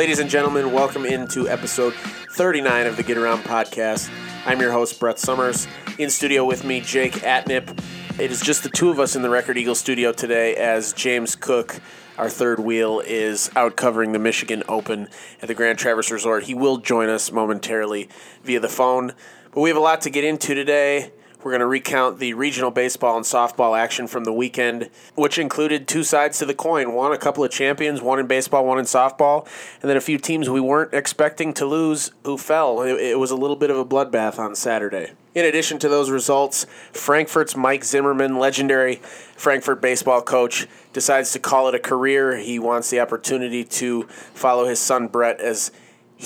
Ladies 0.00 0.18
and 0.18 0.30
gentlemen, 0.30 0.72
welcome 0.72 1.04
into 1.04 1.46
episode 1.46 1.92
39 2.30 2.86
of 2.86 2.96
the 2.96 3.02
Get 3.02 3.18
Around 3.18 3.40
podcast. 3.40 4.10
I'm 4.46 4.58
your 4.58 4.72
host, 4.72 4.98
Brett 4.98 5.18
Summers. 5.18 5.68
In 5.98 6.08
studio 6.08 6.46
with 6.46 6.64
me, 6.64 6.80
Jake 6.80 7.12
Atnip. 7.16 7.78
It 8.18 8.30
is 8.30 8.40
just 8.40 8.62
the 8.62 8.70
two 8.70 8.88
of 8.88 8.98
us 8.98 9.14
in 9.14 9.20
the 9.20 9.28
Record 9.28 9.58
Eagle 9.58 9.74
studio 9.74 10.10
today 10.10 10.56
as 10.56 10.94
James 10.94 11.36
Cook, 11.36 11.80
our 12.16 12.30
third 12.30 12.60
wheel, 12.60 13.02
is 13.04 13.50
out 13.54 13.76
covering 13.76 14.12
the 14.12 14.18
Michigan 14.18 14.62
Open 14.68 15.06
at 15.42 15.48
the 15.48 15.54
Grand 15.54 15.78
Traverse 15.78 16.10
Resort. 16.10 16.44
He 16.44 16.54
will 16.54 16.78
join 16.78 17.10
us 17.10 17.30
momentarily 17.30 18.08
via 18.42 18.58
the 18.58 18.70
phone. 18.70 19.12
But 19.52 19.60
we 19.60 19.68
have 19.68 19.76
a 19.76 19.80
lot 19.80 20.00
to 20.00 20.10
get 20.10 20.24
into 20.24 20.54
today. 20.54 21.12
We're 21.42 21.52
going 21.52 21.60
to 21.60 21.66
recount 21.66 22.18
the 22.18 22.34
regional 22.34 22.70
baseball 22.70 23.16
and 23.16 23.24
softball 23.24 23.78
action 23.78 24.06
from 24.06 24.24
the 24.24 24.32
weekend, 24.32 24.90
which 25.14 25.38
included 25.38 25.88
two 25.88 26.04
sides 26.04 26.38
to 26.38 26.44
the 26.44 26.52
coin 26.52 26.92
one, 26.92 27.12
a 27.12 27.18
couple 27.18 27.42
of 27.42 27.50
champions, 27.50 28.02
one 28.02 28.18
in 28.18 28.26
baseball, 28.26 28.66
one 28.66 28.78
in 28.78 28.84
softball, 28.84 29.48
and 29.80 29.88
then 29.88 29.96
a 29.96 30.02
few 30.02 30.18
teams 30.18 30.50
we 30.50 30.60
weren't 30.60 30.92
expecting 30.92 31.54
to 31.54 31.64
lose 31.64 32.10
who 32.24 32.36
fell. 32.36 32.82
It, 32.82 33.18
was 33.18 33.30
a 33.30 33.36
little 33.36 33.56
bit 33.56 33.70
of 33.70 33.78
a 33.78 33.84
bloodbath 33.86 34.38
on 34.38 34.54
Saturday. 34.54 35.12
In 35.34 35.46
addition 35.46 35.78
to 35.78 35.88
those 35.88 36.10
results, 36.10 36.66
Frankfort's 36.92 37.56
Mike 37.56 37.84
Zimmerman, 37.84 38.38
legendary 38.38 38.96
Frankfort 38.96 39.80
baseball 39.80 40.20
coach, 40.20 40.66
decides 40.92 41.32
to 41.32 41.38
call 41.38 41.68
it 41.68 41.74
a 41.74 41.78
career. 41.78 42.36
He 42.36 42.58
wants 42.58 42.90
the 42.90 43.00
opportunity 43.00 43.64
to 43.64 44.02
follow 44.34 44.66
his 44.66 44.78
son 44.78 45.06
Brett 45.06 45.40
as 45.40 45.70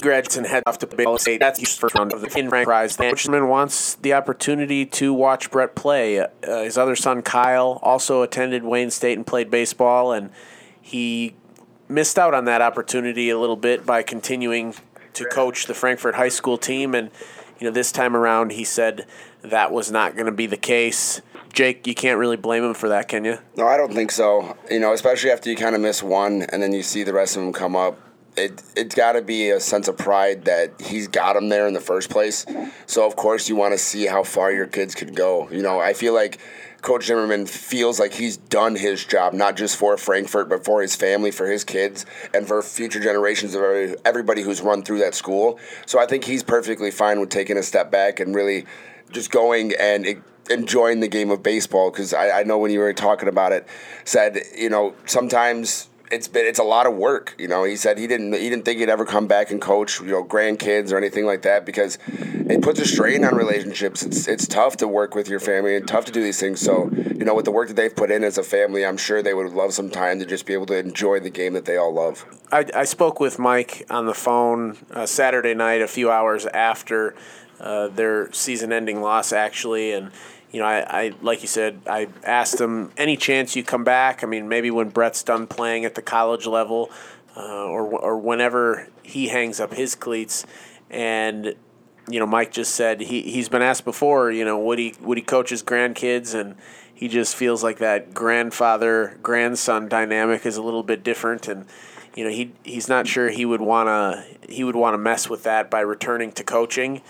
and 0.02 0.46
heads 0.46 0.62
off 0.66 0.78
to 0.78 0.86
Ball 0.86 1.18
State. 1.18 1.40
That's 1.40 1.58
his 1.58 1.76
first 1.76 1.94
round 1.94 2.12
of 2.12 2.20
the 2.20 2.38
in 2.38 2.48
rank 2.48 2.66
prize. 2.66 2.94
Zimmerman 2.94 3.48
wants 3.48 3.94
the 3.96 4.12
opportunity 4.12 4.86
to 4.86 5.12
watch 5.12 5.50
Brett 5.50 5.74
play. 5.74 6.20
Uh, 6.20 6.28
his 6.42 6.78
other 6.78 6.96
son 6.96 7.22
Kyle 7.22 7.78
also 7.82 8.22
attended 8.22 8.64
Wayne 8.64 8.90
State 8.90 9.16
and 9.16 9.26
played 9.26 9.50
baseball, 9.50 10.12
and 10.12 10.30
he 10.80 11.34
missed 11.88 12.18
out 12.18 12.34
on 12.34 12.44
that 12.46 12.62
opportunity 12.62 13.30
a 13.30 13.38
little 13.38 13.56
bit 13.56 13.84
by 13.84 14.02
continuing 14.02 14.74
to 15.12 15.24
coach 15.26 15.66
the 15.66 15.74
Frankfort 15.74 16.16
high 16.16 16.28
school 16.28 16.58
team 16.58 16.94
and 16.94 17.10
you 17.58 17.70
know, 17.70 17.72
this 17.72 17.92
time 17.92 18.16
around, 18.16 18.52
he 18.52 18.64
said 18.64 19.06
that 19.42 19.72
was 19.72 19.90
not 19.90 20.14
going 20.14 20.26
to 20.26 20.32
be 20.32 20.46
the 20.46 20.56
case. 20.56 21.22
Jake, 21.52 21.86
you 21.86 21.94
can't 21.94 22.18
really 22.18 22.36
blame 22.36 22.64
him 22.64 22.74
for 22.74 22.88
that, 22.88 23.08
can 23.08 23.24
you? 23.24 23.38
No, 23.56 23.66
I 23.66 23.76
don't 23.76 23.94
think 23.94 24.10
so. 24.10 24.56
You 24.70 24.80
know, 24.80 24.92
especially 24.92 25.30
after 25.30 25.48
you 25.48 25.56
kind 25.56 25.74
of 25.74 25.80
miss 25.80 26.02
one 26.02 26.42
and 26.42 26.62
then 26.62 26.72
you 26.72 26.82
see 26.82 27.04
the 27.04 27.12
rest 27.12 27.36
of 27.36 27.42
them 27.42 27.52
come 27.52 27.76
up. 27.76 27.98
It 28.36 28.62
it's 28.74 28.94
got 28.94 29.12
to 29.12 29.22
be 29.22 29.50
a 29.50 29.60
sense 29.60 29.88
of 29.88 29.96
pride 29.96 30.44
that 30.46 30.80
he's 30.80 31.08
got 31.08 31.34
them 31.34 31.48
there 31.48 31.66
in 31.68 31.74
the 31.74 31.80
first 31.80 32.10
place. 32.10 32.44
So 32.86 33.06
of 33.06 33.16
course 33.16 33.48
you 33.48 33.56
want 33.56 33.72
to 33.72 33.78
see 33.78 34.06
how 34.06 34.24
far 34.24 34.50
your 34.52 34.66
kids 34.66 34.94
could 34.94 35.14
go. 35.14 35.48
You 35.50 35.62
know, 35.62 35.80
I 35.80 35.92
feel 35.92 36.14
like 36.14 36.40
Coach 36.84 37.06
Zimmerman 37.06 37.46
feels 37.46 37.98
like 37.98 38.12
he's 38.12 38.36
done 38.36 38.76
his 38.76 39.06
job, 39.06 39.32
not 39.32 39.56
just 39.56 39.78
for 39.78 39.96
Frankfort, 39.96 40.50
but 40.50 40.66
for 40.66 40.82
his 40.82 40.94
family, 40.94 41.30
for 41.30 41.46
his 41.46 41.64
kids, 41.64 42.04
and 42.34 42.46
for 42.46 42.60
future 42.60 43.00
generations 43.00 43.54
of 43.54 43.96
everybody 44.04 44.42
who's 44.42 44.60
run 44.60 44.82
through 44.82 44.98
that 44.98 45.14
school. 45.14 45.58
So 45.86 45.98
I 45.98 46.04
think 46.04 46.24
he's 46.24 46.42
perfectly 46.42 46.90
fine 46.90 47.20
with 47.20 47.30
taking 47.30 47.56
a 47.56 47.62
step 47.62 47.90
back 47.90 48.20
and 48.20 48.34
really 48.34 48.66
just 49.12 49.30
going 49.30 49.72
and 49.80 50.22
enjoying 50.50 51.00
the 51.00 51.08
game 51.08 51.30
of 51.30 51.42
baseball. 51.42 51.90
Because 51.90 52.12
I, 52.12 52.40
I 52.40 52.42
know 52.42 52.58
when 52.58 52.70
you 52.70 52.80
were 52.80 52.92
talking 52.92 53.30
about 53.30 53.52
it, 53.52 53.66
said, 54.04 54.42
you 54.54 54.68
know, 54.68 54.94
sometimes 55.06 55.88
it's 56.10 56.28
been 56.28 56.46
it's 56.46 56.58
a 56.58 56.64
lot 56.64 56.86
of 56.86 56.94
work. 56.94 57.34
You 57.38 57.48
know, 57.48 57.64
he 57.64 57.76
said 57.76 57.98
he 57.98 58.06
didn't 58.06 58.32
he 58.32 58.50
didn't 58.50 58.64
think 58.64 58.78
he'd 58.78 58.88
ever 58.88 59.04
come 59.04 59.26
back 59.26 59.50
and 59.50 59.60
coach 59.60 60.00
you 60.00 60.06
know 60.06 60.24
grandkids 60.24 60.92
or 60.92 60.96
anything 60.96 61.26
like 61.26 61.42
that 61.42 61.64
because 61.64 61.98
it 62.08 62.62
puts 62.62 62.80
a 62.80 62.86
strain 62.86 63.24
on 63.24 63.34
relationships. 63.34 64.02
It's 64.02 64.28
it's 64.28 64.46
tough 64.46 64.76
to 64.78 64.88
work 64.88 65.14
with 65.14 65.28
your 65.28 65.40
family 65.40 65.76
and 65.76 65.86
tough 65.86 66.04
to 66.06 66.12
do 66.12 66.22
these 66.22 66.38
things. 66.38 66.60
So 66.60 66.90
you 66.92 67.24
know, 67.24 67.34
with 67.34 67.44
the 67.44 67.52
work 67.52 67.68
that 67.68 67.74
they've 67.74 67.94
put 67.94 68.10
in 68.10 68.24
as 68.24 68.38
a 68.38 68.42
family, 68.42 68.84
I'm 68.84 68.96
sure 68.96 69.22
they 69.22 69.34
would 69.34 69.52
love 69.52 69.72
some 69.72 69.90
time 69.90 70.18
to 70.18 70.26
just 70.26 70.46
be 70.46 70.52
able 70.52 70.66
to 70.66 70.78
enjoy 70.78 71.20
the 71.20 71.30
game 71.30 71.54
that 71.54 71.64
they 71.64 71.76
all 71.76 71.92
love. 71.92 72.24
I, 72.52 72.66
I 72.74 72.84
spoke 72.84 73.20
with 73.20 73.38
Mike 73.38 73.86
on 73.88 74.06
the 74.06 74.14
phone 74.14 74.76
uh, 74.90 75.06
Saturday 75.06 75.54
night, 75.54 75.80
a 75.80 75.88
few 75.88 76.10
hours 76.10 76.46
after 76.46 77.14
uh, 77.60 77.88
their 77.88 78.32
season-ending 78.32 79.00
loss, 79.00 79.32
actually, 79.32 79.92
and 79.92 80.10
you 80.54 80.60
know, 80.60 80.66
I, 80.66 81.06
I 81.06 81.12
like 81.20 81.42
you 81.42 81.48
said, 81.48 81.80
I 81.84 82.06
asked 82.22 82.60
him 82.60 82.92
any 82.96 83.16
chance 83.16 83.56
you 83.56 83.64
come 83.64 83.82
back. 83.82 84.22
I 84.22 84.28
mean, 84.28 84.48
maybe 84.48 84.70
when 84.70 84.88
Brett's 84.88 85.24
done 85.24 85.48
playing 85.48 85.84
at 85.84 85.96
the 85.96 86.00
college 86.00 86.46
level, 86.46 86.90
uh, 87.36 87.64
or 87.64 87.82
or 87.82 88.16
whenever 88.16 88.86
he 89.02 89.26
hangs 89.26 89.58
up 89.58 89.74
his 89.74 89.96
cleats, 89.96 90.46
and 90.90 91.56
you 92.08 92.20
know, 92.20 92.26
Mike 92.26 92.52
just 92.52 92.76
said 92.76 93.00
he 93.00 93.22
he's 93.22 93.48
been 93.48 93.62
asked 93.62 93.84
before. 93.84 94.30
You 94.30 94.44
know, 94.44 94.56
would 94.60 94.78
he 94.78 94.94
would 95.00 95.18
he 95.18 95.24
coach 95.24 95.50
his 95.50 95.64
grandkids, 95.64 96.36
and 96.36 96.54
he 96.94 97.08
just 97.08 97.34
feels 97.34 97.64
like 97.64 97.78
that 97.78 98.14
grandfather 98.14 99.18
grandson 99.24 99.88
dynamic 99.88 100.46
is 100.46 100.56
a 100.56 100.62
little 100.62 100.84
bit 100.84 101.02
different, 101.02 101.48
and 101.48 101.66
you 102.14 102.22
know, 102.22 102.30
he 102.30 102.52
he's 102.62 102.88
not 102.88 103.08
sure 103.08 103.28
he 103.28 103.44
would 103.44 103.60
wanna 103.60 104.24
he 104.48 104.62
would 104.62 104.76
want 104.76 104.94
to 104.94 104.98
mess 104.98 105.28
with 105.28 105.42
that 105.42 105.68
by 105.68 105.80
returning 105.80 106.30
to 106.30 106.44
coaching 106.44 107.02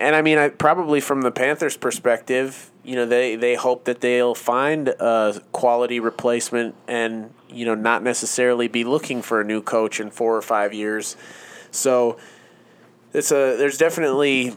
and 0.00 0.16
I 0.16 0.22
mean, 0.22 0.38
I 0.38 0.48
probably 0.48 1.00
from 1.00 1.20
the 1.20 1.30
Panthers' 1.30 1.76
perspective, 1.76 2.70
you 2.82 2.96
know, 2.96 3.04
they 3.04 3.36
they 3.36 3.54
hope 3.54 3.84
that 3.84 4.00
they'll 4.00 4.34
find 4.34 4.88
a 4.88 5.42
quality 5.52 6.00
replacement 6.00 6.74
and 6.88 7.32
you 7.50 7.66
know 7.66 7.74
not 7.74 8.02
necessarily 8.02 8.66
be 8.66 8.82
looking 8.82 9.20
for 9.20 9.42
a 9.42 9.44
new 9.44 9.60
coach 9.60 10.00
in 10.00 10.10
four 10.10 10.34
or 10.34 10.42
five 10.42 10.72
years. 10.72 11.16
So 11.70 12.16
it's 13.12 13.30
a 13.30 13.56
there's 13.58 13.76
definitely 13.76 14.56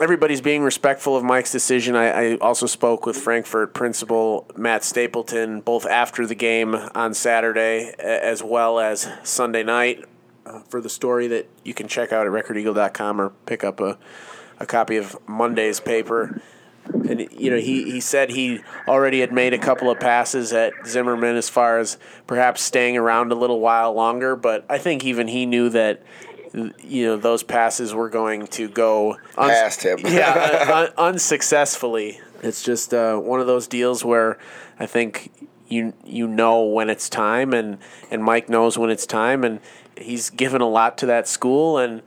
everybody's 0.00 0.40
being 0.40 0.62
respectful 0.62 1.16
of 1.16 1.22
Mike's 1.22 1.52
decision. 1.52 1.94
I, 1.94 2.32
I, 2.32 2.36
also 2.38 2.66
spoke 2.66 3.06
with 3.06 3.16
Frankfort 3.16 3.72
principal 3.72 4.46
Matt 4.56 4.84
Stapleton 4.84 5.60
both 5.60 5.86
after 5.86 6.26
the 6.26 6.34
game 6.34 6.74
on 6.74 7.14
Saturday 7.14 7.94
as 7.98 8.42
well 8.42 8.78
as 8.78 9.08
Sunday 9.22 9.62
night 9.62 10.04
uh, 10.44 10.60
for 10.68 10.80
the 10.80 10.90
story 10.90 11.28
that 11.28 11.48
you 11.64 11.72
can 11.72 11.88
check 11.88 12.12
out 12.12 12.26
at 12.26 12.32
recordeagle.com 12.32 13.20
or 13.20 13.30
pick 13.46 13.64
up 13.64 13.80
a 13.80 13.96
a 14.58 14.66
copy 14.66 14.96
of 14.96 15.16
Monday's 15.26 15.80
paper. 15.80 16.40
And 16.92 17.28
you 17.32 17.50
know, 17.50 17.58
he, 17.58 17.90
he 17.90 18.00
said 18.00 18.30
he 18.30 18.60
already 18.86 19.20
had 19.20 19.32
made 19.32 19.52
a 19.52 19.58
couple 19.58 19.90
of 19.90 19.98
passes 19.98 20.52
at 20.52 20.72
Zimmerman 20.86 21.36
as 21.36 21.48
far 21.48 21.78
as 21.78 21.98
perhaps 22.26 22.62
staying 22.62 22.96
around 22.96 23.32
a 23.32 23.34
little 23.34 23.60
while 23.60 23.92
longer, 23.92 24.36
but 24.36 24.64
I 24.68 24.78
think 24.78 25.04
even 25.04 25.26
he 25.26 25.46
knew 25.46 25.68
that 25.70 26.02
you 26.82 27.06
know 27.06 27.16
those 27.16 27.42
passes 27.42 27.92
were 27.92 28.08
going 28.08 28.46
to 28.46 28.68
go 28.68 29.18
un- 29.36 29.50
past 29.50 29.82
him. 29.82 29.98
yeah, 30.04 30.70
un- 30.96 31.12
unsuccessfully. 31.12 32.20
It's 32.42 32.62
just 32.62 32.94
uh, 32.94 33.18
one 33.18 33.40
of 33.40 33.46
those 33.46 33.66
deals 33.66 34.04
where 34.04 34.38
I 34.78 34.86
think 34.86 35.32
you 35.68 35.92
you 36.04 36.26
know 36.26 36.62
when 36.62 36.88
it's 36.88 37.08
time, 37.08 37.52
and 37.52 37.78
and 38.10 38.22
Mike 38.22 38.48
knows 38.48 38.78
when 38.78 38.90
it's 38.90 39.06
time, 39.06 39.44
and 39.44 39.60
he's 39.98 40.30
given 40.30 40.60
a 40.60 40.68
lot 40.68 40.98
to 40.98 41.06
that 41.06 41.28
school, 41.28 41.78
and 41.78 42.02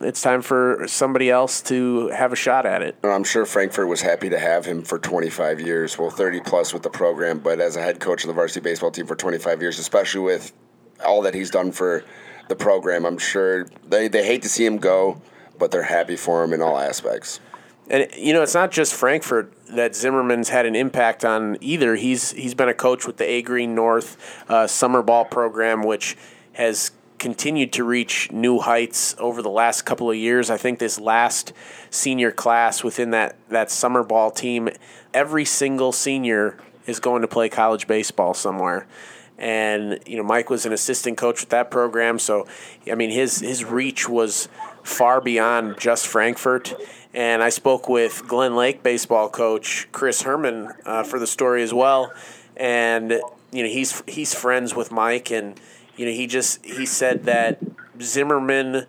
it's 0.00 0.20
time 0.20 0.42
for 0.42 0.84
somebody 0.86 1.30
else 1.30 1.60
to 1.62 2.08
have 2.08 2.32
a 2.32 2.36
shot 2.36 2.66
at 2.66 2.82
it. 2.82 2.96
I'm 3.02 3.24
sure 3.24 3.46
Frankfort 3.46 3.88
was 3.88 4.00
happy 4.00 4.28
to 4.30 4.38
have 4.38 4.64
him 4.64 4.82
for 4.82 4.98
25 4.98 5.60
years, 5.60 5.98
well, 5.98 6.10
30 6.10 6.40
plus 6.40 6.72
with 6.74 6.82
the 6.82 6.90
program, 6.90 7.38
but 7.38 7.60
as 7.60 7.76
a 7.76 7.82
head 7.82 8.00
coach 8.00 8.24
of 8.24 8.28
the 8.28 8.34
varsity 8.34 8.60
baseball 8.60 8.90
team 8.90 9.06
for 9.06 9.16
25 9.16 9.60
years, 9.62 9.78
especially 9.78 10.20
with 10.22 10.52
all 11.04 11.22
that 11.22 11.34
he's 11.34 11.50
done 11.50 11.72
for 11.72 12.04
the 12.48 12.56
program, 12.56 13.06
I'm 13.06 13.18
sure 13.18 13.66
they, 13.88 14.08
they 14.08 14.24
hate 14.24 14.42
to 14.42 14.48
see 14.48 14.66
him 14.66 14.78
go, 14.78 15.20
but 15.58 15.70
they're 15.70 15.82
happy 15.82 16.16
for 16.16 16.42
him 16.44 16.52
in 16.52 16.60
all 16.60 16.78
aspects. 16.78 17.40
And 17.88 18.08
you 18.16 18.32
know, 18.32 18.42
it's 18.42 18.54
not 18.54 18.70
just 18.70 18.94
Frankfort 18.94 19.52
that 19.68 19.94
Zimmerman's 19.94 20.48
had 20.48 20.64
an 20.64 20.74
impact 20.74 21.24
on 21.24 21.58
either. 21.60 21.96
He's 21.96 22.30
he's 22.30 22.54
been 22.54 22.70
a 22.70 22.74
coach 22.74 23.06
with 23.06 23.18
the 23.18 23.28
A 23.28 23.42
Green 23.42 23.74
North 23.74 24.44
uh, 24.48 24.66
summer 24.66 25.02
ball 25.02 25.26
program, 25.26 25.82
which 25.82 26.16
has 26.52 26.92
continued 27.18 27.72
to 27.72 27.84
reach 27.84 28.30
new 28.32 28.58
heights 28.58 29.14
over 29.18 29.42
the 29.42 29.50
last 29.50 29.82
couple 29.82 30.10
of 30.10 30.16
years. 30.16 30.50
I 30.50 30.56
think 30.56 30.78
this 30.78 30.98
last 30.98 31.52
senior 31.90 32.30
class 32.30 32.84
within 32.84 33.10
that, 33.10 33.36
that 33.48 33.70
summer 33.70 34.02
ball 34.02 34.30
team, 34.30 34.68
every 35.12 35.44
single 35.44 35.92
senior 35.92 36.58
is 36.86 37.00
going 37.00 37.22
to 37.22 37.28
play 37.28 37.48
college 37.48 37.86
baseball 37.86 38.34
somewhere. 38.34 38.86
And 39.36 39.98
you 40.06 40.16
know, 40.16 40.22
Mike 40.22 40.48
was 40.48 40.64
an 40.64 40.72
assistant 40.72 41.18
coach 41.18 41.40
with 41.40 41.48
that 41.50 41.70
program, 41.70 42.20
so 42.20 42.46
I 42.90 42.94
mean, 42.94 43.10
his 43.10 43.40
his 43.40 43.64
reach 43.64 44.08
was 44.08 44.48
far 44.84 45.20
beyond 45.20 45.78
just 45.78 46.06
Frankfort. 46.06 46.72
And 47.12 47.42
I 47.42 47.48
spoke 47.48 47.88
with 47.88 48.26
Glen 48.28 48.54
Lake 48.54 48.82
baseball 48.82 49.28
coach 49.28 49.88
Chris 49.90 50.22
Herman 50.22 50.72
uh, 50.84 51.02
for 51.02 51.18
the 51.18 51.26
story 51.26 51.62
as 51.62 51.74
well. 51.74 52.12
And 52.56 53.20
you 53.50 53.62
know, 53.62 53.68
he's 53.68 54.02
he's 54.06 54.34
friends 54.34 54.74
with 54.74 54.92
Mike, 54.92 55.32
and 55.32 55.58
you 55.96 56.06
know, 56.06 56.12
he 56.12 56.26
just 56.26 56.64
he 56.64 56.86
said 56.86 57.24
that 57.24 57.58
Zimmerman 58.00 58.86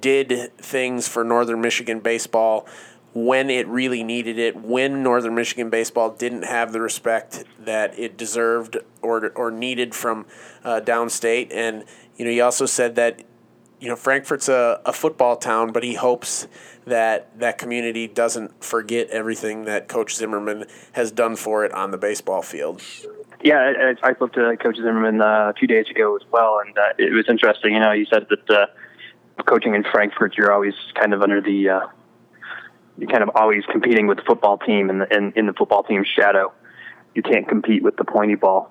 did 0.00 0.56
things 0.58 1.08
for 1.08 1.24
Northern 1.24 1.60
Michigan 1.60 2.00
baseball 2.00 2.66
when 3.14 3.50
it 3.50 3.66
really 3.66 4.04
needed 4.04 4.38
it, 4.38 4.54
when 4.56 5.02
Northern 5.02 5.34
Michigan 5.34 5.70
baseball 5.70 6.10
didn't 6.10 6.44
have 6.44 6.72
the 6.72 6.80
respect 6.80 7.44
that 7.58 7.98
it 7.98 8.16
deserved 8.16 8.76
or 9.02 9.30
or 9.30 9.50
needed 9.50 9.94
from 9.94 10.26
uh, 10.64 10.80
downstate, 10.80 11.48
and 11.52 11.84
you 12.16 12.24
know 12.24 12.30
he 12.30 12.40
also 12.40 12.66
said 12.66 12.94
that 12.96 13.22
you 13.80 13.88
know 13.88 13.96
Frankfort's 13.96 14.48
a, 14.48 14.80
a 14.84 14.92
football 14.92 15.36
town, 15.36 15.72
but 15.72 15.82
he 15.82 15.94
hopes 15.94 16.46
that 16.84 17.38
that 17.38 17.58
community 17.58 18.06
doesn't 18.06 18.62
forget 18.62 19.08
everything 19.10 19.64
that 19.64 19.88
Coach 19.88 20.14
Zimmerman 20.14 20.66
has 20.92 21.10
done 21.10 21.36
for 21.36 21.64
it 21.64 21.72
on 21.72 21.90
the 21.90 21.98
baseball 21.98 22.42
field. 22.42 22.82
Yeah, 23.42 23.94
I, 24.02 24.08
I 24.08 24.14
spoke 24.14 24.32
to 24.32 24.56
Coach 24.56 24.76
Zimmerman 24.76 25.20
uh, 25.20 25.52
two 25.52 25.66
days 25.66 25.88
ago 25.88 26.16
as 26.16 26.22
well, 26.30 26.60
and 26.64 26.76
uh, 26.76 26.92
it 26.98 27.12
was 27.12 27.26
interesting. 27.28 27.74
You 27.74 27.80
know, 27.80 27.92
he 27.92 28.06
said 28.10 28.26
that 28.30 28.50
uh, 28.50 28.66
coaching 29.44 29.74
in 29.74 29.84
Frankfort, 29.84 30.36
you're 30.36 30.52
always 30.52 30.74
kind 30.94 31.14
of 31.14 31.22
under 31.22 31.40
the, 31.40 31.68
uh, 31.68 31.86
you're 32.98 33.08
kind 33.08 33.22
of 33.22 33.30
always 33.36 33.64
competing 33.70 34.08
with 34.08 34.18
the 34.18 34.24
football 34.24 34.58
team 34.58 34.90
and 34.90 35.06
in, 35.12 35.32
in 35.36 35.46
the 35.46 35.52
football 35.52 35.84
team's 35.84 36.08
shadow. 36.08 36.52
You 37.14 37.22
can't 37.22 37.48
compete 37.48 37.82
with 37.82 37.96
the 37.96 38.04
pointy 38.04 38.34
ball, 38.34 38.70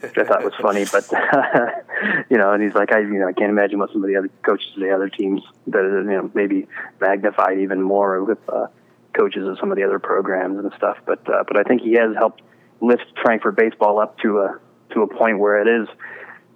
which 0.00 0.16
I 0.16 0.24
thought 0.24 0.44
was 0.44 0.54
funny. 0.60 0.84
But 0.92 1.10
you 2.30 2.38
know, 2.38 2.52
and 2.52 2.62
he's 2.62 2.74
like, 2.74 2.92
I, 2.92 3.00
you 3.00 3.18
know, 3.18 3.28
I 3.28 3.32
can't 3.32 3.50
imagine 3.50 3.80
what 3.80 3.90
some 3.92 4.02
of 4.02 4.08
the 4.08 4.16
other 4.16 4.30
coaches 4.42 4.70
of 4.76 4.80
the 4.80 4.90
other 4.90 5.08
teams 5.08 5.42
that 5.66 5.82
you 5.82 6.04
know 6.04 6.30
maybe 6.34 6.68
magnified 7.00 7.58
even 7.58 7.82
more 7.82 8.22
with 8.22 8.38
uh, 8.48 8.68
coaches 9.12 9.46
of 9.46 9.58
some 9.58 9.70
of 9.70 9.76
the 9.76 9.82
other 9.82 9.98
programs 9.98 10.58
and 10.58 10.72
stuff. 10.76 10.98
But 11.04 11.28
uh, 11.28 11.44
but 11.46 11.56
I 11.56 11.64
think 11.64 11.82
he 11.82 11.94
has 11.94 12.14
helped 12.16 12.42
lift 12.82 13.04
Frankfort 13.22 13.56
baseball 13.56 13.98
up 13.98 14.18
to 14.18 14.40
a 14.40 14.58
to 14.90 15.02
a 15.02 15.06
point 15.06 15.38
where 15.38 15.60
it 15.60 15.82
is, 15.82 15.88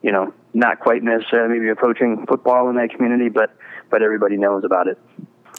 you 0.03 0.13
know, 0.13 0.35
not 0.53 0.81
quite 0.81 1.03
necessarily 1.03 1.59
maybe 1.59 1.71
approaching 1.71 2.27
football 2.27 2.69
in 2.69 2.77
that 2.77 2.91
community, 2.91 3.31
but 3.31 3.57
but 3.89 4.03
everybody 4.03 4.37
knows 4.37 4.65
about 4.65 4.89
it. 4.89 4.99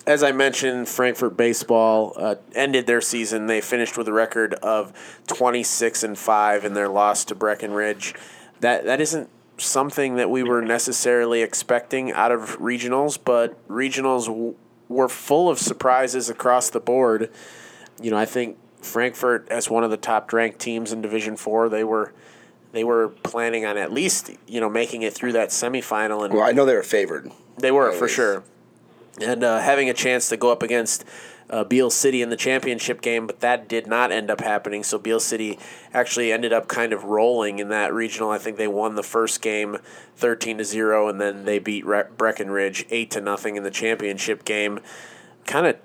As 0.05 0.23
I 0.23 0.31
mentioned, 0.31 0.87
Frankfort 0.87 1.35
baseball 1.35 2.13
uh, 2.15 2.35
ended 2.55 2.87
their 2.87 3.01
season. 3.01 3.47
They 3.47 3.61
finished 3.61 3.97
with 3.97 4.07
a 4.07 4.13
record 4.13 4.53
of 4.55 4.93
twenty 5.27 5.63
six 5.63 6.03
and 6.03 6.17
five 6.17 6.63
in 6.65 6.73
their 6.73 6.87
loss 6.87 7.25
to 7.25 7.35
Breckenridge. 7.35 8.13
That 8.59 8.85
that 8.85 9.01
isn't 9.01 9.29
something 9.57 10.15
that 10.17 10.29
we 10.29 10.43
were 10.43 10.61
necessarily 10.61 11.41
expecting 11.41 12.11
out 12.11 12.31
of 12.31 12.59
regionals, 12.59 13.17
but 13.23 13.67
regionals 13.67 14.27
w- 14.27 14.55
were 14.87 15.09
full 15.09 15.49
of 15.49 15.57
surprises 15.57 16.29
across 16.29 16.69
the 16.69 16.79
board. 16.79 17.31
You 17.99 18.11
know, 18.11 18.17
I 18.17 18.25
think 18.25 18.57
Frankfort 18.81 19.47
as 19.50 19.69
one 19.69 19.83
of 19.83 19.91
the 19.91 19.97
top 19.97 20.31
ranked 20.31 20.59
teams 20.59 20.91
in 20.91 21.01
Division 21.01 21.35
Four. 21.35 21.69
They 21.69 21.83
were 21.83 22.13
they 22.71 22.83
were 22.83 23.09
planning 23.09 23.65
on 23.65 23.77
at 23.77 23.91
least 23.91 24.31
you 24.47 24.59
know 24.59 24.69
making 24.69 25.01
it 25.01 25.13
through 25.13 25.33
that 25.33 25.50
semifinal. 25.50 26.25
And 26.25 26.33
well, 26.33 26.44
I 26.44 26.51
know 26.51 26.65
they 26.65 26.75
were 26.75 26.83
favored. 26.83 27.31
They 27.57 27.71
were 27.71 27.91
for 27.91 28.07
sure, 28.07 28.44
and 29.21 29.44
uh, 29.44 29.59
having 29.59 29.89
a 29.89 29.94
chance 29.94 30.29
to 30.29 30.38
go 30.38 30.51
up 30.51 30.63
against. 30.63 31.06
Uh, 31.50 31.63
Beal 31.63 31.89
City 31.89 32.21
in 32.21 32.29
the 32.29 32.35
championship 32.35 33.00
game, 33.00 33.25
but 33.25 33.39
that 33.39 33.69
did 33.69 33.88
not 33.88 34.12
end 34.12 34.29
up 34.29 34.41
happening. 34.41 34.83
So 34.83 34.97
Beal 34.97 35.21
City 35.21 35.57
actually 35.94 36.33
ended 36.33 36.51
up 36.51 36.68
kind 36.68 36.91
of 36.91 37.06
rolling 37.06 37.59
in 37.59 37.69
that 37.69 37.94
regional. 37.94 38.31
I 38.31 38.38
think 38.38 38.57
they 38.57 38.68
won 38.68 38.95
the 38.95 39.01
first 39.01 39.41
game, 39.41 39.77
thirteen 40.18 40.57
to 40.57 40.65
zero, 40.65 41.07
and 41.07 41.21
then 41.21 41.45
they 41.45 41.57
beat 41.57 41.85
Re- 41.85 42.03
Breckenridge 42.18 42.85
eight 42.89 43.12
to 43.12 43.21
nothing 43.21 43.56
in 43.56 43.63
the 43.63 43.71
championship 43.71 44.44
game. 44.44 44.81
Kind 45.45 45.68
of 45.68 45.77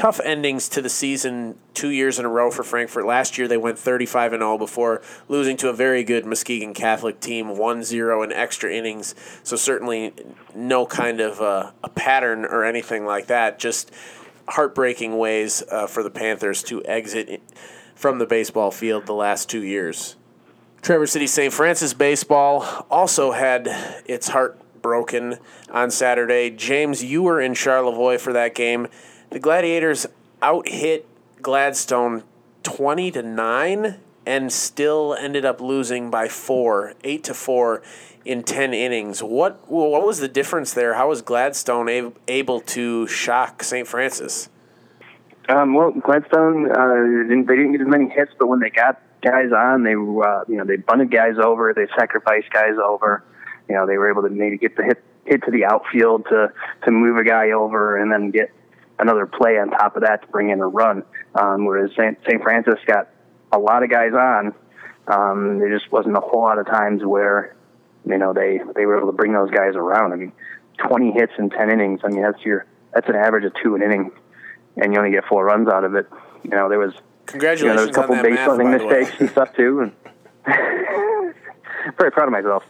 tough 0.00 0.18
endings 0.24 0.66
to 0.66 0.80
the 0.80 0.88
season 0.88 1.54
two 1.74 1.90
years 1.90 2.18
in 2.18 2.24
a 2.24 2.28
row 2.28 2.50
for 2.50 2.62
Frankfort. 2.62 3.04
Last 3.04 3.36
year 3.36 3.46
they 3.46 3.58
went 3.58 3.78
35 3.78 4.32
and 4.32 4.40
0 4.40 4.56
before 4.56 5.02
losing 5.28 5.58
to 5.58 5.68
a 5.68 5.74
very 5.74 6.04
good 6.04 6.24
Muskegon 6.24 6.72
Catholic 6.72 7.20
team, 7.20 7.48
1-0 7.48 8.24
in 8.24 8.32
extra 8.32 8.72
innings. 8.72 9.14
So 9.42 9.56
certainly 9.56 10.14
no 10.54 10.86
kind 10.86 11.20
of 11.20 11.42
uh, 11.42 11.72
a 11.84 11.90
pattern 11.90 12.46
or 12.46 12.64
anything 12.64 13.04
like 13.04 13.26
that. 13.26 13.58
Just 13.58 13.92
heartbreaking 14.48 15.18
ways 15.18 15.62
uh, 15.70 15.86
for 15.86 16.02
the 16.02 16.08
Panthers 16.08 16.62
to 16.62 16.82
exit 16.86 17.42
from 17.94 18.18
the 18.18 18.26
baseball 18.26 18.70
field 18.70 19.04
the 19.04 19.12
last 19.12 19.50
two 19.50 19.62
years. 19.62 20.16
Traverse 20.80 21.12
City 21.12 21.26
St. 21.26 21.52
Francis 21.52 21.92
baseball 21.92 22.86
also 22.90 23.32
had 23.32 23.68
its 24.06 24.28
heart 24.28 24.58
broken 24.80 25.36
on 25.70 25.90
Saturday. 25.90 26.48
James, 26.48 27.04
you 27.04 27.22
were 27.22 27.38
in 27.38 27.52
Charlevoix 27.52 28.16
for 28.16 28.32
that 28.32 28.54
game. 28.54 28.88
The 29.30 29.38
Gladiators 29.38 30.06
out 30.42 30.68
hit 30.68 31.06
Gladstone 31.40 32.24
20 32.64 33.12
to 33.12 33.22
9 33.22 33.96
and 34.26 34.52
still 34.52 35.14
ended 35.14 35.44
up 35.44 35.60
losing 35.60 36.10
by 36.10 36.26
4, 36.26 36.94
8 37.04 37.24
to 37.24 37.34
4 37.34 37.82
in 38.24 38.42
10 38.42 38.74
innings. 38.74 39.22
What 39.22 39.70
what 39.70 40.04
was 40.04 40.18
the 40.18 40.26
difference 40.26 40.74
there? 40.74 40.94
How 40.94 41.08
was 41.08 41.22
Gladstone 41.22 42.12
able 42.26 42.60
to 42.60 43.06
shock 43.06 43.62
St. 43.62 43.86
Francis? 43.86 44.48
Um, 45.48 45.74
well, 45.74 45.92
Gladstone 45.92 46.68
uh, 46.68 47.28
didn't, 47.28 47.46
they 47.46 47.54
didn't 47.54 47.72
get 47.72 47.80
as 47.82 47.86
many 47.86 48.08
hits, 48.10 48.32
but 48.36 48.48
when 48.48 48.58
they 48.58 48.70
got 48.70 49.00
guys 49.22 49.52
on, 49.56 49.84
they 49.84 49.94
uh, 49.94 50.44
you 50.48 50.56
know 50.56 50.64
they 50.64 50.76
bunted 50.76 51.12
guys 51.12 51.36
over, 51.40 51.72
they 51.72 51.86
sacrificed 51.96 52.50
guys 52.52 52.74
over. 52.84 53.22
You 53.68 53.76
know 53.76 53.86
they 53.86 53.96
were 53.96 54.10
able 54.10 54.22
to 54.22 54.28
maybe 54.28 54.58
get 54.58 54.76
the 54.76 54.82
hit 54.82 55.04
hit 55.24 55.44
to 55.44 55.52
the 55.52 55.66
outfield 55.66 56.26
to 56.30 56.52
to 56.84 56.90
move 56.90 57.16
a 57.16 57.24
guy 57.24 57.52
over, 57.52 57.96
and 57.96 58.12
then 58.12 58.32
get 58.32 58.50
another 59.00 59.26
play 59.26 59.58
on 59.58 59.70
top 59.70 59.96
of 59.96 60.02
that 60.02 60.22
to 60.22 60.28
bring 60.28 60.50
in 60.50 60.60
a 60.60 60.66
run. 60.66 61.02
Um, 61.34 61.64
whereas 61.64 61.90
St. 61.92 62.42
Francis 62.42 62.78
got 62.86 63.08
a 63.52 63.58
lot 63.58 63.82
of 63.82 63.90
guys 63.90 64.12
on. 64.12 64.54
Um, 65.08 65.58
there 65.58 65.76
just 65.76 65.90
wasn't 65.90 66.16
a 66.16 66.20
whole 66.20 66.42
lot 66.42 66.58
of 66.58 66.66
times 66.66 67.02
where, 67.04 67.56
you 68.06 68.18
know, 68.18 68.32
they, 68.32 68.60
they 68.76 68.86
were 68.86 68.98
able 68.98 69.10
to 69.10 69.16
bring 69.16 69.32
those 69.32 69.50
guys 69.50 69.74
around. 69.74 70.12
I 70.12 70.16
mean, 70.16 70.32
20 70.86 71.12
hits 71.12 71.32
in 71.38 71.50
10 71.50 71.70
innings. 71.70 72.00
I 72.04 72.08
mean, 72.08 72.22
that's 72.22 72.42
your, 72.44 72.66
that's 72.94 73.08
an 73.08 73.16
average 73.16 73.44
of 73.44 73.52
two 73.62 73.74
an 73.74 73.82
inning 73.82 74.12
and 74.76 74.92
you 74.92 74.98
only 74.98 75.10
get 75.10 75.24
four 75.26 75.44
runs 75.44 75.68
out 75.68 75.84
of 75.84 75.94
it. 75.94 76.06
You 76.42 76.50
know, 76.50 76.68
there 76.68 76.78
was, 76.78 76.94
Congratulations 77.26 77.62
you 77.62 77.68
know, 77.68 77.76
there 77.76 77.86
was 77.86 77.96
a 77.96 78.00
couple 78.00 78.22
base 78.22 78.38
running 78.46 78.70
mistakes 78.70 79.20
and 79.20 79.30
stuff 79.30 79.54
too. 79.54 79.80
And 79.80 79.92
very 81.98 82.10
proud 82.10 82.26
of 82.26 82.32
myself. 82.32 82.64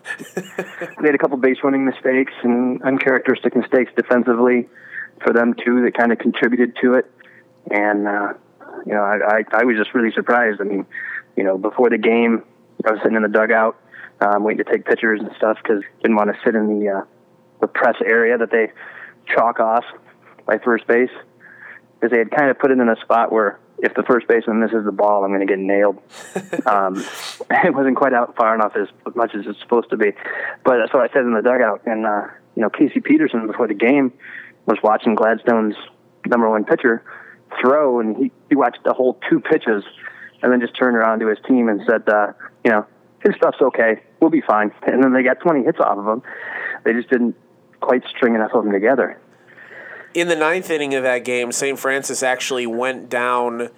Made 1.01 1.15
a 1.15 1.19
couple 1.19 1.37
base 1.39 1.59
running 1.63 1.85
mistakes 1.85 2.33
and 2.43 2.83
uncharacteristic 2.83 3.57
mistakes 3.57 3.93
defensively 3.97 4.69
for 5.23 5.33
them 5.33 5.55
too 5.55 5.83
that 5.83 5.97
kind 5.97 6.13
of 6.13 6.19
contributed 6.19 6.77
to 6.83 6.95
it. 6.95 7.11
And 7.71 8.09
uh, 8.09 8.35
you 8.87 8.93
know, 8.93 9.03
I, 9.03 9.19
I 9.39 9.45
I 9.53 9.65
was 9.65 9.77
just 9.77 9.95
really 9.95 10.13
surprised. 10.13 10.61
I 10.61 10.65
mean, 10.65 10.87
you 11.37 11.45
know, 11.45 11.59
before 11.59 11.91
the 11.91 11.99
game, 11.99 12.43
I 12.85 12.93
was 12.93 13.01
sitting 13.03 13.17
in 13.17 13.23
the 13.23 13.29
dugout, 13.29 13.77
um, 14.21 14.45
waiting 14.45 14.65
to 14.65 14.71
take 14.71 14.85
pictures 14.85 15.21
and 15.21 15.31
stuff 15.37 15.59
because 15.63 15.83
didn't 16.03 16.17
want 16.17 16.31
to 16.31 16.39
sit 16.45 16.55
in 16.55 16.81
the 16.81 16.89
uh, 16.89 17.05
the 17.61 17.67
press 17.67 17.97
area 18.05 18.39
that 18.39 18.51
they 18.51 18.73
chalk 19.27 19.61
off 19.61 19.85
by 20.47 20.59
first 20.59 20.87
base 20.87 21.11
because 21.95 22.11
they 22.11 22.19
had 22.19 22.31
kind 22.31 22.51
of 22.51 22.59
put 22.59 22.71
it 22.71 22.79
in 22.79 22.89
a 22.89 22.97
spot 23.01 23.31
where 23.31 23.59
if 23.83 23.95
the 23.95 24.03
first 24.03 24.27
baseman 24.29 24.61
misses 24.61 24.85
the 24.85 24.93
ball, 24.93 25.25
I'm 25.25 25.31
going 25.31 25.47
to 25.47 25.47
get 25.47 25.59
nailed. 25.59 25.97
um, 26.67 26.97
it 27.51 27.75
wasn't 27.75 27.97
quite 27.97 28.13
out 28.13 28.37
far 28.37 28.55
enough 28.55 28.73
as 28.77 28.89
much 29.15 29.35
as 29.35 29.47
it's 29.47 29.61
supposed 29.61 29.91
to 29.91 29.97
be, 29.97 30.13
but 30.65 30.79
that's 30.79 30.93
what 30.93 31.09
I 31.09 31.13
said 31.13 31.23
in 31.23 31.35
the 31.35 31.43
dugout, 31.43 31.83
and 31.87 32.07
uh, 32.07 32.27
you 32.57 32.63
know, 32.63 32.71
Casey 32.71 33.01
Peterson 33.01 33.47
before 33.47 33.69
the 33.69 33.75
game 33.75 34.13
was 34.67 34.79
watching 34.83 35.15
Gladstone's 35.15 35.77
number 36.27 36.49
one 36.49 36.65
pitcher 36.65 37.03
throw, 37.61 38.01
and 38.01 38.17
he, 38.17 38.33
he 38.49 38.57
watched 38.57 38.83
the 38.85 38.93
whole 38.93 39.19
two 39.29 39.41
pitches, 39.41 39.85
and 40.43 40.53
then 40.53 40.61
just 40.61 40.77
turned 40.77 40.97
around 40.97 41.21
to 41.21 41.29
his 41.29 41.39
team 41.47 41.69
and 41.69 41.81
said, 41.87 42.09
uh, 42.09 42.33
you 42.65 42.71
know, 42.71 42.87
his 43.23 43.35
stuff's 43.37 43.61
okay, 43.61 44.03
we'll 44.21 44.31
be 44.31 44.41
fine. 44.41 44.73
And 44.87 45.03
then 45.03 45.13
they 45.13 45.23
got 45.23 45.41
20 45.41 45.65
hits 45.65 45.79
off 45.79 45.99
of 45.99 46.07
him. 46.07 46.23
They 46.85 46.93
just 46.93 47.11
didn't 47.11 47.37
quite 47.81 48.03
string 48.09 48.35
enough 48.35 48.53
of 48.55 48.65
them 48.65 48.73
together. 48.73 49.21
In 50.15 50.29
the 50.29 50.37
ninth 50.37 50.71
inning 50.71 50.95
of 50.95 51.03
that 51.05 51.25
game, 51.25 51.53
St. 51.53 51.79
Francis 51.79 52.23
actually 52.23 52.67
went 52.67 53.09
down 53.09 53.69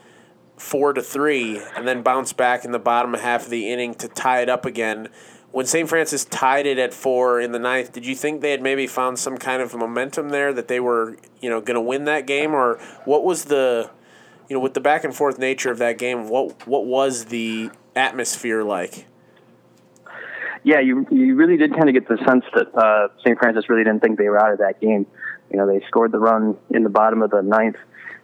four 0.56 0.92
to 0.92 1.02
three, 1.02 1.60
and 1.76 1.86
then 1.86 2.02
bounced 2.02 2.36
back 2.36 2.64
in 2.64 2.72
the 2.72 2.78
bottom 2.78 3.14
half 3.14 3.44
of 3.44 3.50
the 3.50 3.70
inning 3.70 3.94
to 3.94 4.08
tie 4.08 4.40
it 4.40 4.48
up 4.48 4.64
again 4.64 5.08
when 5.52 5.66
St. 5.66 5.88
Francis 5.88 6.24
tied 6.24 6.66
it 6.66 6.78
at 6.78 6.94
four 6.94 7.40
in 7.40 7.52
the 7.52 7.58
ninth, 7.58 7.92
did 7.92 8.06
you 8.06 8.14
think 8.14 8.40
they 8.40 8.50
had 8.50 8.62
maybe 8.62 8.86
found 8.86 9.18
some 9.18 9.36
kind 9.36 9.62
of 9.62 9.74
momentum 9.74 10.30
there 10.30 10.52
that 10.52 10.66
they 10.66 10.80
were, 10.80 11.16
you 11.40 11.50
know, 11.50 11.60
going 11.60 11.74
to 11.74 11.80
win 11.80 12.04
that 12.06 12.26
game, 12.26 12.54
or 12.54 12.78
what 13.04 13.22
was 13.22 13.44
the, 13.44 13.90
you 14.48 14.56
know, 14.56 14.60
with 14.60 14.74
the 14.74 14.80
back 14.80 15.04
and 15.04 15.14
forth 15.14 15.38
nature 15.38 15.70
of 15.70 15.78
that 15.78 15.98
game, 15.98 16.28
what 16.28 16.66
what 16.66 16.86
was 16.86 17.26
the 17.26 17.70
atmosphere 17.94 18.64
like? 18.64 19.06
Yeah, 20.64 20.80
you 20.80 21.06
you 21.10 21.34
really 21.34 21.58
did 21.58 21.74
kind 21.76 21.88
of 21.88 21.94
get 21.94 22.08
the 22.08 22.16
sense 22.26 22.44
that 22.54 22.74
uh, 22.74 23.08
St. 23.20 23.38
Francis 23.38 23.68
really 23.68 23.84
didn't 23.84 24.00
think 24.00 24.18
they 24.18 24.28
were 24.28 24.42
out 24.42 24.52
of 24.52 24.58
that 24.58 24.80
game. 24.80 25.06
You 25.50 25.58
know, 25.58 25.66
they 25.66 25.84
scored 25.86 26.12
the 26.12 26.18
run 26.18 26.56
in 26.70 26.82
the 26.82 26.88
bottom 26.88 27.20
of 27.20 27.30
the 27.30 27.42
ninth. 27.42 27.76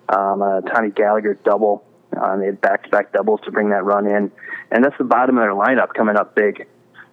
Um, 0.09 0.41
uh, 0.41 0.63
Tommy 0.63 0.91
Gallagher 0.91 1.35
double. 1.45 1.85
Uh, 2.17 2.39
they 2.39 2.47
had 2.47 2.59
back-to-back 2.63 3.13
doubles 3.13 3.39
to 3.45 3.53
bring 3.53 3.69
that 3.69 3.85
run 3.85 4.07
in, 4.07 4.33
and 4.71 4.83
that's 4.83 4.97
the 4.97 5.05
bottom 5.05 5.37
of 5.37 5.43
their 5.43 5.53
lineup 5.53 5.93
coming 5.93 6.17
up 6.17 6.35
big 6.35 6.67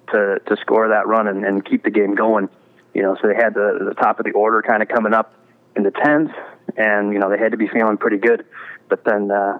to 0.07 0.39
to 0.47 0.57
score 0.61 0.89
that 0.89 1.07
run 1.07 1.27
and, 1.27 1.45
and 1.45 1.65
keep 1.65 1.83
the 1.83 1.91
game 1.91 2.15
going. 2.15 2.49
You 2.93 3.03
know, 3.03 3.15
so 3.21 3.27
they 3.27 3.35
had 3.35 3.53
the 3.53 3.85
the 3.87 3.93
top 3.95 4.19
of 4.19 4.25
the 4.25 4.31
order 4.31 4.61
kind 4.61 4.81
of 4.81 4.87
coming 4.87 5.13
up 5.13 5.33
in 5.75 5.83
the 5.83 5.91
tens, 5.91 6.29
and 6.77 7.13
you 7.13 7.19
know 7.19 7.29
they 7.29 7.37
had 7.37 7.51
to 7.51 7.57
be 7.57 7.67
feeling 7.67 7.97
pretty 7.97 8.17
good. 8.17 8.45
But 8.89 9.03
then 9.03 9.31
uh, 9.31 9.59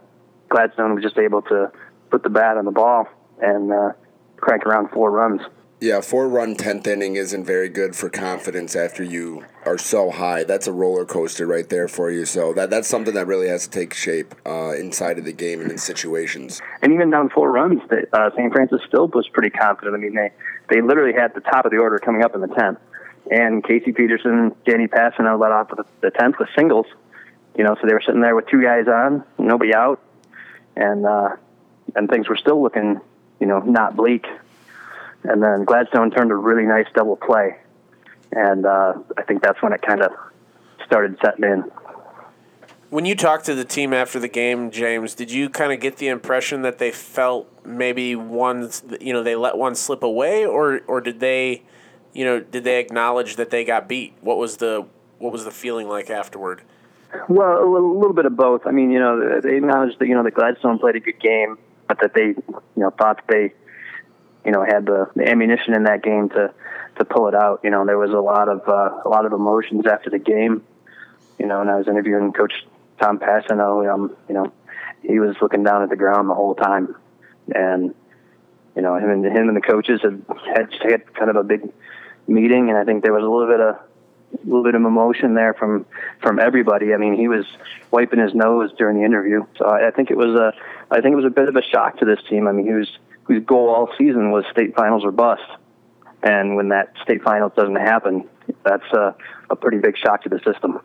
Gladstone 0.50 0.96
was 0.96 1.04
just 1.04 1.18
able 1.18 1.42
to 1.44 1.72
put 2.10 2.24
the 2.24 2.30
bat 2.30 2.58
on 2.58 2.66
the 2.66 2.72
ball 2.72 3.08
and 3.42 3.72
uh, 3.72 3.92
crank 4.38 4.66
around 4.66 4.90
four 4.92 5.12
runs. 5.12 5.42
Yeah, 5.86 6.02
four 6.02 6.28
run 6.28 6.56
tenth 6.56 6.88
inning 6.88 7.16
isn't 7.16 7.46
very 7.46 7.70
good 7.70 7.96
for 7.96 8.10
confidence 8.10 8.76
after 8.76 9.04
you 9.04 9.46
are 9.68 9.78
so 9.78 10.10
high. 10.10 10.44
That's 10.44 10.66
a 10.66 10.72
roller 10.72 11.06
coaster 11.06 11.46
right 11.46 11.70
there 11.70 11.88
for 11.88 12.10
you. 12.10 12.26
So 12.26 12.54
that 12.54 12.72
that's 12.72 12.88
something 12.88 13.14
that 13.14 13.28
really 13.28 13.50
has 13.50 13.68
to 13.68 13.70
take 13.70 13.94
shape 13.94 14.34
uh, 14.48 14.72
inside 14.72 15.20
of 15.20 15.26
the 15.26 15.32
game 15.32 15.62
and 15.62 15.70
in 15.70 15.78
situations. 15.78 16.60
And 16.82 16.92
even 16.92 17.12
down 17.12 17.30
four 17.30 17.52
runs, 17.52 17.84
uh, 17.92 18.32
St. 18.36 18.52
Francis 18.52 18.82
still 18.88 19.10
was 19.10 19.30
pretty 19.32 19.52
confident. 19.52 19.96
I 19.96 20.00
mean, 20.00 20.16
they 20.16 20.32
they 20.72 20.82
literally 20.82 21.14
had 21.14 21.36
the 21.36 21.42
top 21.42 21.66
of 21.66 21.72
the 21.72 21.78
order 21.78 22.00
coming 22.00 22.24
up 22.24 22.34
in 22.34 22.42
the 22.42 22.48
tenth, 22.48 22.80
and 23.30 23.64
Casey 23.64 23.92
Peterson, 23.92 24.56
Danny 24.66 24.88
Passano 24.88 25.40
led 25.40 25.52
off 25.52 25.70
with 25.70 25.86
the 26.02 26.10
tenth 26.10 26.38
with 26.40 26.50
singles. 26.58 26.88
You 27.56 27.64
know, 27.64 27.76
so 27.80 27.86
they 27.86 27.94
were 27.94 28.02
sitting 28.04 28.22
there 28.22 28.36
with 28.36 28.48
two 28.48 28.64
guys 28.64 28.88
on, 28.88 29.24
nobody 29.38 29.76
out, 29.76 30.02
and 30.76 31.06
uh, 31.06 31.36
and 31.96 32.10
things 32.10 32.28
were 32.28 32.38
still 32.38 32.60
looking 32.60 33.02
you 33.40 33.48
know, 33.48 33.60
not 33.60 33.96
bleak. 33.96 34.26
And 35.30 35.42
then 35.42 35.66
Gladstone 35.66 36.12
turned 36.12 36.32
a 36.32 36.36
really 36.36 36.66
nice 36.66 36.88
double 36.94 37.16
play, 37.16 37.58
and 38.32 38.66
uh, 38.66 38.94
I 39.18 39.24
think 39.24 39.42
that's 39.42 39.62
when 39.62 39.74
it 39.74 39.82
kind 39.82 40.02
of 40.02 40.12
started 40.86 41.18
setting 41.24 41.44
in. 41.44 41.64
When 42.90 43.06
you 43.06 43.16
talked 43.16 43.46
to 43.46 43.56
the 43.56 43.66
team 43.66 43.94
after 43.94 44.20
the 44.20 44.28
game, 44.28 44.72
James, 44.72 45.16
did 45.16 45.32
you 45.32 45.50
kind 45.50 45.74
of 45.74 45.80
get 45.80 45.98
the 45.98 46.08
impression 46.08 46.62
that 46.62 46.78
they 46.78 46.92
felt 46.92 47.50
maybe 47.66 48.16
one, 48.16 48.70
you 49.02 49.12
know, 49.12 49.24
they 49.24 49.36
let 49.36 49.58
one 49.58 49.76
slip 49.76 50.04
away, 50.04 50.46
or 50.46 50.82
or 50.88 51.02
did 51.02 51.20
they, 51.20 51.64
you 52.14 52.24
know, 52.24 52.40
did 52.40 52.64
they 52.64 52.80
acknowledge 52.80 53.36
that 53.38 53.50
they 53.50 53.66
got 53.66 53.88
beat? 53.90 54.14
What 54.22 54.38
was 54.38 54.58
the 54.58 54.86
what 55.20 55.32
was 55.32 55.44
the 55.44 55.52
feeling 55.52 55.88
like 55.88 56.10
afterward? 56.10 56.62
Well, 57.30 57.64
a 57.64 57.66
little 57.66 58.14
bit 58.14 58.26
of 58.26 58.36
both. 58.36 58.66
I 58.66 58.72
mean, 58.72 58.92
you 58.92 59.00
know, 59.00 59.40
they 59.42 59.58
acknowledged 59.58 60.00
that 60.00 60.08
you 60.08 60.14
know 60.14 60.24
that 60.24 60.34
Gladstone 60.34 60.80
played 60.80 60.96
a 60.96 61.00
good 61.00 61.20
game, 61.20 61.58
but 61.88 62.00
that 62.02 62.14
they, 62.14 62.28
you 62.28 62.64
know, 62.76 62.92
thought 62.92 63.18
that 63.18 63.28
they, 63.28 63.54
you 64.46 64.52
know, 64.52 64.64
had 64.64 64.86
the, 64.86 65.10
the 65.16 65.28
ammunition 65.28 65.74
in 65.74 65.84
that 65.84 66.04
game 66.04 66.30
to 66.30 66.54
to 66.98 67.06
pull 67.06 67.28
it 67.28 67.36
out. 67.36 67.62
You 67.64 67.72
know, 67.72 67.86
there 67.86 67.98
was 67.98 68.12
a 68.12 68.20
lot 68.20 68.48
of 68.48 68.68
uh, 68.68 69.02
a 69.06 69.10
lot 69.10 69.26
of 69.26 69.34
emotions 69.34 69.86
after 69.86 70.10
the 70.10 70.20
game. 70.20 70.64
You 71.40 71.48
know, 71.48 71.62
and 71.62 71.70
I 71.70 71.76
was 71.76 71.88
interviewing 71.88 72.32
Coach 72.32 72.54
Tom 73.00 73.20
Passano. 73.20 73.92
Um, 73.92 74.16
you 74.30 74.36
know, 74.36 74.54
he 75.02 75.20
was 75.20 75.36
looking 75.42 75.64
down 75.64 75.84
at 75.84 75.90
the 75.90 75.96
ground 75.96 76.30
the 76.30 76.36
whole 76.36 76.56
time, 76.56 76.96
and 77.54 77.94
you 78.76 78.82
know, 78.82 78.96
him 78.96 79.10
and 79.10 79.26
him 79.26 79.48
and 79.48 79.58
the 79.58 79.62
coaches 79.62 80.02
had 80.02 80.24
had, 80.54 80.74
had 80.82 81.14
kind 81.14 81.30
of 81.30 81.36
a 81.36 81.44
big 81.44 81.72
meeting, 82.28 82.70
and 82.70 82.78
I 82.78 82.84
think 82.84 83.04
there 83.04 83.14
was 83.14 83.24
a 83.24 83.28
little 83.28 83.48
bit 83.48 83.60
of 83.60 83.76
a 84.34 84.46
little 84.46 84.64
bit 84.64 84.76
of 84.76 84.82
emotion 84.82 85.34
there 85.34 85.54
from 85.54 85.86
from 86.22 86.40
everybody. 86.40 86.94
I 86.94 86.98
mean, 86.98 87.16
he 87.16 87.28
was 87.28 87.46
wiping 87.92 88.20
his 88.20 88.34
nose 88.34 88.72
during 88.78 88.98
the 88.98 89.06
interview, 89.06 89.46
so 89.58 89.66
I, 89.66 89.88
I 89.88 89.92
think 89.92 90.12
it 90.12 90.18
was 90.18 90.36
a 90.36 90.54
I 90.92 91.02
think 91.02 91.14
it 91.14 91.16
was 91.16 91.26
a 91.26 91.30
bit 91.30 91.50
of 91.50 91.56
a 91.56 91.62
shock 91.62 91.98
to 92.00 92.06
this 92.06 92.20
team. 92.30 92.48
I 92.48 92.52
mean, 92.52 92.66
he 92.66 92.74
was 92.74 92.90
whose 93.26 93.44
goal 93.46 93.70
all 93.70 93.90
season 93.98 94.32
was 94.32 94.46
state 94.52 94.76
finals 94.76 95.04
or 95.04 95.12
bust, 95.12 95.44
and 96.24 96.56
when 96.56 96.70
that 96.70 96.94
state 97.04 97.22
finals 97.24 97.52
doesn't 97.56 97.76
happen, 97.76 98.28
that's 98.64 98.92
a, 98.94 99.16
a 99.50 99.56
pretty 99.56 99.78
big 99.78 99.98
shock 99.98 100.24
to 100.24 100.30
the 100.30 100.40
system. 100.40 100.80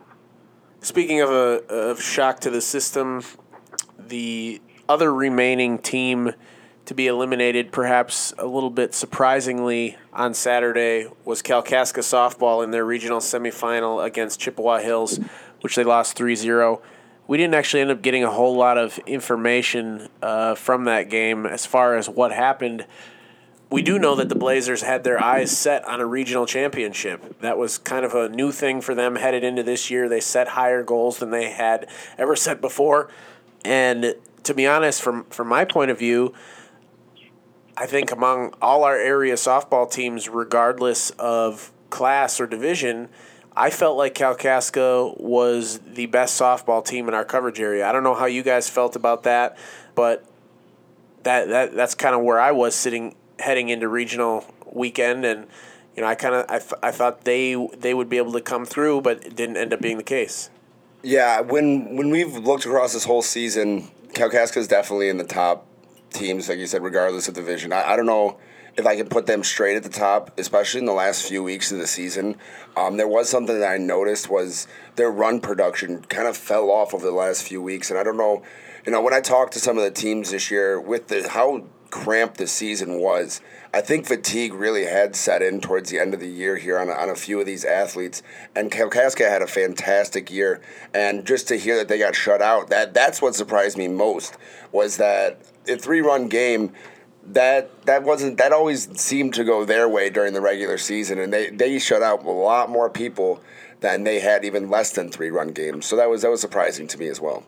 Speaking 0.81 1.21
of 1.21 1.29
a 1.29 1.63
of 1.69 2.01
shock 2.01 2.39
to 2.41 2.49
the 2.49 2.61
system, 2.61 3.23
the 3.99 4.61
other 4.89 5.13
remaining 5.13 5.77
team 5.77 6.33
to 6.85 6.93
be 6.93 7.07
eliminated, 7.07 7.71
perhaps 7.71 8.33
a 8.37 8.45
little 8.45 8.69
bit 8.69 8.93
surprisingly, 8.93 9.97
on 10.11 10.33
Saturday 10.33 11.07
was 11.23 11.41
Kalkaska 11.41 11.99
softball 11.99 12.63
in 12.63 12.71
their 12.71 12.83
regional 12.83 13.19
semifinal 13.19 14.03
against 14.03 14.39
Chippewa 14.39 14.79
Hills, 14.79 15.19
which 15.61 15.75
they 15.75 15.83
lost 15.83 16.17
3 16.17 16.35
0. 16.35 16.81
We 17.27 17.37
didn't 17.37 17.55
actually 17.55 17.81
end 17.81 17.91
up 17.91 18.01
getting 18.01 18.23
a 18.23 18.31
whole 18.31 18.55
lot 18.55 18.77
of 18.77 18.97
information 18.99 20.09
uh, 20.21 20.55
from 20.55 20.85
that 20.85 21.09
game 21.09 21.45
as 21.45 21.65
far 21.65 21.95
as 21.95 22.09
what 22.09 22.31
happened. 22.31 22.85
We 23.69 23.81
do 23.81 23.97
know 23.97 24.15
that 24.15 24.27
the 24.27 24.35
Blazers 24.35 24.81
had 24.81 25.05
their 25.05 25.23
eyes 25.23 25.57
set 25.57 25.85
on 25.87 26.01
a 26.01 26.05
regional 26.05 26.45
championship. 26.45 27.39
That 27.39 27.57
was 27.57 27.77
kind 27.77 28.03
of 28.03 28.13
a 28.13 28.27
new 28.27 28.51
thing 28.51 28.81
for 28.81 28.93
them 28.93 29.15
headed 29.15 29.45
into 29.45 29.63
this 29.63 29.89
year. 29.89 30.09
They 30.09 30.19
set 30.19 30.49
higher 30.49 30.83
goals 30.83 31.19
than 31.19 31.31
they 31.31 31.51
had 31.51 31.87
ever 32.17 32.35
set 32.35 32.59
before. 32.59 33.09
And 33.63 34.15
to 34.43 34.53
be 34.53 34.67
honest, 34.67 35.01
from, 35.01 35.23
from 35.25 35.47
my 35.47 35.63
point 35.63 35.89
of 35.89 35.97
view, 35.97 36.33
I 37.77 37.85
think 37.85 38.11
among 38.11 38.53
all 38.61 38.83
our 38.83 38.97
area 38.97 39.35
softball 39.35 39.89
teams, 39.89 40.27
regardless 40.27 41.11
of 41.11 41.71
class 41.89 42.39
or 42.39 42.47
division, 42.47 43.09
I 43.61 43.69
felt 43.69 43.95
like 43.95 44.15
Kalkaska 44.15 45.21
was 45.21 45.77
the 45.81 46.07
best 46.07 46.41
softball 46.41 46.83
team 46.83 47.07
in 47.07 47.13
our 47.13 47.23
coverage 47.23 47.59
area. 47.59 47.87
I 47.87 47.91
don't 47.91 48.01
know 48.01 48.15
how 48.15 48.25
you 48.25 48.41
guys 48.41 48.67
felt 48.67 48.95
about 48.95 49.21
that, 49.21 49.55
but 49.93 50.25
that, 51.21 51.47
that 51.49 51.75
that's 51.75 51.93
kind 51.93 52.15
of 52.15 52.23
where 52.23 52.39
I 52.39 52.53
was 52.53 52.73
sitting 52.73 53.15
heading 53.37 53.69
into 53.69 53.87
regional 53.87 54.51
weekend, 54.65 55.25
and 55.25 55.45
you 55.95 56.01
know 56.01 56.07
I 56.07 56.15
kind 56.15 56.33
of 56.33 56.45
I, 56.49 56.57
th- 56.57 56.73
I 56.81 56.89
thought 56.89 57.23
they 57.23 57.53
they 57.77 57.93
would 57.93 58.09
be 58.09 58.17
able 58.17 58.31
to 58.31 58.41
come 58.41 58.65
through, 58.65 59.01
but 59.01 59.23
it 59.23 59.35
didn't 59.35 59.57
end 59.57 59.73
up 59.73 59.79
being 59.79 59.97
the 59.97 60.03
case. 60.03 60.49
Yeah, 61.03 61.41
when 61.41 61.95
when 61.95 62.09
we've 62.09 62.35
looked 62.35 62.65
across 62.65 62.93
this 62.93 63.03
whole 63.03 63.21
season, 63.21 63.91
Kalkaska 64.13 64.57
is 64.57 64.67
definitely 64.67 65.07
in 65.07 65.17
the 65.17 65.23
top 65.23 65.67
teams, 66.09 66.49
like 66.49 66.57
you 66.57 66.65
said, 66.65 66.81
regardless 66.81 67.27
of 67.27 67.35
division. 67.35 67.71
I, 67.71 67.91
I 67.91 67.95
don't 67.95 68.07
know 68.07 68.39
if 68.77 68.85
I 68.85 68.95
could 68.95 69.09
put 69.09 69.25
them 69.25 69.43
straight 69.43 69.75
at 69.75 69.83
the 69.83 69.89
top, 69.89 70.31
especially 70.39 70.79
in 70.79 70.85
the 70.85 70.93
last 70.93 71.27
few 71.27 71.43
weeks 71.43 71.71
of 71.71 71.77
the 71.77 71.87
season. 71.87 72.37
Um, 72.77 72.97
there 72.97 73.07
was 73.07 73.29
something 73.29 73.59
that 73.59 73.69
I 73.69 73.77
noticed 73.77 74.29
was 74.29 74.67
their 74.95 75.11
run 75.11 75.41
production 75.41 76.03
kind 76.03 76.27
of 76.27 76.37
fell 76.37 76.69
off 76.69 76.93
over 76.93 77.05
the 77.05 77.11
last 77.11 77.43
few 77.43 77.61
weeks, 77.61 77.89
and 77.89 77.99
I 77.99 78.03
don't 78.03 78.17
know. 78.17 78.43
You 78.85 78.91
know, 78.91 79.01
when 79.01 79.13
I 79.13 79.21
talked 79.21 79.53
to 79.53 79.59
some 79.59 79.77
of 79.77 79.83
the 79.83 79.91
teams 79.91 80.31
this 80.31 80.49
year, 80.49 80.79
with 80.79 81.07
the 81.07 81.27
how 81.29 81.65
cramped 81.91 82.37
the 82.37 82.47
season 82.47 82.99
was, 82.99 83.41
I 83.73 83.81
think 83.81 84.07
fatigue 84.07 84.53
really 84.53 84.85
had 84.85 85.15
set 85.15 85.41
in 85.41 85.61
towards 85.61 85.89
the 85.89 85.99
end 85.99 86.13
of 86.13 86.19
the 86.19 86.29
year 86.29 86.55
here 86.55 86.79
on 86.79 86.89
a, 86.89 86.93
on 86.93 87.09
a 87.09 87.15
few 87.15 87.39
of 87.39 87.45
these 87.45 87.63
athletes. 87.65 88.23
And 88.55 88.71
Kalkaska 88.71 89.29
had 89.29 89.41
a 89.41 89.47
fantastic 89.47 90.31
year, 90.31 90.61
and 90.93 91.25
just 91.25 91.47
to 91.49 91.57
hear 91.57 91.75
that 91.77 91.89
they 91.89 91.99
got 91.99 92.15
shut 92.15 92.41
out, 92.41 92.69
that 92.69 92.93
that's 92.93 93.21
what 93.21 93.35
surprised 93.35 93.77
me 93.77 93.87
most 93.87 94.37
was 94.71 94.97
that 94.97 95.41
a 95.67 95.75
three 95.75 96.01
run 96.01 96.27
game 96.27 96.73
that 97.27 97.85
that 97.85 98.03
wasn't 98.03 98.37
that 98.37 98.51
always 98.51 98.99
seemed 98.99 99.33
to 99.35 99.43
go 99.43 99.65
their 99.65 99.87
way 99.87 100.09
during 100.09 100.33
the 100.33 100.41
regular 100.41 100.77
season, 100.77 101.19
and 101.19 101.31
they 101.31 101.49
they 101.49 101.79
shut 101.79 102.01
out 102.01 102.23
a 102.23 102.29
lot 102.29 102.69
more 102.69 102.89
people 102.89 103.41
than 103.81 104.03
they 104.03 104.19
had 104.19 104.45
even 104.45 104.69
less 104.69 104.91
than 104.91 105.09
three 105.11 105.29
run 105.29 105.49
games. 105.49 105.85
So 105.85 105.95
that 105.95 106.09
was 106.09 106.21
that 106.23 106.31
was 106.31 106.41
surprising 106.41 106.87
to 106.87 106.97
me 106.97 107.07
as 107.07 107.19
well. 107.19 107.43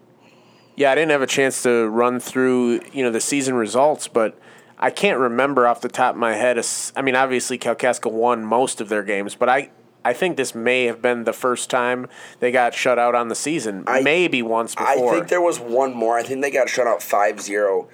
Yeah, 0.76 0.92
I 0.92 0.96
didn't 0.96 1.12
have 1.12 1.22
a 1.22 1.28
chance 1.28 1.62
to 1.64 1.88
run 1.88 2.20
through 2.20 2.82
you 2.92 3.04
know 3.04 3.12
the 3.12 3.22
season 3.22 3.56
results, 3.56 4.08
but 4.08 4.38
I 4.80 4.90
can't 4.90 5.20
remember 5.20 5.68
off 5.68 5.82
the 5.82 5.90
top 5.90 6.16
of 6.16 6.20
my 6.20 6.34
head. 6.34 6.64
I 6.96 7.02
mean, 7.02 7.16
obviously 7.16 7.58
Kalkaska 7.58 8.12
won 8.12 8.44
most 8.44 8.82
of 8.82 8.90
their 8.90 9.04
games, 9.04 9.36
but 9.36 9.50
I 9.50 9.70
I 10.06 10.14
think 10.14 10.38
this 10.38 10.54
may 10.54 10.86
have 10.86 11.02
been 11.02 11.24
the 11.24 11.34
first 11.34 11.70
time 11.70 12.08
they 12.40 12.52
got 12.52 12.74
shut 12.74 13.00
out 13.00 13.16
on 13.16 13.30
the 13.30 13.36
season. 13.36 13.86
I, 13.88 14.02
Maybe 14.02 14.42
once 14.42 14.76
before. 14.76 15.14
I 15.14 15.16
think 15.16 15.30
there 15.30 15.42
was 15.42 15.60
one 15.60 15.94
more. 15.94 16.18
I 16.18 16.24
think 16.24 16.42
they 16.42 16.52
got 16.52 16.70
shut 16.70 16.88
out 16.88 17.00
5-0 17.00 17.88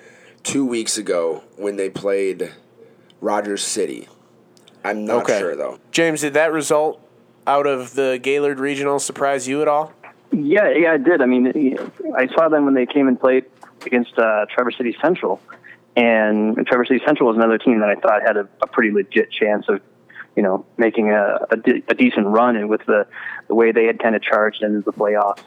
two 0.49 0.65
weeks 0.65 0.97
ago 0.97 1.43
when 1.57 1.75
they 1.75 1.91
played 1.91 2.51
Rogers 3.21 3.61
City. 3.63 4.07
I'm 4.83 5.05
not 5.05 5.23
okay. 5.23 5.37
sure 5.37 5.55
though. 5.55 5.79
James, 5.91 6.21
did 6.21 6.33
that 6.33 6.51
result 6.51 6.99
out 7.45 7.67
of 7.67 7.93
the 7.93 8.19
Gaylord 8.21 8.59
Regional 8.59 8.97
surprise 8.97 9.47
you 9.47 9.61
at 9.61 9.67
all? 9.67 9.93
Yeah, 10.31 10.69
yeah, 10.69 10.95
it 10.95 11.03
did. 11.03 11.21
I 11.21 11.27
mean, 11.27 11.77
I 12.17 12.27
saw 12.33 12.49
them 12.49 12.65
when 12.65 12.73
they 12.73 12.87
came 12.87 13.07
and 13.07 13.19
played 13.19 13.45
against 13.85 14.17
uh, 14.17 14.47
Traverse 14.51 14.77
City 14.77 14.95
Central, 14.99 15.39
and 15.95 16.55
Traverse 16.65 16.87
City 16.87 17.01
Central 17.05 17.29
was 17.29 17.37
another 17.37 17.59
team 17.59 17.79
that 17.81 17.89
I 17.89 17.95
thought 17.95 18.21
had 18.25 18.37
a, 18.37 18.47
a 18.61 18.67
pretty 18.67 18.91
legit 18.91 19.31
chance 19.31 19.65
of, 19.69 19.81
you 20.35 20.41
know, 20.41 20.65
making 20.77 21.11
a, 21.11 21.45
a, 21.51 21.57
de- 21.57 21.83
a 21.87 21.93
decent 21.93 22.25
run, 22.25 22.55
and 22.55 22.69
with 22.69 22.85
the 22.87 23.05
the 23.47 23.55
way 23.55 23.71
they 23.71 23.85
had 23.85 23.99
kind 23.99 24.15
of 24.15 24.23
charged 24.23 24.63
into 24.63 24.81
the 24.81 24.93
playoffs, 24.93 25.41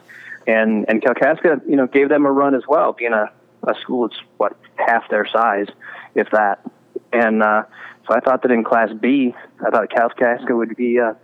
and 0.46 0.84
and 0.88 1.02
Kalkaska, 1.02 1.60
you 1.68 1.76
know, 1.76 1.86
gave 1.88 2.08
them 2.08 2.24
a 2.24 2.30
run 2.30 2.54
as 2.54 2.62
well, 2.68 2.92
being 2.92 3.12
a 3.12 3.32
a 3.64 3.74
school 3.80 4.08
that's 4.08 4.20
what 4.36 4.56
half 4.76 5.08
their 5.08 5.26
size, 5.26 5.66
if 6.14 6.30
that. 6.30 6.64
And 7.12 7.42
uh, 7.42 7.64
so 8.06 8.14
I 8.14 8.20
thought 8.20 8.42
that 8.42 8.50
in 8.50 8.64
Class 8.64 8.90
B, 8.92 9.34
I 9.64 9.70
thought 9.70 9.90
Kalkaska 9.90 10.56
would 10.56 10.76
be 10.76 10.98
uh, 10.98 11.14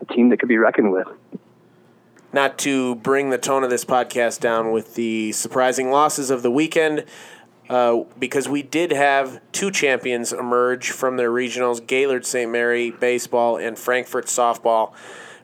a 0.00 0.04
team 0.12 0.28
that 0.30 0.38
could 0.38 0.48
be 0.48 0.58
reckoned 0.58 0.92
with. 0.92 1.08
Not 2.32 2.58
to 2.58 2.96
bring 2.96 3.30
the 3.30 3.38
tone 3.38 3.64
of 3.64 3.70
this 3.70 3.84
podcast 3.84 4.40
down 4.40 4.72
with 4.72 4.94
the 4.94 5.32
surprising 5.32 5.90
losses 5.90 6.30
of 6.30 6.42
the 6.42 6.50
weekend, 6.50 7.04
uh, 7.68 8.02
because 8.18 8.48
we 8.48 8.62
did 8.62 8.92
have 8.92 9.40
two 9.52 9.70
champions 9.70 10.32
emerge 10.32 10.90
from 10.90 11.16
their 11.16 11.30
regionals 11.30 11.84
Gaylord 11.84 12.26
St. 12.26 12.50
Mary 12.50 12.90
baseball 12.90 13.56
and 13.56 13.78
Frankfort 13.78 14.26
softball. 14.26 14.92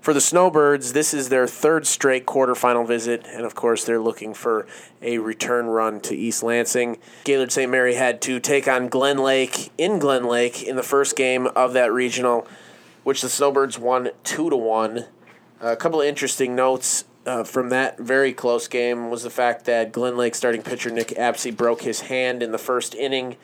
For 0.02 0.12
the 0.12 0.20
Snowbirds, 0.20 0.94
this 0.94 1.14
is 1.14 1.28
their 1.28 1.46
third 1.46 1.86
straight 1.86 2.26
quarterfinal 2.26 2.88
visit, 2.88 3.24
and 3.28 3.46
of 3.46 3.54
course, 3.54 3.84
they're 3.84 4.00
looking 4.00 4.34
for 4.34 4.66
a 5.00 5.18
return 5.18 5.66
run 5.66 6.00
to 6.00 6.16
East 6.16 6.42
Lansing. 6.42 6.98
Gaylord 7.22 7.52
St. 7.52 7.70
Mary 7.70 7.94
had 7.94 8.20
to 8.22 8.40
take 8.40 8.66
on 8.66 8.88
Glen 8.88 9.18
Lake 9.18 9.70
in 9.78 10.00
Glen 10.00 10.24
Lake 10.24 10.60
in 10.60 10.74
the 10.74 10.82
first 10.82 11.14
game 11.14 11.46
of 11.46 11.72
that 11.74 11.92
regional, 11.92 12.48
which 13.04 13.22
the 13.22 13.28
Snowbirds 13.28 13.78
won 13.78 14.10
2 14.24 14.50
to 14.50 14.56
1. 14.56 15.04
A 15.60 15.76
couple 15.76 16.00
of 16.00 16.08
interesting 16.08 16.56
notes 16.56 17.04
uh, 17.24 17.44
from 17.44 17.68
that 17.68 18.00
very 18.00 18.32
close 18.32 18.66
game 18.66 19.08
was 19.08 19.22
the 19.22 19.30
fact 19.30 19.66
that 19.66 19.92
Glen 19.92 20.16
Lake 20.16 20.34
starting 20.34 20.62
pitcher 20.62 20.90
Nick 20.90 21.10
Apsey 21.10 21.56
broke 21.56 21.82
his 21.82 22.00
hand 22.00 22.42
in 22.42 22.50
the 22.50 22.58
first 22.58 22.96
inning, 22.96 23.36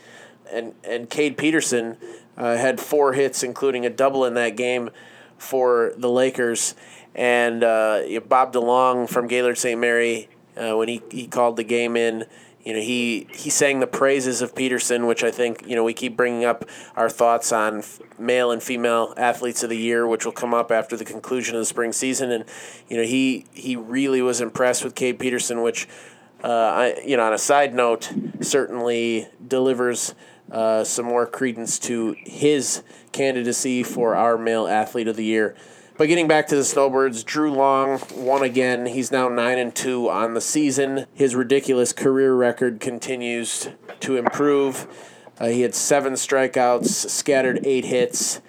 and 0.51 0.75
and 0.83 1.09
Cade 1.09 1.37
Peterson 1.37 1.99
uh, 2.37 2.57
had 2.57 2.81
four 2.81 3.13
hits, 3.13 3.45
including 3.45 3.87
a 3.87 3.91
double 3.91 4.25
in 4.25 4.35
that 4.35 4.57
game 4.57 4.91
for 5.39 5.93
the 5.97 6.11
Lakers. 6.11 6.75
And 7.15 7.65
uh, 7.65 8.03
Bob 8.29 8.53
DeLong 8.53 9.09
from 9.09 9.27
Gaylord 9.27 9.59
St. 9.59 9.81
Mary, 9.81 10.29
uh, 10.57 10.77
when 10.77 10.89
he, 10.89 11.03
he 11.11 11.27
called 11.27 11.57
the 11.57 11.65
game 11.65 11.97
in, 11.97 12.27
you 12.65 12.75
know, 12.75 12.81
he, 12.81 13.27
he 13.33 13.49
sang 13.49 13.81
the 13.81 13.87
praises 13.87 14.43
of 14.43 14.55
Peterson, 14.55 15.07
which 15.07 15.25
I 15.25 15.31
think, 15.31 15.67
you 15.67 15.75
know, 15.75 15.85
we 15.85 15.95
keep 15.95 16.17
bringing 16.17 16.45
up 16.45 16.65
our 16.97 17.09
thoughts 17.09 17.51
on 17.51 17.83
male 18.19 18.51
and 18.51 18.63
female 18.63 19.15
athletes 19.17 19.63
of 19.63 19.71
the 19.71 19.77
year, 19.77 20.07
which 20.07 20.27
will 20.27 20.33
come 20.33 20.53
up 20.53 20.71
after 20.71 20.97
the 20.97 21.05
conclusion 21.05 21.55
of 21.55 21.63
the 21.63 21.67
spring 21.67 21.93
season. 21.93 22.31
And, 22.31 22.45
you 22.89 22.99
know, 22.99 23.05
he, 23.05 23.47
he 23.55 23.75
really 23.75 24.21
was 24.21 24.41
impressed 24.41 24.85
with 24.85 24.95
Cade 24.95 25.19
Peterson, 25.19 25.63
which, 25.63 25.89
uh, 26.45 26.49
I, 26.49 27.01
you 27.07 27.17
know, 27.17 27.25
on 27.25 27.33
a 27.33 27.39
side 27.39 27.75
note, 27.75 28.13
certainly 28.41 29.29
delivers 29.47 30.15
uh, 30.51 30.85
some 30.85 31.07
more 31.07 31.27
credence 31.27 31.79
to 31.81 32.17
his 32.25 32.83
candidacy 33.13 33.83
for 33.83 34.15
our 34.15 34.39
male 34.39 34.67
athlete 34.67 35.09
of 35.09 35.17
the 35.17 35.25
year. 35.25 35.55
But 35.97 36.07
getting 36.07 36.29
back 36.29 36.47
to 36.49 36.57
the 36.57 36.65
Snowbirds, 36.65 37.25
Drew 37.25 37.53
Long 37.53 38.01
won 38.15 38.45
again. 38.45 38.87
He's 38.87 39.11
now 39.11 39.29
nine 39.29 39.59
and 39.59 39.75
two 39.75 40.09
on 40.09 40.35
the 40.35 40.41
season. 40.41 41.07
His 41.13 41.35
ridiculous 41.35 41.93
career 41.93 42.35
record 42.35 42.79
continues 42.79 43.69
to 44.01 44.17
improve. 44.17 44.87
Uh, 45.41 45.47
he 45.49 45.63
had 45.63 45.75
seven 45.75 46.13
strikeouts, 46.13 46.87
scattered 46.87 47.67
eight 47.67 47.85
hits, 47.85 48.41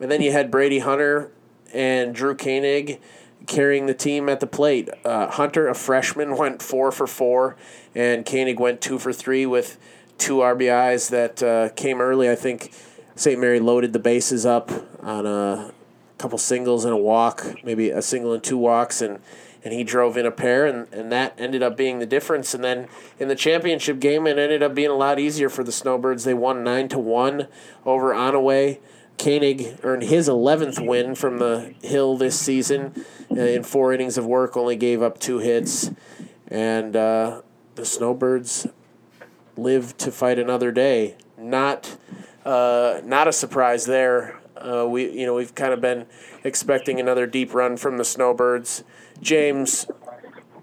and 0.00 0.10
then 0.10 0.22
you 0.22 0.30
had 0.30 0.50
Brady 0.50 0.78
Hunter 0.78 1.32
and 1.74 2.14
Drew 2.14 2.36
Koenig 2.36 3.00
carrying 3.46 3.86
the 3.86 3.94
team 3.94 4.28
at 4.28 4.40
the 4.40 4.46
plate. 4.46 4.88
Uh, 5.04 5.28
Hunter, 5.28 5.68
a 5.68 5.74
freshman, 5.74 6.36
went 6.36 6.62
four 6.62 6.92
for 6.92 7.06
four, 7.06 7.56
and 7.94 8.24
Koenig 8.24 8.60
went 8.60 8.80
two 8.80 8.98
for 8.98 9.12
three 9.12 9.44
with 9.44 9.76
two 10.18 10.36
RBIs 10.36 11.10
that 11.10 11.42
uh, 11.42 11.68
came 11.70 12.00
early. 12.00 12.30
I 12.30 12.34
think 12.34 12.72
St. 13.16 13.40
Mary 13.40 13.60
loaded 13.60 13.92
the 13.92 13.98
bases 13.98 14.46
up 14.46 14.70
on 15.00 15.26
a 15.26 15.72
couple 16.18 16.38
singles 16.38 16.84
and 16.84 16.94
a 16.94 16.96
walk, 16.96 17.44
maybe 17.64 17.90
a 17.90 18.02
single 18.02 18.32
and 18.32 18.42
two 18.42 18.58
walks, 18.58 19.02
and 19.02 19.20
and 19.64 19.72
he 19.72 19.84
drove 19.84 20.16
in 20.16 20.26
a 20.26 20.30
pair, 20.30 20.66
and, 20.66 20.92
and 20.92 21.12
that 21.12 21.34
ended 21.38 21.62
up 21.62 21.76
being 21.76 22.00
the 22.00 22.06
difference. 22.06 22.52
And 22.52 22.64
then 22.64 22.88
in 23.18 23.28
the 23.28 23.36
championship 23.36 24.00
game, 24.00 24.26
it 24.26 24.38
ended 24.38 24.62
up 24.62 24.74
being 24.74 24.90
a 24.90 24.94
lot 24.94 25.20
easier 25.20 25.48
for 25.48 25.62
the 25.62 25.70
Snowbirds. 25.70 26.24
They 26.24 26.34
won 26.34 26.64
nine 26.64 26.88
to 26.88 26.98
one 26.98 27.46
over 27.86 28.12
Onaway. 28.12 28.80
Koenig 29.18 29.78
earned 29.84 30.04
his 30.04 30.28
11th 30.28 30.84
win 30.84 31.14
from 31.14 31.38
the 31.38 31.74
Hill 31.80 32.16
this 32.16 32.38
season. 32.38 33.04
Uh, 33.30 33.36
in 33.36 33.62
four 33.62 33.92
innings 33.92 34.18
of 34.18 34.26
work, 34.26 34.56
only 34.56 34.74
gave 34.74 35.00
up 35.00 35.20
two 35.20 35.38
hits. 35.38 35.92
And 36.48 36.96
uh, 36.96 37.42
the 37.76 37.84
Snowbirds 37.84 38.66
live 39.62 39.96
to 39.98 40.10
fight 40.10 40.38
another 40.38 40.72
day. 40.72 41.16
Not, 41.38 41.96
uh, 42.44 43.00
not 43.04 43.28
a 43.28 43.32
surprise 43.32 43.86
there. 43.86 44.40
Uh, 44.56 44.86
we, 44.88 45.10
you 45.10 45.26
know, 45.26 45.34
we've 45.34 45.54
kind 45.54 45.72
of 45.72 45.80
been 45.80 46.06
expecting 46.44 47.00
another 47.00 47.26
deep 47.26 47.54
run 47.54 47.76
from 47.76 47.96
the 47.96 48.04
Snowbirds. 48.04 48.84
James, 49.20 49.86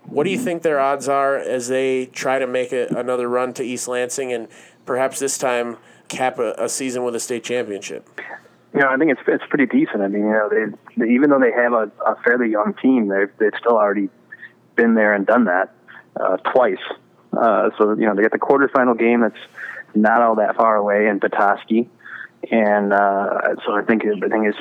what 0.05 0.23
do 0.23 0.29
you 0.29 0.37
think 0.37 0.63
their 0.63 0.79
odds 0.79 1.07
are 1.07 1.37
as 1.37 1.67
they 1.67 2.07
try 2.07 2.39
to 2.39 2.47
make 2.47 2.71
a, 2.71 2.87
another 2.87 3.27
run 3.27 3.53
to 3.53 3.63
East 3.63 3.87
Lansing 3.87 4.33
and 4.33 4.47
perhaps 4.85 5.19
this 5.19 5.37
time 5.37 5.77
cap 6.07 6.39
a, 6.39 6.53
a 6.57 6.69
season 6.69 7.03
with 7.03 7.15
a 7.15 7.19
state 7.19 7.43
championship? 7.43 8.09
You 8.73 8.81
know, 8.81 8.89
I 8.89 8.97
think 8.97 9.11
it's 9.11 9.21
it's 9.27 9.43
pretty 9.49 9.65
decent. 9.65 10.01
I 10.01 10.07
mean, 10.07 10.23
you 10.23 10.31
know, 10.31 10.49
they, 10.49 11.05
they 11.05 11.11
even 11.11 11.29
though 11.29 11.39
they 11.39 11.51
have 11.51 11.73
a, 11.73 11.91
a 12.05 12.15
fairly 12.23 12.49
young 12.51 12.75
team, 12.81 13.07
they've 13.07 13.31
they've 13.39 13.53
still 13.59 13.77
already 13.77 14.09
been 14.75 14.93
there 14.93 15.13
and 15.13 15.25
done 15.25 15.45
that 15.45 15.73
uh, 16.19 16.37
twice. 16.37 16.77
Uh, 17.35 17.69
so 17.77 17.93
you 17.93 18.05
know, 18.05 18.15
they 18.15 18.21
get 18.21 18.31
the 18.31 18.39
quarterfinal 18.39 18.97
game 18.97 19.21
that's 19.21 19.35
not 19.95 20.21
all 20.21 20.35
that 20.35 20.55
far 20.55 20.75
away 20.75 21.07
in 21.07 21.19
Petoskey, 21.19 21.89
and 22.51 22.93
uh, 22.93 23.55
so 23.65 23.75
I 23.75 23.83
think 23.83 24.05
everything 24.05 24.45
is 24.45 24.55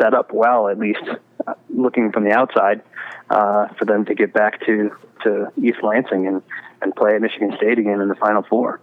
set 0.00 0.14
up 0.14 0.32
well, 0.32 0.68
at 0.68 0.78
least 0.78 1.02
uh, 1.46 1.54
looking 1.70 2.12
from 2.12 2.24
the 2.24 2.32
outside, 2.32 2.82
uh, 3.30 3.68
for 3.74 3.84
them 3.84 4.04
to 4.06 4.14
get 4.14 4.32
back 4.32 4.64
to 4.66 4.90
to 5.24 5.52
East 5.60 5.78
Lansing 5.82 6.26
and 6.26 6.42
and 6.80 6.94
play 6.94 7.14
at 7.14 7.20
Michigan 7.20 7.54
State 7.56 7.78
again 7.78 8.00
in 8.00 8.08
the 8.08 8.16
Final 8.16 8.42
Four. 8.42 8.80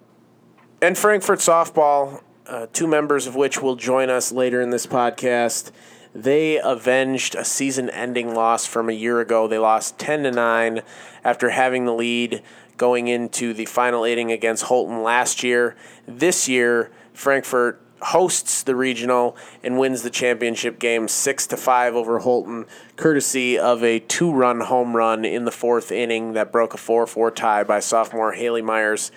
And 0.82 0.98
Frankfort 0.98 1.40
softball 1.40 2.22
uh, 2.50 2.68
two 2.74 2.88
members 2.88 3.28
of 3.28 3.36
which 3.36 3.62
will 3.62 3.76
join 3.76 4.10
us 4.10 4.32
later 4.32 4.60
in 4.60 4.72
this 4.72 4.88
podcast. 4.88 5.72
They 6.16 6.60
avenged 6.60 7.36
a 7.36 7.46
season-ending 7.46 8.34
loss 8.34 8.66
from 8.66 8.90
a 8.90 8.94
year 8.94 9.20
ago. 9.20 9.48
They 9.48 9.60
lost 9.60 10.00
ten 10.00 10.24
to 10.24 10.32
nine 10.32 10.82
after 11.24 11.52
having 11.52 11.86
the 11.86 11.94
lead 11.94 12.42
going 12.80 13.08
into 13.08 13.54
the 13.54 13.66
final 13.66 14.04
inning 14.04 14.32
against 14.32 14.64
Holton 14.64 15.04
last 15.04 15.44
year. 15.44 15.76
This 16.08 16.50
year, 16.50 16.90
Frankfort 17.14 17.80
hosts 18.02 18.64
the 18.64 18.76
regional 18.78 19.36
and 19.62 19.78
wins 19.78 20.02
the 20.02 20.10
championship 20.10 20.80
game 20.80 21.08
six 21.08 21.46
to 21.46 21.58
five 21.58 21.94
over 21.94 22.20
Holton, 22.20 22.66
courtesy 22.96 23.60
of 23.60 23.84
a 23.84 24.00
two-run 24.00 24.62
home 24.62 24.96
run 24.96 25.26
in 25.26 25.44
the 25.44 25.52
fourth 25.52 25.92
inning 25.92 26.32
that 26.34 26.52
broke 26.52 26.74
a 26.74 26.78
four-four 26.78 27.30
tie 27.30 27.64
by 27.64 27.82
sophomore 27.82 28.32
Haley 28.32 28.62
Myers. 28.62 29.12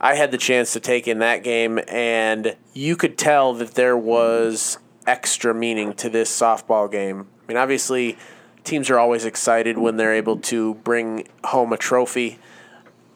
I 0.00 0.14
had 0.14 0.32
the 0.32 0.38
chance 0.38 0.72
to 0.72 0.80
take 0.80 1.06
in 1.06 1.18
that 1.18 1.44
game, 1.44 1.78
and 1.86 2.56
you 2.72 2.96
could 2.96 3.18
tell 3.18 3.52
that 3.52 3.74
there 3.74 3.96
was 3.96 4.78
extra 5.06 5.54
meaning 5.54 5.92
to 5.94 6.08
this 6.08 6.30
softball 6.30 6.90
game. 6.90 7.28
I 7.44 7.48
mean, 7.48 7.58
obviously, 7.58 8.16
teams 8.64 8.88
are 8.88 8.98
always 8.98 9.26
excited 9.26 9.76
when 9.76 9.98
they're 9.98 10.14
able 10.14 10.38
to 10.38 10.74
bring 10.76 11.28
home 11.44 11.72
a 11.72 11.76
trophy. 11.76 12.38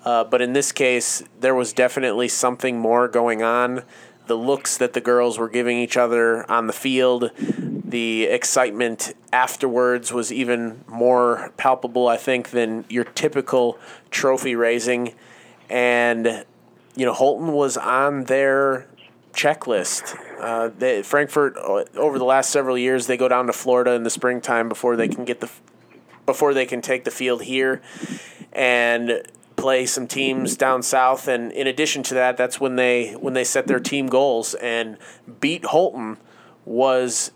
Uh, 0.07 0.23
but 0.23 0.41
in 0.41 0.53
this 0.53 0.71
case, 0.71 1.25
there 1.41 1.55
was 1.55 1.73
definitely 1.73 2.29
something 2.29 2.79
more 2.79 3.09
going 3.09 3.43
on. 3.43 3.83
The 4.29 4.37
looks 4.37 4.79
that 4.79 4.93
the 4.93 5.01
girls 5.01 5.37
were 5.37 5.49
giving 5.49 5.79
each 5.79 5.97
other 5.97 6.49
on 6.49 6.69
the 6.69 6.73
field, 6.73 7.33
the 7.37 8.25
excitement 8.25 9.15
afterwards 9.33 10.13
was 10.13 10.33
even 10.33 10.85
more 10.87 11.53
palpable, 11.57 12.07
I 12.07 12.17
think, 12.17 12.51
than 12.51 12.85
your 12.89 13.03
typical 13.03 13.81
trophy 14.13 14.55
raising. 14.55 15.13
And 15.69 16.45
you 16.95 17.05
know, 17.05 17.13
Holton 17.13 17.53
was 17.53 17.77
on 17.77 18.25
their 18.25 18.87
checklist. 19.33 20.17
Uh, 20.41 20.71
they, 20.79 21.03
Frankfort 21.03 21.57
uh, 21.57 21.85
over 21.97 22.19
the 22.19 22.25
last 22.25 22.51
several 22.51 22.79
years 22.79 23.09
they 23.09 23.17
go 23.17 23.27
down 23.27 23.49
to 23.49 23.53
Florida 23.53 23.93
in 23.93 24.05
the 24.05 24.11
springtime 24.11 24.69
before 24.69 24.95
they 24.95 25.09
can 25.09 25.25
get 25.25 25.41
the 25.41 25.51
before 26.25 26.55
they 26.55 26.65
can 26.65 26.81
take 26.81 27.05
the 27.05 27.11
field 27.11 27.43
here 27.43 27.83
and 28.53 29.23
play 29.67 29.85
some 29.85 30.07
teams 30.07 30.57
down 30.57 30.81
south 30.81 31.27
and 31.27 31.51
in 31.51 31.67
addition 31.67 32.01
to 32.01 32.15
that 32.15 32.37
that's 32.37 32.61
when 32.61 32.77
they 32.77 33.15
when 33.15 33.35
they 33.35 33.43
set 33.43 33.67
their 33.67 33.81
team 33.81 34.07
goals 34.07 34.55
and 34.55 34.97
beat 35.41 35.65
Holton 35.65 36.17
was 36.65 37.33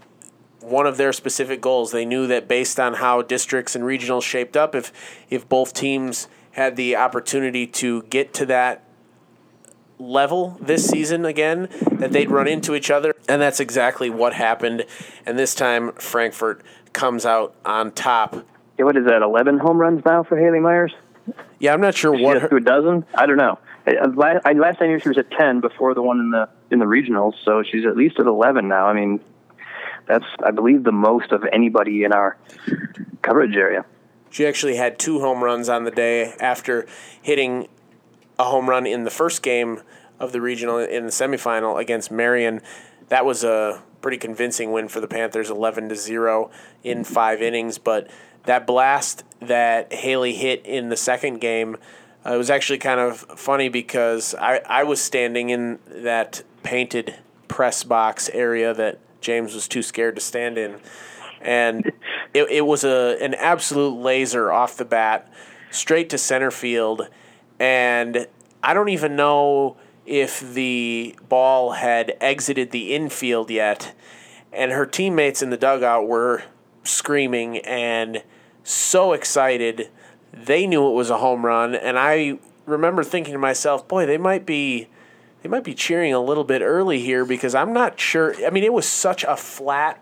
one 0.61 0.87
of 0.87 0.97
their 0.97 1.13
specific 1.13 1.61
goals. 1.61 1.91
They 1.91 2.05
knew 2.05 2.29
that 2.29 2.47
based 2.47 2.79
on 2.79 2.95
how 2.95 3.23
districts 3.23 3.75
and 3.75 3.83
regionals 3.83 4.23
shaped 4.23 4.57
up 4.57 4.77
if 4.77 4.93
if 5.29 5.49
both 5.49 5.75
teams 5.75 6.29
had 6.53 6.77
the 6.77 6.95
opportunity 6.95 7.67
to 7.67 8.03
get 8.05 8.33
to 8.35 8.47
that 8.47 8.85
level 9.99 10.57
this 10.61 10.87
season 10.87 11.25
again, 11.25 11.69
that 11.95 12.13
they'd 12.13 12.31
run 12.31 12.47
into 12.47 12.77
each 12.77 12.93
other. 12.93 13.13
And 13.29 13.43
that's 13.43 13.59
exactly 13.59 14.09
what 14.09 14.35
happened. 14.35 14.85
And 15.27 15.37
this 15.37 15.53
time, 15.57 15.95
Frankfort 15.95 16.63
comes 16.93 17.27
out 17.27 17.57
on 17.65 17.91
top. 17.91 18.47
Yeah, 18.79 18.85
what 18.85 18.97
is 18.97 19.05
that, 19.07 19.23
11 19.23 19.59
home 19.59 19.79
runs 19.79 20.05
now 20.05 20.23
for 20.23 20.39
Haley 20.39 20.61
Myers? 20.61 20.93
Yeah, 21.61 21.75
I'm 21.75 21.81
not 21.81 21.95
sure 21.95 22.17
She 22.17 22.25
what. 22.25 22.41
got 22.41 22.51
to 22.51 22.57
a 22.57 22.61
dozen? 22.61 23.05
I 23.15 23.27
don't 23.27 23.37
know. 23.37 23.59
Last, 23.87 24.41
I, 24.45 24.53
last 24.53 24.81
I 24.81 24.87
knew 24.87 24.99
she 24.99 25.09
was 25.09 25.19
at 25.19 25.31
10 25.31 25.61
before 25.61 25.95
the 25.95 26.03
one 26.03 26.19
in 26.19 26.31
the 26.31 26.49
in 26.71 26.79
the 26.79 26.87
regionals, 26.87 27.35
so 27.45 27.63
she's 27.63 27.85
at 27.87 27.97
least 27.97 28.19
at 28.19 28.27
11 28.27 28.67
now. 28.69 28.87
I 28.87 28.93
mean, 28.93 29.21
that's, 30.07 30.25
I 30.45 30.51
believe, 30.51 30.85
the 30.85 30.93
most 30.93 31.33
of 31.33 31.45
anybody 31.53 32.05
in 32.05 32.13
our 32.13 32.37
coverage 33.23 33.57
area. 33.57 33.85
She 34.31 34.47
actually 34.47 34.77
had 34.77 34.99
two 34.99 35.21
home 35.21 35.43
runs 35.43 35.69
on 35.69 35.85
the 35.85 35.91
day 35.91 36.35
after 36.41 36.87
hitting 37.21 37.69
a 38.39 38.45
home 38.45 38.69
run 38.69 38.87
in 38.87 39.05
the 39.05 39.11
first 39.11 39.43
game 39.43 39.83
of 40.19 40.33
the 40.33 40.41
regional 40.41 40.79
in 40.79 41.05
the 41.05 41.13
semifinal 41.13 41.81
against 41.81 42.11
Marion. 42.11 42.61
That 43.09 43.25
was 43.25 43.43
a 43.45 43.83
pretty 44.01 44.19
convincing 44.19 44.73
win 44.73 44.89
for 44.89 45.01
the 45.01 45.09
Panthers, 45.09 45.51
11 45.51 45.89
to 45.89 45.97
0 45.97 46.51
in 46.85 47.05
5 47.05 47.43
innings, 47.43 47.79
but 47.79 48.09
that 48.45 48.67
blast 48.67 49.25
that 49.41 49.93
Haley 49.93 50.35
hit 50.35 50.65
in 50.67 50.89
the 50.89 50.97
second 50.97 51.41
game 51.41 51.77
uh, 52.25 52.35
it 52.35 52.37
was 52.37 52.51
actually 52.51 52.79
kind 52.79 53.01
of 53.01 53.19
funny 53.19 53.69
because 53.69 54.35
I, 54.35 54.61
I 54.67 54.85
was 54.85 55.01
standing 55.01 55.51
in 55.51 55.79
that 55.87 56.43
painted 56.63 57.15
press 57.49 57.83
box 57.83 58.29
area 58.31 58.75
that 58.75 58.99
James 59.21 59.55
was 59.55 59.67
too 59.67 59.83
scared 59.83 60.17
to 60.17 60.21
stand 60.21 60.59
in. 60.59 60.81
And 61.41 61.87
it, 62.35 62.51
it 62.51 62.67
was 62.67 62.85
a 62.85 63.17
an 63.23 63.35
absolute 63.35 63.95
laser 63.95 64.53
off 64.53 64.77
the 64.77 64.85
bat, 64.85 65.33
straight 65.71 66.11
to 66.11 66.19
center 66.19 66.51
field. 66.51 67.09
And 67.59 68.27
I 68.63 68.75
don't 68.75 68.91
even 68.91 69.17
know 69.17 69.77
if 70.05 70.41
the 70.41 71.17
ball 71.29 71.73
had 71.73 72.17
exited 72.21 72.71
the 72.71 72.95
infield 72.95 73.51
yet. 73.51 73.95
And 74.53 74.73
her 74.73 74.85
teammates 74.85 75.43
in 75.43 75.51
the 75.51 75.57
dugout 75.57 76.07
were 76.09 76.43
screaming 76.85 77.59
and 77.59 78.23
so 78.65 79.13
excited. 79.13 79.91
They 80.33 80.67
knew 80.67 80.89
it 80.89 80.95
was 80.95 81.11
a 81.11 81.19
home 81.19 81.45
run. 81.45 81.75
And 81.75 81.99
I 81.99 82.39
remember 82.67 83.05
thinking 83.05 83.33
to 83.33 83.39
myself, 83.39 83.87
boy, 83.87 84.07
they 84.07 84.19
might 84.19 84.47
be. 84.47 84.89
They 85.43 85.49
might 85.49 85.65
be 85.65 85.73
cheering 85.73 86.13
a 86.13 86.21
little 86.21 86.45
bit 86.45 86.61
early 86.61 87.01
here 87.01 87.25
because 87.25 87.55
I'm 87.55 87.73
not 87.73 87.99
sure. 87.99 88.35
I 88.45 88.51
mean, 88.51 88.63
it 88.63 88.75
was 88.75 88.87
such 88.87 89.25
a 89.25 89.37
flat 89.37 89.99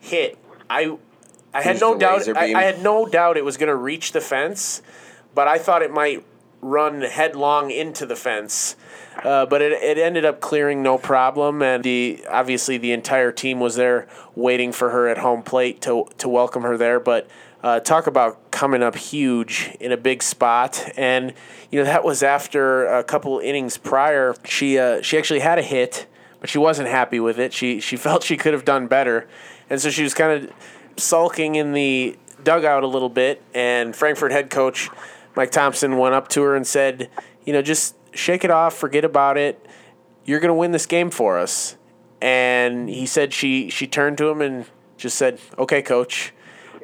hit. 0.00 0.36
I 0.68 0.98
I 1.52 1.62
had 1.62 1.80
no 1.80 1.96
doubt. 1.96 2.28
I. 2.36 2.54
I 2.54 2.62
had 2.62 2.82
no 2.82 3.06
doubt 3.06 3.36
it 3.36 3.44
was 3.44 3.56
going 3.56 3.68
to 3.68 3.76
reach 3.76 4.10
the 4.10 4.20
fence, 4.20 4.82
but 5.32 5.46
I 5.46 5.58
thought 5.58 5.82
it 5.82 5.92
might 5.92 6.24
run 6.64 7.02
headlong 7.02 7.70
into 7.70 8.06
the 8.06 8.16
fence. 8.16 8.76
Uh, 9.22 9.46
but 9.46 9.62
it, 9.62 9.72
it 9.72 9.98
ended 9.98 10.24
up 10.24 10.40
clearing 10.40 10.82
no 10.82 10.98
problem, 10.98 11.62
and 11.62 11.84
the 11.84 12.24
obviously 12.28 12.78
the 12.78 12.92
entire 12.92 13.30
team 13.30 13.60
was 13.60 13.76
there 13.76 14.08
waiting 14.34 14.72
for 14.72 14.90
her 14.90 15.06
at 15.08 15.18
home 15.18 15.42
plate 15.42 15.80
to 15.82 16.06
to 16.18 16.28
welcome 16.28 16.62
her 16.62 16.76
there. 16.76 16.98
But 17.00 17.28
Uh, 17.64 17.80
talk 17.80 18.06
about 18.06 18.36
coming 18.50 18.82
up 18.82 18.94
huge 18.94 19.74
in 19.80 19.90
a 19.90 19.96
big 19.96 20.22
spot, 20.22 20.84
and 20.98 21.32
you 21.70 21.78
know 21.80 21.86
that 21.86 22.04
was 22.04 22.22
after 22.22 22.84
a 22.84 23.02
couple 23.02 23.38
innings 23.38 23.78
prior. 23.78 24.34
She 24.44 24.78
uh, 24.78 25.00
she 25.00 25.16
actually 25.16 25.40
had 25.40 25.58
a 25.58 25.62
hit, 25.62 26.06
but 26.40 26.50
she 26.50 26.58
wasn't 26.58 26.88
happy 26.88 27.20
with 27.20 27.38
it. 27.38 27.54
She 27.54 27.80
she 27.80 27.96
felt 28.04 28.22
she 28.22 28.36
could 28.36 28.52
have 28.52 28.66
done 28.66 28.86
better, 28.86 29.26
and 29.70 29.80
so 29.80 29.88
she 29.88 30.02
was 30.02 30.12
kind 30.12 30.32
of 30.36 30.52
sulking 30.98 31.54
in 31.54 31.72
the 31.72 32.18
dugout 32.42 32.82
a 32.82 32.86
little 32.86 33.08
bit. 33.08 33.40
And 33.54 33.96
Frankfort 33.96 34.30
head 34.30 34.50
coach 34.50 34.90
Mike 35.36 35.50
Thompson 35.50 35.98
went 35.98 36.14
up 36.14 36.28
to 36.28 36.42
her 36.42 36.56
and 36.56 36.66
said, 36.66 37.10
"You 37.44 37.52
know, 37.52 37.62
just 37.62 37.96
shake 38.12 38.44
it 38.44 38.50
off, 38.50 38.74
forget 38.74 39.04
about 39.04 39.36
it. 39.36 39.64
You're 40.24 40.40
going 40.40 40.48
to 40.48 40.54
win 40.54 40.72
this 40.72 40.86
game 40.86 41.10
for 41.10 41.38
us." 41.38 41.76
And 42.20 42.88
he 42.88 43.06
said 43.06 43.32
she 43.32 43.68
she 43.70 43.86
turned 43.86 44.18
to 44.18 44.28
him 44.28 44.40
and 44.40 44.66
just 44.96 45.16
said, 45.16 45.38
"Okay, 45.58 45.82
coach." 45.82 46.32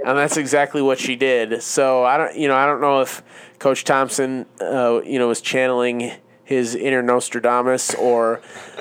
and 0.04 0.16
that's 0.16 0.36
exactly 0.36 0.82
what 0.82 0.98
she 0.98 1.16
did. 1.16 1.62
So 1.62 2.04
I 2.04 2.16
don't, 2.16 2.36
you 2.36 2.48
know, 2.48 2.56
I 2.56 2.66
don't 2.66 2.80
know 2.80 3.00
if 3.00 3.22
Coach 3.58 3.84
Thompson, 3.84 4.46
uh, 4.60 5.00
you 5.04 5.18
know, 5.18 5.28
was 5.28 5.40
channeling 5.40 6.12
his 6.44 6.74
inner 6.74 7.02
Nostradamus 7.02 7.94
or 7.94 8.40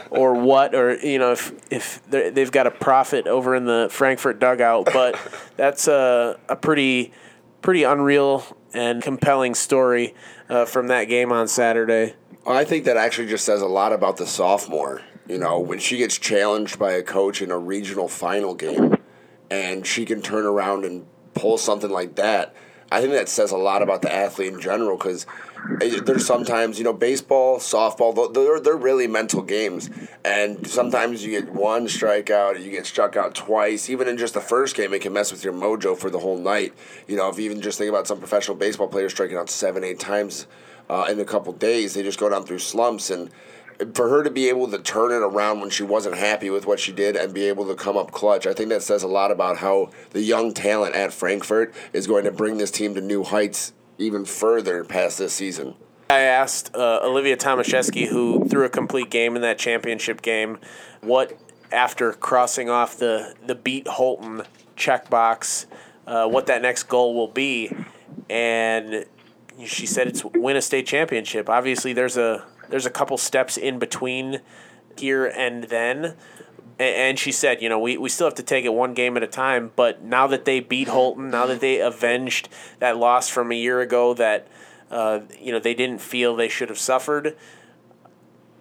or 0.09 0.33
what, 0.33 0.73
or 0.73 0.95
you 0.95 1.19
know, 1.19 1.31
if 1.33 1.51
if 1.71 2.01
they've 2.09 2.51
got 2.51 2.67
a 2.67 2.71
prophet 2.71 3.27
over 3.27 3.55
in 3.55 3.65
the 3.65 3.89
Frankfort 3.91 4.39
dugout, 4.39 4.85
but 4.93 5.19
that's 5.57 5.87
a 5.87 6.39
a 6.47 6.55
pretty 6.55 7.11
pretty 7.61 7.83
unreal 7.83 8.43
and 8.73 9.01
compelling 9.01 9.55
story 9.55 10.15
uh, 10.49 10.65
from 10.65 10.87
that 10.87 11.05
game 11.05 11.31
on 11.31 11.47
Saturday. 11.47 12.15
I 12.47 12.63
think 12.65 12.85
that 12.85 12.97
actually 12.97 13.27
just 13.27 13.45
says 13.45 13.61
a 13.61 13.67
lot 13.67 13.93
about 13.93 14.17
the 14.17 14.25
sophomore. 14.25 15.01
You 15.27 15.37
know, 15.37 15.59
when 15.59 15.79
she 15.79 15.97
gets 15.97 16.17
challenged 16.17 16.79
by 16.79 16.93
a 16.93 17.03
coach 17.03 17.41
in 17.41 17.51
a 17.51 17.57
regional 17.57 18.07
final 18.07 18.55
game 18.55 18.95
and 19.51 19.85
she 19.85 20.05
can 20.05 20.21
turn 20.21 20.45
around 20.45 20.85
and 20.85 21.05
pull 21.35 21.57
something 21.57 21.91
like 21.91 22.15
that, 22.15 22.55
I 22.91 23.01
think 23.01 23.13
that 23.13 23.29
says 23.29 23.51
a 23.51 23.57
lot 23.57 23.83
about 23.83 24.01
the 24.01 24.13
athlete 24.13 24.53
in 24.53 24.59
general 24.59 24.97
because 24.97 25.27
there's 25.79 26.25
sometimes, 26.25 26.77
you 26.77 26.83
know, 26.83 26.93
baseball, 26.93 27.57
softball, 27.57 28.33
they're, 28.33 28.59
they're 28.59 28.75
really 28.75 29.07
mental 29.07 29.41
games. 29.41 29.89
And 30.25 30.67
sometimes 30.67 31.23
you 31.23 31.31
get 31.31 31.53
one 31.53 31.87
strikeout, 31.87 32.63
you 32.63 32.71
get 32.71 32.85
struck 32.85 33.15
out 33.15 33.35
twice. 33.35 33.89
Even 33.89 34.07
in 34.07 34.17
just 34.17 34.33
the 34.33 34.41
first 34.41 34.75
game, 34.75 34.93
it 34.93 35.01
can 35.01 35.13
mess 35.13 35.31
with 35.31 35.43
your 35.43 35.53
mojo 35.53 35.97
for 35.97 36.09
the 36.09 36.19
whole 36.19 36.37
night. 36.37 36.73
You 37.07 37.17
know, 37.17 37.29
if 37.29 37.37
you 37.37 37.45
even 37.45 37.61
just 37.61 37.77
think 37.77 37.89
about 37.89 38.07
some 38.07 38.19
professional 38.19 38.57
baseball 38.57 38.87
players 38.87 39.11
striking 39.11 39.37
out 39.37 39.49
seven, 39.49 39.83
eight 39.83 39.99
times 39.99 40.47
uh, 40.89 41.07
in 41.09 41.19
a 41.19 41.25
couple 41.25 41.53
days, 41.53 41.93
they 41.93 42.03
just 42.03 42.19
go 42.19 42.29
down 42.29 42.43
through 42.43 42.59
slumps. 42.59 43.09
And 43.09 43.29
for 43.93 44.09
her 44.09 44.23
to 44.23 44.29
be 44.29 44.49
able 44.49 44.69
to 44.69 44.79
turn 44.79 45.11
it 45.11 45.23
around 45.23 45.61
when 45.61 45.69
she 45.69 45.83
wasn't 45.83 46.15
happy 46.15 46.49
with 46.49 46.65
what 46.65 46.79
she 46.79 46.91
did 46.91 47.15
and 47.15 47.33
be 47.33 47.43
able 47.43 47.67
to 47.67 47.75
come 47.75 47.95
up 47.95 48.11
clutch, 48.11 48.45
I 48.45 48.53
think 48.53 48.69
that 48.69 48.83
says 48.83 49.03
a 49.03 49.07
lot 49.07 49.31
about 49.31 49.57
how 49.57 49.91
the 50.11 50.21
young 50.21 50.53
talent 50.53 50.95
at 50.95 51.13
Frankfort 51.13 51.73
is 51.93 52.07
going 52.07 52.25
to 52.25 52.31
bring 52.31 52.57
this 52.57 52.71
team 52.71 52.95
to 52.95 53.01
new 53.01 53.23
heights 53.23 53.73
even 53.99 54.25
further 54.25 54.83
past 54.83 55.19
this 55.19 55.33
season. 55.33 55.75
I 56.09 56.21
asked 56.21 56.75
uh, 56.75 57.01
Olivia 57.03 57.37
Tomaszewski, 57.37 58.07
who 58.07 58.45
threw 58.45 58.65
a 58.65 58.69
complete 58.69 59.11
game 59.11 59.35
in 59.35 59.43
that 59.43 59.59
championship 59.59 60.23
game, 60.23 60.57
what 61.01 61.37
after 61.71 62.13
crossing 62.13 62.69
off 62.69 62.97
the 62.97 63.35
the 63.45 63.53
beat 63.53 63.87
Holton 63.87 64.41
checkbox, 64.75 65.67
uh, 66.07 66.27
what 66.27 66.47
that 66.47 66.63
next 66.63 66.83
goal 66.83 67.13
will 67.13 67.27
be, 67.27 67.71
and 68.27 69.05
she 69.65 69.85
said 69.85 70.07
it's 70.07 70.23
win 70.25 70.55
a 70.55 70.61
state 70.61 70.87
championship. 70.87 71.47
Obviously, 71.47 71.93
there's 71.93 72.17
a 72.17 72.43
there's 72.69 72.87
a 72.87 72.91
couple 72.91 73.17
steps 73.17 73.57
in 73.57 73.77
between 73.77 74.41
here 74.97 75.27
and 75.27 75.65
then. 75.65 76.15
And 76.79 77.19
she 77.19 77.33
said, 77.33 77.61
you 77.61 77.67
know, 77.67 77.77
we, 77.77 77.97
we 77.97 78.07
still 78.07 78.27
have 78.27 78.35
to 78.35 78.43
take 78.43 78.63
it 78.63 78.73
one 78.73 78.93
game 78.93 79.17
at 79.17 79.23
a 79.23 79.27
time. 79.27 79.71
But 79.75 80.01
now 80.01 80.27
that 80.27 80.45
they 80.45 80.61
beat 80.61 80.87
Holton, 80.87 81.29
now 81.29 81.45
that 81.45 81.59
they 81.59 81.81
avenged 81.81 82.47
that 82.79 82.97
loss 82.97 83.27
from 83.27 83.51
a 83.51 83.55
year 83.55 83.81
ago 83.81 84.13
that, 84.13 84.47
uh, 84.89 85.19
you 85.37 85.51
know, 85.51 85.59
they 85.59 85.73
didn't 85.73 85.99
feel 85.99 86.37
they 86.37 86.47
should 86.47 86.69
have 86.69 86.79
suffered, 86.79 87.35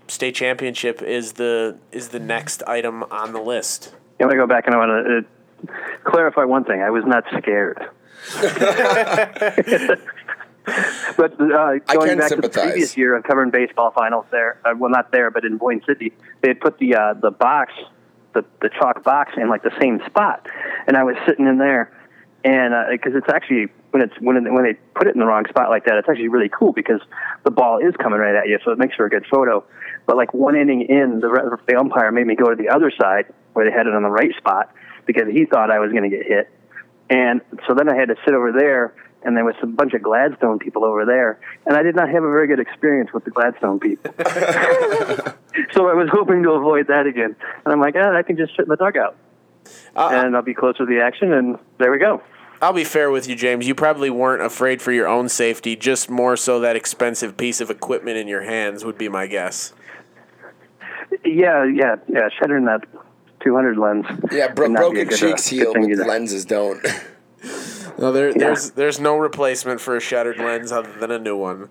state 0.09 0.35
championship 0.35 1.01
is 1.03 1.35
the 1.35 1.79
is 1.93 2.09
the 2.09 2.19
next 2.19 2.63
item 2.65 3.05
on 3.05 3.33
the 3.33 3.41
list. 3.41 3.95
I 4.21 4.25
want 4.25 4.33
to 4.33 4.37
go 4.37 4.47
back 4.47 4.67
and 4.67 4.75
I 4.75 4.79
want 4.79 4.91
to 5.07 5.71
uh, 5.71 5.73
clarify 6.05 6.45
one 6.45 6.65
thing. 6.65 6.83
I 6.83 6.91
was 6.91 7.05
not 7.07 7.25
scared. 7.39 7.79
but 11.17 11.41
uh, 11.41 11.79
going 11.87 12.19
back 12.19 12.29
sympathize. 12.29 12.29
to 12.29 12.41
the 12.41 12.49
previous 12.49 12.97
year 12.97 13.15
of 13.15 13.23
covering 13.23 13.51
baseball 13.51 13.93
finals 13.93 14.27
there, 14.31 14.61
uh, 14.65 14.75
well, 14.77 14.91
not 14.91 15.13
there, 15.13 15.31
but 15.31 15.45
in 15.45 15.57
Boyne 15.57 15.83
City, 15.87 16.13
they 16.41 16.49
had 16.49 16.61
put 16.61 16.79
the 16.79 16.95
uh, 16.95 17.15
the 17.15 17.31
box, 17.31 17.73
the 18.35 18.45
the 18.61 18.69
chalk 18.69 19.03
box, 19.05 19.33
in 19.37 19.49
like 19.49 19.63
the 19.63 19.75
same 19.81 20.01
spot, 20.07 20.47
and 20.87 20.97
I 20.97 21.05
was 21.05 21.17
sitting 21.27 21.47
in 21.47 21.59
there, 21.59 21.93
and 22.45 22.75
because 22.91 23.15
uh, 23.15 23.19
it's 23.19 23.29
actually 23.29 23.69
when 23.91 24.03
it's 24.03 24.15
when 24.21 24.37
it, 24.37 24.53
when 24.53 24.65
they 24.65 24.75
put 24.95 25.07
it 25.07 25.15
in 25.15 25.21
the 25.21 25.27
wrong 25.27 25.45
spot 25.49 25.71
like 25.71 25.85
that, 25.87 25.97
it's 25.97 26.09
actually 26.09 26.29
really 26.29 26.49
cool 26.49 26.73
because 26.73 27.01
the 27.45 27.51
ball 27.51 27.79
is 27.79 27.95
coming 27.97 28.19
right 28.19 28.35
at 28.35 28.49
you, 28.49 28.59
so 28.65 28.71
it 28.71 28.79
makes 28.79 28.95
for 28.95 29.07
a 29.07 29.11
good 29.11 29.27
photo. 29.31 29.65
But 30.07 30.17
like 30.17 30.35
one 30.35 30.57
inning 30.57 30.83
in, 30.83 31.21
the 31.21 31.59
the 31.67 31.77
umpire 31.79 32.13
made 32.13 32.27
me 32.27 32.35
go 32.35 32.51
to 32.51 32.57
the 32.57 32.69
other 32.69 32.93
side 33.01 33.33
where 33.55 33.65
they 33.65 33.73
had 33.73 33.87
it 33.87 33.95
on 33.95 34.03
the 34.03 34.11
right 34.11 34.35
spot 34.37 34.73
because 35.07 35.29
he 35.33 35.47
thought 35.47 35.71
I 35.71 35.79
was 35.79 35.91
going 35.93 36.09
to 36.11 36.15
get 36.15 36.27
hit, 36.27 36.51
and 37.11 37.41
so 37.67 37.75
then 37.75 37.89
I 37.89 37.97
had 37.97 38.09
to 38.09 38.17
sit 38.25 38.35
over 38.35 38.53
there 38.53 38.95
and 39.23 39.37
there 39.37 39.45
was 39.45 39.55
a 39.63 39.67
bunch 39.67 39.95
of 39.95 40.03
Gladstone 40.03 40.59
people 40.59 40.85
over 40.85 41.05
there, 41.05 41.39
and 41.67 41.77
I 41.77 41.83
did 41.83 41.97
not 41.97 42.09
have 42.09 42.23
a 42.23 42.31
very 42.31 42.47
good 42.47 42.61
experience 42.61 43.13
with 43.13 43.25
the 43.25 43.31
Gladstone 43.31 43.81
people. 43.81 44.13
so 45.73 45.89
I 45.89 45.95
was 45.95 46.09
hoping 46.11 46.43
to 46.45 46.51
avoid 46.53 46.87
that 46.89 47.07
again, 47.07 47.35
and 47.65 47.73
I'm 47.73 47.81
like, 47.81 47.95
ah, 47.97 48.17
I 48.17 48.23
can 48.23 48.37
just 48.37 48.57
sit 48.57 48.65
in 48.65 48.69
the 48.69 48.77
dugout, 48.77 49.17
uh, 49.97 50.11
and 50.13 50.37
I'll 50.37 50.43
be 50.43 50.55
closer 50.55 50.79
to 50.79 50.87
the 50.87 51.01
action, 51.01 51.33
and 51.33 51.59
there 51.79 51.91
we 51.91 51.99
go. 51.99 52.23
I'll 52.61 52.73
be 52.73 52.85
fair 52.85 53.11
with 53.11 53.29
you, 53.29 53.37
James. 53.37 53.69
You 53.69 53.75
probably 53.75 54.11
weren't 54.11 54.43
afraid 54.43 54.83
for 54.83 54.91
your 54.91 55.07
own 55.07 55.29
safety, 55.29 55.77
just 55.77 56.11
more 56.11 56.37
so 56.37 56.61
that 56.61 56.75
expensive 56.75 57.37
piece 57.37 57.61
of 57.61 57.71
equipment 57.71 58.17
in 58.17 58.27
your 58.27 58.43
hands 58.43 58.85
would 58.85 58.99
be 58.99 59.09
my 59.09 59.29
guess. 59.29 59.73
Yeah, 61.25 61.65
yeah, 61.65 61.97
yeah. 62.09 62.29
Shattering 62.39 62.65
that 62.65 62.85
200 63.41 63.79
lens. 63.79 64.07
Yeah, 64.33 64.53
bro- 64.53 64.73
broken 64.75 65.09
cheeks 65.09 65.47
uh, 65.47 65.51
heal, 65.51 65.73
but 65.73 66.07
lenses 66.07 66.45
don't. 66.45 66.85
No, 67.99 68.13
there, 68.13 68.33
there's 68.33 68.71
there's 68.71 69.01
no 69.01 69.17
replacement 69.17 69.81
for 69.81 69.97
a 69.97 70.01
shattered 70.01 70.39
lens 70.39 70.71
other 70.71 70.93
than 70.93 71.11
a 71.11 71.19
new 71.19 71.37
one. 71.37 71.69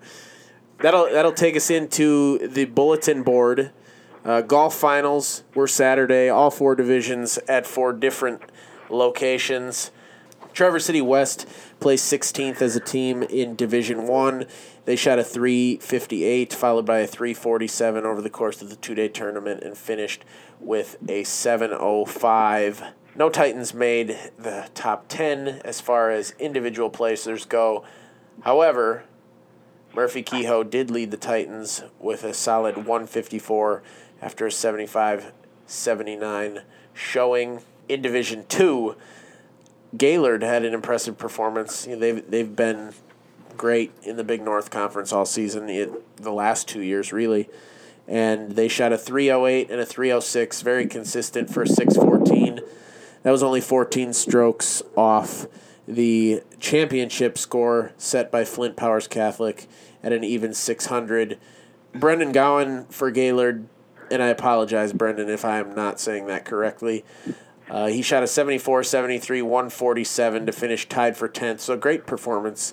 That'll 0.80 1.10
that'll 1.10 1.32
take 1.32 1.56
us 1.56 1.70
into 1.70 2.46
the 2.46 2.66
bulletin 2.66 3.22
board. 3.22 3.72
Uh, 4.24 4.42
golf 4.42 4.74
finals 4.74 5.42
were 5.54 5.66
Saturday. 5.66 6.28
All 6.28 6.50
four 6.50 6.74
divisions 6.74 7.38
at 7.48 7.66
four 7.66 7.92
different 7.94 8.42
locations. 8.90 9.90
Traverse 10.52 10.86
City 10.86 11.00
West 11.00 11.46
placed 11.78 12.12
16th 12.12 12.60
as 12.60 12.74
a 12.74 12.80
team 12.80 13.22
in 13.22 13.54
Division 13.54 14.06
One. 14.06 14.46
They 14.86 14.96
shot 14.96 15.18
a 15.18 15.24
358, 15.24 16.52
followed 16.52 16.84
by 16.84 16.98
a 16.98 17.06
347 17.06 18.04
over 18.04 18.20
the 18.20 18.30
course 18.30 18.60
of 18.60 18.68
the 18.68 18.76
two 18.76 18.94
day 18.94 19.08
tournament, 19.08 19.62
and 19.62 19.78
finished 19.78 20.24
with 20.60 20.96
a 21.08 21.24
705. 21.24 22.82
No 23.18 23.28
Titans 23.28 23.74
made 23.74 24.16
the 24.38 24.70
top 24.74 25.08
10 25.08 25.62
as 25.64 25.80
far 25.80 26.12
as 26.12 26.36
individual 26.38 26.88
placers 26.88 27.44
go. 27.44 27.84
However, 28.42 29.02
Murphy 29.92 30.22
Kehoe 30.22 30.62
did 30.62 30.88
lead 30.88 31.10
the 31.10 31.16
Titans 31.16 31.82
with 31.98 32.22
a 32.22 32.32
solid 32.32 32.76
154 32.76 33.82
after 34.22 34.46
a 34.46 34.52
75 34.52 35.32
79 35.66 36.60
showing. 36.94 37.60
In 37.88 38.02
Division 38.02 38.44
2, 38.48 38.94
Gaylord 39.96 40.44
had 40.44 40.64
an 40.64 40.72
impressive 40.72 41.18
performance. 41.18 41.88
You 41.88 41.94
know, 41.94 41.98
they've, 41.98 42.30
they've 42.30 42.54
been 42.54 42.92
great 43.56 43.90
in 44.04 44.16
the 44.16 44.22
Big 44.22 44.44
North 44.44 44.70
Conference 44.70 45.12
all 45.12 45.26
season, 45.26 45.68
it, 45.68 46.16
the 46.18 46.32
last 46.32 46.68
two 46.68 46.82
years, 46.82 47.12
really. 47.12 47.48
And 48.06 48.52
they 48.52 48.68
shot 48.68 48.92
a 48.92 48.98
308 48.98 49.72
and 49.72 49.80
a 49.80 49.86
306, 49.86 50.62
very 50.62 50.86
consistent 50.86 51.50
for 51.50 51.66
614. 51.66 52.60
That 53.28 53.32
was 53.32 53.42
only 53.42 53.60
14 53.60 54.14
strokes 54.14 54.82
off 54.96 55.48
the 55.86 56.42
championship 56.60 57.36
score 57.36 57.92
set 57.98 58.32
by 58.32 58.46
Flint 58.46 58.74
Powers 58.74 59.06
Catholic 59.06 59.66
at 60.02 60.14
an 60.14 60.24
even 60.24 60.54
600. 60.54 61.36
Brendan 61.92 62.32
Gowan 62.32 62.86
for 62.86 63.10
Gaylord, 63.10 63.68
and 64.10 64.22
I 64.22 64.28
apologize, 64.28 64.94
Brendan, 64.94 65.28
if 65.28 65.44
I 65.44 65.58
am 65.58 65.74
not 65.74 66.00
saying 66.00 66.24
that 66.28 66.46
correctly. 66.46 67.04
Uh, 67.68 67.88
he 67.88 68.00
shot 68.00 68.22
a 68.22 68.26
74 68.26 68.82
73 68.82 69.42
147 69.42 70.46
to 70.46 70.52
finish 70.52 70.88
tied 70.88 71.14
for 71.14 71.28
10th. 71.28 71.60
So 71.60 71.76
great 71.76 72.06
performance 72.06 72.72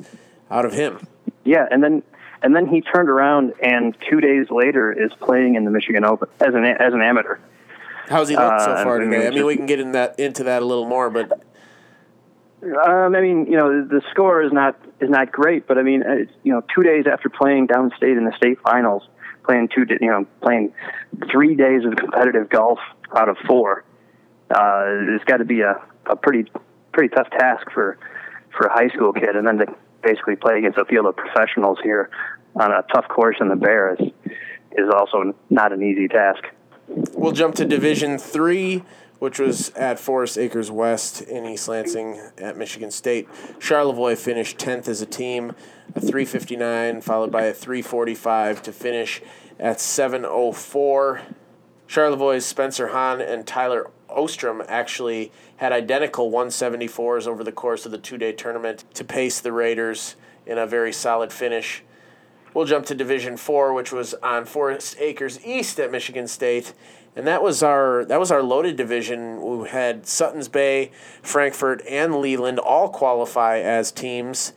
out 0.49 0.63
of 0.63 0.71
him. 0.71 1.05
Yeah, 1.43 1.67
and 1.69 1.83
then 1.83 2.01
and 2.41 2.55
then 2.55 2.65
he 2.65 2.79
turned 2.79 3.09
around 3.09 3.55
and 3.61 3.93
two 4.09 4.21
days 4.21 4.49
later 4.49 4.93
is 4.93 5.11
playing 5.19 5.55
in 5.55 5.65
the 5.65 5.71
Michigan 5.71 6.05
Open 6.05 6.29
as 6.39 6.53
an 6.53 6.63
as 6.63 6.93
an 6.93 7.01
amateur. 7.01 7.39
How's 8.07 8.29
he 8.29 8.35
looked 8.35 8.61
so 8.61 8.71
uh, 8.71 8.83
far 8.83 8.99
today? 8.99 9.27
I 9.27 9.29
mean, 9.31 9.45
we 9.45 9.55
can 9.55 9.65
get 9.65 9.79
in 9.79 9.93
that 9.93 10.19
into 10.19 10.43
that 10.43 10.61
a 10.61 10.65
little 10.65 10.85
more, 10.85 11.09
but 11.09 11.31
um, 12.63 13.15
I 13.15 13.21
mean, 13.21 13.45
you 13.45 13.57
know, 13.57 13.85
the 13.85 14.01
score 14.11 14.41
is 14.41 14.51
not 14.51 14.79
is 14.99 15.09
not 15.09 15.31
great, 15.31 15.67
but 15.67 15.77
I 15.77 15.83
mean, 15.83 16.03
it's, 16.05 16.31
you 16.43 16.53
know, 16.53 16.63
two 16.73 16.83
days 16.83 17.05
after 17.11 17.29
playing 17.29 17.67
downstate 17.67 18.17
in 18.17 18.25
the 18.25 18.33
state 18.37 18.59
finals, 18.61 19.03
playing 19.43 19.69
two, 19.73 19.85
you 20.01 20.09
know, 20.09 20.25
playing 20.41 20.73
three 21.31 21.55
days 21.55 21.83
of 21.85 21.95
competitive 21.95 22.49
golf 22.49 22.79
out 23.15 23.29
of 23.29 23.37
four, 23.45 23.83
uh, 24.49 24.83
it's 25.15 25.23
got 25.25 25.37
to 25.37 25.45
be 25.45 25.61
a, 25.61 25.81
a 26.05 26.15
pretty 26.15 26.49
pretty 26.91 27.13
tough 27.13 27.29
task 27.31 27.67
for 27.71 27.97
for 28.57 28.67
a 28.67 28.73
high 28.73 28.89
school 28.89 29.13
kid, 29.13 29.35
and 29.35 29.45
then 29.45 29.57
to 29.57 29.65
basically 30.01 30.35
play 30.35 30.57
against 30.57 30.77
a 30.77 30.85
field 30.85 31.05
of 31.05 31.15
professionals 31.15 31.77
here 31.83 32.09
on 32.55 32.71
a 32.71 32.83
tough 32.93 33.07
course 33.09 33.35
in 33.41 33.49
the 33.49 33.55
Bear 33.55 33.95
is 33.95 34.11
is 34.77 34.89
also 34.93 35.35
not 35.49 35.71
an 35.71 35.83
easy 35.83 36.07
task. 36.07 36.43
We'll 36.87 37.31
jump 37.31 37.55
to 37.55 37.65
Division 37.65 38.17
Three, 38.17 38.83
which 39.19 39.39
was 39.39 39.69
at 39.71 39.99
Forest 39.99 40.37
Akers 40.37 40.69
West 40.69 41.21
in 41.21 41.45
East 41.45 41.67
Lansing 41.67 42.21
at 42.37 42.57
Michigan 42.57 42.91
State. 42.91 43.27
Charlevoix 43.59 44.15
finished 44.15 44.57
tenth 44.59 44.87
as 44.87 45.01
a 45.01 45.05
team, 45.05 45.53
a 45.95 46.01
three 46.01 46.25
fifty 46.25 46.55
nine, 46.55 47.01
followed 47.01 47.31
by 47.31 47.43
a 47.43 47.53
three 47.53 47.81
forty 47.81 48.13
five 48.13 48.61
to 48.63 48.71
finish 48.71 49.21
at 49.59 49.79
seven 49.81 50.25
oh 50.25 50.51
four. 50.51 51.21
Charlevoix's 51.87 52.45
Spencer 52.45 52.87
Hahn 52.87 53.21
and 53.21 53.45
Tyler 53.47 53.89
Ostrom 54.09 54.63
actually 54.67 55.31
had 55.57 55.71
identical 55.71 56.31
174s 56.31 57.27
over 57.27 57.43
the 57.43 57.51
course 57.51 57.85
of 57.85 57.91
the 57.91 57.97
two 57.97 58.17
day 58.17 58.31
tournament 58.31 58.83
to 58.93 59.03
pace 59.03 59.39
the 59.39 59.51
Raiders 59.51 60.15
in 60.45 60.57
a 60.57 60.65
very 60.65 60.91
solid 60.93 61.31
finish. 61.31 61.83
We'll 62.55 62.63
jump 62.63 62.85
to 62.85 62.95
Division 62.95 63.35
Four, 63.35 63.73
which 63.73 63.91
was 63.91 64.13
on 64.23 64.45
Forest 64.45 64.95
Akers 65.01 65.45
East 65.45 65.77
at 65.77 65.91
Michigan 65.91 66.25
State, 66.25 66.73
and 67.13 67.27
that 67.27 67.43
was 67.43 67.61
our 67.61 68.05
that 68.05 68.17
was 68.17 68.31
our 68.31 68.41
loaded 68.41 68.77
division. 68.77 69.41
We 69.41 69.67
had 69.67 70.07
Suttons 70.07 70.47
Bay, 70.47 70.91
Frankfort, 71.21 71.83
and 71.85 72.15
Leland 72.15 72.59
all 72.59 72.87
qualify 72.87 73.59
as 73.59 73.91
teams, 73.91 74.53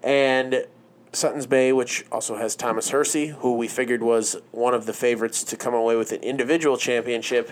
and 0.00 0.64
Suttons 1.12 1.48
Bay, 1.48 1.72
which 1.72 2.04
also 2.12 2.36
has 2.36 2.54
Thomas 2.54 2.90
Hersey, 2.90 3.26
who 3.26 3.56
we 3.56 3.66
figured 3.66 4.04
was 4.04 4.36
one 4.52 4.72
of 4.72 4.86
the 4.86 4.92
favorites 4.92 5.42
to 5.42 5.56
come 5.56 5.74
away 5.74 5.96
with 5.96 6.12
an 6.12 6.22
individual 6.22 6.76
championship, 6.76 7.50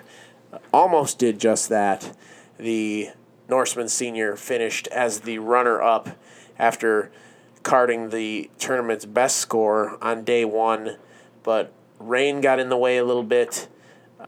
almost 0.72 1.18
did 1.18 1.40
just 1.40 1.68
that. 1.70 2.16
The 2.56 3.10
Norsemen 3.48 3.88
Senior 3.88 4.36
finished 4.36 4.86
as 4.88 5.22
the 5.22 5.40
runner 5.40 5.82
up 5.82 6.10
after 6.56 7.10
carding 7.68 8.08
the 8.08 8.50
tournament's 8.58 9.04
best 9.04 9.36
score 9.36 9.98
on 10.02 10.24
day 10.24 10.42
one, 10.42 10.96
but 11.42 11.70
rain 11.98 12.40
got 12.40 12.58
in 12.58 12.70
the 12.70 12.76
way 12.78 12.96
a 12.96 13.04
little 13.04 13.22
bit. 13.22 13.68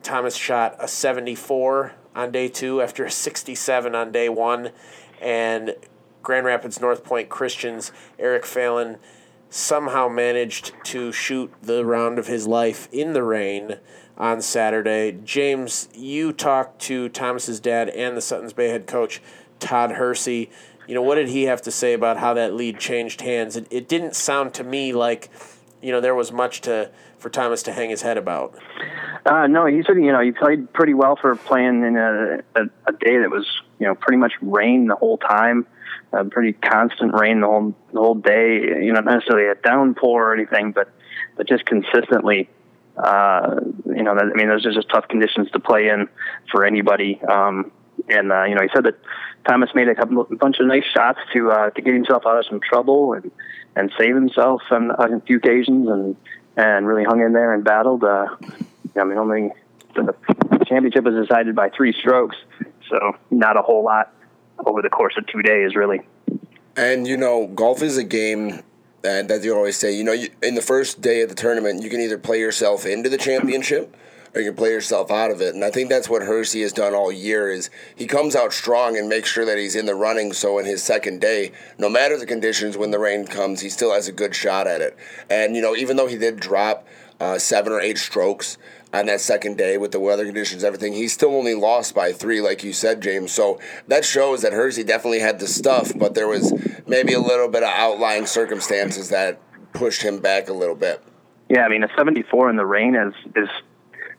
Thomas 0.03 0.37
shot 0.37 0.77
a 0.79 0.87
74 0.87 1.95
on 2.15 2.33
day 2.33 2.49
two 2.49 2.83
after 2.83 3.03
a 3.03 3.11
67 3.11 3.95
on 3.95 4.13
day 4.13 4.29
one, 4.29 4.73
and 5.23 5.75
Grand 6.23 6.45
Rapids 6.45 6.81
NorthPointe 6.81 7.31
Christians 7.31 7.93
Eric 8.19 8.45
Phelan 8.45 8.99
somehow 9.49 10.07
managed 10.07 10.75
to 10.85 11.11
shoot 11.11 11.51
the 11.63 11.83
round 11.83 12.19
of 12.19 12.27
his 12.27 12.47
life 12.47 12.91
in 12.93 13.15
the 13.15 13.23
rain 13.23 13.79
on 14.19 14.43
Saturday. 14.43 15.19
James, 15.25 15.89
you 15.95 16.35
talked 16.35 16.79
to 16.83 17.09
Thomas's 17.09 17.59
dad 17.59 17.89
and 17.89 18.19
the 18.19 18.21
Suttons 18.21 18.53
Bay 18.53 18.69
head 18.69 18.87
coach, 18.87 19.23
Todd 19.61 19.93
Hersey. 19.93 20.51
You 20.87 20.95
know, 20.95 21.03
what 21.03 21.17
did 21.17 21.29
he 21.29 21.45
have 21.45 21.63
to 21.63 21.71
say 21.71 21.93
about 21.93 22.17
how 22.17 22.35
that 22.35 22.55
lead 22.55 22.79
changed 22.79 23.21
hands? 23.21 23.57
It, 23.57 23.67
it 23.71 23.89
didn't 23.89 24.17
sound 24.17 24.55
to 24.55 24.65
me 24.65 24.93
like, 24.93 25.31
you 25.81 25.93
know, 25.93 26.01
there 26.01 26.15
was 26.15 26.33
much 26.33 26.61
to 26.63 26.91
for 27.19 27.29
Thomas 27.29 27.63
to 27.65 27.73
hang 27.73 27.91
his 27.91 28.03
head 28.03 28.17
about. 28.17 28.59
Uh, 29.27 29.47
no, 29.47 29.67
he 29.67 29.83
said, 29.87 29.97
you 29.97 30.11
know, 30.11 30.21
he 30.21 30.33
played 30.33 30.73
pretty 30.73 30.95
well 30.95 31.17
for 31.21 31.37
playing 31.37 31.85
in 31.85 31.97
a, 31.97 32.39
a, 32.55 32.63
a 32.87 32.93
day 32.93 33.19
that 33.19 33.31
was, 33.31 33.47
you 33.79 33.87
know, 33.87 33.95
pretty 33.95 34.17
much 34.17 34.33
rain 34.41 34.87
the 34.87 34.97
whole 34.97 35.19
time 35.19 35.67
uh, 36.13 36.25
pretty 36.25 36.53
constant 36.53 37.15
rain 37.15 37.41
the 37.41 37.47
whole 37.47 37.75
the 37.93 38.01
whole 38.01 38.15
day. 38.15 38.57
You 38.57 38.93
know, 38.93 39.01
not 39.01 39.15
necessarily 39.15 39.49
a 39.49 39.55
downpour 39.55 40.31
or 40.31 40.35
anything, 40.35 40.73
but 40.73 40.89
but 41.37 41.49
just 41.49 41.65
consistently. 41.67 42.49
Uh, 42.97 43.61
you 43.87 44.03
know, 44.03 44.15
that, 44.15 44.25
I 44.25 44.37
mean, 44.37 44.49
those 44.49 44.67
are 44.67 44.73
just 44.73 44.91
tough 44.91 45.09
conditions 45.09 45.51
to 45.53 45.61
play 45.61 45.89
in 45.89 46.09
for 46.51 46.67
anybody. 46.67 47.21
Um, 47.23 47.73
and 48.09 48.33
uh, 48.33 48.45
you 48.45 48.55
know, 48.55 48.63
he 48.63 48.69
said 48.75 48.85
that 48.85 48.99
Thomas 49.47 49.71
made 49.75 49.89
a 49.89 49.95
couple, 49.95 50.25
bunch 50.25 50.59
of 50.61 50.67
nice 50.67 50.85
shots 50.85 51.19
to 51.33 51.51
uh, 51.51 51.71
to 51.71 51.83
get 51.83 51.95
himself 51.95 52.25
out 52.27 52.39
of 52.39 52.47
some 52.47 52.61
trouble 52.61 53.15
and 53.15 53.31
and 53.77 53.93
save 53.99 54.15
himself 54.15 54.63
on, 54.71 54.91
on 54.91 55.15
a 55.15 55.21
few 55.21 55.37
occasions, 55.37 55.89
and 55.89 56.17
and 56.57 56.87
really 56.87 57.05
hung 57.05 57.21
in 57.21 57.33
there 57.33 57.53
and 57.55 57.65
battled. 57.65 58.05
Uh, 58.05 58.27
I 58.97 59.05
mean, 59.05 59.19
only 59.19 59.51
the 59.95 60.15
championship 60.67 61.05
was 61.05 61.15
decided 61.15 61.55
by 61.55 61.71
three 61.71 61.93
strokes, 61.93 62.37
so 62.89 63.17
not 63.31 63.57
a 63.57 63.63
whole 63.63 63.85
lot 63.85 64.13
over 64.65 64.83
the 64.83 64.91
course 64.91 65.15
of 65.17 65.27
two 65.27 65.43
days, 65.43 65.75
really. 65.75 66.01
And 66.77 67.07
you 67.07 67.17
know, 67.17 67.47
golf 67.47 67.83
is 67.83 67.97
a 67.97 68.05
game 68.05 68.63
and 69.03 69.29
that 69.31 69.43
you 69.43 69.55
always 69.55 69.77
say, 69.77 69.93
you 69.93 70.05
know, 70.05 70.13
you, 70.13 70.29
in 70.43 70.55
the 70.55 70.63
first 70.63 71.01
day 71.01 71.23
of 71.23 71.29
the 71.29 71.35
tournament, 71.35 71.83
you 71.83 71.89
can 71.89 72.01
either 72.01 72.19
play 72.19 72.39
yourself 72.39 72.85
into 72.85 73.09
the 73.09 73.17
championship 73.17 73.97
or 74.35 74.41
you 74.41 74.51
can 74.51 74.57
play 74.57 74.71
yourself 74.71 75.11
out 75.11 75.31
of 75.31 75.41
it. 75.41 75.55
And 75.55 75.65
I 75.65 75.71
think 75.71 75.89
that's 75.89 76.09
what 76.09 76.23
Hersey 76.23 76.63
has 76.63 76.73
done 76.73 76.95
all 76.95 77.11
year 77.11 77.51
is 77.51 77.71
he 77.97 78.07
comes 78.07 78.37
out 78.37 78.53
strong 78.53 78.97
and 78.97 79.09
makes 79.09 79.29
sure 79.29 79.45
that 79.45 79.59
he's 79.59 79.77
in 79.77 79.87
the 79.87 79.95
running 79.95 80.33
so 80.33 80.59
in 80.59 80.67
his 80.67 80.83
second 80.83 81.21
day, 81.21 81.53
no 81.79 81.89
matter 81.89 82.19
the 82.19 82.27
conditions 82.27 82.77
when 82.77 82.91
the 82.91 82.99
rain 82.99 83.27
comes, 83.27 83.61
he 83.61 83.69
still 83.69 83.93
has 83.93 84.09
a 84.09 84.13
good 84.13 84.35
shot 84.35 84.67
at 84.67 84.81
it. 84.81 84.97
And 85.29 85.57
you 85.57 85.63
know, 85.63 85.75
even 85.75 85.97
though 85.97 86.07
he 86.07 86.17
did 86.17 86.39
drop 86.39 86.87
uh, 87.21 87.39
seven 87.39 87.73
or 87.73 87.81
eight 87.81 87.99
strokes, 87.99 88.57
on 88.93 89.07
that 89.07 89.21
second 89.21 89.57
day 89.57 89.79
with 89.79 89.93
the 89.93 90.01
weather 90.01 90.25
conditions, 90.25 90.65
everything. 90.65 90.93
He 90.93 91.09
still 91.09 91.35
only 91.37 91.55
lost 91.55 91.95
by 91.95 92.13
three, 92.13 92.41
like 92.41 92.65
you 92.65 92.73
said, 92.73 93.01
James. 93.01 93.31
So 93.31 93.61
that 93.89 94.05
shows 94.05 94.43
that 94.43 94.53
Hersey 94.53 94.85
definitely 94.85 95.21
had 95.21 95.39
the 95.39 95.47
stuff, 95.47 95.93
but 95.97 96.15
there 96.15 96.27
was 96.27 96.53
maybe 96.87 97.13
a 97.13 97.21
little 97.21 97.49
bit 97.49 97.63
of 97.63 97.69
outlying 97.69 98.27
circumstances 98.27 99.11
that 99.11 99.41
pushed 99.73 100.03
him 100.03 100.19
back 100.19 100.49
a 100.49 100.53
little 100.53 100.75
bit. 100.75 101.03
Yeah, 101.49 101.65
I 101.65 101.69
mean, 101.69 101.83
a 101.83 101.89
74 101.97 102.51
in 102.51 102.57
the 102.57 102.67
rain 102.67 102.95
is 102.95 103.15
is 103.37 103.49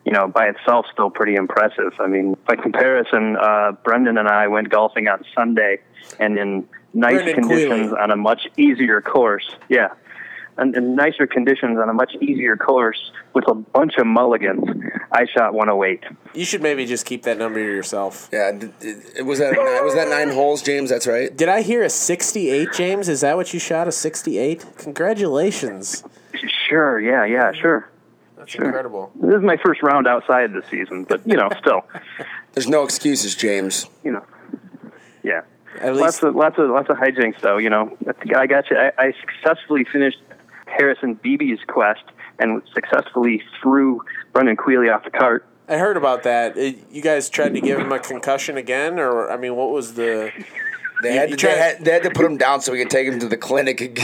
you 0.05 0.11
know 0.11 0.27
by 0.27 0.47
itself 0.47 0.85
still 0.91 1.09
pretty 1.09 1.35
impressive. 1.35 1.93
I 1.99 2.07
mean, 2.07 2.35
by 2.47 2.55
comparison, 2.55 3.37
uh, 3.37 3.73
Brendan 3.83 4.17
and 4.17 4.27
I 4.27 4.47
went 4.47 4.69
golfing 4.69 5.07
on 5.07 5.23
Sunday, 5.35 5.81
and 6.19 6.37
in 6.37 6.67
nice 6.93 7.15
Brendan 7.15 7.35
conditions 7.35 7.93
on 7.93 8.11
a 8.11 8.15
much 8.15 8.47
easier 8.57 9.01
course. 9.01 9.55
Yeah, 9.69 9.89
and 10.57 10.75
in 10.75 10.95
nicer 10.95 11.27
conditions 11.27 11.77
on 11.79 11.89
a 11.89 11.93
much 11.93 12.15
easier 12.21 12.55
course 12.57 13.11
with 13.33 13.47
a 13.47 13.53
bunch 13.53 13.93
of 13.97 14.05
mulligans, 14.05 14.63
I 15.11 15.25
shot 15.25 15.53
108. 15.53 16.03
You 16.33 16.45
should 16.45 16.61
maybe 16.61 16.85
just 16.85 17.05
keep 17.05 17.23
that 17.23 17.37
number 17.37 17.59
to 17.59 17.65
yourself. 17.65 18.29
Yeah, 18.31 18.51
it 18.81 19.25
was 19.25 19.39
that 19.39 19.53
was 19.83 19.95
that 19.95 20.09
nine 20.09 20.29
holes, 20.29 20.61
James. 20.61 20.89
That's 20.89 21.07
right. 21.07 21.35
Did 21.35 21.49
I 21.49 21.61
hear 21.61 21.83
a 21.83 21.89
68, 21.89 22.69
James? 22.73 23.09
Is 23.09 23.21
that 23.21 23.35
what 23.37 23.53
you 23.53 23.59
shot? 23.59 23.87
A 23.87 23.91
68? 23.91 24.65
Congratulations. 24.77 26.03
Sure. 26.69 26.99
Yeah. 26.99 27.25
Yeah. 27.25 27.51
Sure. 27.53 27.89
That's 28.41 28.53
sure. 28.53 28.65
incredible. 28.65 29.11
This 29.21 29.35
is 29.35 29.43
my 29.43 29.55
first 29.63 29.83
round 29.83 30.07
outside 30.07 30.51
the 30.51 30.63
season, 30.67 31.03
but 31.03 31.21
you 31.27 31.37
know, 31.37 31.47
still. 31.59 31.85
There's 32.53 32.67
no 32.67 32.83
excuses, 32.83 33.35
James. 33.35 33.85
You 34.03 34.13
know. 34.13 34.25
Yeah. 35.21 35.41
At 35.79 35.95
lots 35.95 36.23
of 36.23 36.35
lots 36.35 36.57
of 36.57 36.71
lots 36.71 36.89
of 36.89 36.97
hijinks, 36.97 37.39
though. 37.41 37.59
You 37.59 37.69
know, 37.69 37.95
I 38.35 38.47
got 38.47 38.71
you. 38.71 38.77
I, 38.77 38.91
I 38.97 39.13
successfully 39.21 39.83
finished 39.83 40.17
Harrison 40.65 41.13
Beebe's 41.13 41.59
quest 41.67 42.01
and 42.39 42.63
successfully 42.73 43.43
threw 43.61 44.01
Brendan 44.33 44.55
Queally 44.55 44.89
off 44.89 45.03
the 45.03 45.11
cart. 45.11 45.45
I 45.69 45.77
heard 45.77 45.95
about 45.95 46.23
that. 46.23 46.57
Uh, 46.57 46.71
you 46.89 47.03
guys 47.03 47.29
tried 47.29 47.53
to 47.53 47.61
give 47.61 47.79
him 47.79 47.91
a 47.91 47.99
concussion 47.99 48.57
again, 48.57 48.97
or 48.97 49.29
I 49.29 49.37
mean, 49.37 49.55
what 49.55 49.69
was 49.69 49.93
the? 49.93 50.31
They 51.03 51.13
had, 51.13 51.29
to, 51.29 51.35
they, 51.35 51.57
had, 51.57 51.85
they 51.85 51.91
had 51.91 52.03
to 52.03 52.09
put 52.09 52.25
him 52.25 52.37
down 52.37 52.61
so 52.61 52.71
we 52.71 52.79
could 52.79 52.89
take 52.89 53.07
him 53.07 53.19
to 53.19 53.27
the 53.27 53.37
clinic 53.37 53.81
and 53.81 53.95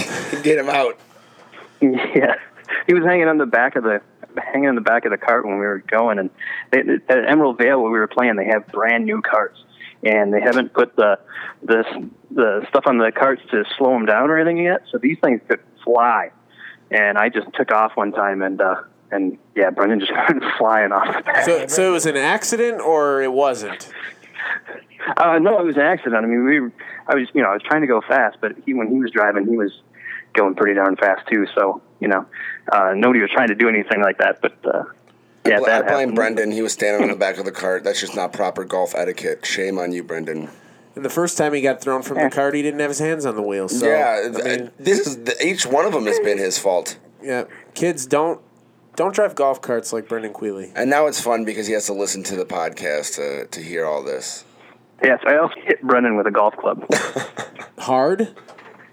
get 0.43 0.59
him 0.59 0.69
out. 0.69 0.99
Yeah, 1.79 2.33
he 2.87 2.95
was 2.95 3.03
hanging 3.03 3.27
on 3.27 3.37
the 3.37 3.45
back 3.45 3.75
of 3.75 3.83
the 3.83 4.01
hanging 4.37 4.69
in 4.69 4.75
the 4.75 4.81
back 4.81 5.05
of 5.05 5.11
the 5.11 5.17
cart 5.17 5.45
when 5.45 5.59
we 5.59 5.65
were 5.65 5.83
going, 5.87 6.19
and 6.19 6.29
they, 6.71 6.79
at 7.09 7.29
Emerald 7.29 7.57
Vale 7.57 7.81
where 7.81 7.91
we 7.91 7.99
were 7.99 8.07
playing, 8.07 8.35
they 8.35 8.45
have 8.45 8.67
brand 8.67 9.05
new 9.05 9.21
carts, 9.21 9.59
and 10.03 10.33
they 10.33 10.41
haven't 10.41 10.73
put 10.73 10.95
the 10.95 11.19
the 11.63 11.83
the 12.31 12.65
stuff 12.69 12.83
on 12.85 12.97
the 12.97 13.11
carts 13.11 13.41
to 13.51 13.63
slow 13.77 13.93
them 13.93 14.05
down 14.05 14.29
or 14.29 14.37
anything 14.37 14.63
yet. 14.63 14.81
So 14.91 14.97
these 14.97 15.17
things 15.21 15.41
could 15.47 15.61
fly 15.83 16.31
and 16.91 17.17
I 17.17 17.29
just 17.29 17.47
took 17.53 17.71
off 17.71 17.95
one 17.95 18.11
time 18.11 18.41
and 18.41 18.61
uh, 18.61 18.81
and 19.11 19.37
yeah, 19.55 19.69
Brendan 19.69 19.99
just 19.99 20.11
went 20.29 20.43
flying 20.57 20.91
off. 20.91 21.23
So, 21.45 21.67
so 21.67 21.89
it 21.89 21.91
was 21.91 22.05
an 22.05 22.17
accident 22.17 22.81
or 22.81 23.21
it 23.21 23.31
wasn't? 23.31 23.91
Uh, 25.15 25.39
no, 25.39 25.59
it 25.59 25.65
was 25.65 25.75
an 25.75 25.83
accident. 25.83 26.15
I 26.15 26.27
mean, 26.27 26.43
we, 26.43 26.57
I 27.07 27.15
was, 27.15 27.29
you 27.33 27.41
know, 27.41 27.49
I 27.49 27.53
was 27.53 27.63
trying 27.63 27.81
to 27.81 27.87
go 27.87 28.01
fast, 28.01 28.37
but 28.41 28.53
he, 28.65 28.73
when 28.73 28.89
he 28.89 28.99
was 28.99 29.11
driving, 29.11 29.47
he 29.47 29.55
was 29.55 29.71
going 30.33 30.55
pretty 30.55 30.73
darn 30.73 30.97
fast 30.97 31.25
too. 31.27 31.47
So, 31.55 31.81
you 31.99 32.07
know, 32.07 32.25
uh, 32.71 32.93
nobody 32.95 33.21
was 33.21 33.31
trying 33.31 33.49
to 33.49 33.55
do 33.55 33.69
anything 33.69 34.01
like 34.01 34.17
that. 34.19 34.41
But 34.41 34.57
uh, 34.65 34.83
yeah, 35.45 35.57
I, 35.57 35.59
bl- 35.59 35.69
I 35.69 35.81
blame 35.81 36.13
Brendan. 36.15 36.51
He 36.51 36.61
was 36.61 36.73
standing 36.73 37.03
on 37.03 37.09
the 37.09 37.15
back 37.17 37.37
of 37.37 37.45
the 37.45 37.51
cart. 37.51 37.83
That's 37.83 37.99
just 37.99 38.15
not 38.15 38.33
proper 38.33 38.63
golf 38.63 38.93
etiquette. 38.95 39.45
Shame 39.45 39.77
on 39.77 39.91
you, 39.91 40.03
Brendan. 40.03 40.49
And 40.95 41.05
the 41.05 41.09
first 41.09 41.37
time 41.37 41.53
he 41.53 41.61
got 41.61 41.79
thrown 41.79 42.01
from 42.01 42.17
yeah. 42.17 42.29
the 42.29 42.35
cart, 42.35 42.55
he 42.55 42.63
didn't 42.63 42.79
have 42.79 42.89
his 42.89 42.99
hands 42.99 43.25
on 43.25 43.35
the 43.35 43.41
wheel. 43.43 43.69
So, 43.69 43.87
yeah, 43.87 44.23
I 44.25 44.29
mean, 44.29 44.71
this 44.79 45.05
is 45.05 45.23
the, 45.23 45.35
each 45.45 45.65
one 45.65 45.85
of 45.85 45.93
them 45.93 46.07
has 46.07 46.19
been 46.19 46.39
his 46.39 46.57
fault. 46.57 46.97
Yeah, 47.21 47.43
kids 47.75 48.07
don't 48.07 48.41
don't 48.95 49.13
drive 49.13 49.35
golf 49.35 49.61
carts 49.61 49.93
like 49.93 50.09
Brendan 50.09 50.33
Queally. 50.33 50.71
And 50.75 50.89
now 50.89 51.05
it's 51.05 51.21
fun 51.21 51.45
because 51.45 51.67
he 51.67 51.73
has 51.73 51.85
to 51.85 51.93
listen 51.93 52.23
to 52.23 52.35
the 52.35 52.45
podcast 52.45 53.15
to 53.15 53.45
to 53.45 53.61
hear 53.61 53.85
all 53.85 54.03
this. 54.03 54.43
Yes, 55.03 55.19
I 55.27 55.37
also 55.37 55.53
hit 55.63 55.81
Brendan 55.83 56.17
with 56.17 56.25
a 56.25 56.31
golf 56.31 56.55
club. 56.57 56.83
Hard. 57.77 58.35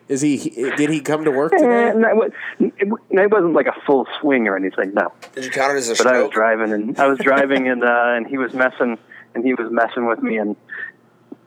Is 0.08 0.20
he? 0.20 0.36
Did 0.76 0.90
he 0.90 1.00
come 1.00 1.24
to 1.24 1.30
work 1.30 1.52
today? 1.52 1.92
No, 1.96 2.28
it 2.60 3.30
wasn't 3.30 3.54
like 3.54 3.66
a 3.66 3.80
full 3.86 4.06
swing 4.20 4.46
or 4.48 4.56
anything. 4.56 4.92
No. 4.92 5.12
Did 5.34 5.44
you 5.44 5.50
count 5.50 5.72
it 5.72 5.78
as 5.78 5.88
a? 5.88 5.92
But 5.92 5.98
stroke? 5.98 6.14
I 6.14 6.22
was 6.22 6.30
driving 6.30 6.72
and 6.72 6.98
I 6.98 7.06
was 7.06 7.18
driving 7.20 7.68
and 7.68 7.82
uh, 7.82 8.12
and 8.16 8.26
he 8.26 8.36
was 8.36 8.52
messing 8.52 8.98
and 9.34 9.44
he 9.44 9.54
was 9.54 9.70
messing 9.70 10.06
with 10.06 10.22
me 10.22 10.36
and 10.36 10.56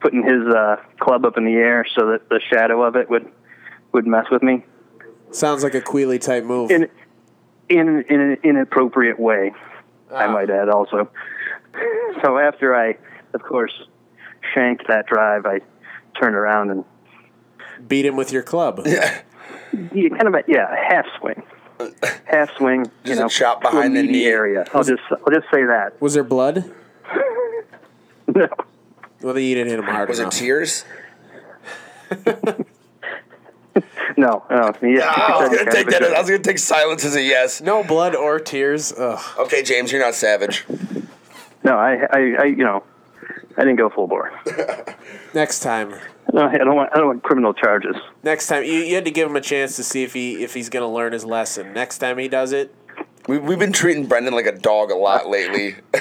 putting 0.00 0.22
his 0.24 0.46
uh, 0.54 0.76
club 1.00 1.24
up 1.24 1.36
in 1.36 1.44
the 1.44 1.54
air 1.54 1.86
so 1.96 2.06
that 2.12 2.28
the 2.28 2.40
shadow 2.50 2.82
of 2.82 2.96
it 2.96 3.08
would 3.08 3.30
would 3.92 4.06
mess 4.06 4.26
with 4.30 4.42
me 4.42 4.64
Sounds 5.30 5.62
like 5.62 5.74
a 5.74 5.80
Queally 5.80 6.18
type 6.18 6.42
move. 6.44 6.70
in 6.70 6.88
in 7.68 8.02
in 8.08 8.20
an 8.20 8.38
inappropriate 8.42 9.20
way. 9.20 9.52
I 10.12 10.24
Ah. 10.24 10.32
might 10.32 10.50
add 10.50 10.68
also. 10.68 11.10
So 12.24 12.38
after 12.38 12.74
I, 12.74 12.96
of 13.34 13.42
course, 13.42 13.72
shanked 14.54 14.88
that 14.88 15.06
drive, 15.06 15.46
I 15.46 15.60
turned 16.18 16.34
around 16.34 16.70
and 16.70 16.84
Beat 17.86 18.06
him 18.06 18.16
with 18.16 18.32
your 18.32 18.42
club. 18.42 18.82
yeah, 18.86 19.20
kind 19.72 20.26
of 20.26 20.34
a 20.34 20.42
yeah, 20.48 20.74
half 20.88 21.06
swing, 21.20 21.42
half 22.26 22.50
swing. 22.56 22.80
You 22.84 22.90
Just 23.04 23.18
a 23.18 23.22
know, 23.22 23.28
chop 23.28 23.62
to 23.62 23.70
behind 23.70 23.96
the 23.96 24.02
knee. 24.02 24.24
area. 24.26 24.64
I'll 24.74 24.84
just 24.84 25.02
I'll 25.10 25.32
just 25.32 25.46
say 25.52 25.64
that. 25.64 26.00
Was 26.00 26.14
there 26.14 26.24
blood? 26.24 26.64
No. 28.34 28.46
Well, 29.22 29.38
you 29.38 29.54
didn't 29.54 29.70
hit 29.70 29.78
him 29.78 29.86
hard 29.86 30.10
Was 30.10 30.18
it 30.18 30.30
tears? 30.30 30.84
No, 34.16 34.44
no. 34.50 34.72
Yeah, 34.82 35.04
I 35.06 35.38
was 35.38 35.48
kind 35.48 35.58
gonna 35.60 35.70
take 35.70 35.86
that. 35.90 36.00
joke. 36.02 36.14
I 36.14 36.20
was 36.20 36.28
gonna 36.28 36.42
take 36.42 36.58
silence 36.58 37.04
as 37.04 37.14
a 37.14 37.22
yes. 37.22 37.60
no 37.60 37.84
blood 37.84 38.16
or 38.16 38.40
tears. 38.40 38.92
Ugh. 38.92 39.20
Okay, 39.38 39.62
James, 39.62 39.92
you're 39.92 40.00
not 40.00 40.14
savage. 40.14 40.66
No, 41.62 41.76
I, 41.78 42.06
I, 42.12 42.18
I, 42.40 42.44
you 42.44 42.64
know, 42.64 42.82
I 43.58 43.62
didn't 43.62 43.76
go 43.76 43.90
full 43.90 44.06
bore. 44.06 44.32
Next 45.34 45.60
time. 45.60 45.92
No, 46.32 46.46
I 46.46 46.56
don't 46.58 46.76
want, 46.76 46.90
I 46.92 46.98
don't 46.98 47.08
want 47.08 47.22
criminal 47.24 47.52
charges. 47.52 47.96
Next 48.22 48.46
time, 48.46 48.62
you, 48.62 48.74
you 48.74 48.94
had 48.94 49.04
to 49.04 49.10
give 49.10 49.28
him 49.28 49.34
a 49.34 49.40
chance 49.40 49.74
to 49.76 49.82
see 49.82 50.04
if 50.04 50.14
he 50.14 50.44
if 50.44 50.54
he's 50.54 50.68
going 50.68 50.84
to 50.84 50.88
learn 50.88 51.12
his 51.12 51.24
lesson. 51.24 51.72
Next 51.72 51.98
time 51.98 52.18
he 52.18 52.28
does 52.28 52.52
it, 52.52 52.72
We, 53.26 53.38
we've 53.38 53.58
been 53.58 53.72
treating 53.72 54.06
Brendan 54.06 54.32
like 54.32 54.46
a 54.46 54.56
dog 54.56 54.90
a 54.90 54.94
lot 54.94 55.28
lately. 55.28 55.76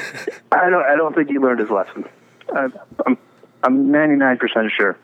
I 0.51 0.69
don't, 0.69 0.85
I 0.85 0.95
don't 0.95 1.15
think 1.15 1.29
he 1.29 1.39
learned 1.39 1.59
his 1.59 1.69
lesson. 1.69 2.05
I, 2.53 2.69
I'm, 3.05 3.17
I'm 3.63 3.87
99% 3.89 4.69
sure. 4.69 4.97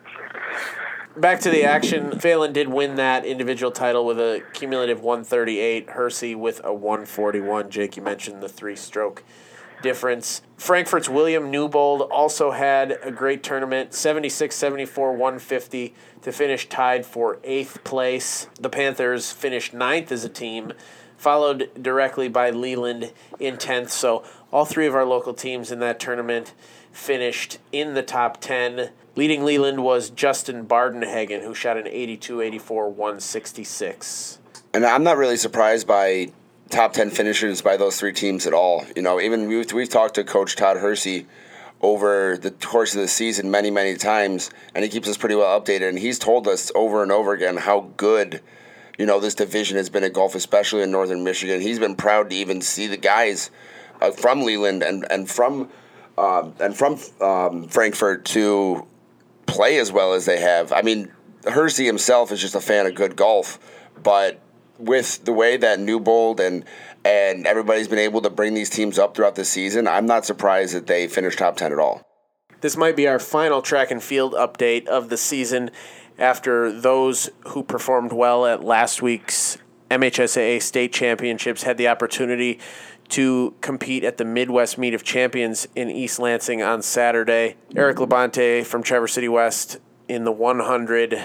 back 1.17 1.39
to 1.41 1.49
the 1.49 1.63
action. 1.63 2.19
Phelan 2.19 2.53
did 2.53 2.69
win 2.69 2.95
that 2.95 3.25
individual 3.25 3.71
title 3.71 4.05
with 4.05 4.19
a 4.19 4.43
cumulative 4.53 5.01
138. 5.01 5.89
Hersey 5.89 6.35
with 6.35 6.61
a 6.63 6.73
141. 6.73 7.69
Jake, 7.69 7.97
you 7.97 8.03
mentioned 8.03 8.41
the 8.41 8.49
three 8.49 8.75
stroke 8.75 9.23
difference. 9.83 10.41
Frankfort's 10.57 11.07
William 11.07 11.51
Newbold 11.51 12.01
also 12.09 12.51
had 12.51 12.97
a 13.03 13.11
great 13.11 13.43
tournament 13.43 13.93
76 13.93 14.55
74 14.55 15.11
150 15.11 15.93
to 16.23 16.31
finish 16.31 16.67
tied 16.67 17.05
for 17.05 17.37
eighth 17.43 17.83
place. 17.83 18.47
The 18.59 18.69
Panthers 18.69 19.31
finished 19.31 19.73
ninth 19.75 20.11
as 20.11 20.23
a 20.23 20.29
team, 20.29 20.73
followed 21.17 21.69
directly 21.79 22.27
by 22.27 22.49
Leland 22.49 23.13
in 23.39 23.57
10th. 23.57 23.89
So 23.89 24.23
all 24.51 24.65
three 24.65 24.87
of 24.87 24.95
our 24.95 25.05
local 25.05 25.35
teams 25.35 25.71
in 25.71 25.79
that 25.79 25.99
tournament 25.99 26.53
finished 26.91 27.59
in 27.71 27.93
the 27.93 28.03
top 28.03 28.41
10. 28.41 28.89
Leading 29.15 29.45
Leland 29.45 29.83
was 29.83 30.09
Justin 30.09 30.65
Bardenhagen, 30.65 31.43
who 31.43 31.53
shot 31.53 31.77
an 31.77 31.87
82 31.87 32.41
84 32.41 32.89
166. 32.89 34.39
and 34.73 34.85
I'm 34.85 35.03
not 35.03 35.17
really 35.17 35.37
surprised 35.37 35.85
by 35.85 36.31
top 36.73 36.91
10 36.93 37.11
finishers 37.11 37.61
by 37.61 37.77
those 37.77 37.99
three 37.99 38.11
teams 38.11 38.47
at 38.47 38.53
all. 38.53 38.83
You 38.95 39.03
know, 39.03 39.21
even 39.21 39.47
we've, 39.47 39.71
we've 39.71 39.89
talked 39.89 40.15
to 40.15 40.23
Coach 40.23 40.55
Todd 40.55 40.77
Hersey 40.77 41.27
over 41.81 42.35
the 42.37 42.49
course 42.49 42.95
of 42.95 43.01
the 43.01 43.07
season 43.07 43.51
many, 43.51 43.69
many 43.69 43.95
times, 43.95 44.49
and 44.73 44.83
he 44.83 44.89
keeps 44.89 45.07
us 45.07 45.15
pretty 45.15 45.35
well 45.35 45.59
updated. 45.59 45.89
And 45.89 45.99
he's 45.99 46.17
told 46.17 46.47
us 46.47 46.71
over 46.73 47.03
and 47.03 47.11
over 47.11 47.31
again 47.33 47.57
how 47.57 47.91
good, 47.95 48.41
you 48.97 49.05
know, 49.05 49.19
this 49.19 49.35
division 49.35 49.77
has 49.77 49.89
been 49.89 50.03
at 50.03 50.13
golf, 50.13 50.33
especially 50.33 50.81
in 50.81 50.89
Northern 50.89 51.23
Michigan. 51.23 51.61
He's 51.61 51.77
been 51.77 51.95
proud 51.95 52.31
to 52.31 52.35
even 52.35 52.61
see 52.61 52.87
the 52.87 52.97
guys 52.97 53.51
uh, 54.01 54.09
from 54.09 54.41
Leland 54.41 54.81
and, 54.81 55.05
and 55.11 55.29
from 55.29 55.69
um, 56.17 56.53
and 56.59 56.75
from 56.77 56.99
um, 57.21 57.67
Frankfort 57.67 58.23
to 58.25 58.85
play 59.47 59.79
as 59.79 59.91
well 59.91 60.13
as 60.13 60.25
they 60.25 60.39
have. 60.39 60.71
I 60.71 60.83
mean, 60.83 61.11
Hersey 61.45 61.85
himself 61.85 62.31
is 62.31 62.39
just 62.39 62.53
a 62.53 62.61
fan 62.61 62.85
of 62.85 62.93
good 62.93 63.15
golf, 63.15 63.57
but 64.01 64.39
with 64.77 65.23
the 65.25 65.33
way 65.33 65.57
that 65.57 65.79
Newbold 65.79 66.39
and 66.39 66.65
and 67.05 67.45
everybody's 67.45 67.87
been 67.87 67.99
able 67.99 68.21
to 68.21 68.29
bring 68.29 68.53
these 68.53 68.69
teams 68.69 68.97
up 68.97 69.15
throughout 69.15 69.35
the 69.35 69.45
season, 69.45 69.87
I'm 69.87 70.05
not 70.05 70.25
surprised 70.25 70.73
that 70.73 70.87
they 70.87 71.07
finished 71.07 71.39
top 71.39 71.57
ten 71.57 71.71
at 71.71 71.79
all. 71.79 72.01
This 72.61 72.77
might 72.77 72.95
be 72.95 73.07
our 73.07 73.19
final 73.19 73.61
track 73.61 73.91
and 73.91 74.01
field 74.01 74.33
update 74.33 74.87
of 74.87 75.09
the 75.09 75.17
season 75.17 75.69
after 76.17 76.71
those 76.71 77.29
who 77.47 77.63
performed 77.63 78.13
well 78.13 78.45
at 78.45 78.63
last 78.63 79.01
week's 79.01 79.57
MHSAA 79.91 80.61
state 80.61 80.93
championships 80.93 81.63
had 81.63 81.77
the 81.77 81.87
opportunity 81.87 82.59
to 83.09 83.53
compete 83.61 84.03
at 84.03 84.17
the 84.17 84.25
Midwest 84.25 84.77
Meet 84.77 84.93
of 84.93 85.03
Champions 85.03 85.67
in 85.75 85.89
East 85.89 86.19
Lansing 86.19 86.61
on 86.61 86.81
Saturday. 86.81 87.57
Eric 87.75 87.97
Labonte 87.97 88.65
from 88.65 88.81
Traverse 88.81 89.13
City 89.13 89.29
West 89.29 89.77
in 90.07 90.23
the 90.23 90.31
100, 90.31 91.21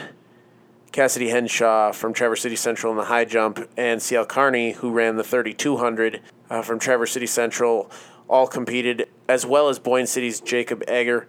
Cassidy 0.92 1.29
Henshaw 1.29 1.92
from 1.92 2.12
Traverse 2.12 2.42
City 2.42 2.57
Central 2.57 2.92
in 2.92 2.96
the 2.96 3.05
high 3.05 3.24
jump, 3.24 3.68
and 3.77 4.01
CL 4.03 4.27
Carney, 4.27 4.72
who 4.72 4.90
ran 4.90 5.16
the 5.16 5.24
3200 5.24 6.20
uh, 6.51 6.62
from 6.62 6.79
Traverse 6.79 7.12
City 7.12 7.27
Central, 7.27 7.90
all 8.29 8.46
competed, 8.46 9.09
as 9.29 9.44
well 9.46 9.68
as 9.68 9.79
Boyne 9.79 10.07
City's 10.07 10.40
Jacob 10.40 10.83
Egger, 10.88 11.27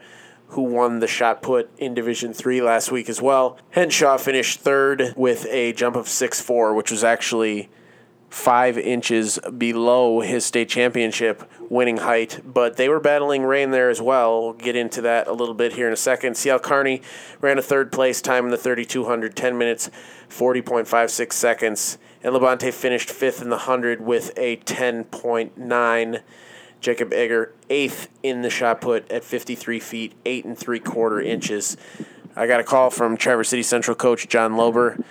who 0.49 0.63
won 0.63 0.99
the 0.99 1.07
shot 1.07 1.41
put 1.41 1.69
in 1.77 1.93
Division 1.93 2.33
3 2.33 2.61
last 2.61 2.91
week 2.91 3.09
as 3.09 3.21
well. 3.21 3.57
Henshaw 3.71 4.17
finished 4.17 4.59
third 4.59 5.13
with 5.15 5.45
a 5.49 5.73
jump 5.73 5.95
of 5.95 6.07
6 6.07 6.41
4, 6.41 6.73
which 6.73 6.91
was 6.91 7.03
actually 7.03 7.69
five 8.29 8.77
inches 8.77 9.39
below 9.57 10.21
his 10.21 10.45
state 10.45 10.69
championship 10.69 11.49
winning 11.69 11.97
height, 11.97 12.41
but 12.45 12.77
they 12.77 12.87
were 12.87 12.99
battling 12.99 13.43
rain 13.43 13.71
there 13.71 13.89
as 13.89 14.01
well. 14.01 14.41
We'll 14.41 14.53
get 14.53 14.75
into 14.75 15.01
that 15.01 15.27
a 15.27 15.33
little 15.33 15.55
bit 15.55 15.73
here 15.73 15.87
in 15.87 15.93
a 15.93 15.97
second. 15.97 16.35
CL 16.37 16.59
Carney 16.59 17.01
ran 17.41 17.57
a 17.57 17.61
third 17.61 17.91
place 17.91 18.21
time 18.21 18.45
in 18.45 18.51
the 18.51 18.57
3200, 18.57 19.35
10 19.35 19.57
minutes, 19.57 19.89
40.56 20.29 21.33
seconds, 21.33 21.97
and 22.23 22.33
Labonte 22.35 22.73
finished 22.73 23.09
fifth 23.09 23.41
in 23.41 23.49
the 23.49 23.57
100 23.57 24.01
with 24.01 24.31
a 24.37 24.57
10.9. 24.57 26.21
Jacob 26.81 27.11
Egger 27.11 27.53
eighth 27.69 28.07
in 28.23 28.41
the 28.41 28.49
shot 28.49 28.79
put 28.79 29.09
at 29.11 29.23
53 29.23 29.79
feet, 29.79 30.13
eight 30.25 30.45
and 30.45 30.57
three 30.57 30.79
quarter 30.79 31.19
inches. 31.19 31.75
I 32.35 32.47
got 32.47 32.59
a 32.59 32.63
call 32.63 32.89
from 32.89 33.17
Traverse 33.17 33.49
City 33.49 33.63
Central 33.63 33.95
coach 33.95 34.29
John 34.29 34.53
Lober, 34.53 35.03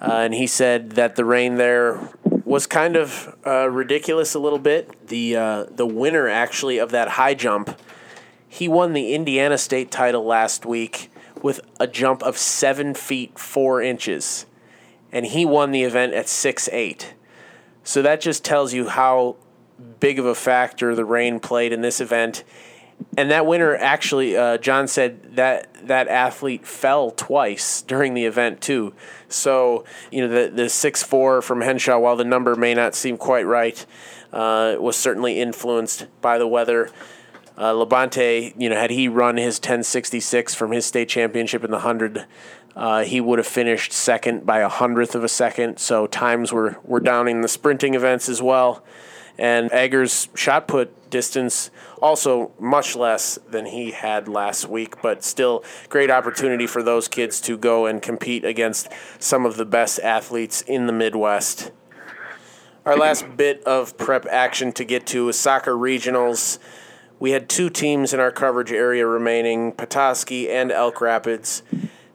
uh, 0.00 0.12
and 0.12 0.32
he 0.32 0.46
said 0.46 0.92
that 0.92 1.16
the 1.16 1.24
rain 1.24 1.56
there 1.56 2.00
was 2.50 2.66
kind 2.66 2.96
of 2.96 3.36
uh, 3.46 3.70
ridiculous 3.70 4.34
a 4.34 4.38
little 4.40 4.58
bit. 4.58 5.06
The 5.06 5.36
uh, 5.36 5.64
the 5.70 5.86
winner 5.86 6.26
actually 6.28 6.78
of 6.78 6.90
that 6.90 7.10
high 7.10 7.34
jump, 7.34 7.78
he 8.48 8.66
won 8.66 8.92
the 8.92 9.14
Indiana 9.14 9.56
State 9.56 9.92
title 9.92 10.24
last 10.24 10.66
week 10.66 11.12
with 11.42 11.60
a 11.78 11.86
jump 11.86 12.24
of 12.24 12.36
seven 12.36 12.92
feet 12.92 13.38
four 13.38 13.80
inches, 13.80 14.46
and 15.12 15.26
he 15.26 15.46
won 15.46 15.70
the 15.70 15.84
event 15.84 16.12
at 16.12 16.28
six 16.28 16.68
eight. 16.72 17.14
So 17.84 18.02
that 18.02 18.20
just 18.20 18.44
tells 18.44 18.74
you 18.74 18.88
how 18.88 19.36
big 20.00 20.18
of 20.18 20.26
a 20.26 20.34
factor 20.34 20.96
the 20.96 21.04
rain 21.04 21.38
played 21.38 21.72
in 21.72 21.82
this 21.82 22.00
event. 22.00 22.42
And 23.16 23.30
that 23.30 23.46
winner 23.46 23.76
actually, 23.76 24.36
uh, 24.36 24.58
John 24.58 24.88
said 24.88 25.36
that 25.36 25.86
that 25.86 26.08
athlete 26.08 26.66
fell 26.66 27.12
twice 27.12 27.80
during 27.80 28.14
the 28.14 28.24
event 28.24 28.60
too. 28.60 28.92
So 29.32 29.84
you 30.10 30.26
know 30.26 30.28
the 30.28 30.50
the 30.50 30.68
six 30.68 31.02
four 31.02 31.42
from 31.42 31.60
Henshaw, 31.60 31.98
while 31.98 32.16
the 32.16 32.24
number 32.24 32.54
may 32.56 32.74
not 32.74 32.94
seem 32.94 33.16
quite 33.16 33.46
right, 33.46 33.84
uh, 34.32 34.76
was 34.78 34.96
certainly 34.96 35.40
influenced 35.40 36.06
by 36.20 36.38
the 36.38 36.46
weather. 36.46 36.90
Uh, 37.56 37.72
Labonte, 37.74 38.54
you 38.56 38.70
know, 38.70 38.76
had 38.76 38.90
he 38.90 39.06
run 39.06 39.36
his 39.36 39.56
1066 39.56 40.54
from 40.54 40.72
his 40.72 40.86
state 40.86 41.10
championship 41.10 41.62
in 41.62 41.70
the 41.70 41.80
hundred, 41.80 42.24
uh, 42.74 43.04
he 43.04 43.20
would 43.20 43.38
have 43.38 43.46
finished 43.46 43.92
second 43.92 44.46
by 44.46 44.60
a 44.60 44.68
hundredth 44.68 45.14
of 45.14 45.22
a 45.22 45.28
second. 45.28 45.78
So 45.78 46.06
times 46.06 46.52
were 46.52 46.78
were 46.84 47.00
down 47.00 47.28
in 47.28 47.42
the 47.42 47.48
sprinting 47.48 47.94
events 47.94 48.28
as 48.28 48.40
well 48.40 48.82
and 49.40 49.72
Egger's 49.72 50.28
shot 50.34 50.68
put 50.68 51.08
distance 51.08 51.70
also 52.02 52.52
much 52.60 52.94
less 52.94 53.38
than 53.48 53.64
he 53.64 53.90
had 53.90 54.28
last 54.28 54.68
week, 54.68 55.00
but 55.00 55.24
still 55.24 55.64
great 55.88 56.10
opportunity 56.10 56.66
for 56.66 56.82
those 56.82 57.08
kids 57.08 57.40
to 57.40 57.56
go 57.56 57.86
and 57.86 58.02
compete 58.02 58.44
against 58.44 58.88
some 59.18 59.46
of 59.46 59.56
the 59.56 59.64
best 59.64 59.98
athletes 60.00 60.60
in 60.60 60.86
the 60.86 60.92
Midwest. 60.92 61.72
Our 62.84 62.98
last 62.98 63.36
bit 63.38 63.64
of 63.64 63.96
prep 63.96 64.26
action 64.26 64.72
to 64.72 64.84
get 64.84 65.06
to 65.08 65.30
is 65.30 65.38
soccer 65.38 65.72
regionals. 65.72 66.58
We 67.18 67.30
had 67.30 67.48
two 67.48 67.70
teams 67.70 68.12
in 68.12 68.20
our 68.20 68.30
coverage 68.30 68.72
area 68.72 69.06
remaining, 69.06 69.72
Petoskey 69.72 70.50
and 70.50 70.70
Elk 70.70 71.00
Rapids. 71.00 71.62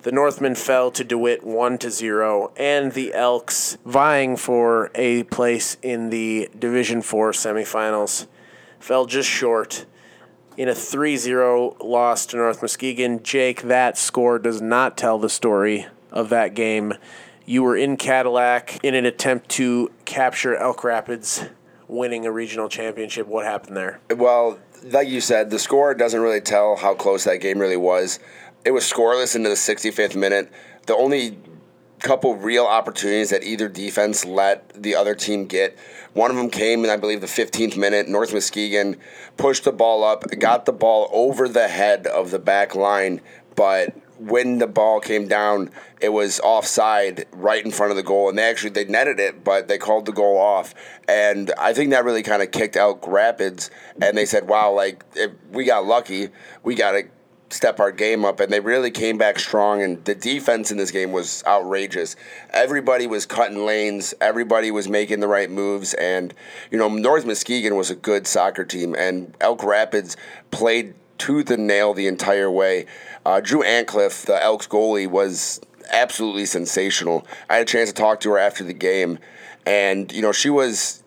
The 0.06 0.12
Northmen 0.12 0.54
fell 0.54 0.92
to 0.92 1.04
DeWitt 1.04 1.44
1 1.44 1.80
to 1.80 1.90
0, 1.90 2.52
and 2.58 2.92
the 2.92 3.12
Elks, 3.16 3.80
vying 3.86 4.38
for 4.38 4.92
a 4.94 5.24
place 5.24 5.78
in 5.82 6.12
the 6.12 6.48
Division 6.60 7.02
4 7.02 7.32
semifinals, 7.32 8.28
fell 8.80 9.08
just 9.08 9.28
short 9.28 9.88
in 10.58 10.70
a 10.70 10.76
3 10.76 11.18
0 11.18 11.76
loss 11.84 12.28
to 12.28 12.38
North 12.38 12.62
Muskegon. 12.62 13.24
Jake, 13.24 13.64
that 13.64 13.98
score 13.98 14.38
does 14.38 14.62
not 14.62 14.96
tell 14.96 15.18
the 15.18 15.28
story 15.28 15.88
of 16.12 16.30
that 16.30 16.54
game. 16.54 16.94
You 17.48 17.64
were 17.64 17.76
in 17.76 17.98
Cadillac 17.98 18.80
in 18.84 18.94
an 18.94 19.08
attempt 19.08 19.50
to 19.54 19.92
capture 20.06 20.56
Elk 20.56 20.84
Rapids 20.84 21.46
winning 21.88 22.28
a 22.28 22.32
regional 22.32 22.70
championship. 22.70 23.26
What 23.26 23.46
happened 23.46 23.76
there? 23.76 24.00
Well, 24.16 24.60
like 24.84 25.08
you 25.08 25.22
said, 25.22 25.50
the 25.50 25.60
score 25.60 25.96
doesn't 25.96 26.22
really 26.22 26.42
tell 26.42 26.76
how 26.76 26.94
close 26.94 27.24
that 27.24 27.38
game 27.38 27.60
really 27.60 27.78
was. 27.78 28.20
It 28.66 28.72
was 28.72 28.84
scoreless 28.84 29.36
into 29.36 29.48
the 29.48 29.56
65th 29.56 30.16
minute. 30.16 30.52
The 30.88 30.96
only 30.96 31.38
couple 32.00 32.36
real 32.36 32.66
opportunities 32.66 33.30
that 33.30 33.44
either 33.44 33.70
defense 33.70 34.26
let 34.26 34.70
the 34.74 34.96
other 34.96 35.16
team 35.16 35.46
get. 35.46 35.78
One 36.14 36.30
of 36.30 36.38
them 36.38 36.50
came 36.50 36.84
in, 36.84 36.90
I 36.90 36.98
believe, 36.98 37.22
the 37.22 37.28
15th 37.28 37.78
minute. 37.78 38.08
North 38.08 38.34
Muskegon 38.34 38.98
pushed 39.38 39.64
the 39.64 39.72
ball 39.72 40.04
up, 40.04 40.24
got 40.40 40.66
the 40.66 40.74
ball 40.74 41.10
over 41.12 41.48
the 41.48 41.68
head 41.68 42.08
of 42.08 42.32
the 42.32 42.40
back 42.40 42.76
line, 42.76 43.22
but 43.56 43.96
when 44.18 44.60
the 44.60 44.68
ball 44.68 45.00
came 45.00 45.28
down, 45.28 45.70
it 46.00 46.10
was 46.10 46.40
offside 46.40 47.26
right 47.32 47.64
in 47.64 47.72
front 47.72 47.92
of 47.92 47.98
the 47.98 48.04
goal, 48.04 48.30
and 48.30 48.38
they 48.38 48.44
actually 48.44 48.70
they 48.70 48.86
netted 48.86 49.20
it, 49.20 49.44
but 49.44 49.68
they 49.68 49.78
called 49.78 50.06
the 50.06 50.14
goal 50.14 50.38
off, 50.38 50.74
and 51.08 51.52
I 51.58 51.74
think 51.74 51.90
that 51.92 52.06
really 52.06 52.24
kind 52.24 52.42
of 52.42 52.52
kicked 52.52 52.78
out 52.78 53.06
Rapids, 53.06 53.72
and 54.02 54.18
they 54.18 54.26
said, 54.26 54.48
"Wow, 54.48 54.72
like 54.72 55.04
we 55.52 55.66
got 55.66 55.86
lucky, 55.86 56.30
we 56.64 56.76
got 56.76 56.92
to 56.92 57.04
step 57.56 57.80
our 57.80 57.92
game 57.92 58.26
up 58.26 58.40
and 58.40 58.52
they 58.52 58.60
really 58.60 58.92
came 58.92 59.18
back 59.18 59.40
strong 59.40 59.82
and 59.82 60.04
the 60.06 60.14
defense 60.14 60.72
in 60.72 60.78
this 60.78 60.92
game 60.92 61.12
was 61.12 61.44
outrageous. 61.48 62.16
Everybody 62.52 63.08
was 63.08 63.26
cutting 63.26 63.66
lanes. 63.66 64.14
Everybody 64.20 64.72
was 64.72 64.88
making 64.90 65.22
the 65.22 65.28
right 65.28 65.50
moves 65.50 65.94
and 65.96 66.34
you 66.70 66.78
know 66.78 66.90
north 66.90 67.26
muskegon 67.26 67.76
was 67.76 67.90
a 67.90 67.96
good 67.96 68.28
soccer 68.28 68.66
team 68.66 68.94
and 68.96 69.34
elk 69.40 69.64
rapids 69.64 70.18
played 70.52 70.94
tooth 71.18 71.50
and 71.50 71.66
nail 71.66 71.94
the 71.94 72.08
entire 72.08 72.52
way. 72.52 72.86
Uh, 73.26 73.40
drew 73.40 73.64
antcliffe 73.64 74.26
the 74.26 74.44
elks 74.44 74.68
goalie 74.68 75.10
was 75.10 75.62
absolutely 75.92 76.46
sensational. 76.46 77.26
I 77.50 77.56
had 77.56 77.62
a 77.64 77.66
chance 77.66 77.90
to 77.90 77.96
talk 77.96 78.20
to 78.22 78.32
her 78.32 78.38
after 78.38 78.64
the 78.64 78.74
game 78.74 79.20
and 79.66 80.12
you 80.12 80.22
know 80.22 80.34
she 80.34 80.50
was 80.50 81.04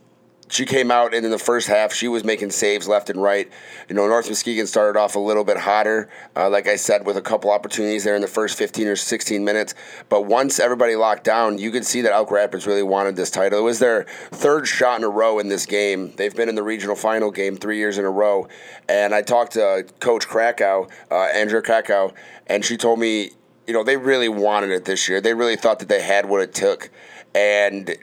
she 0.50 0.64
came 0.64 0.90
out 0.90 1.14
and 1.14 1.24
in 1.24 1.30
the 1.30 1.38
first 1.38 1.68
half 1.68 1.92
she 1.92 2.08
was 2.08 2.24
making 2.24 2.50
saves 2.50 2.88
left 2.88 3.10
and 3.10 3.22
right. 3.22 3.50
You 3.88 3.94
know, 3.94 4.06
North 4.06 4.28
Muskegon 4.28 4.66
started 4.66 4.98
off 4.98 5.14
a 5.14 5.18
little 5.18 5.44
bit 5.44 5.56
hotter, 5.56 6.08
uh, 6.36 6.48
like 6.48 6.66
I 6.66 6.76
said, 6.76 7.06
with 7.06 7.16
a 7.16 7.22
couple 7.22 7.50
opportunities 7.50 8.04
there 8.04 8.14
in 8.14 8.22
the 8.22 8.28
first 8.28 8.56
15 8.58 8.88
or 8.88 8.96
16 8.96 9.44
minutes. 9.44 9.74
But 10.08 10.26
once 10.26 10.58
everybody 10.58 10.96
locked 10.96 11.24
down, 11.24 11.58
you 11.58 11.70
could 11.70 11.84
see 11.84 12.00
that 12.02 12.12
Elk 12.12 12.30
Rapids 12.30 12.66
really 12.66 12.82
wanted 12.82 13.16
this 13.16 13.30
title. 13.30 13.58
It 13.58 13.62
was 13.62 13.78
their 13.78 14.04
third 14.30 14.66
shot 14.66 14.98
in 14.98 15.04
a 15.04 15.08
row 15.08 15.38
in 15.38 15.48
this 15.48 15.66
game. 15.66 16.12
They've 16.16 16.34
been 16.34 16.48
in 16.48 16.54
the 16.54 16.62
regional 16.62 16.96
final 16.96 17.30
game 17.30 17.56
three 17.56 17.78
years 17.78 17.98
in 17.98 18.04
a 18.04 18.10
row. 18.10 18.48
And 18.88 19.14
I 19.14 19.22
talked 19.22 19.52
to 19.52 19.86
Coach 20.00 20.26
Krakow, 20.26 20.88
uh, 21.10 21.28
Andrea 21.34 21.62
Krakow, 21.62 22.12
and 22.46 22.64
she 22.64 22.76
told 22.76 22.98
me, 22.98 23.30
you 23.66 23.74
know, 23.74 23.84
they 23.84 23.98
really 23.98 24.30
wanted 24.30 24.70
it 24.70 24.86
this 24.86 25.08
year. 25.08 25.20
They 25.20 25.34
really 25.34 25.56
thought 25.56 25.78
that 25.80 25.88
they 25.88 26.00
had 26.00 26.26
what 26.26 26.40
it 26.40 26.54
took. 26.54 26.90
And 27.34 27.94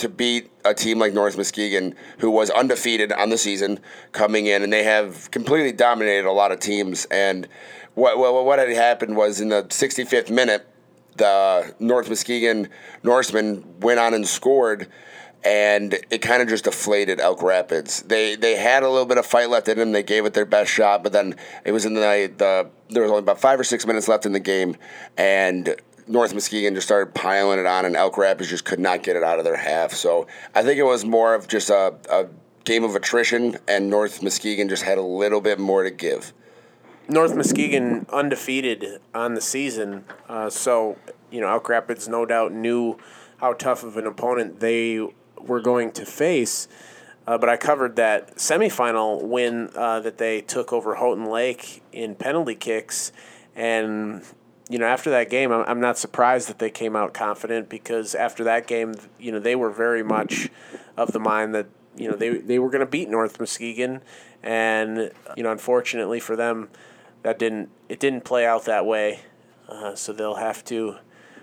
to 0.00 0.08
beat 0.08 0.50
a 0.64 0.74
team 0.74 0.98
like 0.98 1.12
North 1.12 1.36
Muskegon, 1.36 1.94
who 2.18 2.30
was 2.30 2.50
undefeated 2.50 3.12
on 3.12 3.30
the 3.30 3.38
season, 3.38 3.78
coming 4.12 4.46
in, 4.46 4.62
and 4.62 4.72
they 4.72 4.82
have 4.84 5.30
completely 5.30 5.72
dominated 5.72 6.26
a 6.26 6.32
lot 6.32 6.52
of 6.52 6.60
teams. 6.60 7.06
And 7.06 7.48
what 7.94 8.18
what, 8.18 8.44
what 8.44 8.58
had 8.58 8.68
happened 8.70 9.16
was 9.16 9.40
in 9.40 9.48
the 9.48 9.64
65th 9.64 10.30
minute, 10.30 10.66
the 11.16 11.74
North 11.78 12.08
Muskegon 12.08 12.68
Norsemen 13.02 13.64
went 13.80 14.00
on 14.00 14.14
and 14.14 14.26
scored, 14.26 14.88
and 15.44 15.98
it 16.10 16.18
kind 16.18 16.42
of 16.42 16.48
just 16.48 16.64
deflated 16.64 17.20
Elk 17.20 17.42
Rapids. 17.42 18.02
They 18.02 18.36
they 18.36 18.56
had 18.56 18.82
a 18.82 18.88
little 18.88 19.06
bit 19.06 19.18
of 19.18 19.26
fight 19.26 19.50
left 19.50 19.68
in 19.68 19.78
them. 19.78 19.92
They 19.92 20.02
gave 20.02 20.24
it 20.24 20.34
their 20.34 20.46
best 20.46 20.70
shot, 20.70 21.02
but 21.02 21.12
then 21.12 21.36
it 21.64 21.72
was 21.72 21.84
in 21.84 21.94
the 21.94 22.00
the 22.36 22.68
there 22.88 23.02
was 23.02 23.10
only 23.10 23.22
about 23.22 23.40
five 23.40 23.60
or 23.60 23.64
six 23.64 23.86
minutes 23.86 24.08
left 24.08 24.26
in 24.26 24.32
the 24.32 24.40
game, 24.40 24.76
and 25.16 25.76
North 26.10 26.34
Muskegon 26.34 26.74
just 26.74 26.88
started 26.88 27.14
piling 27.14 27.60
it 27.60 27.66
on, 27.66 27.84
and 27.84 27.94
Elk 27.94 28.18
Rapids 28.18 28.50
just 28.50 28.64
could 28.64 28.80
not 28.80 29.04
get 29.04 29.14
it 29.14 29.22
out 29.22 29.38
of 29.38 29.44
their 29.44 29.56
half. 29.56 29.92
So 29.92 30.26
I 30.54 30.62
think 30.62 30.78
it 30.78 30.82
was 30.82 31.04
more 31.04 31.34
of 31.34 31.46
just 31.46 31.70
a, 31.70 31.94
a 32.10 32.26
game 32.64 32.82
of 32.82 32.96
attrition, 32.96 33.58
and 33.68 33.88
North 33.88 34.20
Muskegon 34.20 34.68
just 34.68 34.82
had 34.82 34.98
a 34.98 35.02
little 35.02 35.40
bit 35.40 35.60
more 35.60 35.84
to 35.84 35.90
give. 35.90 36.32
North 37.08 37.36
Muskegon 37.36 38.06
undefeated 38.12 39.00
on 39.14 39.34
the 39.34 39.40
season, 39.40 40.04
uh, 40.28 40.50
so 40.50 40.98
you 41.30 41.40
know 41.40 41.48
Elk 41.48 41.68
Rapids 41.68 42.08
no 42.08 42.26
doubt 42.26 42.52
knew 42.52 42.98
how 43.38 43.52
tough 43.52 43.84
of 43.84 43.96
an 43.96 44.06
opponent 44.06 44.58
they 44.58 45.00
were 45.38 45.60
going 45.60 45.92
to 45.92 46.04
face. 46.04 46.66
Uh, 47.26 47.38
but 47.38 47.48
I 47.48 47.56
covered 47.56 47.94
that 47.96 48.36
semifinal 48.36 49.22
win 49.22 49.70
uh, 49.76 50.00
that 50.00 50.18
they 50.18 50.40
took 50.40 50.72
over 50.72 50.96
Houghton 50.96 51.26
Lake 51.26 51.82
in 51.92 52.16
penalty 52.16 52.56
kicks, 52.56 53.12
and 53.54 54.24
you 54.70 54.78
know, 54.78 54.86
after 54.86 55.10
that 55.10 55.28
game, 55.28 55.50
I'm, 55.50 55.64
I'm 55.66 55.80
not 55.80 55.98
surprised 55.98 56.48
that 56.48 56.60
they 56.60 56.70
came 56.70 56.94
out 56.94 57.12
confident 57.12 57.68
because 57.68 58.14
after 58.14 58.44
that 58.44 58.68
game, 58.68 58.94
you 59.18 59.32
know, 59.32 59.40
they 59.40 59.56
were 59.56 59.70
very 59.70 60.04
much 60.04 60.48
of 60.96 61.12
the 61.12 61.18
mind 61.18 61.54
that, 61.56 61.66
you 61.96 62.08
know, 62.08 62.16
they, 62.16 62.38
they 62.38 62.60
were 62.60 62.70
going 62.70 62.80
to 62.80 62.86
beat 62.86 63.08
North 63.10 63.40
Muskegon. 63.40 64.00
And, 64.44 65.10
you 65.36 65.42
know, 65.42 65.50
unfortunately 65.50 66.20
for 66.20 66.36
them, 66.36 66.70
that 67.24 67.36
didn't, 67.36 67.68
it 67.88 67.98
didn't 67.98 68.24
play 68.24 68.46
out 68.46 68.64
that 68.66 68.86
way. 68.86 69.20
Uh, 69.68 69.96
so 69.96 70.12
they'll 70.12 70.36
have 70.36 70.64
to, 70.66 70.96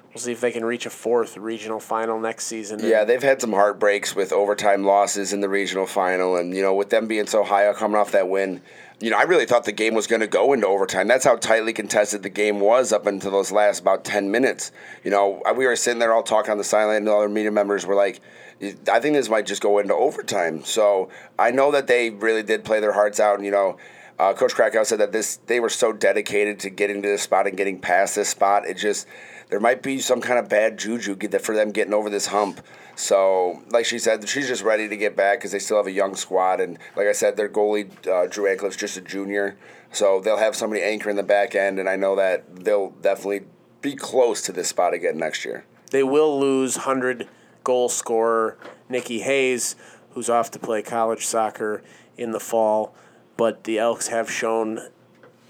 we'll 0.10 0.22
see 0.22 0.32
if 0.32 0.40
they 0.40 0.52
can 0.52 0.64
reach 0.64 0.86
a 0.86 0.90
fourth 0.90 1.36
regional 1.36 1.82
final 1.82 2.22
next 2.22 2.46
season. 2.46 2.80
Yeah, 2.82 3.04
they've 3.04 3.22
had 3.22 3.42
some 3.42 3.52
heartbreaks 3.52 4.16
with 4.16 4.32
overtime 4.32 4.86
losses 4.86 5.34
in 5.34 5.42
the 5.42 5.50
regional 5.50 5.86
final. 5.86 6.38
And, 6.38 6.56
you 6.56 6.62
know, 6.62 6.74
with 6.74 6.92
them 6.92 7.08
being 7.08 7.28
so 7.28 7.44
high 7.44 7.72
coming 7.74 7.98
off 7.98 8.14
that 8.14 8.30
win, 8.30 8.62
you 9.00 9.12
know, 9.12 9.18
I 9.18 9.24
really 9.24 9.46
thought 9.46 9.66
the 9.66 9.72
game 9.72 9.94
was 9.94 10.08
going 10.08 10.22
to 10.22 10.28
go 10.28 10.54
into 10.54 10.66
overtime. 10.66 11.08
That's 11.08 11.26
how 11.26 11.36
tightly 11.36 11.72
contested 11.72 12.24
the 12.24 12.30
game 12.30 12.60
was 12.60 12.92
up 12.92 13.06
until 13.06 13.32
those 13.32 13.52
last 13.52 13.80
about 13.80 14.04
10 14.04 14.32
minutes. 14.32 14.72
You 15.04 15.12
know, 15.12 15.42
we 15.56 15.68
were 15.68 15.76
sitting 15.76 16.00
there 16.00 16.14
all 16.14 16.24
talking 16.24 16.52
on 16.52 16.58
the 16.58 16.64
sideline, 16.64 16.98
and 16.98 17.10
all 17.10 17.22
our 17.22 17.30
media 17.30 17.52
members 17.52 17.86
were 17.86 17.96
like, 17.96 18.22
I 18.60 19.00
think 19.00 19.16
this 19.16 19.30
might 19.30 19.46
just 19.46 19.62
go 19.62 19.78
into 19.78 19.94
overtime. 19.94 20.64
So 20.64 21.10
I 21.38 21.52
know 21.52 21.72
that 21.72 21.86
they 21.86 22.10
really 22.10 22.42
did 22.42 22.64
play 22.64 22.80
their 22.80 22.94
hearts 22.94 23.20
out. 23.20 23.36
And, 23.36 23.46
you 23.46 23.52
know, 23.52 23.78
uh, 24.18 24.34
Coach 24.34 24.56
Krakow 24.56 24.84
said 24.84 25.00
that 25.00 25.12
this 25.12 25.38
they 25.46 25.60
were 25.60 25.70
so 25.70 25.94
dedicated 25.94 26.60
to 26.62 26.72
getting 26.72 27.04
to 27.04 27.08
this 27.08 27.22
spot 27.22 27.46
and 27.46 27.56
getting 27.56 27.80
past 27.80 28.16
this 28.16 28.30
spot. 28.30 28.68
It 28.68 28.78
just 28.78 29.08
there 29.50 29.60
might 29.60 29.84
be 29.84 30.00
some 30.00 30.22
kind 30.22 30.40
of 30.40 30.50
bad 30.50 30.80
juju 30.80 31.18
for 31.40 31.54
them 31.54 31.72
getting 31.72 31.94
over 31.94 32.10
this 32.10 32.28
hump. 32.28 32.62
So, 32.98 33.62
like 33.70 33.86
she 33.86 34.00
said, 34.00 34.28
she's 34.28 34.48
just 34.48 34.64
ready 34.64 34.90
to 34.90 34.98
get 34.98 35.16
back 35.16 35.38
because 35.38 35.52
they 35.52 35.60
still 35.60 35.78
have 35.78 35.86
a 35.86 35.92
young 35.92 36.16
squad. 36.16 36.60
And 36.60 36.80
like 36.96 37.06
I 37.06 37.12
said, 37.12 37.38
their 37.38 37.48
goalie, 37.48 37.92
uh, 38.08 38.26
Drew 38.26 38.46
Antcliffe's 38.46 38.76
just 38.76 38.98
a 38.98 39.02
junior. 39.02 39.56
So 39.92 40.20
they'll 40.20 40.40
have 40.40 40.56
somebody 40.56 40.82
anchor 40.82 41.08
in 41.08 41.16
the 41.16 41.22
back 41.22 41.54
end. 41.54 41.78
And 41.78 41.88
I 41.88 41.96
know 41.96 42.16
that 42.16 42.64
they'll 42.66 42.90
definitely 42.90 43.42
be 43.84 43.96
close 43.96 44.42
to 44.42 44.52
this 44.52 44.70
spot 44.70 44.96
again 44.96 45.16
next 45.16 45.46
year. 45.46 45.64
They 45.92 46.02
will 46.02 46.40
lose 46.40 46.76
100 46.76 47.28
goal 47.64 47.88
scorer 47.88 48.58
Nikki 48.90 49.20
Hayes, 49.20 49.76
who's 50.12 50.28
off 50.28 50.50
to 50.52 50.60
play 50.60 50.82
college 50.82 51.24
soccer 51.24 51.84
in 52.18 52.32
the 52.32 52.40
fall. 52.40 52.96
But 53.38 53.66
the 53.66 53.78
Elks 53.78 54.08
have 54.08 54.32
shown 54.32 54.90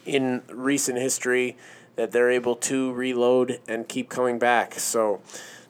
in 0.06 0.44
recent 0.50 0.98
history 0.98 1.56
that 1.96 2.12
they're 2.12 2.30
able 2.30 2.58
to 2.58 2.92
reload 2.92 3.62
and 3.70 3.88
keep 3.88 4.10
coming 4.10 4.38
back. 4.38 4.74
So 4.74 5.22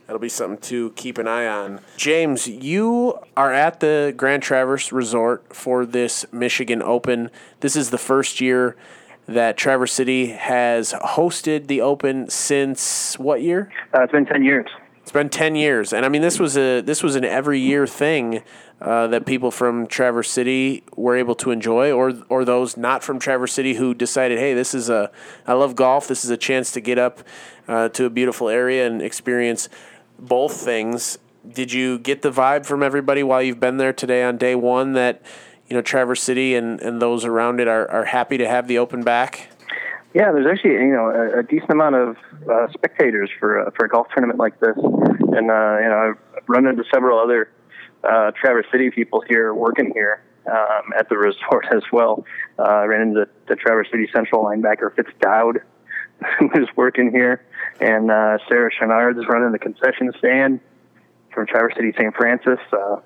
that'll 0.08 0.20
be 0.20 0.30
something 0.30 0.58
to 0.70 0.92
keep 0.92 1.18
an 1.18 1.28
eye 1.28 1.46
on. 1.46 1.82
James, 1.98 2.48
you 2.48 3.20
are 3.36 3.54
at 3.54 3.82
the 3.82 4.14
Grand 4.18 4.42
Traverse 4.42 4.92
Resort 4.92 5.54
for 5.54 5.86
this 5.86 6.26
Michigan 6.32 6.82
Open. 6.82 7.30
This 7.60 7.76
is 7.76 7.92
the 7.92 7.98
first 7.98 8.42
year 8.42 8.76
that 9.28 9.58
Traverse 9.58 9.92
City 9.92 10.28
has 10.28 10.94
hosted 10.94 11.68
the 11.68 11.82
Open 11.82 12.30
since 12.30 13.20
what 13.20 13.42
year? 13.42 13.72
Uh, 13.94 14.04
it's 14.04 14.14
been 14.14 14.26
10 14.26 14.44
years. 14.44 14.68
It's 15.02 15.12
been 15.12 15.30
10 15.30 15.56
years. 15.56 15.94
And 15.94 16.06
I 16.06 16.10
mean 16.10 16.22
this 16.22 16.40
was 16.40 16.58
a 16.58 16.82
this 16.82 17.02
was 17.02 17.16
an 17.16 17.24
every 17.24 17.60
year 17.60 17.88
thing 17.88 18.44
uh, 18.82 19.08
that 19.08 19.26
people 19.26 19.52
from 19.52 19.88
Traverse 19.88 20.30
City 20.30 20.84
were 20.96 21.16
able 21.16 21.34
to 21.36 21.52
enjoy, 21.52 21.94
or 21.94 22.14
or 22.28 22.44
those 22.44 22.76
not 22.76 23.04
from 23.04 23.18
Traverse 23.18 23.54
City 23.54 23.76
who 23.76 23.94
decided, 23.94 24.38
hey, 24.38 24.54
this 24.54 24.74
is 24.74 24.90
a 24.90 25.10
I 25.46 25.54
love 25.54 25.76
golf. 25.76 26.10
This 26.10 26.26
is 26.26 26.30
a 26.30 26.36
chance 26.36 26.74
to 26.74 26.82
get 26.82 26.98
up 26.98 27.22
uh, 27.70 27.88
to 27.90 28.04
a 28.04 28.10
beautiful 28.10 28.50
area 28.50 28.86
and 28.86 29.02
experience 29.02 29.70
both 30.20 30.54
things. 30.54 31.18
Did 31.48 31.72
you 31.72 32.00
get 32.00 32.22
the 32.22 32.32
vibe 32.32 32.66
from 32.66 32.84
everybody 32.84 33.24
while 33.24 33.42
you've 33.42 33.60
been 33.60 33.78
there 33.78 33.94
today 33.94 34.24
on 34.24 34.38
day 34.38 34.56
one 34.56 34.94
that 34.94 35.22
you 35.68 35.76
know 35.76 35.82
Traverse 35.82 36.22
City 36.22 36.56
and, 36.56 36.80
and 36.82 37.02
those 37.02 37.26
around 37.26 37.60
it 37.60 37.68
are, 37.68 37.90
are 37.90 38.06
happy 38.06 38.38
to 38.38 38.48
have 38.48 38.68
the 38.68 38.78
open 38.78 39.04
back? 39.04 39.50
Yeah, 40.14 40.32
there's 40.32 40.48
actually 40.48 40.74
you 40.74 40.94
know 40.94 41.10
a, 41.10 41.40
a 41.40 41.44
decent 41.44 41.72
amount 41.72 41.96
of 41.96 42.18
uh, 42.50 42.68
spectators 42.74 43.30
for 43.40 43.68
uh, 43.68 43.72
for 43.76 43.86
a 43.86 43.90
golf 43.90 44.08
tournament 44.14 44.40
like 44.40 44.60
this, 44.60 44.76
and 44.76 45.52
uh, 45.52 45.78
you 45.80 45.90
know 45.90 46.16
I've 46.36 46.50
run 46.50 46.66
into 46.66 46.84
several 46.94 47.20
other 47.20 47.50
uh, 48.04 48.32
Traverse 48.32 48.66
City 48.72 48.90
people 48.90 49.24
here 49.28 49.54
working 49.54 49.92
here 49.94 50.22
um, 50.48 50.94
at 50.98 51.08
the 51.10 51.18
resort 51.18 51.66
as 51.72 51.84
well. 51.92 52.26
Uh, 52.60 52.64
I 52.64 52.86
ran 52.86 53.02
into 53.02 53.22
the, 53.22 53.30
the 53.48 53.56
Traverse 53.56 53.88
City 53.92 54.08
Central 54.14 54.44
linebacker 54.44 54.96
Fitz 54.96 55.12
Dowd, 55.22 55.60
who's 56.40 56.70
working 56.76 57.12
here 57.12 57.44
and 57.80 58.12
uh, 58.12 58.38
Sarah 58.50 58.72
Chenard 58.72 59.20
is 59.20 59.26
running 59.28 59.52
the 59.52 59.60
concession 59.60 60.12
stand 60.18 60.60
from 61.34 61.46
Traverse 61.48 61.74
City 61.76 61.94
St. 61.98 62.16
Francis. 62.16 62.60
Uh, 62.72 62.98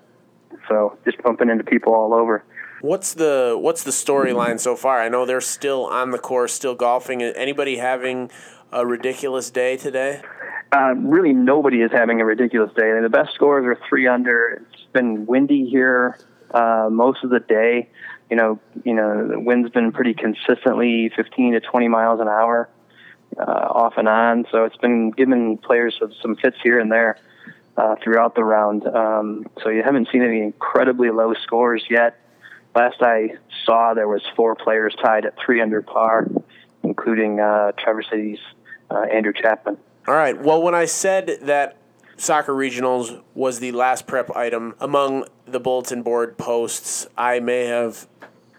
so 0.67 0.97
just 1.05 1.21
bumping 1.21 1.49
into 1.49 1.63
people 1.63 1.93
all 1.93 2.13
over. 2.13 2.43
What's 2.81 3.13
the 3.13 3.57
what's 3.59 3.83
the 3.83 3.91
storyline 3.91 4.59
so 4.59 4.75
far? 4.75 4.99
I 4.99 5.09
know 5.09 5.25
they're 5.25 5.39
still 5.41 5.85
on 5.85 6.09
the 6.09 6.17
course, 6.17 6.53
still 6.53 6.73
golfing. 6.73 7.21
Anybody 7.21 7.77
having 7.77 8.31
a 8.71 8.85
ridiculous 8.85 9.51
day 9.51 9.77
today? 9.77 10.21
Uh, 10.71 10.95
really, 10.95 11.33
nobody 11.33 11.81
is 11.81 11.91
having 11.91 12.21
a 12.21 12.25
ridiculous 12.25 12.71
day. 12.73 12.99
the 13.01 13.09
best 13.09 13.33
scores 13.35 13.65
are 13.65 13.77
three 13.87 14.07
under. 14.07 14.61
It's 14.73 14.83
been 14.93 15.25
windy 15.25 15.69
here 15.69 16.17
uh, 16.53 16.87
most 16.89 17.23
of 17.23 17.29
the 17.29 17.41
day. 17.41 17.89
You 18.29 18.37
know, 18.37 18.59
you 18.85 18.93
know, 18.93 19.27
the 19.27 19.39
wind's 19.39 19.69
been 19.71 19.91
pretty 19.91 20.13
consistently 20.13 21.11
15 21.15 21.53
to 21.53 21.59
20 21.59 21.87
miles 21.89 22.21
an 22.21 22.29
hour. 22.29 22.69
Uh, 23.37 23.43
off 23.43 23.93
and 23.97 24.07
on. 24.07 24.45
So 24.51 24.65
it's 24.65 24.77
been 24.77 25.11
giving 25.11 25.57
players 25.57 25.99
some 26.21 26.35
fits 26.35 26.57
here 26.63 26.79
and 26.79 26.91
there 26.91 27.17
uh, 27.77 27.95
throughout 28.03 28.35
the 28.35 28.43
round. 28.43 28.85
Um, 28.87 29.45
so 29.63 29.69
you 29.69 29.83
haven't 29.83 30.09
seen 30.11 30.21
any 30.21 30.41
incredibly 30.41 31.09
low 31.09 31.33
scores 31.33 31.83
yet. 31.89 32.17
Last 32.75 33.01
I 33.01 33.35
saw, 33.65 33.93
there 33.93 34.07
was 34.07 34.21
four 34.35 34.55
players 34.55 34.95
tied 35.01 35.25
at 35.25 35.35
three 35.37 35.61
under 35.61 35.81
par, 35.81 36.27
including 36.83 37.39
uh, 37.39 37.73
Traverse 37.77 38.07
City's 38.09 38.39
uh, 38.89 39.01
Andrew 39.11 39.33
Chapman. 39.33 39.77
All 40.07 40.15
right. 40.15 40.39
Well, 40.41 40.61
when 40.61 40.73
I 40.73 40.85
said 40.85 41.37
that 41.41 41.77
soccer 42.17 42.53
regionals 42.53 43.21
was 43.33 43.59
the 43.59 43.71
last 43.71 44.07
prep 44.07 44.35
item 44.35 44.75
among 44.79 45.25
the 45.45 45.59
bulletin 45.59 46.01
board 46.01 46.37
posts, 46.37 47.07
I 47.17 47.39
may 47.39 47.65
have 47.65 48.07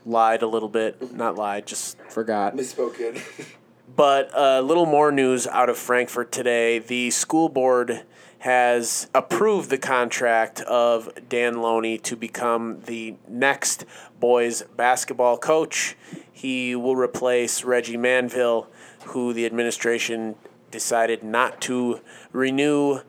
lied 0.04 0.42
a 0.42 0.46
little 0.46 0.68
bit. 0.68 1.14
Not 1.14 1.36
lied, 1.36 1.66
just 1.66 1.98
forgot. 2.10 2.54
Misspoken. 2.54 3.22
but 3.96 4.30
a 4.34 4.62
little 4.62 4.86
more 4.86 5.12
news 5.12 5.46
out 5.46 5.68
of 5.68 5.76
Frankfort 5.76 6.32
today. 6.32 6.78
The 6.78 7.10
school 7.10 7.48
board 7.48 8.04
has 8.38 9.08
approved 9.14 9.70
the 9.70 9.78
contract 9.78 10.60
of 10.62 11.08
Dan 11.28 11.62
Loney 11.62 11.98
to 11.98 12.16
become 12.16 12.80
the 12.86 13.14
next 13.28 13.84
boys 14.18 14.62
basketball 14.76 15.38
coach. 15.38 15.96
He 16.32 16.74
will 16.74 16.96
replace 16.96 17.62
Reggie 17.62 17.96
Manville, 17.96 18.68
who 19.06 19.32
the 19.32 19.46
administration 19.46 20.34
decided 20.70 21.22
not 21.22 21.60
to 21.60 22.00
renew 22.32 23.00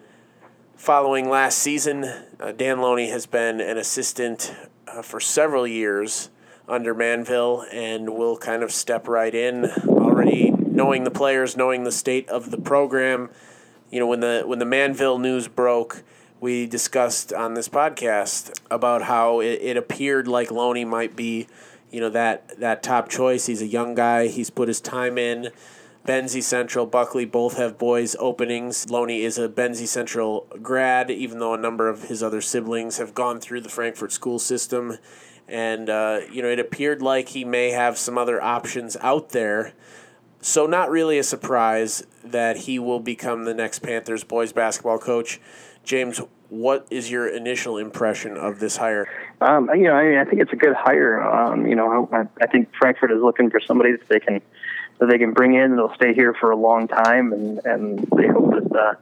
following 0.76 1.30
last 1.30 1.58
season. 1.60 2.04
Uh, 2.40 2.52
Dan 2.52 2.80
Loney 2.82 3.10
has 3.10 3.26
been 3.26 3.60
an 3.60 3.78
assistant 3.78 4.54
uh, 4.88 5.02
for 5.02 5.20
several 5.20 5.66
years 5.66 6.30
under 6.68 6.94
Manville 6.94 7.66
and 7.72 8.14
will 8.14 8.38
kind 8.38 8.62
of 8.62 8.72
step 8.72 9.08
right 9.08 9.34
in 9.34 9.66
already 9.88 10.53
knowing 10.74 11.04
the 11.04 11.12
players, 11.12 11.56
knowing 11.56 11.84
the 11.84 11.92
state 11.92 12.28
of 12.30 12.52
the 12.52 12.58
program 12.58 13.30
you 13.94 14.00
know 14.00 14.08
when 14.08 14.22
the 14.22 14.42
when 14.44 14.58
the 14.58 14.66
Manville 14.66 15.20
news 15.20 15.48
broke, 15.48 16.02
we 16.42 16.66
discussed 16.66 17.32
on 17.32 17.54
this 17.54 17.70
podcast 17.70 18.60
about 18.72 19.04
how 19.04 19.40
it, 19.40 19.60
it 19.62 19.78
appeared 19.78 20.28
like 20.28 20.50
Loney 20.50 20.84
might 20.84 21.16
be, 21.16 21.48
you 21.92 22.00
know 22.00 22.10
that 22.10 22.60
that 22.60 22.82
top 22.82 23.08
choice. 23.08 23.46
He's 23.46 23.62
a 23.62 23.68
young 23.68 23.94
guy. 23.94 24.30
He's 24.30 24.50
put 24.50 24.68
his 24.68 24.82
time 24.82 25.20
in. 25.20 25.50
Benzie 26.08 26.42
Central, 26.42 26.88
Buckley 26.88 27.24
both 27.24 27.58
have 27.58 27.78
boys 27.78 28.16
openings. 28.18 28.90
Loney 28.90 29.22
is 29.22 29.38
a 29.38 29.48
Benzie 29.48 29.88
Central 29.88 30.48
grad, 30.64 31.12
even 31.12 31.38
though 31.38 31.54
a 31.54 31.58
number 31.58 31.88
of 31.88 32.06
his 32.06 32.24
other 32.24 32.42
siblings 32.42 32.98
have 32.98 33.14
gone 33.14 33.40
through 33.40 33.62
the 33.62 33.70
Frankfort 33.70 34.12
school 34.12 34.40
system. 34.40 34.98
And, 35.48 35.90
uh, 35.90 36.22
you 36.32 36.42
know, 36.42 36.50
it 36.50 36.60
appeared 36.60 37.02
like 37.02 37.30
he 37.30 37.46
may 37.46 37.70
have 37.70 37.98
some 37.98 38.18
other 38.18 38.42
options 38.42 38.98
out 39.02 39.30
there 39.30 39.74
so, 40.44 40.66
not 40.66 40.90
really 40.90 41.18
a 41.18 41.24
surprise 41.24 42.06
that 42.22 42.58
he 42.58 42.78
will 42.78 43.00
become 43.00 43.46
the 43.46 43.54
next 43.54 43.80
Panthers 43.80 44.26
boys 44.26 44.52
basketball 44.52 45.00
coach. 45.00 45.40
James, 45.86 46.20
what 46.50 46.86
is 46.92 47.10
your 47.10 47.30
initial 47.30 47.78
impression 47.78 48.36
of 48.36 48.60
this 48.60 48.76
hire? 48.76 49.08
Um, 49.40 49.70
you 49.74 49.84
know, 49.84 49.96
I, 49.96 50.20
I 50.20 50.26
think 50.26 50.42
it's 50.42 50.52
a 50.52 50.58
good 50.58 50.76
hire. 50.76 51.24
Um, 51.24 51.66
you 51.66 51.76
know, 51.76 52.10
I, 52.12 52.26
I 52.42 52.48
think 52.48 52.70
Frankfort 52.78 53.14
is 53.14 53.22
looking 53.22 53.50
for 53.50 53.62
somebody 53.66 53.94
that 53.94 54.10
they 54.10 54.20
can 54.20 54.42
that 55.00 55.06
they 55.06 55.18
can 55.18 55.32
bring 55.32 55.54
in. 55.56 55.78
They'll 55.78 55.96
stay 55.96 56.14
here 56.14 56.34
for 56.34 56.52
a 56.52 56.58
long 56.58 56.90
time, 56.90 57.32
and 57.32 57.66
and 57.66 58.00
they 58.18 58.28
hope 58.28 58.52
that 58.52 58.76
uh, 58.78 58.96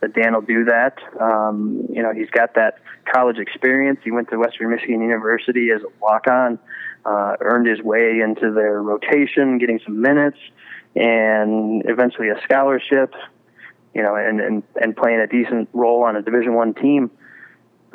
that 0.00 0.14
Dan 0.14 0.34
will 0.34 0.42
do 0.42 0.64
that. 0.66 0.98
Um, 1.20 1.88
you 1.90 2.04
know, 2.04 2.12
he's 2.12 2.30
got 2.30 2.54
that 2.54 2.78
college 3.12 3.38
experience. 3.38 3.98
He 4.04 4.12
went 4.12 4.30
to 4.30 4.38
Western 4.38 4.70
Michigan 4.70 5.02
University 5.02 5.70
as 5.70 5.82
a 5.82 5.88
walk 6.00 6.28
on, 6.28 6.60
uh, 7.04 7.34
earned 7.40 7.66
his 7.66 7.82
way 7.82 8.20
into 8.20 8.52
their 8.52 8.80
rotation, 8.80 9.58
getting 9.58 9.80
some 9.84 10.00
minutes 10.00 10.38
and 10.96 11.82
eventually 11.86 12.28
a 12.28 12.40
scholarship, 12.44 13.12
you 13.94 14.02
know, 14.02 14.14
and, 14.14 14.40
and, 14.40 14.62
and 14.80 14.96
playing 14.96 15.20
a 15.20 15.26
decent 15.26 15.68
role 15.72 16.04
on 16.04 16.16
a 16.16 16.22
Division 16.22 16.54
One 16.54 16.74
team. 16.74 17.10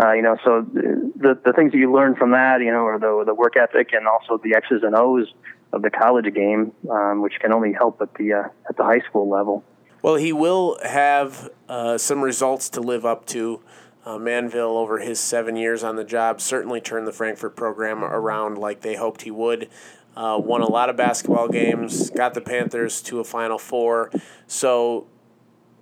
Uh, 0.02 0.14
you 0.14 0.22
know, 0.22 0.38
so 0.46 0.62
the 0.62 1.38
the 1.44 1.52
things 1.52 1.74
that 1.74 1.78
you 1.78 1.94
learn 1.94 2.16
from 2.16 2.32
that, 2.32 2.62
you 2.62 2.72
know, 2.72 2.86
are 2.86 3.00
the 3.00 3.24
the 3.26 3.34
work 3.34 3.58
ethic 3.58 3.90
and 3.92 4.08
also 4.08 4.38
the 4.38 4.56
X's 4.56 4.82
and 4.82 4.96
O's 4.96 5.28
of 5.74 5.82
the 5.82 5.90
college 5.90 6.34
game, 6.34 6.72
um, 6.90 7.22
which 7.22 7.34
can 7.42 7.52
only 7.52 7.74
help 7.74 8.02
at 8.02 8.14
the 8.16 8.32
uh, 8.34 8.44
at 8.70 8.78
the 8.78 8.84
high 8.84 9.02
school 9.02 9.30
level. 9.30 9.64
Well, 10.02 10.16
he 10.16 10.32
will 10.32 10.80
have 10.84 11.50
uh, 11.68 11.98
some 11.98 12.22
results 12.22 12.70
to 12.72 12.82
live 12.82 13.06
up 13.06 13.26
to. 13.28 13.62
Uh, 14.06 14.18
Manville, 14.18 14.78
over 14.78 15.00
his 15.00 15.20
seven 15.20 15.58
years 15.58 15.84
on 15.84 15.98
the 15.98 16.06
job, 16.06 16.40
certainly 16.40 16.80
turned 16.80 17.06
the 17.06 17.12
Frankfort 17.12 17.58
program 17.58 18.02
around 18.04 18.58
like 18.58 18.80
they 18.80 18.96
hoped 18.96 19.24
he 19.24 19.32
would. 19.32 19.70
Uh, 20.16 20.38
won 20.38 20.62
a 20.62 20.70
lot 20.70 20.90
of 20.90 20.98
basketball 20.98 21.48
games, 21.48 22.10
got 22.10 22.34
the 22.34 22.42
Panthers 22.42 23.02
to 23.02 23.20
a 23.20 23.24
Final 23.24 23.58
Four. 23.58 24.12
So 24.48 25.08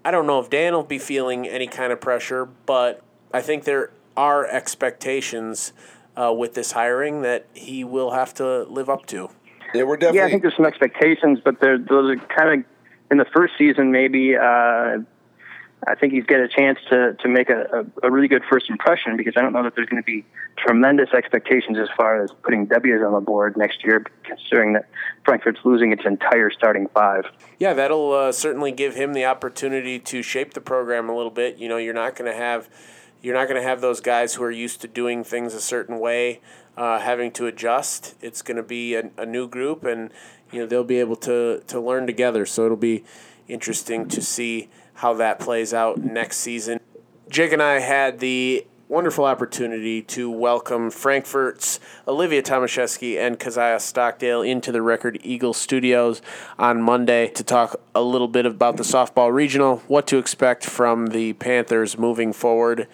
I 0.06 0.12
don't 0.12 0.28
know 0.28 0.40
if 0.40 0.50
Dan 0.50 0.74
will 0.74 0.84
be 0.84 1.00
feeling 1.00 1.48
any 1.48 1.68
kind 1.68 1.92
of 1.92 2.00
pressure, 2.00 2.46
but 2.66 3.02
I 3.34 3.42
think 3.42 3.64
there 3.64 3.92
are 4.16 4.46
expectations 4.46 5.74
uh, 6.16 6.34
with 6.34 6.54
this 6.54 6.72
hiring 6.74 7.22
that 7.24 7.46
he 7.54 7.84
will 7.84 8.12
have 8.12 8.34
to 8.36 8.64
live 8.64 8.90
up 8.90 9.06
to. 9.08 9.30
Yeah, 9.74 9.84
we're 9.84 9.98
definitely. 9.98 10.20
Yeah, 10.20 10.26
I 10.26 10.30
think 10.30 10.42
there's 10.44 10.56
some 10.56 10.66
expectations, 10.66 11.40
but 11.44 11.60
those 11.60 11.82
are 11.90 12.16
kind 12.36 12.62
of 12.62 12.66
in 13.12 13.18
the 13.18 13.26
first 13.36 13.54
season 13.58 13.92
maybe. 13.92 14.36
Uh, 14.36 15.00
I 15.86 15.96
think 15.96 16.14
he's 16.14 16.26
got 16.26 16.40
a 16.40 16.48
chance 16.48 16.80
to 16.90 17.14
to 17.14 17.28
make 17.28 17.50
a, 17.50 17.86
a, 18.04 18.08
a, 18.08 18.12
really 18.12 18.28
good 18.28 18.44
first 18.50 18.70
impression 18.70 19.16
because 19.16 19.34
I 19.38 19.42
don't 19.42 19.54
know 19.54 19.64
that 19.64 19.76
there's 19.76 19.88
going 19.88 20.02
to 20.02 20.06
be 20.06 20.26
tremendous 20.58 21.10
expectations 21.14 21.78
as 21.78 21.88
far 21.96 22.24
as 22.24 22.32
putting 22.42 22.66
W's 22.66 23.02
on 23.06 23.14
the 23.14 23.22
board 23.22 23.56
next 23.58 23.84
year, 23.84 24.04
considering 24.24 24.74
that 24.74 24.90
Frankfort's 25.24 25.60
losing 25.64 25.92
its 25.92 26.04
entire 26.04 26.50
starting 26.50 26.88
five. 26.94 27.26
Yeah, 27.60 27.74
that'll 27.74 28.12
uh, 28.12 28.32
certainly 28.32 28.72
give 28.72 28.96
him 28.96 29.14
the 29.14 29.26
opportunity 29.26 30.00
to 30.00 30.24
shape 30.24 30.56
the 30.56 30.62
program 30.62 31.10
a 31.10 31.16
little 31.16 31.32
bit. 31.32 31.58
You 31.58 31.70
know, 31.70 31.78
you're 31.78 31.94
not 31.94 32.16
going 32.16 32.32
to 32.32 32.38
have 32.38 32.68
you're 33.22 33.36
not 33.36 33.48
going 33.48 33.62
to 33.62 33.68
have 33.68 33.82
those 33.82 34.00
guys 34.00 34.36
who 34.36 34.44
are 34.44 34.52
used 34.52 34.82
to 34.82 34.88
doing 34.88 35.24
things 35.24 35.54
a 35.54 35.62
certain 35.62 36.00
way 36.00 36.42
uh, 36.78 37.00
having 37.00 37.32
to 37.32 37.48
adjust. 37.48 38.16
It's 38.22 38.42
going 38.42 38.58
to 38.58 38.64
be 38.64 38.96
a, 38.96 39.10
a 39.18 39.26
new 39.26 39.48
group, 39.48 39.84
and 39.84 40.12
you 40.52 40.60
know 40.60 40.66
they'll 40.66 40.84
be 40.84 41.00
able 41.00 41.18
to 41.18 41.62
to 41.68 41.80
learn 41.80 42.06
together. 42.06 42.46
So 42.46 42.66
it'll 42.66 42.78
be 42.78 43.04
interesting 43.48 44.08
to 44.10 44.22
see 44.22 44.70
how 44.98 45.14
that 45.14 45.39
plays 45.39 45.74
out 45.74 46.00
next 46.00 46.38
season. 46.38 46.80
Jake 47.30 47.52
and 47.52 47.62
I 47.62 47.80
had 47.80 48.20
the 48.20 48.66
wonderful 48.89 49.26
opportunity 49.26 50.02
to 50.02 50.32
welcome 50.32 50.89
Frankfort's 50.89 51.80
Olivia 52.08 52.41
Tomaszewski 52.41 53.18
and 53.18 53.38
Keziah 53.38 53.80
Stockdale 53.80 54.41
into 54.41 54.72
the 54.72 54.82
Record 54.82 55.20
Eagle 55.24 55.54
studios 55.54 56.22
on 56.58 56.82
Monday 56.82 57.28
to 57.30 57.43
talk 57.43 57.80
a 57.93 58.02
little 58.02 58.28
bit 58.28 58.45
about 58.45 58.78
the 58.78 58.84
softball 58.84 59.32
regional, 59.32 59.84
what 59.88 60.08
to 60.08 60.18
expect 60.18 60.66
from 60.66 61.08
the 61.08 61.34
Panthers 61.34 61.98
moving 61.98 62.34
forward, 62.34 62.88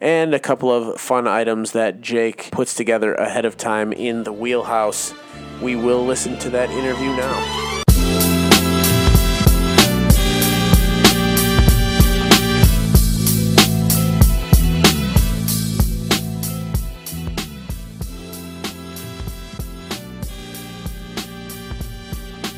and 0.00 0.34
a 0.34 0.38
couple 0.38 0.70
of 0.70 1.00
fun 1.00 1.26
items 1.26 1.72
that 1.72 2.00
Jake 2.00 2.50
puts 2.52 2.74
together 2.74 3.14
ahead 3.14 3.44
of 3.44 3.56
time 3.56 3.92
in 3.92 4.22
the 4.22 4.32
wheelhouse. 4.32 5.12
We 5.60 5.74
will 5.74 6.04
listen 6.04 6.38
to 6.38 6.50
that 6.50 6.70
interview 6.70 7.16
now. 7.16 7.87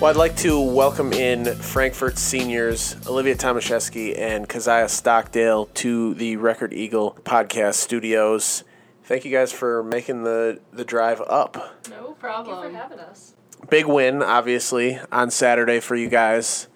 Well, 0.01 0.09
I'd 0.09 0.17
like 0.17 0.35
to 0.37 0.59
welcome 0.59 1.13
in 1.13 1.45
Frankfort 1.57 2.17
seniors 2.17 2.97
Olivia 3.07 3.35
Tomaszewski 3.35 4.19
and 4.19 4.49
Keziah 4.49 4.89
Stockdale 4.89 5.67
to 5.75 6.15
the 6.15 6.39
Record 6.39 6.73
Eagle 6.73 7.19
podcast 7.23 7.75
studios. 7.75 8.65
Thank 9.05 9.27
you 9.27 9.31
guys 9.31 9.53
for 9.53 9.83
making 9.83 10.23
the, 10.23 10.59
the 10.73 10.87
drive 10.87 11.21
up. 11.21 11.77
No 11.91 12.13
problem. 12.13 12.63
Thank 12.63 12.73
you 12.73 12.79
for 12.79 12.83
having 12.83 12.99
us. 13.01 13.35
Big 13.69 13.85
win, 13.85 14.23
obviously, 14.23 14.99
on 15.13 15.31
Saturday 15.31 15.81
for 15.81 15.97
you 15.97 16.09
guys. 16.09 16.69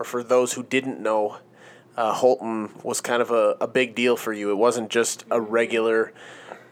Or 0.00 0.04
for 0.04 0.24
those 0.24 0.54
who 0.54 0.64
didn't 0.64 0.98
know, 0.98 1.36
uh, 1.96 2.12
Holton 2.12 2.70
was 2.82 3.00
kind 3.00 3.22
of 3.22 3.30
a, 3.30 3.56
a 3.60 3.68
big 3.68 3.94
deal 3.94 4.16
for 4.16 4.32
you. 4.32 4.50
It 4.50 4.56
wasn't 4.56 4.90
just 4.90 5.24
a 5.30 5.40
regular 5.40 6.12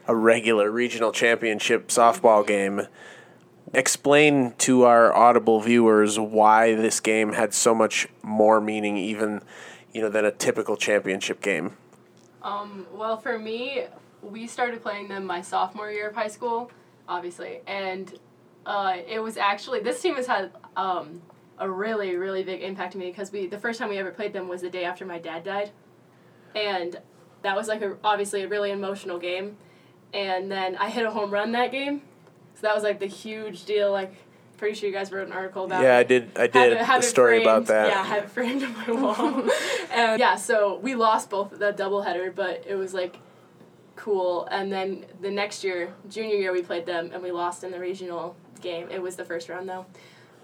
a 0.09 0.17
regular 0.17 0.69
regional 0.69 1.13
championship 1.13 1.89
softball 1.89 2.45
game 2.45 2.89
explain 3.73 4.55
to 4.59 4.85
our 4.85 5.15
audible 5.15 5.61
viewers 5.61 6.19
why 6.19 6.75
this 6.75 7.01
game 7.01 7.33
had 7.33 7.53
so 7.53 7.75
much 7.75 8.09
more 8.23 8.61
meaning 8.61 8.97
even 8.97 9.43
you 9.93 10.01
know 10.01 10.09
than 10.09 10.25
a 10.25 10.31
typical 10.31 10.77
championship 10.77 11.41
game. 11.41 11.77
Um, 12.43 12.87
well 12.93 13.17
for 13.17 13.39
me 13.39 13.85
we 14.23 14.47
started 14.47 14.83
playing 14.83 15.09
them 15.09 15.25
my 15.25 15.41
sophomore 15.41 15.91
year 15.91 16.09
of 16.09 16.15
high 16.15 16.29
school 16.29 16.71
obviously 17.09 17.61
and 17.67 18.19
uh, 18.67 18.97
it 19.07 19.21
was 19.21 19.37
actually 19.37 19.81
this 19.81 20.01
team 20.01 20.15
has 20.17 20.27
had 20.27 20.53
um, 20.77 21.23
a 21.59 21.69
really 21.69 22.17
really 22.17 22.43
big 22.43 22.63
impact 22.63 22.95
on 22.95 23.01
me 23.01 23.11
because 23.11 23.33
we 23.33 23.47
the 23.47 23.59
first 23.59 23.79
time 23.79 23.89
we 23.89 23.99
ever 23.99 24.11
played 24.11 24.33
them 24.33 24.49
was 24.49 24.63
the 24.63 24.71
day 24.71 24.85
after 24.85 25.05
my 25.05 25.19
dad 25.19 25.45
died. 25.45 25.71
And 26.55 26.99
that 27.43 27.55
was 27.55 27.69
like 27.69 27.83
a, 27.83 27.97
obviously 28.03 28.43
a 28.43 28.49
really 28.49 28.71
emotional 28.71 29.19
game. 29.19 29.57
And 30.15 30.51
then 30.51 30.77
i 30.77 30.89
hit 30.89 31.05
a 31.05 31.11
home 31.11 31.31
run 31.31 31.53
that 31.53 31.73
game 31.73 32.03
so 32.57 32.63
that 32.63 32.75
was 32.75 32.83
like 32.83 32.99
the 32.99 33.07
huge 33.07 33.65
deal. 33.65 33.93
Like 33.93 34.15
pretty 34.57 34.75
sure 34.75 34.89
you 34.89 34.95
guys 34.95 35.13
wrote 35.13 35.27
an 35.27 35.33
article 35.33 35.65
about. 35.67 35.83
Yeah, 35.83 35.99
I 35.99 36.03
did. 36.03 36.31
I 36.37 36.43
Have 36.43 36.53
did 36.53 36.73
it- 36.73 36.79
have 36.79 37.01
a 37.01 37.05
story 37.05 37.43
about 37.43 37.67
that. 37.67 37.89
Yeah, 37.91 38.01
I 38.01 38.05
have 38.05 38.25
it 38.25 38.31
framed 38.31 38.63
on 38.63 38.73
my 38.73 38.91
wall. 38.91 39.49
and 39.93 40.19
yeah, 40.19 40.35
so 40.37 40.79
we 40.79 40.95
lost 40.95 41.31
both 41.31 41.51
the 41.51 41.73
doubleheader, 41.73 42.35
but 42.35 42.65
it 42.67 42.75
was 42.75 42.95
like 42.95 43.19
cool. 43.95 44.47
And 44.51 44.73
then 44.73 45.07
the 45.21 45.31
next 45.31 45.63
year, 45.65 45.95
junior 46.09 46.37
year, 46.37 46.53
we 46.53 46.63
played 46.63 46.87
them 46.87 47.11
and 47.13 47.23
we 47.23 47.31
lost 47.31 47.65
in 47.65 47.71
the 47.71 47.79
regional 47.81 48.37
game. 48.61 48.89
It 48.91 49.03
was 49.03 49.17
the 49.17 49.25
first 49.25 49.49
round 49.49 49.69
though, 49.69 49.87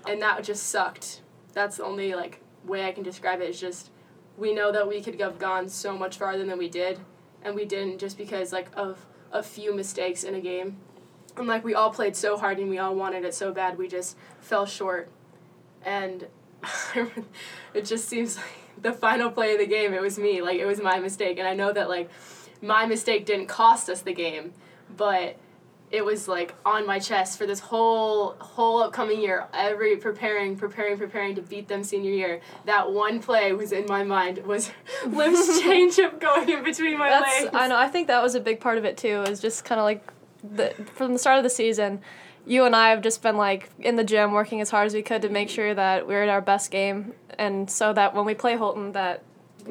and 0.07 0.21
that 0.23 0.43
just 0.45 0.65
sucked. 0.69 1.23
That's 1.55 1.79
the 1.79 1.85
only 1.85 2.15
like 2.15 2.41
way 2.65 2.87
I 2.87 2.93
can 2.93 3.03
describe 3.03 3.41
it. 3.41 3.49
Is 3.51 3.61
just 3.61 3.91
we 4.37 4.55
know 4.55 4.73
that 4.73 4.87
we 4.89 5.01
could 5.03 5.19
have 5.21 5.39
gone 5.39 5.69
so 5.69 5.97
much 5.97 6.19
farther 6.19 6.45
than 6.45 6.59
we 6.59 6.69
did, 6.69 6.99
and 7.43 7.55
we 7.55 7.65
didn't 7.65 7.99
just 7.99 8.19
because 8.19 8.53
like 8.53 8.69
of 8.77 9.07
a 9.33 9.43
few 9.43 9.75
mistakes 9.75 10.25
in 10.25 10.35
a 10.35 10.41
game. 10.41 10.77
And 11.37 11.47
like 11.47 11.65
we 11.65 11.75
all 11.75 11.91
played 11.91 12.17
so 12.17 12.37
hard 12.37 12.59
and 12.59 12.69
we 12.69 12.79
all 12.79 12.95
wanted 12.95 13.25
it 13.25 13.35
so 13.35 13.53
bad, 13.53 13.79
we 13.79 13.89
just 13.89 14.17
fell 14.41 14.67
short. 14.67 15.11
And 15.85 16.27
it 17.75 17.85
just 17.85 18.09
seems 18.09 18.37
like 18.37 18.47
the 18.81 18.93
final 18.93 19.31
play 19.31 19.53
of 19.53 19.59
the 19.59 19.67
game, 19.67 19.93
it 19.95 20.03
was 20.03 20.19
me. 20.19 20.43
Like 20.43 20.59
it 20.59 20.67
was 20.67 20.81
my 20.81 20.99
mistake. 20.99 21.39
And 21.39 21.49
I 21.49 21.55
know 21.55 21.73
that 21.73 21.89
like 21.89 22.11
my 22.61 22.87
mistake 22.87 23.27
didn't 23.27 23.47
cost 23.47 23.89
us 23.89 24.03
the 24.03 24.13
game, 24.13 24.53
but 24.97 25.37
it 25.93 26.05
was 26.05 26.27
like 26.27 26.55
on 26.65 26.87
my 26.87 26.99
chest 26.99 27.37
for 27.37 27.47
this 27.47 27.61
whole 27.61 28.35
whole 28.41 28.83
upcoming 28.83 29.21
year 29.21 29.47
every 29.53 29.97
preparing 29.97 30.57
preparing 30.57 30.97
preparing 30.97 31.35
to 31.35 31.43
beat 31.43 31.69
them 31.69 31.85
senior 31.85 32.11
year 32.11 32.41
that 32.65 32.91
one 32.91 33.21
play 33.21 33.53
was 33.53 33.73
in 33.73 33.85
my 33.87 34.03
mind 34.03 34.39
was 34.47 34.71
lips 35.07 35.61
change 35.61 35.99
up 35.99 36.19
going 36.19 36.49
in 36.49 36.65
between 36.65 36.99
my 36.99 37.11
That's 37.11 37.43
legs 37.43 37.51
I 37.53 37.69
know. 37.69 37.77
I 37.77 37.89
think 37.89 38.07
that 38.09 38.23
was 38.23 38.35
a 38.35 38.41
big 38.41 38.59
part 38.59 38.79
of 38.79 38.85
it 38.85 38.97
too. 38.97 39.23
Is 39.23 39.41
just 39.41 39.65
kind 39.65 39.79
of 39.79 39.85
like 39.85 40.12
the 40.43 40.71
from 40.95 41.13
the 41.13 41.19
start 41.19 41.39
of 41.39 41.45
the 41.45 41.51
season, 41.51 42.01
you 42.47 42.65
and 42.65 42.75
I 42.75 42.91
have 42.91 43.03
just 43.03 43.23
been 43.23 43.37
like 43.37 43.71
in 43.79 43.97
the 43.97 44.05
gym 44.05 44.33
working 44.33 44.61
as 44.61 44.71
hard 44.71 44.87
as 44.87 44.95
we 44.95 45.03
could 45.03 45.23
to 45.23 45.29
make 45.29 45.49
sure 45.49 45.75
that 45.75 46.07
we're 46.07 46.23
at 46.23 46.29
our 46.29 46.41
best 46.41 46.71
game, 46.71 47.13
and 47.39 47.71
so 47.71 47.93
that 47.93 48.15
when 48.15 48.25
we 48.25 48.35
play 48.35 48.57
Holton, 48.57 48.93
that 48.93 49.23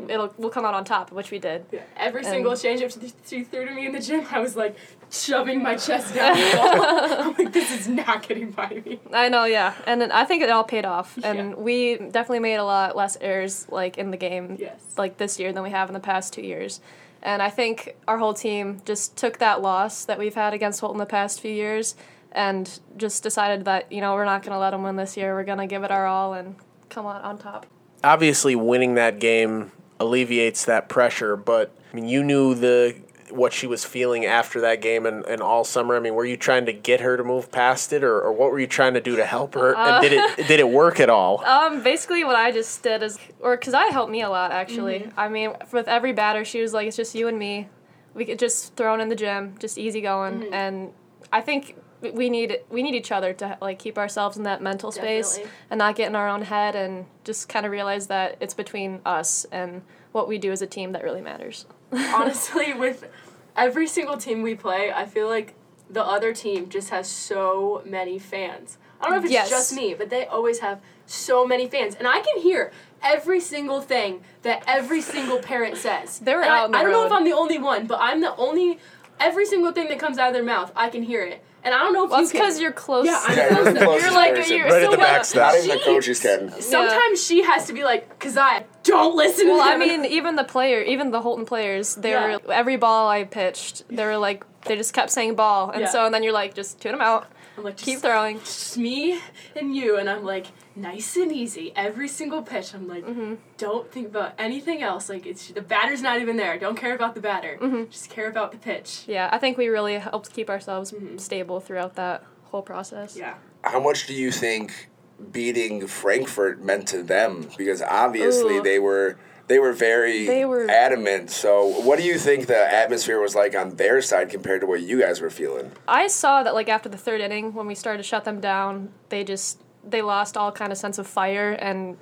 it'll 0.08 0.34
we'll 0.38 0.50
come 0.50 0.64
out 0.64 0.74
on 0.74 0.86
top, 0.86 1.12
which 1.12 1.32
we 1.32 1.40
did. 1.40 1.66
Every 1.98 2.20
And- 2.22 2.28
single 2.30 2.56
change 2.56 2.82
up 2.82 2.92
she 3.26 3.44
threw 3.44 3.66
to 3.66 3.72
me 3.74 3.86
in 3.86 3.92
the 3.92 4.00
gym, 4.00 4.26
I 4.32 4.40
was 4.40 4.56
like 4.56 4.78
shoving 5.10 5.62
my 5.62 5.76
chest 5.76 6.16
down 6.16 6.38
the 6.38 6.58
wall. 6.58 7.22
I'm 7.28 7.34
like, 7.34 7.52
this 7.52 7.70
is 7.78 7.90
not 7.90 8.26
getting 8.26 8.52
by 8.52 8.82
me. 8.86 9.02
I 9.12 9.28
know, 9.28 9.44
yeah, 9.44 9.74
and 9.86 10.00
then 10.00 10.10
I 10.14 10.24
think 10.24 10.42
it 10.42 10.50
all 10.50 10.64
paid 10.64 10.86
off, 10.86 11.18
and 11.22 11.50
Yeah. 11.50 11.56
we 11.56 11.98
definitely 11.98 12.40
made 12.40 12.56
a 12.56 12.64
lot 12.64 12.96
less 12.96 13.18
errors 13.20 13.68
like 13.70 13.98
in 13.98 14.12
the 14.12 14.18
game, 14.18 14.56
Yes. 14.58 14.80
like 14.98 15.18
this 15.18 15.38
year 15.38 15.52
than 15.52 15.64
we 15.64 15.72
have 15.72 15.90
in 15.90 15.94
the 15.94 16.00
past 16.00 16.32
two 16.32 16.42
years. 16.44 16.80
And 17.24 17.42
I 17.42 17.50
think 17.50 17.96
our 18.08 18.18
whole 18.18 18.34
team 18.34 18.82
just 18.86 19.16
took 19.16 19.38
that 19.40 19.62
loss 19.62 20.06
that 20.06 20.18
we've 20.18 20.34
had 20.34 20.54
against 20.54 20.80
Holton 20.80 20.98
the 20.98 21.06
past 21.06 21.40
few 21.40 21.52
years, 21.52 21.96
and 22.32 22.80
just 22.98 23.24
decided 23.24 23.66
that 23.66 23.92
you 23.92 24.02
know 24.02 24.16
we're 24.16 24.26
not 24.26 24.42
going 24.42 24.54
to 24.54 24.60
let 24.60 24.72
them 24.72 24.84
win 24.84 24.96
this 24.96 25.16
year. 25.18 25.36
We're 25.36 25.44
going 25.44 25.60
to 25.60 25.68
give 25.68 25.84
it 25.84 25.92
our 25.92 26.08
all 26.08 26.34
and 26.34 26.56
come 26.90 27.06
out 27.06 27.24
on 27.24 27.38
top. 27.38 27.66
Obviously, 28.04 28.56
winning 28.56 28.96
that 28.96 29.20
game 29.20 29.72
alleviates 30.00 30.66
that 30.66 30.90
pressure. 30.90 31.36
But 31.36 31.76
I 31.92 31.96
mean, 31.96 32.08
you 32.08 32.24
knew 32.24 32.56
the 32.56 32.96
what 33.32 33.54
she 33.54 33.68
was 33.68 33.84
feeling 33.84 34.26
after 34.26 34.62
that 34.62 34.82
game 34.82 35.06
and, 35.06 35.26
and 35.26 35.42
all 35.42 35.64
summer. 35.64 35.96
I 35.96 36.00
mean, 36.00 36.16
were 36.16 36.26
you 36.26 36.38
trying 36.38 36.66
to 36.66 36.74
get 36.74 37.02
her 37.02 37.18
to 37.18 37.24
move 37.24 37.52
past 37.52 37.94
it, 37.94 38.04
or, 38.04 38.20
or 38.20 38.32
what 38.32 38.52
were 38.52 38.60
you 38.60 38.68
trying 38.68 38.94
to 38.94 39.02
do 39.02 39.16
to 39.16 39.26
help 39.26 39.54
her? 39.56 39.76
and 39.76 40.02
did 40.02 40.14
it 40.14 40.40
uh, 40.40 40.48
did 40.48 40.60
it 40.60 40.70
work 40.70 41.00
at 41.00 41.10
all? 41.10 41.44
Um, 41.52 41.84
basically, 41.84 42.24
what 42.24 42.38
I 42.38 42.52
just 42.52 42.82
did 42.82 43.04
is, 43.04 43.20
or 43.42 43.58
because 43.58 43.74
I 43.74 43.88
helped 43.88 44.12
me 44.12 44.22
a 44.22 44.30
lot 44.30 44.52
actually. 44.52 45.00
Mm-hmm. 45.00 45.20
I 45.20 45.28
mean, 45.28 45.54
with 45.72 45.88
every 45.88 46.14
batter, 46.14 46.46
she 46.46 46.62
was 46.62 46.74
like, 46.74 46.88
"It's 46.88 46.96
just 46.96 47.14
you 47.14 47.28
and 47.28 47.38
me. 47.38 47.68
We 48.14 48.26
could 48.26 48.40
just 48.40 48.76
throw 48.76 48.98
in 49.00 49.10
the 49.10 49.16
gym, 49.16 49.56
just 49.60 49.78
easy 49.78 50.02
going." 50.02 50.40
Mm-hmm. 50.40 50.54
And 50.54 50.94
I 51.32 51.42
think 51.42 51.76
we 52.02 52.30
need 52.30 52.60
we 52.70 52.84
need 52.84 52.96
each 52.96 53.12
other 53.12 53.34
to 53.34 53.58
like 53.62 53.80
keep 53.80 53.98
ourselves 53.98 54.38
in 54.38 54.44
that 54.44 54.62
mental 54.62 54.92
space 54.92 55.32
Definitely. 55.32 55.52
and 55.70 55.78
not 55.78 55.96
get 55.96 56.08
in 56.08 56.16
our 56.16 56.28
own 56.28 56.44
head 56.44 56.76
and 56.76 57.06
just 57.24 57.48
kind 57.48 57.66
of 57.66 57.72
realize 57.72 58.08
that 58.08 58.38
it's 58.40 58.54
between 58.54 59.02
us 59.06 59.46
and 59.52 59.82
what 60.12 60.28
we 60.28 60.38
do 60.38 60.52
as 60.52 60.62
a 60.62 60.68
team 60.68 60.92
that 60.94 61.04
really 61.04 61.22
matters. 61.22 61.66
Honestly, 62.14 62.74
with 62.74 63.10
every 63.56 63.88
single 63.88 64.18
team 64.18 64.42
we 64.42 64.56
play, 64.56 64.92
I 64.92 65.06
feel 65.06 65.28
like 65.28 65.54
the 65.90 66.04
other 66.04 66.34
team 66.34 66.70
just 66.70 66.90
has 66.90 67.08
so 67.10 67.82
many 67.86 68.18
fans. 68.18 68.78
I 69.00 69.06
don't 69.06 69.12
know 69.14 69.18
if 69.18 69.24
it's 69.26 69.34
Yes. 69.34 69.50
just 69.50 69.74
me, 69.74 69.94
but 69.94 70.10
they 70.10 70.26
always 70.26 70.60
have 70.60 70.80
so 71.06 71.46
many 71.46 71.68
fans. 71.68 71.96
And 71.96 72.08
I 72.08 72.22
can 72.22 72.40
hear 72.42 72.72
every 73.04 73.40
single 73.42 73.82
thing 73.82 74.22
that 74.44 74.64
every 74.68 75.02
single 75.02 75.40
parent 75.40 75.76
says. 75.78 76.20
They 76.20 76.34
were 76.36 76.42
And 76.44 76.50
out 76.52 76.60
I, 76.60 76.64
on 76.66 76.72
the 76.72 76.78
I 76.78 76.84
don't 76.84 76.92
know 76.92 77.06
if. 77.08 77.12
I'm 77.12 77.26
the 77.26 77.34
only 77.34 77.58
one, 77.58 77.88
but 77.88 77.98
I'm 78.00 78.22
the 78.22 78.36
only 78.36 78.80
every 79.20 79.46
single 79.46 79.72
thing 79.72 79.88
that 79.90 80.00
comes 80.00 80.18
out 80.18 80.28
of 80.28 80.34
their 80.34 80.44
mouth, 80.44 80.72
I 80.76 80.90
can 80.90 81.04
hear 81.04 81.24
it. 81.24 81.44
And 81.64 81.76
I 81.76 81.80
don't 81.80 81.94
know 81.94 82.06
if 82.06 82.12
Well, 82.12 82.22
you 82.22 82.30
can. 82.30 82.42
because 82.42 82.60
you're 82.60 82.72
close. 82.72 83.06
Yeah, 83.06 83.22
I'm 83.28 83.38
Yeah, 83.38 83.48
close 83.50 83.66
you're 83.66 83.74
the 83.74 83.80
closest 83.86 84.06
You're 84.06 84.14
like 84.16 84.50
you're 84.50 84.64
Right 84.66 84.72
at 84.74 84.84
so 84.86 84.92
the 84.92 84.98
well- 84.98 85.08
backstop. 85.08 85.54
Not 85.54 85.56
even 85.58 85.68
the 85.70 85.78
She- 85.78 85.84
coaches 85.86 86.20
can. 86.22 86.62
Sometimes 86.62 87.24
she 87.24 87.44
has 87.44 87.66
to 87.68 87.74
be 87.74 87.84
like, 87.84 88.18
"Cause 88.20 88.38
I 88.38 88.66
don't 88.84 89.16
listen." 89.16 89.48
Well, 89.48 89.58
to 89.58 89.64
I 89.64 89.78
mean, 89.78 90.06
even 90.06 90.36
the 90.36 90.44
player, 90.44 90.82
even 90.82 91.12
the 91.12 91.22
Holton 91.22 91.46
players, 91.46 91.96
they 91.96 92.12
Yeah. 92.12 92.38
were 92.38 92.52
every 92.54 92.78
ball 92.78 93.08
I 93.10 93.24
pitched, 93.24 93.84
they 93.90 94.06
were 94.06 94.18
like 94.18 94.44
they 94.66 94.76
just 94.76 94.94
kept 94.94 95.10
saying 95.12 95.36
ball, 95.36 95.70
and 95.72 95.82
Yeah. 95.82 95.88
so 95.90 96.06
and 96.06 96.14
then 96.14 96.24
you're 96.24 96.34
like 96.34 96.54
just 96.54 96.80
tune 96.80 96.92
them 96.94 97.02
out, 97.02 97.26
I'm 97.58 97.64
like, 97.64 97.78
keep 97.78 98.00
throwing. 98.00 98.40
just 98.40 98.78
me 98.78 99.20
and 99.56 99.76
you 99.76 99.98
and 99.98 100.10
i'm 100.10 100.24
like 100.24 100.48
nice 100.76 101.18
and 101.18 101.32
easy 101.34 101.74
every 101.76 102.08
single 102.08 102.42
pitch 102.42 102.74
i'm 102.74 102.88
like 102.88 103.04
Mm-hmm. 103.06 103.36
don't 103.58 103.92
think 103.92 104.08
about 104.08 104.32
anything 104.40 104.82
else 104.82 105.10
like 105.10 105.26
it's 105.26 105.48
the 105.50 105.62
batter's 105.62 106.02
not 106.02 106.22
even 106.22 106.38
there 106.38 106.58
don't 106.58 106.78
care 106.78 106.96
about 106.96 107.14
the 107.14 107.20
batter 107.22 107.58
Mm-hmm. 107.62 107.90
just 107.92 108.10
care 108.10 108.30
about 108.30 108.52
the 108.54 108.58
pitch 108.58 109.04
Yeah, 109.08 109.28
I 109.32 109.38
think 109.38 109.58
we 109.58 109.68
really 109.68 109.96
helped 109.98 110.32
keep 110.34 110.50
ourselves 110.50 110.94
stable 111.18 111.60
throughout 111.60 111.96
that 111.96 112.24
whole 112.52 112.62
process. 112.62 113.18
yeah 113.18 113.34
How 113.64 113.80
much 113.82 114.08
do 114.08 114.14
you 114.14 114.32
think 114.32 114.90
beating 115.32 115.88
Frankfort 115.88 116.62
meant 116.62 116.88
to 116.90 117.04
them? 117.04 117.50
Because 117.58 117.82
obviously 117.82 118.58
Ooh. 118.58 118.64
they 118.64 118.80
were 118.80 119.18
they 119.48 119.60
were 119.60 119.74
very 119.74 120.26
They 120.26 120.46
were- 120.46 120.70
adamant. 120.70 121.30
So 121.30 121.66
what 121.82 121.98
do 122.00 122.06
you 122.06 122.18
think 122.18 122.48
the 122.48 122.74
atmosphere 122.74 123.20
was 123.20 123.36
like 123.36 123.54
on 123.56 123.76
their 123.76 124.02
side 124.02 124.30
compared 124.30 124.62
to 124.62 124.68
what 124.68 124.82
you 124.82 125.00
guys 125.02 125.20
were 125.20 125.30
feeling? 125.30 125.72
I 125.88 126.08
saw 126.08 126.42
that 126.44 126.54
like 126.54 126.70
after 126.70 126.88
the 126.88 126.98
third 126.98 127.20
inning 127.22 127.54
when 127.54 127.68
we 127.68 127.76
started 127.76 127.98
to 127.98 128.04
shut 128.04 128.24
them 128.24 128.40
down, 128.40 128.90
they 129.10 129.24
just 129.24 129.60
they 129.84 130.02
lost 130.02 130.38
all 130.38 130.52
kind 130.52 130.72
of 130.72 130.78
sense 130.78 130.98
of 131.00 131.08
fire 131.08 131.52
and 131.52 131.98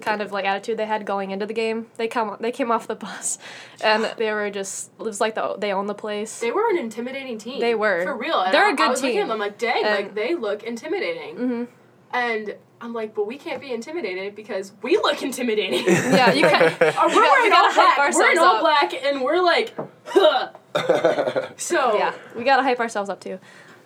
kind 0.00 0.20
of 0.20 0.32
like 0.32 0.44
attitude 0.44 0.76
they 0.76 0.84
had 0.86 1.06
going 1.06 1.30
into 1.30 1.46
the 1.46 1.54
game. 1.54 1.86
They 1.96 2.08
come 2.08 2.36
they 2.40 2.50
came 2.52 2.70
off 2.70 2.86
the 2.86 2.96
bus 2.96 3.38
and 3.82 4.04
they 4.18 4.32
were 4.32 4.50
just 4.50 4.90
it 4.98 5.02
was 5.04 5.20
like 5.22 5.36
the, 5.36 5.56
they 5.56 5.72
owned 5.72 5.88
the 5.88 5.94
place. 5.94 6.40
they 6.40 6.50
were 6.50 6.68
an 6.68 6.76
intimidating 6.78 7.38
team 7.38 7.60
They 7.60 7.74
were. 7.74 8.02
for 8.02 8.16
real 8.16 8.40
and 8.40 8.52
They're 8.52 8.64
I, 8.64 8.72
a 8.72 8.76
good 8.76 8.86
I 8.86 8.90
was 8.90 9.00
looking 9.02 9.18
at 9.18 9.22
team. 9.22 9.28
them 9.28 9.38
like 9.38 9.56
dang 9.58 9.82
like 9.84 9.98
And- 9.98 10.06
Mm-hmm. 10.08 10.14
they 10.16 10.34
look 10.34 10.62
intimidating 10.64 11.68
and 12.14 12.54
i'm 12.80 12.92
like 12.94 13.14
but 13.14 13.26
we 13.26 13.36
can't 13.36 13.60
be 13.60 13.72
intimidated 13.72 14.34
because 14.34 14.72
we 14.82 14.96
look 14.96 15.22
intimidating 15.22 15.84
yeah, 15.86 16.32
you 16.32 16.42
can 16.42 16.62
Uh, 16.80 16.92
we're 17.08 17.14
we 17.14 17.20
wearing 17.20 17.50
gotta 17.50 17.68
all 17.68 17.74
black. 17.74 18.14
We're 18.14 18.30
in 18.32 18.38
all 18.38 18.56
up. 18.56 18.60
black, 18.62 18.94
and 19.04 19.20
we're 19.22 19.42
like, 19.42 19.74
huh. 20.06 20.50
so 21.56 21.96
yeah, 21.96 22.14
we 22.36 22.44
got 22.44 22.56
to 22.56 22.62
hype 22.62 22.80
ourselves 22.80 23.08
up 23.10 23.20
too. 23.20 23.38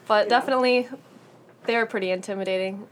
But 0.07 0.29
definitely 0.29 0.89
they 1.67 1.77
were 1.77 1.87
pretty 1.87 2.11
intimidating. 2.11 2.87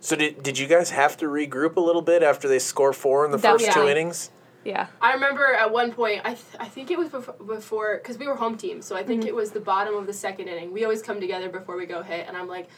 So 0.00 0.16
did, 0.16 0.42
did 0.42 0.58
you 0.58 0.66
guys 0.66 0.90
have 0.90 1.16
to 1.18 1.26
regroup 1.26 1.76
a 1.76 1.80
little 1.80 2.02
bit 2.02 2.22
after 2.22 2.48
they 2.48 2.58
score 2.58 2.92
four 2.92 3.24
in 3.24 3.30
the 3.30 3.38
first 3.38 3.70
two 3.72 3.86
innings? 3.86 4.30
Yeah. 4.64 4.86
I 5.00 5.12
remember 5.14 5.44
at 5.54 5.70
one 5.72 5.92
point, 5.92 6.22
I, 6.24 6.30
th- 6.34 6.56
I 6.58 6.66
think 6.66 6.90
it 6.90 6.98
was 6.98 7.08
before, 7.10 7.34
before, 7.34 7.96
because 7.98 8.18
we 8.18 8.26
were 8.26 8.34
home 8.34 8.56
team, 8.56 8.82
so 8.82 8.96
I 8.96 9.02
think 9.04 9.20
Mm-hmm. 9.20 9.28
it 9.28 9.34
was 9.34 9.50
the 9.52 9.60
bottom 9.60 9.94
of 9.94 10.06
the 10.06 10.12
second 10.12 10.48
inning. 10.48 10.72
We 10.72 10.82
always 10.84 11.00
come 11.00 11.20
together 11.20 11.48
before 11.48 11.76
we 11.76 11.86
go 11.86 12.02
hit, 12.02 12.26
and 12.26 12.36
I'm 12.36 12.48
like, 12.48 12.68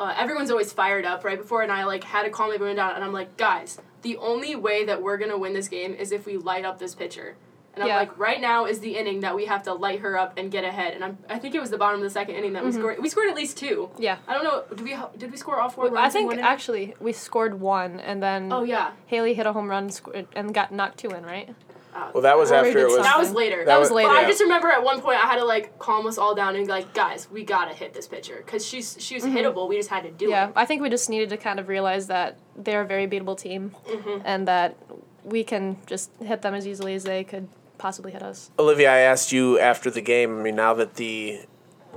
uh, 0.00 0.14
everyone's 0.16 0.50
always 0.50 0.72
fired 0.72 1.04
up 1.04 1.24
right 1.24 1.38
before, 1.38 1.62
and 1.62 1.70
I 1.70 1.84
like 1.84 2.02
had 2.02 2.22
to 2.24 2.30
calm 2.30 2.50
everyone 2.52 2.76
down, 2.76 2.94
and 2.96 3.04
I'm 3.04 3.12
like, 3.12 3.36
guys, 3.36 3.78
the 4.02 4.16
only 4.16 4.56
way 4.56 4.84
that 4.86 5.02
we're 5.02 5.18
gonna 5.18 5.38
win 5.38 5.52
this 5.52 5.68
game 5.68 5.94
is 5.94 6.10
if 6.10 6.26
we 6.26 6.36
light 6.38 6.64
up 6.64 6.78
this 6.78 6.94
pitcher. 6.94 7.36
And 7.72 7.84
I'm 7.84 7.88
Yeah. 7.88 7.96
like, 7.98 8.18
right 8.18 8.40
now 8.40 8.64
is 8.64 8.80
the 8.80 8.96
inning 8.96 9.20
that 9.20 9.36
we 9.36 9.44
have 9.46 9.62
to 9.62 9.72
light 9.72 10.00
her 10.00 10.18
up 10.18 10.36
and 10.36 10.50
get 10.50 10.64
ahead. 10.64 10.92
And 10.94 11.04
I'm, 11.04 11.18
I 11.28 11.38
think 11.38 11.54
it 11.54 11.60
was 11.60 11.70
the 11.70 11.78
bottom 11.78 12.00
of 12.00 12.02
the 12.04 12.10
second 12.10 12.34
inning 12.34 12.54
that 12.54 12.64
we 12.64 12.72
scored. 12.72 12.98
We 12.98 13.08
scored 13.08 13.28
at 13.28 13.36
least 13.36 13.56
two. 13.58 13.90
Mm-hmm. 13.92 14.02
Yeah. 14.02 14.16
I 14.26 14.34
don't 14.34 14.42
know. 14.42 14.64
Did 14.74 14.80
we 14.80 14.96
did 15.16 15.30
we 15.30 15.36
score 15.36 15.60
all 15.60 15.68
four? 15.68 15.96
I 15.96 16.10
think 16.10 16.34
actually 16.38 16.94
we 16.98 17.12
scored 17.12 17.60
one 17.60 18.00
and 18.00 18.20
then 18.20 18.52
Oh 18.52 18.64
yeah. 18.64 18.90
Haley 19.06 19.34
hit 19.34 19.46
a 19.46 19.52
home 19.52 19.68
run 19.70 19.90
and 20.34 20.52
got 20.52 20.72
knocked 20.72 20.98
two 20.98 21.10
in, 21.10 21.24
right? 21.24 21.54
Well, 22.12 22.22
that 22.22 22.36
was 22.38 22.52
after 22.52 22.70
it 22.78 22.84
was. 22.84 22.94
something. 22.94 23.02
That 23.04 23.18
was 23.18 23.32
later. 23.32 23.64
That 23.64 23.78
was 23.80 23.90
wa- 23.90 23.96
later. 23.96 24.08
But 24.10 24.18
I 24.18 24.24
just 24.26 24.40
remember 24.40 24.68
at 24.68 24.82
one 24.82 25.00
point 25.00 25.16
I 25.22 25.26
had 25.26 25.38
to 25.38 25.44
like 25.44 25.78
calm 25.78 26.06
us 26.06 26.18
all 26.18 26.34
down 26.34 26.54
and 26.56 26.66
be 26.66 26.70
like, 26.72 26.92
guys, 26.94 27.28
we 27.30 27.44
gotta 27.44 27.74
hit 27.74 27.92
this 27.94 28.06
pitcher 28.08 28.42
because 28.44 28.64
she's 28.66 28.96
she 29.00 29.14
was 29.14 29.24
hittable. 29.24 29.68
We 29.68 29.76
just 29.76 29.90
had 29.90 30.02
to 30.04 30.10
do 30.10 30.26
Mm-hmm. 30.26 30.30
Yeah. 30.32 30.50
I 30.54 30.66
think 30.66 30.82
we 30.82 30.90
just 30.90 31.08
needed 31.10 31.28
to 31.30 31.36
kind 31.36 31.58
of 31.58 31.68
realize 31.68 32.06
that 32.08 32.38
they're 32.56 32.82
a 32.82 32.86
very 32.86 33.06
beatable 33.08 33.36
team 33.38 33.74
Mm-hmm. 33.86 34.22
and 34.24 34.46
that 34.48 34.76
we 35.24 35.44
can 35.44 35.76
just 35.86 36.10
hit 36.22 36.42
them 36.42 36.54
as 36.54 36.66
easily 36.66 36.94
as 36.94 37.04
they 37.04 37.24
could 37.24 37.48
possibly 37.78 38.12
hit 38.12 38.22
us. 38.22 38.50
Olivia, 38.58 38.90
I 38.92 38.98
asked 38.98 39.32
you 39.32 39.58
after 39.58 39.90
the 39.90 40.00
game. 40.00 40.38
I 40.38 40.42
mean, 40.42 40.56
now 40.56 40.74
that 40.74 40.94
the 40.94 41.40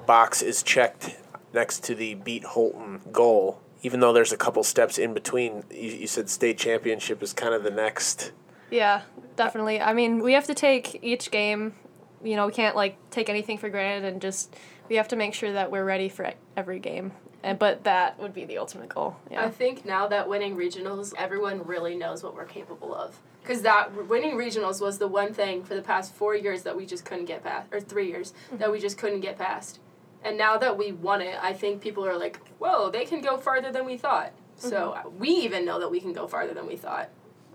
box 0.05 0.41
is 0.41 0.63
checked 0.63 1.17
next 1.53 1.83
to 1.85 1.95
the 1.95 2.15
beat 2.15 2.43
Holton 2.43 3.01
goal, 3.11 3.61
even 3.81 3.99
though 3.99 4.11
there's 4.13 4.31
a 4.33 4.37
couple 4.37 4.63
steps 4.63 4.97
in 4.97 5.13
between, 5.13 5.63
you, 5.71 5.91
you 5.91 6.07
said 6.07 6.29
state 6.29 6.57
championship 6.57 7.21
is 7.21 7.31
kind 7.33 7.53
of 7.53 7.63
the 7.63 7.69
next. 7.71 8.31
Yeah, 8.73 9.03
definitely. 9.35 9.79
I 9.79 9.93
mean, 9.93 10.23
we 10.23 10.33
have 10.33 10.45
to 10.47 10.55
take 10.55 10.99
each 11.03 11.29
game. 11.29 11.75
You 12.23 12.35
know, 12.35 12.47
we 12.47 12.53
can't 12.53 12.75
like 12.75 12.97
take 13.11 13.29
anything 13.29 13.57
for 13.59 13.69
granted 13.69 14.11
and 14.11 14.21
just 14.21 14.55
we 14.89 14.95
have 14.95 15.07
to 15.09 15.15
make 15.15 15.33
sure 15.35 15.53
that 15.53 15.69
we're 15.69 15.85
ready 15.85 16.09
for 16.09 16.33
every 16.57 16.79
game. 16.79 17.11
and 17.43 17.59
but 17.59 17.83
that 17.83 18.17
would 18.19 18.33
be 18.33 18.45
the 18.45 18.57
ultimate 18.57 18.89
goal. 18.89 19.15
I 19.35 19.49
think 19.49 19.85
now 19.85 20.07
that 20.07 20.27
winning 20.27 20.55
regionals, 20.57 21.13
everyone 21.17 21.63
really 21.65 21.95
knows 21.95 22.23
what 22.23 22.33
we're 22.33 22.45
capable 22.45 22.95
of. 22.95 23.19
Because 23.43 23.61
that 23.61 24.07
winning 24.07 24.37
regionals 24.37 24.81
was 24.81 24.97
the 24.97 25.07
one 25.07 25.33
thing 25.33 25.63
for 25.63 25.75
the 25.75 25.81
past 25.81 26.15
four 26.15 26.33
years 26.33 26.63
that 26.63 26.75
we 26.75 26.85
just 26.85 27.03
couldn't 27.03 27.25
get 27.25 27.43
past, 27.43 27.67
or 27.73 27.81
three 27.81 28.07
years 28.07 28.33
mm-hmm. 28.47 28.57
that 28.57 28.71
we 28.71 28.79
just 28.79 28.97
couldn't 28.97 29.19
get 29.19 29.37
past. 29.37 29.79
And 30.23 30.37
now 30.37 30.57
that 30.57 30.77
we 30.77 30.93
won 30.93 31.21
it, 31.21 31.35
I 31.41 31.51
think 31.51 31.81
people 31.81 32.05
are 32.05 32.17
like, 32.17 32.39
"Whoa, 32.57 32.89
they 32.89 33.05
can 33.05 33.21
go 33.21 33.37
farther 33.37 33.71
than 33.71 33.85
we 33.85 33.97
thought." 33.97 34.31
So 34.55 34.95
mm-hmm. 34.95 35.07
uh, 35.07 35.09
we 35.11 35.29
even 35.29 35.65
know 35.65 35.79
that 35.81 35.91
we 35.91 35.99
can 35.99 36.13
go 36.13 36.25
farther 36.27 36.53
than 36.53 36.65
we 36.65 36.77
thought. 36.77 37.09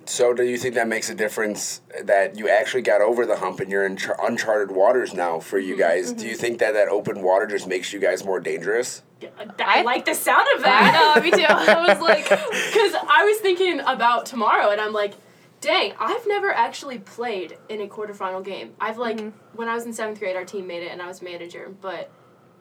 So, 0.08 0.32
do 0.32 0.42
you 0.42 0.56
think 0.56 0.74
that 0.76 0.88
makes 0.88 1.10
a 1.10 1.14
difference 1.14 1.82
that 2.02 2.38
you 2.38 2.48
actually 2.48 2.80
got 2.80 3.02
over 3.02 3.26
the 3.26 3.36
hump 3.36 3.60
and 3.60 3.70
you're 3.70 3.84
in 3.84 3.98
char- 3.98 4.18
uncharted 4.26 4.74
waters 4.74 5.12
now 5.12 5.38
for 5.38 5.58
you 5.58 5.74
mm-hmm, 5.74 5.82
guys? 5.82 6.12
Do 6.12 6.20
mm-hmm. 6.20 6.28
you 6.28 6.34
think 6.34 6.58
that 6.60 6.72
that 6.72 6.88
open 6.88 7.20
water 7.20 7.46
just 7.46 7.68
makes 7.68 7.92
you 7.92 8.00
guys 8.00 8.24
more 8.24 8.40
dangerous? 8.40 9.02
I, 9.22 9.48
I- 9.58 9.82
like 9.82 10.06
the 10.06 10.14
sound 10.14 10.46
of 10.56 10.60
I 10.60 10.64
that. 10.64 11.14
know, 11.16 11.22
me 11.22 11.30
too. 11.30 11.44
I 11.48 11.86
was 11.86 12.00
like, 12.00 12.24
Because 12.24 12.94
I 13.06 13.24
was 13.30 13.38
thinking 13.40 13.80
about 13.80 14.24
tomorrow, 14.24 14.70
and 14.70 14.80
I'm 14.80 14.94
like, 14.94 15.12
dang, 15.60 15.92
I've 16.00 16.26
never 16.26 16.50
actually 16.52 17.00
played 17.00 17.58
in 17.68 17.82
a 17.82 17.86
quarterfinal 17.86 18.42
game. 18.42 18.72
I've 18.80 18.96
like 18.96 19.18
mm-hmm. 19.18 19.56
when 19.56 19.68
I 19.68 19.74
was 19.74 19.84
in 19.84 19.92
seventh 19.92 20.20
grade, 20.20 20.36
our 20.36 20.44
team 20.46 20.66
made 20.66 20.84
it, 20.84 20.90
and 20.90 21.02
I 21.02 21.06
was 21.06 21.20
manager, 21.20 21.70
but 21.82 22.10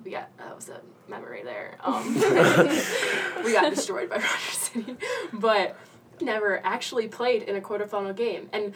we 0.03 0.11
got 0.11 0.35
that 0.37 0.53
was 0.53 0.67
a 0.67 0.81
memory 1.07 1.43
there. 1.43 1.77
Um, 1.81 2.13
we 3.43 3.53
got 3.53 3.73
destroyed 3.73 4.09
by 4.09 4.15
Rogers 4.17 4.57
City, 4.57 4.97
but 5.31 5.77
never 6.21 6.59
actually 6.65 7.07
played 7.07 7.43
in 7.43 7.55
a 7.55 7.61
quarterfinal 7.61 8.15
game. 8.15 8.49
And 8.53 8.73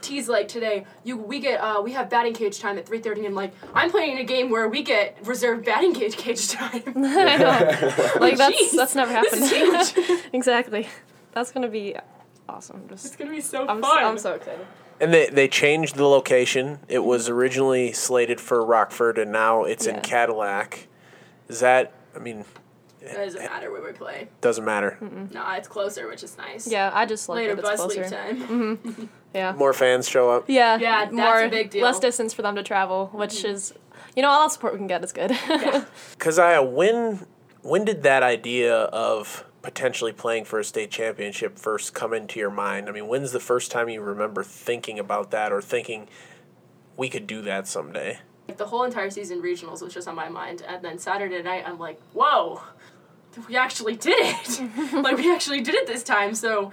T's 0.00 0.28
like 0.28 0.48
today, 0.48 0.86
you 1.02 1.16
we 1.16 1.40
get 1.40 1.60
uh, 1.60 1.80
we 1.82 1.92
have 1.92 2.10
batting 2.10 2.34
cage 2.34 2.58
time 2.60 2.78
at 2.78 2.86
three 2.86 3.00
thirty. 3.00 3.20
And 3.20 3.28
I'm 3.28 3.34
like, 3.34 3.52
I'm 3.74 3.90
playing 3.90 4.12
in 4.12 4.18
a 4.18 4.24
game 4.24 4.50
where 4.50 4.68
we 4.68 4.82
get 4.82 5.16
reserved 5.24 5.64
batting 5.64 5.94
cage 5.94 6.16
cage 6.16 6.48
time. 6.48 6.82
I 6.96 7.36
know. 7.36 8.00
Like 8.20 8.36
that's 8.36 8.56
Jeez, 8.56 8.76
that's 8.76 8.94
never 8.94 9.12
this 9.12 9.32
happened. 9.50 9.82
is 9.82 9.90
huge. 9.92 10.20
exactly. 10.32 10.88
That's 11.32 11.50
gonna 11.52 11.68
be 11.68 11.96
awesome. 12.48 12.82
Just 12.88 13.04
It's 13.06 13.10
Just 13.10 13.18
gonna 13.18 13.30
be 13.30 13.40
so 13.40 13.66
I'm, 13.68 13.82
s- 13.82 13.90
fun. 13.90 14.04
I'm 14.04 14.18
so 14.18 14.34
excited. 14.34 14.66
And 15.00 15.12
they, 15.12 15.28
they 15.28 15.48
changed 15.48 15.96
the 15.96 16.06
location. 16.06 16.78
It 16.86 17.00
was 17.00 17.28
originally 17.28 17.92
slated 17.92 18.40
for 18.40 18.64
Rockford, 18.64 19.18
and 19.18 19.32
now 19.32 19.64
it's 19.64 19.86
in 19.86 20.00
Cadillac. 20.02 20.86
Is 21.48 21.58
that? 21.60 21.92
I 22.14 22.20
mean, 22.20 22.44
It 23.06 23.16
doesn't 23.16 23.40
matter 23.42 23.70
where 23.70 23.82
we 23.82 23.92
play. 23.92 24.28
doesn't 24.40 24.64
matter. 24.64 24.98
No, 25.32 25.44
it's 25.52 25.68
closer, 25.68 26.08
which 26.08 26.22
is 26.22 26.36
nice. 26.38 26.66
Yeah, 26.66 26.90
I 26.92 27.06
just 27.06 27.28
like 27.28 27.36
Later 27.38 27.56
that 27.56 27.60
it's 27.72 27.82
bus 27.82 27.88
league 27.88 28.00
closer. 28.00 28.16
time. 28.16 28.42
Mm-hmm. 28.46 29.04
Yeah. 29.34 29.52
More 29.52 29.72
fans 29.72 30.08
show 30.08 30.30
up. 30.30 30.44
Yeah. 30.46 30.78
Yeah, 30.78 31.06
that's 31.06 31.12
more 31.12 31.42
a 31.42 31.48
big 31.48 31.70
deal. 31.70 31.82
less 31.82 31.98
distance 31.98 32.32
for 32.32 32.42
them 32.42 32.54
to 32.54 32.62
travel, 32.62 33.08
mm-hmm. 33.08 33.18
which 33.18 33.44
is, 33.44 33.74
you 34.14 34.22
know, 34.22 34.30
all 34.30 34.46
the 34.46 34.48
support 34.52 34.74
we 34.74 34.78
can 34.78 34.86
get 34.86 35.02
is 35.02 35.12
good. 35.12 35.32
Keziah, 36.20 36.62
when 36.70 37.26
when 37.62 37.84
did 37.84 38.04
that 38.04 38.22
idea 38.22 38.76
of 38.76 39.44
potentially 39.62 40.12
playing 40.12 40.44
for 40.44 40.60
a 40.60 40.64
state 40.64 40.90
championship 40.92 41.58
first 41.58 41.94
come 41.94 42.12
into 42.12 42.38
your 42.38 42.50
mind? 42.50 42.88
I 42.88 42.92
mean, 42.92 43.08
when's 43.08 43.32
the 43.32 43.40
first 43.40 43.72
time 43.72 43.88
you 43.88 44.02
remember 44.02 44.44
thinking 44.44 45.00
about 45.00 45.32
that 45.32 45.50
or 45.50 45.60
thinking 45.60 46.06
we 46.96 47.08
could 47.08 47.26
do 47.26 47.42
that 47.42 47.66
someday? 47.66 48.18
Like, 48.46 48.58
the 48.58 48.66
whole 48.66 48.84
entire 48.84 49.10
season 49.10 49.40
regionals 49.42 49.82
was 49.82 49.94
just 49.94 50.06
on 50.06 50.14
my 50.14 50.28
mind, 50.28 50.62
and 50.68 50.84
then 50.84 50.98
Saturday 50.98 51.42
night 51.42 51.64
I'm 51.66 51.78
like, 51.78 51.98
whoa, 52.12 52.60
we 53.48 53.56
actually 53.56 53.96
did 53.96 54.16
it! 54.18 54.92
like 54.92 55.16
we 55.16 55.32
actually 55.32 55.60
did 55.60 55.74
it 55.74 55.86
this 55.86 56.02
time, 56.02 56.34
so 56.34 56.72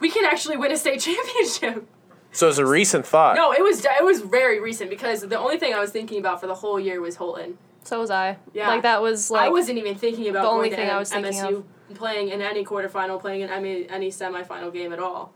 we 0.00 0.10
can 0.10 0.24
actually 0.24 0.56
win 0.56 0.72
a 0.72 0.76
state 0.76 1.00
championship. 1.08 1.86
So 2.32 2.48
it's 2.48 2.58
a 2.58 2.66
recent 2.66 3.06
thought. 3.06 3.36
No, 3.36 3.52
it 3.52 3.62
was 3.62 3.84
it 3.84 4.04
was 4.04 4.20
very 4.20 4.60
recent 4.60 4.90
because 4.90 5.22
the 5.22 5.38
only 5.38 5.58
thing 5.58 5.72
I 5.74 5.80
was 5.80 5.90
thinking 5.90 6.18
about 6.18 6.40
for 6.40 6.46
the 6.46 6.54
whole 6.54 6.78
year 6.78 7.00
was 7.00 7.16
Holton. 7.16 7.56
so 7.84 8.00
was 8.00 8.10
I. 8.10 8.36
Yeah. 8.52 8.68
Like 8.68 8.82
that 8.82 9.00
was 9.00 9.30
like 9.30 9.46
I 9.46 9.48
wasn't 9.48 9.78
even 9.78 9.94
thinking 9.94 10.28
about 10.28 10.42
the 10.42 10.48
only 10.48 10.68
going 10.68 10.70
to 10.70 10.76
thing 10.76 10.90
I 10.90 10.94
M- 10.94 10.98
was 10.98 11.10
thinking 11.12 11.32
MSU 11.32 11.64
playing 11.94 12.28
in 12.28 12.42
any 12.42 12.64
quarterfinal, 12.64 13.20
playing 13.20 13.40
in 13.42 13.48
any 13.50 13.88
any 13.88 14.10
semifinal 14.10 14.72
game 14.72 14.92
at 14.92 14.98
all. 14.98 15.32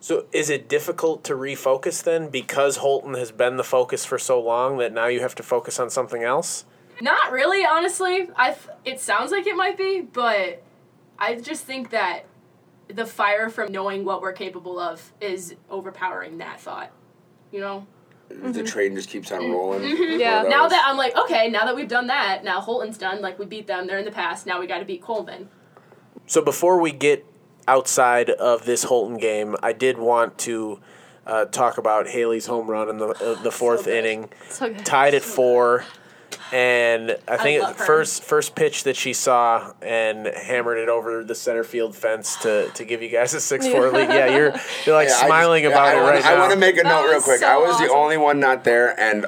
So 0.00 0.24
is 0.32 0.50
it 0.50 0.68
difficult 0.68 1.22
to 1.24 1.34
refocus 1.34 2.02
then 2.02 2.28
because 2.28 2.78
Holton 2.78 3.14
has 3.14 3.30
been 3.30 3.56
the 3.56 3.62
focus 3.64 4.04
for 4.04 4.18
so 4.18 4.40
long 4.40 4.78
that 4.78 4.92
now 4.92 5.06
you 5.06 5.20
have 5.20 5.34
to 5.36 5.42
focus 5.42 5.78
on 5.78 5.90
something 5.90 6.24
else? 6.24 6.64
Not 7.02 7.32
really, 7.32 7.64
honestly. 7.64 8.28
I 8.36 8.52
th- 8.52 8.68
it 8.84 9.00
sounds 9.00 9.32
like 9.32 9.46
it 9.46 9.56
might 9.56 9.76
be, 9.76 10.00
but 10.00 10.62
I 11.18 11.34
just 11.34 11.64
think 11.64 11.90
that 11.90 12.26
the 12.86 13.04
fire 13.06 13.50
from 13.50 13.72
knowing 13.72 14.04
what 14.04 14.20
we're 14.22 14.32
capable 14.32 14.78
of 14.78 15.12
is 15.20 15.56
overpowering 15.68 16.38
that 16.38 16.60
thought. 16.60 16.92
You 17.50 17.60
know? 17.60 17.86
The 18.28 18.62
train 18.62 18.94
just 18.94 19.08
keeps 19.08 19.32
on 19.32 19.50
rolling. 19.50 19.82
Yeah. 20.18 20.44
for 20.44 20.48
Now 20.48 20.62
those. 20.62 20.70
that 20.70 20.84
I'm 20.86 20.96
like, 20.96 21.16
okay, 21.16 21.48
now 21.50 21.66
that 21.66 21.74
we've 21.74 21.88
done 21.88 22.06
that, 22.06 22.44
now 22.44 22.60
Holton's 22.60 22.96
done, 22.96 23.20
like 23.20 23.36
we 23.38 23.46
beat 23.46 23.66
them, 23.66 23.86
they're 23.88 23.98
in 23.98 24.04
the 24.04 24.12
past, 24.12 24.46
now 24.46 24.60
we 24.60 24.66
got 24.68 24.78
to 24.78 24.84
beat 24.84 25.02
Coleman. 25.02 25.48
So 26.26 26.40
before 26.40 26.80
we 26.80 26.92
get 26.92 27.26
outside 27.66 28.30
of 28.30 28.64
this 28.64 28.84
Holton 28.84 29.18
game, 29.18 29.56
I 29.60 29.72
did 29.72 29.98
want 29.98 30.38
to 30.38 30.80
uh, 31.26 31.46
talk 31.46 31.78
about 31.78 32.08
Haley's 32.08 32.46
home 32.46 32.70
run 32.70 32.88
in 32.88 32.98
the 32.98 33.08
uh, 33.08 33.42
the 33.42 33.50
fourth 33.50 33.84
good. 33.84 33.96
inning, 33.98 34.30
so 34.48 34.72
tied 34.72 35.14
at 35.14 35.22
four, 35.22 35.84
and 36.52 37.16
I 37.28 37.36
think 37.36 37.62
love 37.62 37.78
her. 37.78 37.84
first 37.84 38.22
first 38.24 38.54
pitch 38.54 38.84
that 38.84 38.96
she 38.96 39.12
saw 39.12 39.72
and 39.82 40.26
hammered 40.26 40.78
it 40.78 40.88
over 40.88 41.24
the 41.24 41.34
center 41.34 41.64
field 41.64 41.94
fence 41.96 42.36
to, 42.42 42.68
to 42.70 42.84
give 42.84 43.02
you 43.02 43.08
guys 43.08 43.34
a 43.34 43.40
six 43.52 43.66
four 43.68 43.90
lead. 43.90 44.08
Yeah, 44.08 44.26
you're 44.36 44.52
you're 44.86 44.94
like 44.96 45.08
Yeah, 45.08 45.14
I 45.14 45.20
just- 45.20 45.26
smiling 45.26 45.64
yeah, 45.64 45.70
about 45.70 45.88
I 45.88 45.92
it 45.92 45.96
wanna, 46.02 46.12
right 46.16 46.24
I 46.24 46.28
now. 46.30 46.36
I 46.36 46.38
want 46.40 46.52
to 46.52 46.58
make 46.58 46.78
a 46.78 46.82
That 46.82 47.02
note 47.04 47.10
real 47.10 47.20
quick. 47.20 47.40
so 47.40 47.46
I 47.46 47.56
was 47.56 47.78
the 47.78 47.90
only 47.90 48.16
one 48.16 48.40
not 48.40 48.64
there, 48.64 48.98
and 48.98 49.26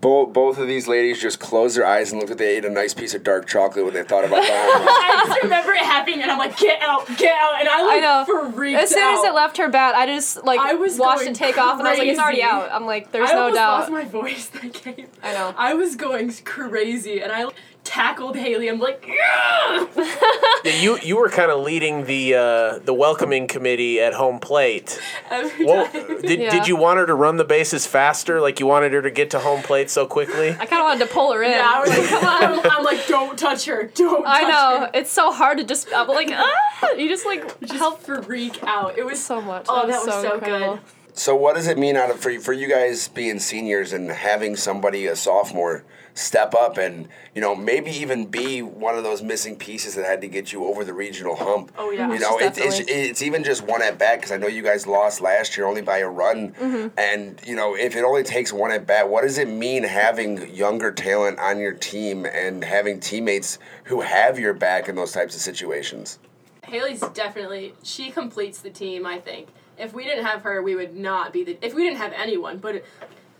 both 0.00 0.32
both 0.32 0.58
of 0.58 0.66
these 0.66 0.88
ladies 0.88 1.20
just 1.20 1.38
closed 1.38 1.76
their 1.76 1.86
eyes 1.86 2.12
and 2.12 2.20
looked 2.20 2.30
like 2.30 2.38
they 2.38 2.56
ate 2.56 2.64
a 2.64 2.70
nice 2.70 2.94
piece 2.94 3.14
of 3.14 3.22
dark 3.22 3.46
chocolate 3.46 3.84
when 3.84 3.94
they 3.94 4.02
thought 4.02 4.24
about 4.24 4.42
that. 4.42 5.22
I 5.24 5.26
just 5.28 5.42
remember 5.42 5.72
it 5.72 5.80
happening, 5.80 6.22
and 6.22 6.30
I'm 6.30 6.38
like, 6.38 6.56
get 6.56 6.80
out, 6.80 7.06
get 7.18 7.36
out, 7.36 7.60
and 7.60 7.68
I 7.68 7.82
like 7.82 8.02
I 8.02 8.24
know. 8.26 8.52
freaked 8.52 8.80
As 8.80 8.90
soon 8.90 9.18
as 9.18 9.24
it 9.24 9.34
left 9.34 9.58
her 9.58 9.68
bat, 9.68 9.94
I 9.94 10.06
just 10.06 10.44
like 10.44 10.60
I 10.60 10.74
was 10.74 10.98
watched 10.98 11.20
going 11.20 11.32
it 11.32 11.36
take 11.36 11.58
off, 11.58 11.78
and 11.78 11.86
I 11.86 11.90
was 11.90 11.98
like, 11.98 12.08
"It's 12.08 12.18
already 12.18 12.42
out." 12.42 12.70
I'm 12.72 12.86
like, 12.86 13.12
"There's 13.12 13.30
I 13.30 13.34
no 13.34 13.52
doubt. 13.52 13.74
I 13.74 13.78
lost 13.80 13.90
my 13.90 14.04
voice 14.04 14.46
that 14.48 14.72
game. 14.72 15.06
I 15.22 15.32
know. 15.32 15.54
I 15.56 15.74
was 15.74 15.96
going 15.96 16.32
crazy, 16.44 17.20
and 17.20 17.30
I 17.30 17.46
tackled 17.84 18.36
Haley. 18.36 18.68
I'm 18.68 18.78
like, 18.80 19.04
yeah! 19.06 19.86
Yeah, 20.64 20.76
you 20.80 20.98
you 21.02 21.16
were 21.16 21.28
kind 21.28 21.50
of 21.50 21.60
leading 21.64 22.04
the 22.04 22.34
uh, 22.36 22.78
the 22.78 22.94
welcoming 22.94 23.48
committee 23.48 24.00
at 24.00 24.14
home 24.14 24.38
plate. 24.38 25.00
Every 25.28 25.66
Well, 25.66 25.88
time. 25.88 26.20
did, 26.20 26.38
Yeah. 26.38 26.50
did 26.50 26.68
you 26.68 26.76
want 26.76 27.00
her 27.00 27.06
to 27.06 27.14
run 27.14 27.36
the 27.36 27.44
bases 27.44 27.84
faster? 27.84 28.40
Like 28.40 28.60
you 28.60 28.66
wanted 28.66 28.92
her 28.92 29.02
to 29.02 29.10
get 29.10 29.30
to 29.30 29.40
home 29.40 29.62
plate 29.62 29.90
so 29.90 30.06
quickly? 30.06 30.50
I 30.50 30.66
kind 30.66 30.74
of 30.80 30.84
wanted 30.84 31.06
to 31.08 31.12
pull 31.12 31.32
her 31.32 31.42
in. 31.42 31.50
Yeah, 31.50 31.68
I 31.74 31.80
was 31.80 31.88
like, 31.90 32.08
come 32.08 32.24
on. 32.24 32.42
I'm, 32.44 32.70
I'm 32.78 32.84
like, 32.84 33.06
don't 33.08 33.36
touch 33.36 33.64
her. 33.64 33.90
Don't 33.94 34.24
I 34.24 34.42
know 34.42 34.80
her. 34.86 34.90
it's 34.94 35.10
so 35.10 35.32
hard 35.32 35.58
to 35.58 35.64
just. 35.64 35.88
I'm 35.92 36.06
like, 36.06 36.30
ah! 36.32 36.92
You 36.96 37.08
just 37.08 37.26
like 37.26 37.58
Just 37.60 37.74
help 37.74 38.00
freak 38.00 38.62
out. 38.62 38.96
It 38.96 39.04
was 39.04 39.20
so 39.22 39.40
much. 39.40 39.66
Oh, 39.68 39.88
that 39.88 39.96
was, 39.96 40.06
that 40.06 40.14
was 40.14 40.22
so, 40.22 40.38
so 40.38 40.40
good. 40.40 40.80
So 41.14 41.34
what 41.34 41.56
does 41.56 41.66
it 41.66 41.76
mean 41.76 41.96
out 41.96 42.10
of 42.10 42.20
for 42.20 42.30
you, 42.30 42.40
for 42.40 42.52
you 42.52 42.68
guys 42.68 43.08
being 43.08 43.40
seniors 43.40 43.92
and 43.92 44.10
having 44.10 44.54
somebody 44.54 45.06
a 45.06 45.16
sophomore 45.16 45.82
step 46.14 46.54
up 46.54 46.76
and 46.76 47.08
you 47.34 47.40
know 47.40 47.54
maybe 47.54 47.90
even 47.90 48.26
be 48.26 48.60
one 48.60 48.96
of 48.96 49.02
those 49.04 49.22
missing 49.22 49.56
pieces 49.56 49.94
that 49.94 50.04
had 50.04 50.20
to 50.20 50.28
get 50.28 50.52
you 50.52 50.64
over 50.66 50.84
the 50.84 50.92
regional 50.92 51.34
hump? 51.34 51.72
Oh, 51.78 51.90
yeah. 51.90 52.12
you 52.12 52.18
know 52.18 52.38
it, 52.38 52.54
it's 52.58 52.80
it's 52.80 53.22
even 53.22 53.44
just 53.44 53.62
one 53.62 53.82
at 53.82 53.98
bat 53.98 54.18
because 54.18 54.32
I 54.32 54.36
know 54.36 54.46
you 54.46 54.62
guys 54.62 54.86
lost 54.86 55.20
last 55.20 55.56
year 55.56 55.66
only 55.66 55.82
by 55.82 55.98
a 55.98 56.08
run, 56.08 56.52
Mm-hmm. 56.52 56.88
and 56.98 57.40
you 57.46 57.56
know 57.56 57.74
if 57.76 57.96
it 57.96 58.04
only 58.04 58.22
takes 58.22 58.52
one 58.52 58.70
at 58.70 58.86
bat, 58.86 59.08
what 59.08 59.22
does 59.22 59.38
it 59.38 59.48
mean 59.48 59.84
having 59.84 60.54
younger 60.54 60.92
talent 60.92 61.38
on 61.38 61.58
your 61.58 61.72
team 61.72 62.26
and 62.26 62.62
having 62.62 63.00
teammates 63.00 63.58
who 63.84 64.00
have 64.00 64.38
your 64.38 64.52
back 64.54 64.88
in 64.88 64.94
those 64.96 65.12
types 65.12 65.34
of 65.34 65.40
situations? 65.40 66.18
Haley's 66.66 67.00
definitely 67.14 67.74
she 67.82 68.10
completes 68.10 68.60
the 68.60 68.70
team. 68.70 69.06
I 69.06 69.18
think 69.18 69.48
if 69.78 69.92
we 69.94 70.04
didn't 70.04 70.24
have 70.24 70.42
her, 70.42 70.62
we 70.62 70.74
would 70.76 70.94
not 70.94 71.32
be 71.32 71.44
the. 71.44 71.58
If 71.62 71.74
we 71.74 71.82
didn't 71.84 71.98
have 71.98 72.12
anyone, 72.14 72.58
but 72.58 72.76
if 72.76 72.84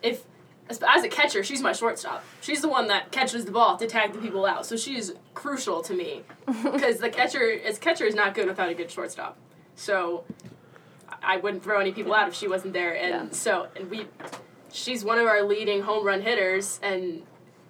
as, 0.05 0.23
as 0.81 1.05
a 1.05 1.09
catcher, 1.09 1.43
she's 1.43 1.61
my 1.61 1.73
shortstop. 1.73 2.25
She's 2.41 2.61
the 2.63 2.69
one 2.69 2.87
that 2.89 3.11
catches 3.13 3.45
the 3.45 3.51
ball 3.53 3.77
to 3.77 3.87
tag 3.87 4.13
the 4.13 4.19
people 4.21 4.47
out. 4.47 4.65
So 4.67 4.77
she's 4.77 5.13
crucial 5.35 5.83
to 5.83 5.95
me 5.95 6.23
because 6.47 6.99
the 6.99 7.11
catcher, 7.11 7.59
as 7.65 7.79
catcher, 7.79 8.05
is 8.05 8.15
not 8.15 8.35
good 8.35 8.47
without 8.49 8.69
a 8.69 8.75
good 8.75 8.91
shortstop. 8.91 9.37
So 9.77 10.25
I 11.23 11.37
wouldn't 11.37 11.63
throw 11.63 11.81
any 11.81 11.93
people 11.93 12.15
out 12.15 12.29
if 12.29 12.35
she 12.35 12.49
wasn't 12.49 12.73
there. 12.73 12.95
And 12.97 13.11
Yeah. 13.29 13.33
so 13.33 13.69
and 13.77 13.91
we, 13.91 14.07
she's 14.73 15.05
one 15.05 15.19
of 15.19 15.27
our 15.27 15.43
leading 15.43 15.83
home 15.83 16.07
run 16.07 16.23
hitters. 16.23 16.79
And 16.83 17.23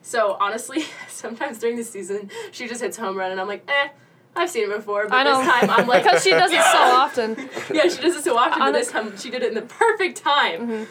so 0.03 0.37
honestly, 0.41 0.85
sometimes 1.09 1.59
during 1.59 1.77
the 1.77 1.85
season, 1.85 2.31
she 2.51 2.67
just 2.69 2.81
hits 2.81 2.97
home 2.97 3.17
run, 3.17 3.31
and 3.31 3.41
I'm 3.41 3.49
like, 3.49 3.65
eh. 3.69 3.89
I've 4.35 4.49
seen 4.49 4.71
it 4.71 4.75
before, 4.75 5.09
but 5.09 5.15
I 5.15 5.23
know. 5.25 5.39
this 5.45 5.47
time 5.53 5.69
I'm 5.69 5.87
like, 5.87 6.05
because 6.05 6.25
she 6.25 6.31
does 6.31 6.51
it 6.51 6.63
so 6.63 6.79
often. 6.79 7.37
yeah, 7.71 7.83
she 7.83 8.01
does 8.01 8.17
it 8.17 8.25
so 8.25 8.39
often, 8.39 8.61
but 8.61 8.73
this 8.73 8.91
time 8.91 9.15
she 9.19 9.29
did 9.29 9.43
it 9.43 9.49
in 9.49 9.55
the 9.55 9.61
perfect 9.61 10.17
time. 10.17 10.69
Haley 10.69 10.87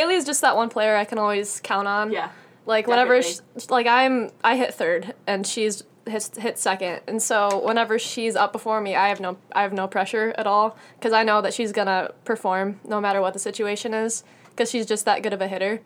is 0.00 0.24
just 0.24 0.40
that 0.40 0.56
one 0.56 0.68
player 0.68 0.96
I 0.96 1.04
can 1.04 1.18
always 1.18 1.60
count 1.62 1.88
on. 1.88 2.12
Yeah. 2.12 2.30
Like 2.66 2.86
whenever, 2.86 3.20
she, 3.22 3.38
like 3.68 3.86
I'm, 3.86 4.30
I 4.44 4.56
hit 4.56 4.74
third 4.74 5.14
and 5.26 5.46
she's 5.46 5.82
hits 6.06 6.36
hit 6.36 6.58
second, 6.58 7.00
and 7.06 7.22
so 7.22 7.64
whenever 7.64 7.98
she's 7.98 8.36
up 8.36 8.52
before 8.52 8.80
me, 8.80 8.94
I 8.94 9.08
have 9.08 9.20
no, 9.20 9.36
I 9.52 9.62
have 9.62 9.72
no 9.72 9.86
pressure 9.86 10.34
at 10.36 10.46
all 10.46 10.76
because 10.98 11.12
I 11.12 11.22
know 11.22 11.40
that 11.42 11.54
she's 11.54 11.72
gonna 11.72 12.12
perform 12.24 12.80
no 12.84 13.00
matter 13.00 13.20
what 13.20 13.32
the 13.32 13.38
situation 13.38 13.94
is 13.94 14.24
because 14.50 14.70
she's 14.70 14.86
just 14.86 15.04
that 15.04 15.22
good 15.22 15.32
of 15.32 15.40
a 15.40 15.48
hitter. 15.48 15.80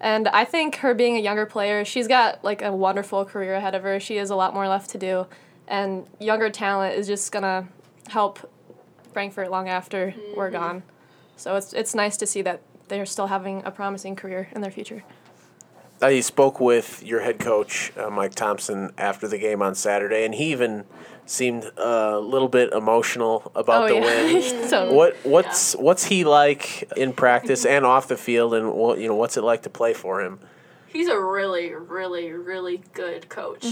And 0.00 0.28
I 0.28 0.44
think 0.44 0.76
her 0.76 0.94
being 0.94 1.16
a 1.16 1.20
younger 1.20 1.46
player, 1.46 1.84
she's 1.84 2.08
got 2.08 2.42
like 2.42 2.62
a 2.62 2.72
wonderful 2.72 3.24
career 3.24 3.54
ahead 3.54 3.74
of 3.74 3.82
her. 3.82 4.00
She 4.00 4.16
has 4.16 4.30
a 4.30 4.36
lot 4.36 4.54
more 4.54 4.68
left 4.68 4.90
to 4.90 4.98
do. 4.98 5.26
and 5.68 6.06
younger 6.18 6.50
talent 6.50 6.96
is 6.96 7.06
just 7.06 7.30
gonna 7.32 7.68
help 8.08 8.50
Frankfort 9.12 9.50
long 9.50 9.68
after 9.68 10.14
we're 10.36 10.46
mm-hmm. 10.46 10.56
gone. 10.56 10.82
So 11.36 11.56
it's 11.56 11.72
it's 11.72 11.94
nice 11.94 12.16
to 12.18 12.26
see 12.26 12.42
that 12.42 12.60
they're 12.90 13.06
still 13.06 13.28
having 13.28 13.62
a 13.64 13.70
promising 13.70 14.14
career 14.14 14.48
in 14.54 14.60
their 14.60 14.70
future. 14.70 15.02
I 16.02 16.20
spoke 16.20 16.60
with 16.60 17.02
your 17.02 17.20
head 17.20 17.38
coach, 17.38 17.92
uh, 17.96 18.10
Mike 18.10 18.34
Thompson, 18.34 18.92
after 18.98 19.28
the 19.28 19.38
game 19.38 19.62
on 19.62 19.74
Saturday, 19.74 20.24
and 20.24 20.34
he 20.34 20.50
even 20.52 20.84
seemed 21.26 21.70
a 21.76 22.18
little 22.18 22.48
bit 22.48 22.72
emotional 22.72 23.52
about 23.54 23.88
the 23.88 23.96
win. 23.96 24.42
so 24.68 24.92
What 24.92 25.16
what's 25.24 25.74
what's 25.74 26.04
he 26.04 26.24
like 26.24 26.90
in 26.96 27.12
practice 27.12 27.64
and 27.64 27.84
off 27.86 28.08
the 28.08 28.16
field, 28.16 28.54
and 28.54 28.72
what 28.72 28.98
you 28.98 29.08
know 29.08 29.14
what's 29.14 29.36
it 29.36 29.44
like 29.44 29.62
to 29.62 29.70
play 29.70 29.92
for 29.94 30.22
him? 30.22 30.40
He's 30.86 31.08
a 31.08 31.20
really, 31.20 31.72
really, 31.72 32.32
really 32.32 32.82
good 32.94 33.28
coach. 33.28 33.64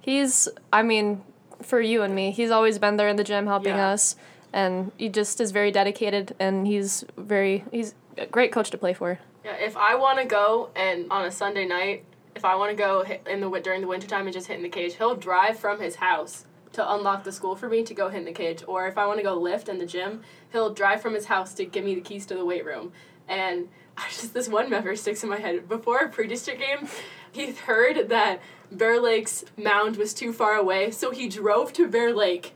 he's 0.00 0.48
I 0.72 0.82
mean, 0.82 1.22
for 1.62 1.80
you 1.80 2.02
and 2.02 2.14
me, 2.14 2.30
he's 2.30 2.50
always 2.50 2.78
been 2.78 2.96
there 2.96 3.08
in 3.08 3.16
the 3.16 3.24
gym 3.24 3.46
helping 3.46 3.74
Yeah. 3.74 3.88
us 3.88 4.16
and 4.52 4.92
he 4.96 5.08
just 5.08 5.40
is 5.40 5.50
very 5.50 5.70
dedicated 5.70 6.34
and 6.38 6.66
he's 6.66 7.04
very 7.16 7.64
he's 7.70 7.94
a 8.18 8.26
great 8.26 8.52
coach 8.52 8.70
to 8.70 8.78
play 8.78 8.92
for. 8.92 9.18
Yeah, 9.44 9.54
if 9.56 9.76
I 9.76 9.94
want 9.94 10.18
to 10.18 10.24
go 10.24 10.70
and 10.76 11.10
on 11.10 11.24
a 11.24 11.30
Sunday 11.30 11.66
night, 11.66 12.04
if 12.34 12.44
I 12.44 12.54
want 12.56 12.70
to 12.70 12.76
go 12.76 13.04
in 13.26 13.40
the 13.40 13.50
during 13.60 13.80
the 13.80 13.86
wintertime 13.86 14.26
and 14.26 14.32
just 14.32 14.46
hit 14.46 14.56
in 14.56 14.62
the 14.62 14.68
cage, 14.68 14.94
he'll 14.94 15.16
drive 15.16 15.58
from 15.58 15.80
his 15.80 15.96
house 15.96 16.44
to 16.72 16.92
unlock 16.94 17.24
the 17.24 17.32
school 17.32 17.56
for 17.56 17.68
me 17.68 17.82
to 17.82 17.94
go 17.94 18.08
hit 18.08 18.18
in 18.18 18.24
the 18.24 18.32
cage. 18.32 18.62
Or 18.66 18.86
if 18.86 18.98
I 18.98 19.06
want 19.06 19.18
to 19.18 19.24
go 19.24 19.34
lift 19.34 19.68
in 19.68 19.78
the 19.78 19.86
gym, 19.86 20.22
he'll 20.52 20.72
drive 20.72 21.00
from 21.00 21.14
his 21.14 21.26
house 21.26 21.54
to 21.54 21.64
give 21.64 21.84
me 21.84 21.94
the 21.94 22.00
keys 22.00 22.26
to 22.26 22.34
the 22.34 22.44
weight 22.44 22.64
room. 22.64 22.92
And 23.26 23.68
I 23.96 24.08
just 24.10 24.34
this 24.34 24.48
one 24.48 24.70
memory 24.70 24.96
sticks 24.96 25.22
in 25.22 25.28
my 25.28 25.38
head. 25.38 25.68
Before 25.68 25.98
a 25.98 26.08
pre-district 26.08 26.60
game, 26.60 26.88
he 27.32 27.52
heard 27.52 28.08
that 28.08 28.40
Bear 28.70 29.00
Lake's 29.00 29.44
mound 29.56 29.96
was 29.96 30.14
too 30.14 30.32
far 30.32 30.54
away, 30.54 30.90
so 30.90 31.10
he 31.10 31.28
drove 31.28 31.72
to 31.74 31.88
Bear 31.88 32.14
Lake 32.14 32.54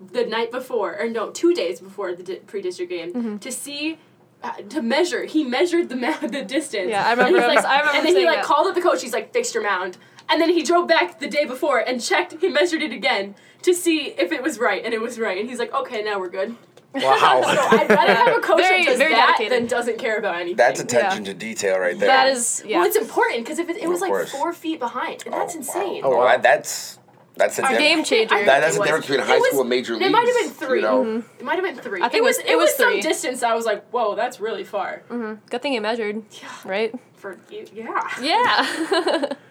the 0.00 0.26
night 0.26 0.50
before, 0.50 0.98
or 1.00 1.08
no, 1.08 1.30
two 1.30 1.54
days 1.54 1.80
before 1.80 2.14
the 2.14 2.22
di- 2.22 2.36
pre-district 2.36 2.90
game, 2.90 3.12
mm-hmm. 3.12 3.36
to 3.38 3.52
see, 3.52 3.98
uh, 4.42 4.52
to 4.70 4.82
measure. 4.82 5.24
He 5.24 5.44
measured 5.44 5.88
the 5.88 5.96
ma- 6.04 6.16
the 6.20 6.42
distance. 6.42 6.90
Yeah, 6.90 7.06
I 7.06 7.12
And 7.12 7.18
remember 7.20 7.40
he's 7.40 7.48
him- 7.48 7.54
like- 7.56 7.64
I 7.64 7.78
remember 7.80 7.98
And 7.98 8.06
then 8.06 8.16
he 8.16 8.26
like 8.26 8.36
that. 8.36 8.44
called 8.44 8.66
up 8.68 8.74
the 8.74 8.80
coach. 8.82 9.02
He's 9.02 9.12
like, 9.12 9.32
"Fixed 9.32 9.54
your 9.54 9.62
mound." 9.62 9.98
And 10.28 10.40
then 10.40 10.50
he 10.50 10.62
drove 10.62 10.86
back 10.88 11.18
the 11.20 11.28
day 11.28 11.44
before 11.44 11.78
and 11.80 12.00
checked. 12.00 12.34
He 12.40 12.48
measured 12.48 12.82
it 12.82 12.92
again 12.92 13.34
to 13.62 13.74
see 13.74 14.06
if 14.18 14.32
it 14.32 14.42
was 14.42 14.58
right, 14.58 14.84
and 14.84 14.94
it 14.94 15.00
was 15.00 15.18
right. 15.18 15.38
And 15.38 15.48
he's 15.48 15.58
like, 15.58 15.72
"Okay, 15.74 16.02
now 16.02 16.18
we're 16.18 16.28
good." 16.30 16.56
So 17.00 17.06
Wow. 17.06 17.40
I'd 17.46 17.88
rather 17.88 18.14
have 18.14 18.36
a 18.36 18.40
coach 18.40 18.58
Very- 18.68 18.84
that 18.84 18.90
does 18.90 18.98
very 18.98 19.14
that 19.14 19.26
dedicated. 19.38 19.52
than 19.62 19.66
doesn't 19.66 19.98
care 19.98 20.18
about 20.18 20.34
anything. 20.34 20.56
That's 20.56 20.78
attention 20.78 21.24
to 21.24 21.32
detail 21.32 21.78
right 21.78 21.98
there. 21.98 22.06
That 22.06 22.28
is 22.28 22.62
yeah. 22.66 22.78
Well, 22.80 22.86
it's 22.86 22.96
important 22.96 23.44
because 23.44 23.58
if 23.58 23.70
it, 23.70 23.78
it 23.78 23.88
was 23.88 24.02
like 24.02 24.10
course. 24.10 24.30
four 24.30 24.52
feet 24.52 24.78
behind, 24.78 25.22
and 25.24 25.32
that's 25.32 25.54
Oh, 25.54 25.58
insane. 25.58 26.02
Wow. 26.02 26.10
Oh, 26.12 26.16
wow. 26.18 26.26
that- 26.26 26.42
that's 26.42 26.98
that's 27.36 27.58
a 27.58 27.62
Our 27.64 27.70
diff- 27.70 27.78
game 27.78 28.04
changer. 28.04 28.34
That, 28.44 28.60
that's 28.60 28.76
It 28.76 28.78
the 28.78 28.84
difference 28.84 29.06
between 29.06 29.20
it 29.20 29.26
high 29.26 29.38
was- 29.38 29.48
school 29.48 29.60
and 29.62 29.70
major 29.70 29.94
leagues. 29.94 30.06
It 30.06 30.10
might 30.12 30.26
have 30.26 30.36
been 30.36 30.50
three. 30.50 30.78
You 30.80 30.84
know? 30.86 31.04
Mm-hmm. 31.04 31.40
It 31.40 31.44
might 31.44 31.54
have 31.54 31.64
been 31.64 31.76
three. 31.82 32.02
I 32.02 32.08
think 32.08 32.22
it 32.22 32.24
was. 32.24 32.38
it 32.38 32.42
was- 32.42 32.46
It 32.46 32.52
it 32.52 32.56
was, 32.56 32.64
was 32.70 32.76
some 32.76 33.00
distance. 33.00 33.42
I 33.42 33.54
was 33.54 33.64
like, 33.64 33.88
"Whoa, 33.90 34.14
that's 34.14 34.40
really 34.40 34.64
far." 34.64 35.02
Good 35.50 35.62
thing 35.62 35.72
you 35.72 35.80
measured, 35.80 36.22
right? 36.64 36.94
For 37.14 37.38
you, 37.50 37.66
yeah. 37.74 38.08
Yeah. 38.20 39.32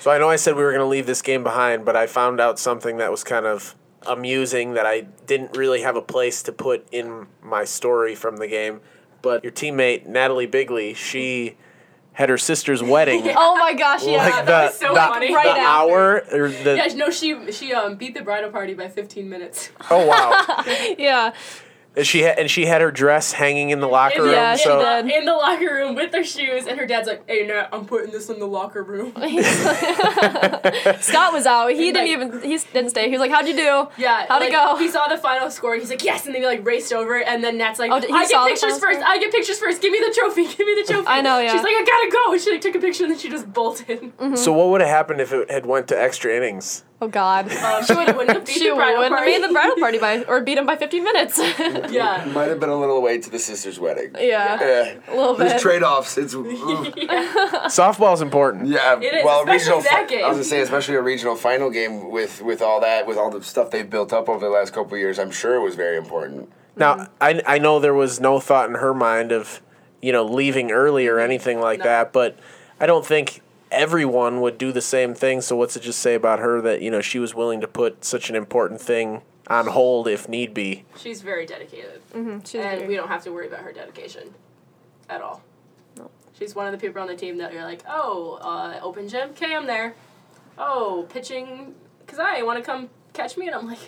So 0.00 0.10
I 0.10 0.18
know 0.18 0.28
I 0.28 0.34
said 0.34 0.56
we 0.56 0.64
were 0.64 0.72
going 0.72 0.80
to 0.82 0.86
leave 0.86 1.06
this 1.06 1.22
game 1.22 1.44
behind, 1.44 1.84
but 1.84 1.94
I 1.94 2.08
found 2.08 2.40
out 2.40 2.58
something 2.58 2.96
that 2.96 3.10
was 3.12 3.22
kind 3.22 3.46
of 3.46 3.76
amusing 4.04 4.74
that 4.74 4.84
I 4.84 5.02
didn't 5.26 5.56
really 5.56 5.82
have 5.82 5.94
a 5.94 6.02
place 6.02 6.42
to 6.44 6.52
put 6.52 6.86
in 6.90 7.28
my 7.40 7.64
story 7.64 8.16
from 8.16 8.38
the 8.38 8.48
game. 8.48 8.80
But 9.22 9.44
your 9.44 9.52
teammate 9.52 10.04
Natalie 10.06 10.46
Bigley, 10.46 10.92
she 10.92 11.56
had 12.16 12.30
her 12.30 12.38
sister's 12.38 12.82
wedding. 12.82 13.22
oh 13.36 13.56
my 13.56 13.74
gosh, 13.74 14.02
yeah. 14.04 14.16
Like 14.16 14.36
the, 14.36 14.42
that 14.46 14.64
was 14.70 14.78
so 14.78 14.94
the, 14.94 15.00
funny. 15.00 15.28
the 15.28 15.34
Right 15.34 15.46
after. 15.48 15.60
hour 15.60 16.24
or 16.32 16.48
the 16.48 16.76
Yeah, 16.76 16.94
no, 16.94 17.10
she 17.10 17.52
she 17.52 17.74
um 17.74 17.96
beat 17.96 18.14
the 18.14 18.22
bridal 18.22 18.50
party 18.50 18.72
by 18.72 18.88
15 18.88 19.28
minutes. 19.28 19.70
oh 19.90 20.06
wow 20.06 20.64
yeah. 20.98 21.34
And 21.96 22.06
she 22.06 22.20
had 22.22 22.38
and 22.38 22.50
she 22.50 22.66
had 22.66 22.80
her 22.82 22.90
dress 22.90 23.32
hanging 23.32 23.70
in 23.70 23.80
the 23.80 23.88
locker 23.88 24.22
room 24.22 24.32
Yeah, 24.32 24.54
she 24.56 24.64
so 24.64 24.78
did. 25.02 25.10
in 25.12 25.24
the 25.24 25.32
locker 25.34 25.64
room 25.72 25.94
with 25.94 26.12
their 26.12 26.24
shoes, 26.24 26.66
and 26.66 26.78
her 26.78 26.86
dad's 26.86 27.08
like, 27.08 27.22
"Hey, 27.28 27.46
Nat, 27.46 27.68
I'm 27.72 27.86
putting 27.86 28.10
this 28.10 28.28
in 28.28 28.38
the 28.38 28.46
locker 28.46 28.82
room." 28.82 29.12
Scott 31.00 31.32
was 31.32 31.46
out. 31.46 31.68
He 31.70 31.92
didn't 31.92 31.94
Like- 31.96 32.08
even 32.08 32.42
he 32.42 32.58
didn't 32.72 32.90
stay. 32.90 33.06
He 33.06 33.10
was 33.12 33.20
like, 33.20 33.30
"How'd 33.30 33.46
you 33.48 33.56
do?" 33.56 33.88
Yeah, 33.96 34.26
How'd 34.28 34.40
like, 34.40 34.50
it 34.50 34.52
go? 34.52 34.76
He 34.76 34.88
saw 34.88 35.08
the 35.08 35.16
final 35.18 35.50
score. 35.50 35.74
He's 35.76 35.90
like, 35.90 36.04
"Yes!" 36.04 36.26
And 36.26 36.34
then 36.34 36.42
he 36.42 36.46
like 36.48 36.64
raced 36.66 36.92
over, 36.92 37.16
and 37.22 37.42
then 37.42 37.56
Nat's 37.58 37.78
like, 37.78 37.90
Oh, 37.90 37.96
"I 37.96 38.00
get 38.26 38.46
pictures 38.46 38.78
first. 38.78 39.00
score? 39.00 39.08
I 39.08 39.18
get 39.18 39.32
pictures 39.32 39.58
first. 39.58 39.80
Give 39.82 39.92
me 39.92 39.98
the 40.00 40.14
trophy. 40.18 40.44
Give 40.56 40.66
me 40.66 40.74
the 40.82 40.92
trophy." 40.92 41.06
I 41.08 41.20
know, 41.20 41.38
yeah. 41.38 41.52
She's 41.52 41.62
like, 41.62 41.74
"I 41.74 41.84
gotta 41.84 42.10
go." 42.12 42.32
And 42.32 42.40
she 42.42 42.50
like 42.52 42.60
took 42.60 42.74
a 42.74 42.78
picture, 42.80 43.04
and 43.04 43.12
then 43.12 43.18
she 43.18 43.30
just 43.30 43.52
bolted. 43.52 43.86
Mm-hmm. 44.16 44.36
so 44.36 44.52
what 44.52 44.68
would 44.68 44.80
have 44.80 44.90
happened 44.90 45.20
if 45.20 45.32
it 45.32 45.50
had 45.50 45.66
went 45.66 45.88
to 45.88 46.00
extra 46.00 46.34
innings 46.34 46.84
Oh 47.00 47.08
God. 47.08 47.52
Um, 47.52 47.84
she 47.86 47.94
would 47.94 48.06
wouldn't 48.16 48.30
have 48.36 48.46
beat 48.46 48.54
she 48.56 48.68
the 48.70 48.74
bridal 48.74 48.98
wouldn't 49.02 49.12
have 49.12 49.18
party. 49.18 49.38
made 49.38 49.48
the 49.48 49.52
bridal 49.52 49.76
party 49.76 49.98
by 49.98 50.22
or 50.24 50.40
beat 50.40 50.56
him 50.56 50.64
by 50.64 50.76
15 50.76 51.04
minutes. 51.04 51.38
yeah. 51.92 52.24
Might 52.32 52.48
have 52.48 52.58
been 52.58 52.70
a 52.70 52.78
little 52.80 53.02
late 53.02 53.22
to 53.24 53.30
the 53.30 53.38
sister's 53.38 53.78
wedding. 53.78 54.12
yeah. 54.18 54.58
Yeah. 54.60 54.94
A 55.08 55.14
little 55.14 55.34
bit. 55.36 55.48
There's 55.50 55.62
trade 55.62 55.82
offs. 55.82 56.16
It's 56.16 56.32
ooh. 56.34 56.46
softball's 57.68 58.22
important 58.22 58.68
yeah. 58.68 58.98
It 58.98 59.14
is, 59.14 59.24
well, 59.24 59.40
especially 59.40 59.58
regional. 59.72 59.80
that 59.82 59.90
fi- 59.90 60.06
game. 60.06 60.24
I 60.24 60.28
was 60.28 60.36
gonna 60.36 60.44
say, 60.44 60.60
especially 60.60 60.94
a 60.96 61.02
regional 61.02 61.36
final 61.36 61.70
game 61.70 62.10
with 62.10 62.40
with 62.42 62.62
all 62.62 62.80
that, 62.80 63.06
with 63.06 63.16
all 63.18 63.30
the 63.30 63.42
stuff 63.42 63.70
they've 63.70 63.88
built 63.88 64.12
up 64.12 64.28
over 64.28 64.40
the 64.44 64.50
last 64.52 64.72
couple 64.72 64.94
of 64.94 64.98
years. 64.98 65.18
I'm 65.18 65.30
sure 65.30 65.54
it 65.56 65.60
was 65.60 65.74
very 65.74 65.96
important. 65.96 66.50
Now, 66.78 67.08
I, 67.20 67.42
I 67.46 67.58
know 67.58 67.78
there 67.78 67.94
was 67.94 68.20
no 68.20 68.38
thought 68.38 68.68
in 68.68 68.74
her 68.74 68.92
mind 68.92 69.32
of, 69.32 69.62
you 70.02 70.12
know, 70.12 70.24
leaving 70.24 70.70
early 70.72 71.06
or 71.08 71.18
anything 71.18 71.58
like 71.58 71.78
No. 71.78 71.84
that, 71.86 72.12
but 72.12 72.38
I 72.78 72.84
don't 72.84 73.04
think 73.04 73.40
everyone 73.70 74.40
would 74.40 74.58
do 74.58 74.72
the 74.72 74.80
same 74.80 75.14
thing. 75.14 75.40
So 75.40 75.56
what's 75.56 75.76
it 75.76 75.80
just 75.80 75.98
say 76.00 76.14
about 76.14 76.38
her 76.38 76.60
that, 76.60 76.82
you 76.82 76.90
know, 76.90 77.00
she 77.00 77.18
was 77.18 77.34
willing 77.34 77.60
to 77.60 77.68
put 77.68 78.04
such 78.04 78.30
an 78.30 78.36
important 78.36 78.80
thing 78.80 79.22
on 79.48 79.66
hold 79.68 80.08
if 80.08 80.28
need 80.28 80.54
be? 80.54 80.84
She's 80.96 81.22
very 81.22 81.46
dedicated, 81.46 82.00
She's 82.12 82.16
and 82.18 82.42
very- 82.44 82.86
we 82.86 82.96
don't 82.96 83.08
have 83.08 83.22
to 83.24 83.32
worry 83.32 83.46
about 83.48 83.60
her 83.60 83.72
dedication 83.72 84.34
at 85.08 85.20
all. 85.20 85.42
She's 86.38 86.54
one 86.54 86.66
of 86.66 86.72
the 86.72 86.78
people 86.78 87.00
on 87.00 87.08
the 87.08 87.16
team 87.16 87.38
that 87.38 87.52
you're 87.54 87.64
like, 87.64 87.80
oh, 87.88 88.38
uh, 88.42 88.78
open 88.82 89.08
gym, 89.08 89.30
okay, 89.30 89.54
I'm 89.54 89.66
there. 89.66 89.94
Oh, 90.58 91.06
pitching, 91.08 91.74
cause 92.06 92.18
I 92.18 92.42
want 92.42 92.58
to 92.58 92.62
come 92.62 92.90
catch 93.14 93.38
me, 93.38 93.46
and 93.46 93.54
I'm 93.56 93.66
like, 93.66 93.78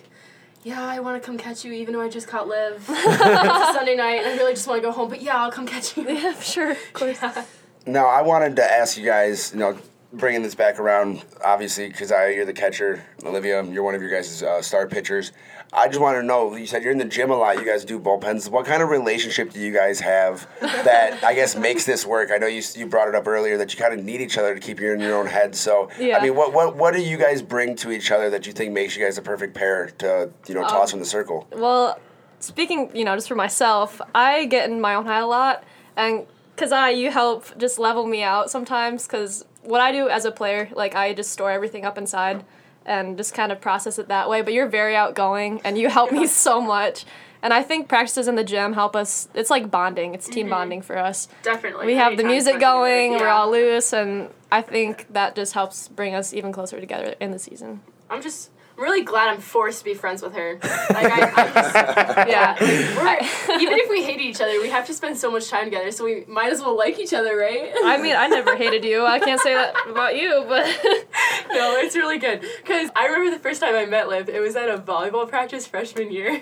yeah, 0.62 0.82
I 0.82 1.00
want 1.00 1.22
to 1.22 1.26
come 1.26 1.36
catch 1.36 1.62
you, 1.66 1.72
even 1.74 1.92
though 1.92 2.00
I 2.00 2.08
just 2.08 2.26
caught 2.26 2.48
Liv. 2.48 2.82
it's 2.88 3.18
Sunday 3.76 3.96
night, 3.96 4.20
and 4.22 4.28
I 4.28 4.36
really 4.38 4.54
just 4.54 4.66
want 4.66 4.80
to 4.80 4.86
go 4.88 4.92
home, 4.92 5.10
but 5.10 5.20
yeah, 5.20 5.36
I'll 5.42 5.50
come 5.52 5.66
catch 5.66 5.94
you. 5.98 6.08
yeah, 6.08 6.32
sure. 6.40 6.70
Of 6.70 6.78
course. 6.94 7.18
Now, 7.88 8.06
I 8.06 8.22
wanted 8.22 8.56
to 8.56 8.64
ask 8.64 8.98
you 8.98 9.04
guys, 9.04 9.52
you 9.52 9.58
know, 9.60 9.78
bringing 10.12 10.42
this 10.42 10.54
back 10.54 10.78
around, 10.78 11.24
obviously, 11.44 11.88
because 11.88 12.12
I 12.12 12.28
you're 12.28 12.44
the 12.44 12.52
catcher, 12.52 13.02
Olivia, 13.24 13.64
you're 13.64 13.82
one 13.82 13.94
of 13.94 14.02
your 14.02 14.10
guys' 14.10 14.42
uh, 14.42 14.60
star 14.62 14.86
pitchers. 14.86 15.32
I 15.72 15.88
just 15.88 16.00
want 16.00 16.16
to 16.16 16.22
know. 16.22 16.54
You 16.54 16.66
said 16.66 16.82
you're 16.82 16.92
in 16.92 16.98
the 16.98 17.04
gym 17.04 17.30
a 17.30 17.36
lot. 17.36 17.56
You 17.58 17.64
guys 17.64 17.84
do 17.84 17.98
bullpens. 17.98 18.50
What 18.50 18.64
kind 18.64 18.82
of 18.82 18.88
relationship 18.88 19.52
do 19.52 19.60
you 19.60 19.72
guys 19.72 20.00
have 20.00 20.46
that 20.60 21.22
I 21.22 21.34
guess 21.34 21.56
makes 21.68 21.84
this 21.84 22.06
work? 22.06 22.30
I 22.30 22.38
know 22.38 22.46
you 22.46 22.62
you 22.74 22.86
brought 22.86 23.08
it 23.08 23.14
up 23.14 23.26
earlier 23.26 23.58
that 23.58 23.72
you 23.72 23.78
kind 23.78 23.98
of 23.98 24.04
need 24.04 24.20
each 24.20 24.38
other 24.38 24.54
to 24.54 24.60
keep 24.60 24.80
you 24.80 24.92
in 24.92 25.00
your 25.00 25.18
own 25.18 25.26
head. 25.26 25.54
So, 25.54 25.90
Yeah. 25.98 26.18
I 26.18 26.22
mean, 26.22 26.34
what 26.34 26.52
what 26.52 26.76
what 26.76 26.94
do 26.94 27.02
you 27.02 27.16
guys 27.18 27.42
bring 27.42 27.76
to 27.76 27.90
each 27.90 28.10
other 28.10 28.30
that 28.30 28.46
you 28.46 28.52
think 28.52 28.72
makes 28.72 28.96
you 28.96 29.04
guys 29.04 29.18
a 29.18 29.22
perfect 29.22 29.54
pair 29.54 29.88
to 29.98 30.30
you 30.46 30.54
know 30.54 30.62
toss 30.62 30.90
from 30.90 31.00
the 31.00 31.06
circle? 31.06 31.46
Well, 31.52 31.98
speaking, 32.40 32.90
you 32.94 33.04
know, 33.04 33.14
just 33.14 33.28
for 33.28 33.34
myself, 33.34 34.00
I 34.14 34.46
get 34.46 34.70
in 34.70 34.80
my 34.80 34.94
own 34.94 35.04
head 35.04 35.22
a 35.22 35.26
lot, 35.26 35.64
and 35.96 36.26
because 36.58 36.72
I, 36.72 36.90
you 36.90 37.10
help 37.10 37.56
just 37.56 37.78
level 37.78 38.04
me 38.04 38.22
out 38.22 38.50
sometimes. 38.50 39.06
Because 39.06 39.44
what 39.62 39.80
I 39.80 39.92
do 39.92 40.08
as 40.08 40.24
a 40.24 40.32
player, 40.32 40.68
like 40.74 40.96
I 40.96 41.14
just 41.14 41.30
store 41.30 41.52
everything 41.52 41.84
up 41.84 41.96
inside, 41.96 42.44
and 42.84 43.16
just 43.16 43.32
kind 43.32 43.52
of 43.52 43.60
process 43.60 43.98
it 43.98 44.08
that 44.08 44.28
way. 44.28 44.42
But 44.42 44.54
you're 44.54 44.68
very 44.68 44.96
outgoing, 44.96 45.60
and 45.62 45.78
you 45.78 45.88
help 45.88 46.10
me 46.10 46.26
so 46.26 46.60
much. 46.60 47.04
And 47.40 47.54
I 47.54 47.62
think 47.62 47.88
practices 47.88 48.26
in 48.26 48.34
the 48.34 48.42
gym 48.42 48.72
help 48.72 48.96
us. 48.96 49.28
It's 49.34 49.50
like 49.50 49.70
bonding. 49.70 50.14
It's 50.14 50.26
team 50.26 50.46
mm-hmm. 50.46 50.50
bonding 50.50 50.82
for 50.82 50.98
us. 50.98 51.28
Definitely. 51.44 51.86
We 51.86 51.94
have 51.94 52.16
the 52.16 52.24
music 52.24 52.58
going. 52.58 53.12
We're 53.12 53.28
all 53.28 53.50
loose, 53.50 53.92
and 53.92 54.30
I 54.50 54.62
think 54.62 55.06
that 55.12 55.36
just 55.36 55.52
helps 55.52 55.86
bring 55.86 56.16
us 56.16 56.34
even 56.34 56.50
closer 56.50 56.80
together 56.80 57.14
in 57.20 57.30
the 57.30 57.38
season. 57.38 57.82
I'm 58.10 58.20
just 58.20 58.50
really 58.78 59.02
glad 59.02 59.28
I'm 59.28 59.40
forced 59.40 59.80
to 59.80 59.84
be 59.84 59.94
friends 59.94 60.22
with 60.22 60.34
her. 60.34 60.58
Like 60.88 61.12
I, 61.12 61.20
I'm 61.20 61.54
just, 61.54 62.28
yeah. 62.28 62.56
We're, 62.60 63.60
even 63.60 63.78
if 63.78 63.90
we 63.90 64.02
hate 64.02 64.20
each 64.20 64.40
other, 64.40 64.60
we 64.60 64.70
have 64.70 64.86
to 64.86 64.94
spend 64.94 65.18
so 65.18 65.30
much 65.30 65.48
time 65.48 65.64
together, 65.64 65.90
so 65.90 66.04
we 66.04 66.24
might 66.26 66.50
as 66.50 66.60
well 66.60 66.76
like 66.76 66.98
each 66.98 67.12
other, 67.12 67.36
right? 67.36 67.72
I 67.84 67.98
mean, 67.98 68.16
I 68.16 68.26
never 68.26 68.56
hated 68.56 68.84
you. 68.84 69.04
I 69.04 69.18
can't 69.18 69.40
say 69.40 69.54
that 69.54 69.74
about 69.88 70.16
you, 70.16 70.44
but 70.48 70.64
no, 71.52 71.76
it's 71.76 71.94
really 71.94 72.18
good. 72.18 72.42
Cause 72.64 72.90
I 72.96 73.06
remember 73.06 73.36
the 73.36 73.42
first 73.42 73.60
time 73.60 73.74
I 73.74 73.84
met 73.84 74.08
Liv, 74.08 74.28
it 74.28 74.40
was 74.40 74.56
at 74.56 74.68
a 74.70 74.78
volleyball 74.78 75.28
practice 75.28 75.66
freshman 75.66 76.10
year. 76.10 76.40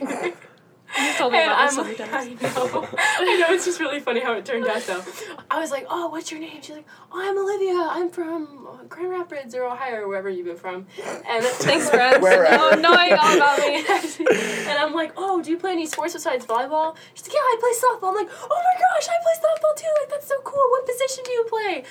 You 0.99 1.13
told 1.15 1.33
me 1.33 1.39
And 1.39 1.51
about 1.51 1.59
I'm 1.59 1.67
this 1.67 1.75
so 1.75 1.83
like. 1.83 2.13
I 2.13 2.25
know, 2.29 2.89
I 3.19 3.37
know. 3.41 3.55
It's 3.55 3.65
just 3.65 3.81
really 3.81 4.01
funny 4.01 4.21
how 4.21 4.33
it 4.35 4.45
turned 4.45 4.67
out, 4.67 4.83
though. 4.83 5.03
I 5.51 5.61
was 5.61 5.71
like, 5.71 5.87
"Oh, 5.91 6.09
what's 6.09 6.31
your 6.31 6.41
name?" 6.41 6.61
She's 6.63 6.77
like, 6.77 6.87
"Oh, 7.13 7.21
I'm 7.21 7.37
Olivia. 7.39 7.89
I'm 7.91 8.11
from 8.11 8.67
uh, 8.71 8.85
Grand 8.89 9.11
Rapids 9.11 9.55
or 9.55 9.65
Ohio 9.65 10.03
or 10.03 10.09
wherever 10.09 10.29
you've 10.31 10.47
been 10.47 10.57
from." 10.57 10.87
And 11.29 11.45
Thanks, 11.67 11.91
friends. 11.91 12.23
Wherever. 12.23 12.47
Oh, 12.51 12.71
knowing 12.81 13.13
all 13.13 13.37
about 13.37 13.59
me. 13.59 13.85
and 14.69 14.79
I'm 14.79 14.95
like, 14.95 15.13
"Oh, 15.17 15.43
do 15.43 15.51
you 15.51 15.59
play 15.59 15.73
any 15.73 15.87
sports 15.87 16.13
besides 16.15 16.47
volleyball?" 16.47 16.97
She's 17.15 17.27
like, 17.27 17.35
"Yeah, 17.35 17.41
I 17.41 17.57
play 17.61 17.73
softball." 17.83 18.11
I'm 18.11 18.17
like, 18.17 18.31
"Oh 18.31 18.63
my 18.63 18.81
gosh, 18.81 19.09
I 19.09 19.17
play 19.23 19.33
softball 19.43 19.77
too! 19.77 19.93
Like 20.01 20.11
that's 20.11 20.29
so 20.29 20.37
cool. 20.45 20.65
What 20.71 20.87
position 20.87 21.25
do 21.25 21.33
you 21.33 21.45
play?" 21.49 21.85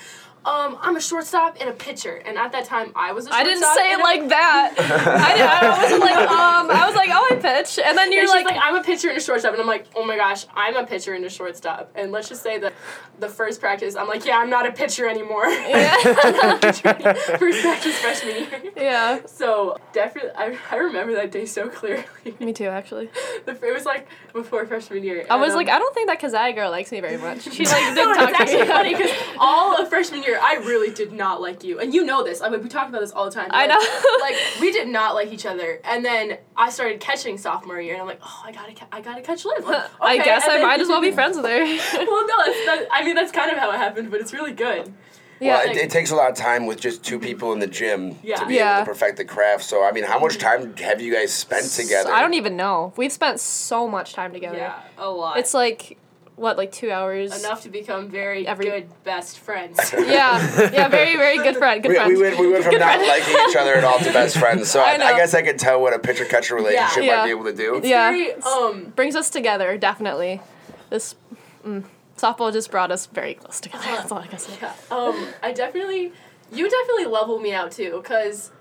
Um, 0.46 0.78
I'm 0.80 0.94
a 0.94 1.00
shortstop 1.00 1.56
and 1.60 1.68
a 1.68 1.72
pitcher. 1.72 2.22
And 2.24 2.38
at 2.38 2.52
that 2.52 2.64
time, 2.64 2.92
I 2.94 3.12
was 3.12 3.26
a 3.26 3.30
shortstop. 3.30 3.40
I 3.40 3.48
didn't 3.48 3.74
say 3.74 3.90
it 3.90 3.92
and 3.94 4.00
a- 4.00 4.04
like 4.04 4.28
that. 4.28 4.74
I, 4.78 5.66
I 5.66 5.82
wasn't 5.82 6.00
like 6.00 6.16
um. 6.16 6.70
I 6.70 6.86
was 6.86 6.94
like, 6.94 7.10
oh, 7.12 7.28
I 7.32 7.36
pitch, 7.36 7.78
and 7.84 7.96
then 7.96 8.12
you're 8.12 8.22
she's 8.22 8.30
like, 8.30 8.46
like, 8.46 8.58
I'm 8.60 8.76
a 8.76 8.82
pitcher 8.82 9.08
and 9.08 9.18
a 9.18 9.20
shortstop, 9.20 9.52
and 9.52 9.60
I'm 9.60 9.66
like, 9.66 9.86
oh 9.94 10.04
my 10.04 10.16
gosh, 10.16 10.46
I'm 10.54 10.76
a 10.76 10.86
pitcher 10.86 11.14
and 11.14 11.24
a 11.24 11.30
shortstop. 11.30 11.90
And 11.94 12.12
let's 12.12 12.28
just 12.28 12.42
say 12.42 12.58
that 12.58 12.72
the 13.18 13.28
first 13.28 13.60
practice, 13.60 13.96
I'm 13.96 14.08
like, 14.08 14.24
yeah, 14.24 14.38
I'm 14.38 14.50
not 14.50 14.66
a 14.66 14.72
pitcher 14.72 15.08
anymore. 15.08 15.46
Yeah. 15.66 15.94
first 17.38 17.62
practice 17.62 17.98
freshman 17.98 18.36
year. 18.36 18.72
yeah. 18.76 19.26
So 19.26 19.78
definitely, 19.92 20.30
I, 20.36 20.56
I 20.70 20.76
remember 20.76 21.14
that 21.14 21.32
day 21.32 21.44
so 21.44 21.68
clearly. 21.68 22.04
Me 22.40 22.52
too, 22.52 22.66
actually. 22.66 23.10
The, 23.44 23.52
it 23.52 23.74
was 23.74 23.84
like 23.84 24.06
before 24.32 24.64
freshman 24.66 25.02
year. 25.02 25.26
I 25.28 25.36
was 25.36 25.48
and, 25.48 25.56
like, 25.56 25.68
um, 25.68 25.74
I 25.74 25.78
don't 25.78 25.94
think 25.94 26.08
that 26.08 26.20
Keziah 26.20 26.52
girl 26.52 26.70
likes 26.70 26.92
me 26.92 27.00
very 27.00 27.16
much. 27.16 27.42
She 27.42 27.64
like 27.64 27.94
no, 27.94 28.14
didn't 28.14 28.14
talk 28.16 28.28
it's 28.30 28.38
to 28.38 28.42
actually 28.42 28.62
me. 28.62 28.68
funny 28.68 28.94
because 28.94 29.10
all 29.38 29.80
of 29.80 29.88
freshman 29.88 30.22
year, 30.22 30.35
I 30.42 30.54
really 30.56 30.92
did 30.92 31.12
not 31.12 31.40
like 31.40 31.64
you, 31.64 31.80
and 31.80 31.92
you 31.94 32.04
know 32.04 32.22
this. 32.24 32.40
I 32.42 32.48
mean, 32.48 32.62
we 32.62 32.68
talk 32.68 32.88
about 32.88 33.00
this 33.00 33.12
all 33.12 33.24
the 33.26 33.30
time. 33.30 33.48
I 33.50 33.66
Like- 33.66 33.78
know. 33.80 34.16
like 34.20 34.36
we 34.60 34.72
did 34.72 34.88
not 34.88 35.14
like 35.14 35.32
each 35.32 35.46
other, 35.46 35.80
and 35.84 36.04
then 36.04 36.38
I 36.56 36.70
started 36.70 37.00
catching 37.00 37.38
sophomore 37.38 37.80
year, 37.80 37.94
and 37.94 38.02
I'm 38.02 38.08
like, 38.08 38.20
oh, 38.22 38.42
I 38.44 38.52
gotta, 38.52 38.72
ca- 38.74 38.88
I 38.92 39.00
gotta 39.00 39.22
catch 39.22 39.44
Liv. 39.44 39.64
Like, 39.66 39.90
I 40.00 40.16
guess 40.18 40.44
and 40.44 40.52
I 40.54 40.62
might 40.62 40.80
as 40.80 40.88
well 40.88 41.00
be 41.00 41.10
friends 41.12 41.36
with 41.36 41.46
her. 41.46 41.50
well, 42.06 42.26
no, 42.26 42.36
that's 42.44 42.66
that, 42.66 42.86
I 42.90 43.04
mean 43.04 43.14
that's 43.14 43.32
kind 43.32 43.50
of 43.50 43.58
how 43.58 43.70
it 43.72 43.76
happened, 43.76 44.10
but 44.10 44.20
it's 44.20 44.32
really 44.32 44.52
good. 44.52 44.92
yeah. 45.40 45.58
well, 45.64 45.70
it, 45.70 45.76
it 45.76 45.90
takes 45.90 46.10
a 46.10 46.16
lot 46.16 46.30
of 46.30 46.36
time 46.36 46.64
with 46.66 46.80
just 46.80 47.04
two 47.04 47.18
people 47.18 47.52
in 47.52 47.58
the 47.58 47.66
gym 47.66 48.16
Yeah. 48.22 48.36
to 48.36 48.46
be 48.46 48.54
Yeah. 48.54 48.76
able 48.76 48.86
to 48.86 48.90
perfect 48.92 49.18
the 49.18 49.24
craft. 49.26 49.64
So, 49.64 49.84
I 49.84 49.92
mean, 49.92 50.04
how 50.04 50.18
much 50.18 50.38
time 50.38 50.74
have 50.78 51.00
you 51.00 51.12
guys 51.12 51.30
spent 51.32 51.66
together? 51.66 52.10
I 52.10 52.22
don't 52.22 52.32
even 52.34 52.56
know. 52.56 52.94
We've 52.96 53.12
spent 53.12 53.38
so 53.40 53.86
much 53.86 54.14
time 54.14 54.32
together. 54.32 54.56
Yeah, 54.56 54.80
a 54.96 55.10
lot. 55.10 55.36
It's 55.38 55.52
like 55.52 55.98
what, 56.36 56.56
like 56.56 56.70
two 56.70 56.90
hours? 56.90 57.36
enough 57.44 57.62
to 57.62 57.68
become 57.68 58.08
very 58.08 58.46
Every- 58.46 58.66
good 58.66 58.88
best 59.04 59.38
friends. 59.38 59.78
Yeah. 59.98 60.38
Yeah. 60.70 60.88
Very, 60.88 61.16
very 61.16 61.38
good 61.38 61.56
friend. 61.56 61.82
Good 61.82 61.88
We, 61.90 61.94
friend. 61.96 62.12
we 62.14 62.20
went, 62.22 62.38
we 62.38 62.48
went 62.50 62.62
from 62.64 62.72
Good 62.72 62.80
not 62.80 62.96
friend. 62.96 63.08
liking 63.08 63.36
each 63.50 63.56
other 63.56 63.74
at 63.74 63.84
all 63.84 63.98
to 63.98 64.12
best 64.12 64.36
friends. 64.38 64.70
So 64.70 64.80
I, 64.80 64.92
I 64.96 65.14
I, 65.14 65.16
guess 65.16 65.34
I 65.34 65.42
could 65.42 65.58
tell 65.58 65.80
what 65.80 65.92
a 65.94 65.98
pitcher 65.98 66.24
catcher 66.26 66.54
relationship 66.54 67.04
Yeah. 67.04 67.16
might 67.18 67.24
be 67.24 67.30
able 67.30 67.44
to 67.44 67.54
do. 67.54 67.76
It's 67.76 67.88
Yeah. 67.88 68.10
very 68.10 68.34
um. 68.34 68.92
brings 68.94 69.16
us 69.16 69.30
together 69.30 69.76
definitely. 69.78 70.40
This 70.90 71.14
mm, 71.66 71.84
softball 72.16 72.52
just 72.52 72.70
brought 72.70 72.90
us 72.92 73.06
very 73.06 73.34
close 73.34 73.58
together. 73.60 73.84
That's 73.84 74.12
all 74.12 74.18
I 74.18 74.26
can 74.26 74.38
say. 74.38 74.52
Yeah. 74.62 74.72
Um, 74.90 75.28
I 75.42 75.52
definitely, 75.52 76.12
you 76.52 76.68
definitely 76.70 77.06
level 77.06 77.38
me 77.40 77.52
out 77.52 77.72
too, 77.72 78.00
cause 78.04 78.52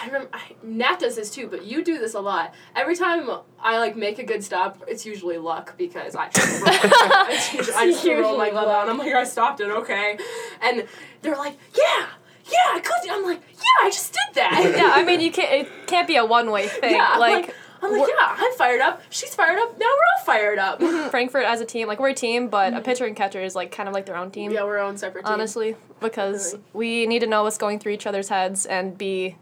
I 0.00 0.06
remember 0.06 0.28
I, 0.32 0.54
Nat 0.62 1.00
does 1.00 1.16
this 1.16 1.30
too, 1.30 1.48
but 1.48 1.64
you 1.64 1.82
do 1.82 1.98
this 1.98 2.14
a 2.14 2.20
lot. 2.20 2.54
Every 2.76 2.94
time 2.94 3.28
I 3.60 3.78
like 3.78 3.96
make 3.96 4.18
a 4.18 4.24
good 4.24 4.44
stop, 4.44 4.82
it's 4.86 5.04
usually 5.04 5.38
luck 5.38 5.76
because 5.76 6.14
I 6.14 6.28
just 6.28 6.62
it's 6.64 7.52
usually, 7.54 7.76
I 7.76 7.90
just 7.90 8.04
roll 8.06 8.38
my 8.38 8.50
glove 8.50 8.68
out. 8.68 8.88
I'm 8.88 8.98
like, 8.98 9.12
I 9.12 9.24
stopped 9.24 9.60
it, 9.60 9.70
okay, 9.70 10.18
and 10.62 10.86
they're 11.22 11.36
like, 11.36 11.56
yeah, 11.76 12.06
yeah, 12.44 12.74
I 12.74 12.80
could. 12.80 13.10
I'm 13.10 13.24
like, 13.24 13.40
yeah, 13.54 13.86
I 13.86 13.90
just 13.90 14.12
did 14.12 14.34
that. 14.36 14.74
Yeah, 14.78 14.92
I 14.94 15.04
mean 15.04 15.20
you 15.20 15.32
can't. 15.32 15.66
It 15.66 15.86
can't 15.86 16.06
be 16.06 16.16
a 16.16 16.24
one 16.24 16.50
way 16.50 16.68
thing. 16.68 16.92
Yeah, 16.92 17.16
like, 17.18 17.46
like, 17.46 17.54
I'm 17.82 17.92
like, 17.92 18.08
yeah, 18.08 18.36
I'm 18.38 18.52
fired 18.54 18.80
up. 18.80 19.02
She's 19.10 19.34
fired 19.34 19.58
up. 19.58 19.78
Now 19.78 19.86
we're 19.86 20.18
all 20.18 20.24
fired 20.24 20.58
up. 20.58 20.80
Mm-hmm. 20.80 21.08
Frankfort 21.10 21.44
as 21.44 21.60
a 21.60 21.64
team, 21.64 21.88
like 21.88 21.98
we're 21.98 22.10
a 22.10 22.14
team, 22.14 22.48
but 22.48 22.72
a 22.72 22.76
mm-hmm. 22.76 22.84
pitcher 22.84 23.04
and 23.06 23.16
catcher 23.16 23.42
is 23.42 23.56
like 23.56 23.72
kind 23.72 23.88
of 23.88 23.94
like 23.94 24.06
their 24.06 24.16
own 24.16 24.30
team. 24.30 24.52
yeah, 24.52 24.62
we're 24.62 24.78
our 24.78 24.84
own 24.84 24.96
separate 24.96 25.24
team. 25.24 25.32
honestly, 25.32 25.76
because 26.00 26.52
Really. 26.52 26.64
we 26.72 27.06
need 27.06 27.20
to 27.20 27.26
know 27.26 27.42
what's 27.42 27.58
going 27.58 27.78
through 27.78 27.92
each 27.92 28.06
other's 28.06 28.28
heads 28.28 28.66
and 28.66 28.96
be 28.96 29.36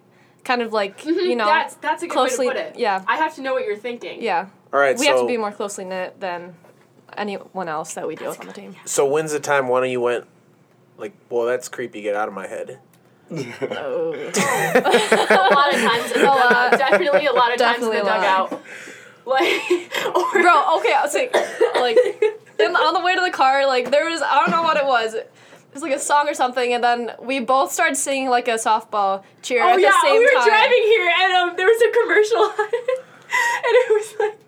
kind 0.47 0.63
of 0.63 0.73
like 0.73 1.05
you 1.05 1.13
know 1.37 1.45
Mm-hmm. 1.45 1.49
that's 1.59 1.75
that's 1.77 2.03
a 2.03 2.07
good 2.07 2.13
closely. 2.15 2.47
way 2.49 2.55
to 2.55 2.61
put 2.63 2.73
it. 2.75 2.79
Yeah, 2.79 3.05
I 3.07 3.17
have 3.17 3.35
to 3.35 3.43
know 3.43 3.53
what 3.53 3.65
you're 3.67 3.77
thinking. 3.77 4.23
yeah. 4.23 4.49
All 4.73 4.81
right, 4.81 4.97
We 4.99 5.05
so 5.05 5.11
have 5.13 5.21
to 5.21 5.27
be 5.27 5.37
more 5.37 5.53
closely 5.53 5.85
knit 5.85 6.19
than 6.21 6.55
anyone 7.17 7.69
else 7.69 7.95
that 7.95 8.07
we 8.07 8.15
deal 8.17 8.31
with 8.31 8.41
on 8.41 8.47
the 8.49 8.53
team. 8.53 8.75
so 8.85 9.07
when's 9.07 9.33
the 9.33 9.41
time 9.41 9.69
one 9.69 9.85
of 9.85 9.91
you 9.91 10.01
went 10.01 10.27
like, 10.99 11.13
well, 11.31 11.45
that's 11.47 11.69
creepy. 11.69 12.01
Get 12.03 12.15
out 12.17 12.29
of 12.29 12.35
my 12.35 12.47
head. 12.47 12.79
Oh. 13.31 14.13
a 14.13 15.55
lot 15.55 15.75
of 15.75 15.81
times 15.81 16.13
in 16.13 16.21
the 16.21 16.27
lot. 16.27 16.71
Definitely 16.73 17.27
a 17.27 17.33
lot 17.33 17.53
of 17.53 17.59
times 17.59 17.83
in 17.85 17.91
Definitely 17.91 17.99
the 17.99 18.05
dugout. 18.05 18.63
Like, 19.27 19.45
or, 20.15 20.33
Bro, 20.41 20.77
okay, 20.79 20.93
I 20.95 21.01
was 21.03 21.13
saying, 21.13 21.31
like, 21.81 21.97
in, 22.61 22.77
on 22.77 22.95
the 22.95 23.01
way 23.01 23.15
to 23.17 23.21
the 23.21 23.31
car, 23.33 23.67
like, 23.67 23.91
there 23.91 24.09
was, 24.09 24.23
I 24.23 24.39
don't 24.41 24.51
know 24.53 24.63
what 24.63 24.77
it 24.77 24.87
was. 24.87 25.17
It 25.77 25.81
was 25.81 25.91
like 25.91 26.01
a 26.01 26.01
song 26.01 26.27
or 26.27 26.33
something, 26.33 26.73
and 26.73 26.83
then 26.83 27.13
we 27.21 27.39
both 27.39 27.71
started 27.71 27.97
singing 27.97 28.31
like 28.31 28.49
a 28.49 28.55
softball 28.55 29.23
cheer 29.43 29.63
oh 29.63 29.75
at 29.75 29.79
yeah, 29.79 29.89
the 29.89 30.01
same 30.01 30.01
time. 30.01 30.09
Oh 30.09 30.15
yeah, 30.15 30.19
we 30.19 30.25
were 30.25 30.41
time. 30.41 30.49
driving 30.49 30.83
here 30.85 31.13
and 31.21 31.33
um, 31.35 31.57
there 31.59 31.67
was 31.67 31.83
a 31.83 31.91
commercial, 31.93 32.45
and 32.65 33.73
it 33.85 33.93
was 33.93 34.15
like, 34.19 34.46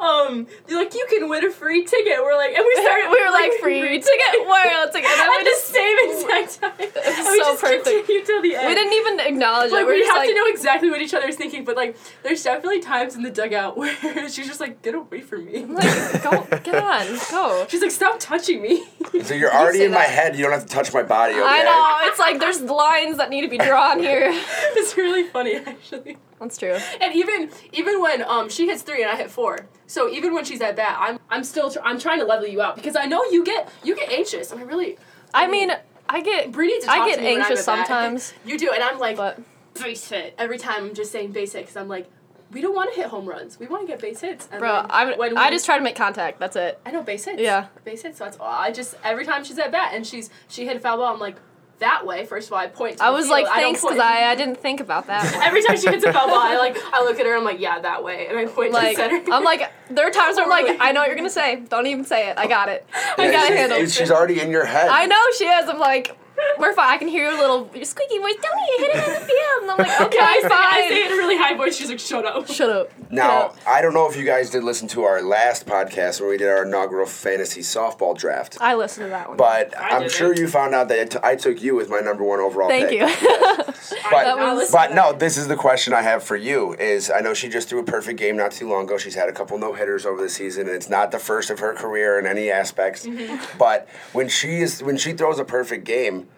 um, 0.00 0.46
they're 0.66 0.78
like 0.78 0.94
you 0.94 1.06
can 1.08 1.28
win 1.28 1.44
a 1.44 1.50
free 1.50 1.84
ticket. 1.84 2.18
We're 2.22 2.36
like, 2.36 2.54
and 2.54 2.64
we 2.66 2.74
started. 2.82 3.10
we 3.10 3.24
were 3.24 3.30
like, 3.30 3.52
free 3.60 3.80
ticket, 4.00 4.46
where 4.46 4.86
ticket, 4.88 5.10
and 5.10 5.20
then 5.20 5.28
At 5.28 5.36
we 5.38 5.44
the 5.44 5.50
just, 5.50 5.66
same 5.66 5.96
exact 6.10 6.60
time. 6.60 6.72
and 6.80 7.26
we 7.26 7.38
so 7.38 7.52
just 7.52 7.60
perfect. 7.60 7.84
continued 7.84 8.26
till 8.26 8.42
the 8.42 8.56
end. 8.56 8.68
we 8.68 8.74
didn't 8.74 8.92
even 8.92 9.20
acknowledge 9.20 9.72
like 9.72 9.82
it. 9.82 9.86
We're 9.86 9.94
we 9.94 10.00
just 10.00 10.10
have 10.12 10.18
like, 10.18 10.28
to 10.28 10.34
know 10.34 10.46
exactly 10.46 10.90
what 10.90 11.00
each 11.00 11.14
other's 11.14 11.36
thinking, 11.36 11.64
but 11.64 11.76
like 11.76 11.96
there's 12.22 12.42
definitely 12.42 12.80
times 12.80 13.14
in 13.14 13.22
the 13.22 13.30
dugout 13.30 13.76
where 13.76 13.94
she's 14.28 14.46
just 14.46 14.60
like, 14.60 14.82
get 14.82 14.94
away 14.94 15.20
from 15.20 15.46
me. 15.46 15.64
like, 15.64 16.22
go, 16.22 16.46
get 16.62 16.74
on, 16.82 17.18
go. 17.30 17.66
She's 17.68 17.82
like, 17.82 17.90
stop 17.90 18.18
touching 18.18 18.62
me. 18.62 18.84
So 19.22 19.34
you're 19.34 19.52
already 19.54 19.78
say 19.78 19.84
in 19.86 19.92
my 19.92 20.02
head. 20.02 20.36
You 20.36 20.44
don't 20.44 20.52
have 20.52 20.66
to 20.66 20.72
touch 20.72 20.92
my 20.92 21.02
body, 21.02 21.34
okay? 21.34 21.42
I 21.44 21.62
know, 21.62 22.08
it's 22.08 22.18
like 22.18 22.38
there's 22.40 22.60
lines 22.60 23.16
that 23.18 23.30
need 23.30 23.42
to 23.42 23.48
be 23.48 23.58
drawn 23.58 23.98
here. 24.00 24.28
it's 24.32 24.96
really 24.96 25.24
funny 25.28 25.56
actually. 25.56 26.16
That's 26.40 26.56
true. 26.56 26.76
And 27.00 27.14
even 27.14 27.50
even 27.72 28.00
when 28.00 28.22
um 28.22 28.48
she 28.48 28.66
hits 28.66 28.82
three 28.82 29.02
and 29.02 29.10
I 29.10 29.16
hit 29.16 29.30
four, 29.30 29.66
so 29.86 30.08
even 30.08 30.32
when 30.34 30.44
she's 30.44 30.60
at 30.60 30.74
bat, 30.74 30.96
I'm 30.98 31.18
I'm 31.28 31.44
still 31.44 31.70
tr- 31.70 31.80
I'm 31.84 31.98
trying 32.00 32.18
to 32.20 32.24
level 32.24 32.46
you 32.48 32.62
out 32.62 32.76
because 32.76 32.96
I 32.96 33.04
know 33.04 33.22
you 33.30 33.44
get 33.44 33.70
you 33.84 33.94
get 33.94 34.10
anxious. 34.10 34.50
And 34.50 34.60
I 34.60 34.64
really, 34.64 34.96
I 35.34 35.46
mean, 35.46 35.70
I 36.08 36.22
get, 36.22 36.50
Bree 36.50 36.66
needs 36.66 36.84
to 36.84 36.90
talk 36.90 37.00
I 37.02 37.08
get 37.08 37.16
to 37.16 37.20
me 37.22 37.26
when 37.28 37.36
I'm 37.36 37.42
anxious 37.42 37.64
sometimes, 37.64 38.34
You 38.44 38.58
do, 38.58 38.70
and 38.72 38.82
I'm 38.82 38.98
like 38.98 39.16
but 39.16 39.38
base 39.74 40.08
hit 40.08 40.34
every 40.38 40.58
time. 40.58 40.86
I'm 40.86 40.94
just 40.94 41.12
saying 41.12 41.32
base 41.32 41.52
hit 41.52 41.62
because 41.62 41.76
I'm 41.76 41.88
like, 41.88 42.10
we 42.50 42.60
don't 42.60 42.74
want 42.74 42.92
to 42.92 43.00
hit 43.00 43.10
home 43.10 43.28
runs. 43.28 43.60
We 43.60 43.66
want 43.66 43.82
to 43.82 43.86
get 43.86 44.00
base 44.00 44.20
hits. 44.20 44.48
And 44.50 44.58
bro, 44.58 44.82
then 44.82 44.90
I, 44.90 45.16
when 45.16 45.38
I 45.38 45.50
just 45.50 45.66
try 45.66 45.78
to 45.78 45.84
make 45.84 45.94
contact. 45.94 46.40
That's 46.40 46.56
it. 46.56 46.80
I 46.84 46.90
know 46.90 47.02
base 47.02 47.26
hits. 47.26 47.40
Yeah. 47.40 47.66
base 47.84 48.02
hits. 48.02 48.18
So 48.18 48.24
that's 48.24 48.38
all. 48.38 48.46
I 48.46 48.72
just 48.72 48.96
every 49.04 49.24
time 49.24 49.44
she's 49.44 49.58
at 49.58 49.70
bat 49.70 49.92
and 49.94 50.06
she's 50.06 50.30
she 50.48 50.66
hit 50.66 50.76
a 50.76 50.80
foul 50.80 50.96
ball, 50.96 51.12
I'm 51.12 51.20
like 51.20 51.36
that 51.80 52.06
way. 52.06 52.24
First 52.24 52.48
of 52.48 52.52
all, 52.54 52.58
I 52.60 52.68
point. 52.68 52.98
To 52.98 53.04
I 53.04 53.08
the 53.10 53.16
was 53.16 53.26
field. 53.26 53.42
like, 53.42 53.46
thanks, 53.54 53.80
because 53.80 53.96
point- 53.96 54.02
I, 54.06 54.30
I 54.30 54.34
didn't 54.36 54.56
think 54.56 54.80
about 54.80 55.08
that. 55.08 55.24
Every 55.44 55.62
time 55.62 55.76
she 55.76 55.88
hits 55.88 56.04
a 56.04 56.12
foul 56.14 56.28
ball, 56.28 56.38
I 56.38 56.56
like 56.56 56.76
I 56.92 57.02
look 57.02 57.18
at 57.20 57.26
her. 57.26 57.36
I'm 57.36 57.44
like, 57.44 57.60
yeah, 57.60 57.78
that 57.80 58.02
way, 58.04 58.26
and 58.28 58.38
I 58.38 58.46
point 58.46 58.72
like 58.72 58.96
to 58.96 59.02
the 59.02 59.08
center. 59.10 59.32
I'm 59.32 59.44
like 59.44 59.70
there 59.90 60.06
are 60.06 60.10
times 60.10 60.36
where 60.36 60.44
I'm 60.44 60.50
like 60.50 60.76
I 60.80 60.92
know 60.92 61.00
what 61.00 61.08
you're 61.08 61.16
gonna 61.16 61.28
say. 61.30 61.56
Don't 61.68 61.86
even 61.86 62.04
say 62.04 62.30
it. 62.30 62.38
I 62.38 62.46
got 62.46 62.68
it. 62.68 62.86
I 63.18 63.24
Yeah, 63.26 63.32
got 63.32 63.44
it 63.44 63.46
she's- 63.48 63.58
handled. 63.58 63.90
She's 63.90 64.10
already 64.10 64.40
in 64.40 64.50
your 64.50 64.64
head. 64.64 64.88
I 64.88 65.06
know 65.06 65.20
she 65.36 65.44
is. 65.44 65.68
I'm 65.68 65.78
like 65.78 66.16
we're 66.58 66.72
fine. 66.72 66.88
I 66.88 66.96
can 66.96 67.08
hear 67.08 67.28
your 67.28 67.38
little 67.38 67.68
your 67.74 67.84
squeaky 67.84 68.18
voice. 68.18 68.32
Don't 68.40 68.58
you 68.60 68.76
hit 68.86 68.96
it 68.96 69.02
on 69.02 69.12
the 69.12 69.20
field? 69.20 69.62
And 69.62 69.70
I'm 69.72 69.76
like 69.78 70.00
okay, 70.00 70.16
Yeah, 70.16 70.24
I 70.26 70.86
say, 70.88 71.08
fine. 71.08 71.19
I 71.30 71.34
say 71.34 71.48
it 71.48 71.48
in 71.48 71.48
a 71.48 71.48
really 71.48 71.54
high 71.54 71.56
voice. 71.56 71.76
She's 71.76 71.88
like, 71.88 71.98
shut 72.00 72.24
up. 72.26 72.46
Shut 72.48 72.70
up. 72.70 72.90
Now, 73.10 73.52
Yeah. 73.66 73.72
I 73.72 73.82
don't 73.82 73.94
know 73.94 74.08
if 74.08 74.16
you 74.16 74.24
guys 74.24 74.50
did 74.50 74.64
listen 74.64 74.88
to 74.88 75.02
our 75.04 75.22
last 75.22 75.66
podcast 75.66 76.20
where 76.20 76.28
we 76.30 76.36
did 76.36 76.48
our 76.48 76.64
inaugural 76.64 77.06
fantasy 77.06 77.60
softball 77.60 78.16
draft, 78.16 78.56
I 78.60 78.74
listened 78.74 79.06
to 79.06 79.10
that 79.10 79.28
one. 79.28 79.36
but 79.36 79.76
I 79.78 79.90
I'm 79.90 80.00
didn't. 80.02 80.12
sure 80.12 80.34
you 80.34 80.48
found 80.48 80.74
out 80.74 80.88
that 80.88 81.00
I 81.00 81.04
t- 81.04 81.18
I 81.22 81.36
took 81.36 81.62
you 81.62 81.80
as 81.80 81.88
my 81.88 82.00
number 82.00 82.24
one 82.24 82.40
overall 82.40 82.68
Thank 82.68 82.90
pick. 82.90 83.00
you. 83.00 83.06
But, 84.10 84.36
was- 84.38 84.70
but 84.72 84.94
no, 84.94 85.12
this 85.12 85.36
is 85.36 85.46
the 85.48 85.56
question 85.56 85.92
I 85.94 86.02
have 86.02 86.22
for 86.22 86.36
you. 86.36 86.74
Is 86.74 87.10
I 87.10 87.20
know 87.20 87.32
she 87.34 87.48
just 87.48 87.68
threw 87.68 87.78
a 87.80 87.84
perfect 87.84 88.18
game 88.18 88.36
not 88.36 88.50
too 88.52 88.68
long 88.68 88.84
ago. 88.84 88.98
She's 88.98 89.14
had 89.14 89.28
a 89.28 89.32
couple 89.32 89.56
no 89.58 89.72
hitters 89.72 90.04
over 90.04 90.20
the 90.20 90.28
season, 90.28 90.66
and 90.66 90.74
it's 90.76 90.88
not 90.88 91.10
the 91.12 91.18
first 91.18 91.48
of 91.50 91.58
her 91.60 91.74
career 91.74 92.18
in 92.18 92.26
any 92.26 92.50
aspects. 92.50 93.06
Mm-hmm. 93.06 93.58
But 93.58 93.88
when 94.12 94.28
she 94.28 94.60
is 94.62 94.82
when 94.82 94.96
she 94.96 95.12
throws 95.12 95.38
a 95.38 95.44
perfect 95.44 95.84
game, 95.84 96.28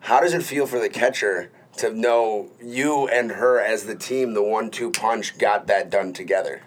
how 0.00 0.20
does 0.20 0.34
it 0.34 0.42
feel 0.42 0.66
for 0.66 0.78
the 0.78 0.88
catcher 0.88 1.50
to 1.78 1.92
know 1.92 2.48
you 2.62 3.06
and 3.08 3.30
her 3.32 3.60
as 3.60 3.84
the 3.84 3.94
team, 3.96 4.34
the 4.34 4.42
one-two 4.42 4.90
punch, 4.90 5.38
got 5.38 5.66
that 5.66 5.90
done 5.90 6.12
together? 6.12 6.62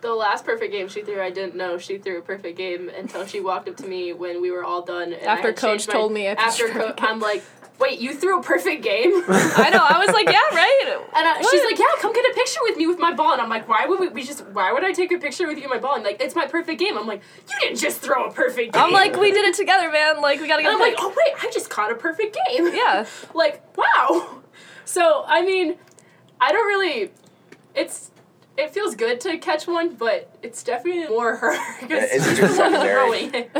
The 0.00 0.14
last 0.14 0.44
perfect 0.44 0.72
game 0.72 0.88
she 0.88 1.02
threw, 1.02 1.20
I 1.22 1.30
didn't 1.30 1.54
know 1.54 1.78
she 1.78 1.96
threw 1.98 2.18
a 2.18 2.22
perfect 2.22 2.58
game 2.58 2.88
until 2.88 3.24
she 3.24 3.40
walked 3.40 3.68
up 3.68 3.76
to 3.76 3.86
me 3.86 4.12
when 4.12 4.42
we 4.42 4.50
were 4.50 4.64
all 4.64 4.82
done. 4.82 5.12
And 5.12 5.22
After 5.22 5.48
had 5.48 5.56
coach 5.56 5.70
changed 5.70 5.88
my- 5.88 5.92
told 5.94 6.12
me 6.12 6.26
I 6.28 6.32
After 6.32 6.68
perfect 6.68 6.98
co- 6.98 7.06
I'm 7.06 7.20
like, 7.20 7.44
wait, 7.78 8.00
you 8.00 8.12
threw 8.12 8.40
a 8.40 8.42
perfect 8.42 8.82
game? 8.82 9.10
I 9.28 9.70
know. 9.72 9.78
I 9.88 9.98
was 10.04 10.12
like, 10.12 10.26
yeah, 10.26 10.38
right. 10.52 10.98
I, 11.14 11.48
she's 11.48 11.64
like, 11.64 11.78
yeah, 11.78 11.86
come 12.00 12.12
get 12.12 12.24
a 12.24 12.34
picture 12.34 12.58
with 12.62 12.76
me 12.76 12.86
with 12.88 12.98
my 12.98 13.12
ball. 13.12 13.32
And 13.32 13.40
I'm 13.40 13.48
like, 13.48 13.68
why 13.68 13.86
would 13.86 14.00
we, 14.00 14.08
we 14.08 14.22
just? 14.24 14.44
Why 14.46 14.72
would 14.72 14.84
I 14.84 14.92
take 14.92 15.12
a 15.12 15.18
picture 15.18 15.46
with 15.46 15.56
you 15.56 15.64
and 15.64 15.70
my 15.70 15.78
ball? 15.78 15.94
And 15.94 16.02
like, 16.04 16.20
it's 16.20 16.34
my 16.34 16.46
perfect 16.46 16.78
game. 16.80 16.98
I'm 16.98 17.06
like, 17.06 17.22
you 17.48 17.54
didn't 17.60 17.78
just 17.78 18.00
throw 18.00 18.26
a 18.26 18.32
perfect 18.32 18.74
game. 18.74 18.82
I'm 18.82 18.92
like, 18.92 19.16
we 19.16 19.30
did 19.32 19.44
it 19.46 19.54
together, 19.54 19.90
man. 19.90 20.20
Like 20.20 20.40
we 20.40 20.48
gotta 20.48 20.62
And 20.62 20.66
get 20.66 20.74
I'm 20.74 20.80
a 20.80 20.84
like, 20.84 20.94
oh 20.98 21.14
wait, 21.16 21.34
I 21.44 21.50
just 21.52 21.70
caught 21.70 21.90
a 21.92 21.94
perfect 21.94 22.36
game. 22.48 22.68
Yeah. 22.74 23.06
like 23.34 23.62
wow. 23.76 24.41
So 24.84 25.24
I 25.26 25.42
mean, 25.42 25.76
I 26.40 26.52
don't 26.52 26.66
really. 26.66 27.10
It's 27.74 28.10
it 28.56 28.70
feels 28.70 28.94
good 28.94 29.20
to 29.22 29.38
catch 29.38 29.66
one, 29.66 29.94
but 29.94 30.34
it's 30.42 30.62
definitely 30.62 31.08
more 31.08 31.36
her 31.36 31.56
because 31.80 32.10
Is 32.10 32.26
it 32.26 32.36
just 32.36 32.56
throwing 32.56 33.34
it. 33.34 33.50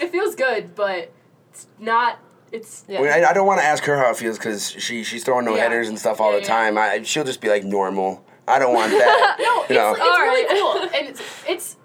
It 0.00 0.10
feels 0.12 0.34
good, 0.34 0.74
but 0.74 1.10
it's 1.50 1.66
not. 1.78 2.18
It's 2.52 2.84
Yeah. 2.86 3.00
I, 3.00 3.02
mean, 3.02 3.10
I, 3.12 3.30
I 3.30 3.32
don't 3.32 3.46
want 3.46 3.60
to 3.60 3.66
ask 3.66 3.82
her 3.84 3.96
how 3.98 4.10
it 4.10 4.16
feels 4.16 4.38
because 4.38 4.70
she 4.70 5.02
she's 5.02 5.24
throwing 5.24 5.44
no 5.44 5.56
Yeah. 5.56 5.64
hitters 5.64 5.88
and 5.88 5.98
stuff 5.98 6.20
all 6.20 6.30
Yeah, 6.32 6.36
the 6.40 6.42
yeah. 6.42 6.48
time. 6.48 6.78
I, 6.78 7.02
she'll 7.02 7.24
just 7.24 7.40
be 7.40 7.48
like 7.48 7.64
normal. 7.64 8.24
I 8.46 8.58
don't 8.60 8.74
want 8.74 8.92
that. 8.92 9.36
no. 9.40 9.60
It's, 9.62 9.70
You 9.70 9.76
know. 9.76 9.90
it's 9.92 10.00
Alright. 10.00 10.20
really 10.20 10.60
cool, 10.60 10.82
and 10.96 11.08
it's 11.08 11.22
it's 11.48 11.76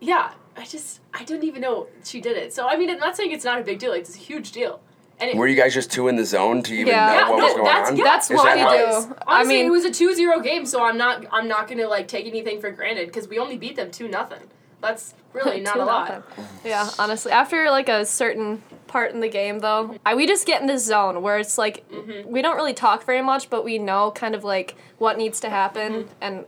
yeah. 0.00 0.32
I 0.56 0.64
just 0.64 1.00
I 1.12 1.22
didn't 1.24 1.44
even 1.44 1.60
know 1.60 1.88
she 2.02 2.22
did 2.22 2.38
it. 2.38 2.54
So 2.54 2.66
I 2.66 2.78
mean, 2.78 2.88
I'm 2.88 2.98
not 2.98 3.14
saying 3.16 3.32
it's 3.32 3.44
not 3.44 3.60
a 3.60 3.62
big 3.62 3.78
deal. 3.78 3.92
It's 3.92 4.14
a 4.14 4.18
huge 4.18 4.52
deal. 4.52 4.80
And 5.18 5.30
it, 5.30 5.36
Were 5.36 5.46
you 5.46 5.56
guys 5.56 5.72
just 5.72 5.90
two 5.90 6.08
in 6.08 6.16
the 6.16 6.24
zone 6.26 6.62
to 6.64 6.74
even 6.74 6.88
Yeah. 6.88 7.06
know 7.06 7.12
Yeah, 7.14 7.30
what 7.30 7.42
was 7.42 7.52
going 7.54 7.64
that's- 7.64 7.90
on? 7.90 7.96
yeah, 7.96 8.04
That's 8.04 8.30
Is 8.30 8.36
what 8.36 8.44
that 8.44 8.56
we 8.56 8.76
do. 8.78 8.84
Honestly, 8.84 9.16
I 9.26 9.44
mean, 9.44 9.66
it 9.66 9.70
was 9.70 9.84
a 9.86 9.90
2-0 9.90 10.42
game, 10.42 10.66
so 10.66 10.84
I'm 10.84 10.98
not 10.98 11.24
I'm 11.32 11.48
not 11.48 11.68
gonna 11.68 11.88
like 11.88 12.06
take 12.08 12.26
anything 12.26 12.60
for 12.60 12.70
granted 12.70 13.06
because 13.06 13.26
we 13.28 13.38
only 13.38 13.56
beat 13.56 13.76
them 13.76 13.90
two 13.90 14.08
nothing. 14.08 14.40
That's 14.82 15.14
really 15.32 15.60
not 15.68 15.78
a 15.78 15.84
lot. 15.84 16.22
Yeah, 16.64 16.86
honestly, 16.98 17.32
after 17.32 17.70
like 17.70 17.88
a 17.88 18.04
certain 18.04 18.62
part 18.88 19.12
in 19.12 19.20
the 19.20 19.28
game, 19.28 19.60
though, 19.60 19.96
I, 20.04 20.14
we 20.14 20.26
just 20.26 20.46
get 20.46 20.60
in 20.60 20.66
this 20.66 20.84
zone 20.84 21.22
where 21.22 21.38
it's 21.38 21.56
like 21.56 21.88
Mm-hmm. 21.88 22.30
we 22.30 22.42
don't 22.42 22.56
really 22.56 22.74
talk 22.74 23.04
very 23.04 23.22
much, 23.22 23.48
but 23.48 23.64
we 23.64 23.78
know 23.78 24.10
kind 24.10 24.34
of 24.34 24.44
like 24.44 24.74
what 24.98 25.16
needs 25.16 25.40
to 25.40 25.48
happen, 25.48 25.92
Mm-hmm. 26.04 26.12
and 26.20 26.44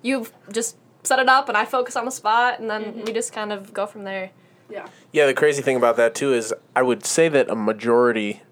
you've 0.00 0.32
just 0.52 0.76
set 1.02 1.18
it 1.18 1.28
up, 1.28 1.48
and 1.48 1.58
I 1.58 1.64
focus 1.64 1.96
on 1.96 2.04
the 2.04 2.12
spot, 2.12 2.60
and 2.60 2.70
then 2.70 2.82
Mm-hmm. 2.84 3.04
we 3.06 3.12
just 3.12 3.32
kind 3.32 3.52
of 3.52 3.74
go 3.74 3.84
from 3.86 4.04
there. 4.04 4.30
Yeah. 4.70 4.86
Yeah, 5.12 5.26
the 5.26 5.34
crazy 5.34 5.62
thing 5.62 5.76
about 5.76 5.96
that 5.96 6.14
too 6.14 6.32
is 6.32 6.54
I 6.74 6.82
would 6.82 7.04
say 7.04 7.28
that 7.28 7.50
a 7.50 7.54
majority 7.54 8.42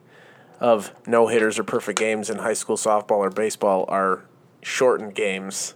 of 0.61 0.93
no 1.07 1.27
hitters 1.29 1.59
or 1.59 1.65
perfect 1.65 1.99
games 1.99 2.29
in 2.29 2.39
high 2.39 2.53
school 2.53 2.77
softball 2.77 3.19
or 3.19 3.31
baseball 3.31 3.87
are 3.89 4.25
shortened 4.63 5.15
games. 5.15 5.75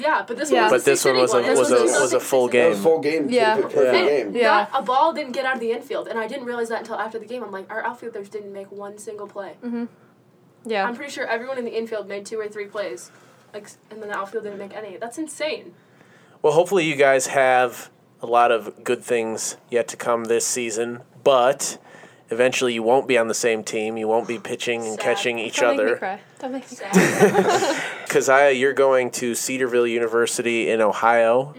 Yeah, 0.00 0.24
but 0.26 0.38
this 0.38 0.50
Yeah. 0.50 0.62
one 0.62 0.72
was 0.72 0.82
But 0.84 0.90
this 0.90 1.04
one 1.04 1.16
was 1.18 1.34
a 1.34 1.42
was 1.42 1.70
a 1.70 1.82
was 1.82 1.92
was 2.00 2.12
a 2.14 2.20
full 2.20 2.48
That 2.48 2.68
was 2.70 2.76
game. 2.78 2.82
full 2.82 2.98
game. 3.00 3.26
Yeah. 3.28 3.56
Perfect 3.56 3.76
Yeah. 3.76 3.92
game. 4.06 4.34
Yeah. 4.34 4.42
Not 4.42 4.70
a 4.72 4.82
ball 4.82 5.12
didn't 5.12 5.32
get 5.32 5.44
out 5.44 5.54
of 5.56 5.60
the 5.60 5.72
infield, 5.72 6.08
and 6.08 6.18
I 6.18 6.26
didn't 6.26 6.46
realize 6.46 6.70
that 6.70 6.78
until 6.78 6.96
after 6.96 7.18
the 7.18 7.26
game. 7.26 7.44
I'm 7.44 7.50
like, 7.52 7.70
our 7.70 7.84
outfielders 7.84 8.30
didn't 8.30 8.54
make 8.54 8.72
one 8.72 8.96
single 8.96 9.26
play. 9.26 9.56
Mm-hmm. 9.62 9.84
Yeah, 10.64 10.86
I'm 10.86 10.96
pretty 10.96 11.10
sure 11.12 11.26
everyone 11.26 11.58
in 11.58 11.66
the 11.66 11.76
infield 11.76 12.08
made 12.08 12.24
two 12.24 12.40
or 12.40 12.48
three 12.48 12.64
plays, 12.66 13.10
like, 13.52 13.68
and 13.90 14.00
then 14.00 14.08
the 14.08 14.16
outfield 14.16 14.44
didn't 14.44 14.58
make 14.60 14.74
any. 14.74 14.96
That's 14.96 15.18
insane. 15.18 15.74
Well, 16.40 16.54
hopefully 16.54 16.84
you 16.84 16.96
guys 16.96 17.26
have 17.26 17.90
a 18.22 18.26
lot 18.26 18.50
of 18.52 18.84
good 18.84 19.02
things 19.02 19.56
yet 19.70 19.88
to 19.88 19.96
come 19.96 20.24
this 20.24 20.46
season, 20.46 21.02
but 21.24 21.78
eventually 22.30 22.72
you 22.72 22.82
won't 22.82 23.06
be 23.08 23.18
on 23.18 23.28
the 23.28 23.34
same 23.34 23.62
team. 23.64 23.96
You 23.96 24.08
won't 24.08 24.26
be 24.28 24.38
pitching 24.38 24.82
and 24.82 24.92
Sad. 24.92 25.00
catching 25.00 25.38
each 25.38 25.56
don't 25.58 25.76
make 25.76 25.84
me 25.86 25.90
other. 25.92 25.96
cry. 25.98 26.20
Don't 26.38 26.52
make 26.52 26.70
me 26.70 26.76
cry. 26.78 27.80
Keziah, 28.08 28.50
you're 28.52 28.72
going 28.72 29.10
to 29.12 29.34
Cedarville 29.34 29.86
University 29.86 30.70
in 30.70 30.80
Ohio. 30.80 31.54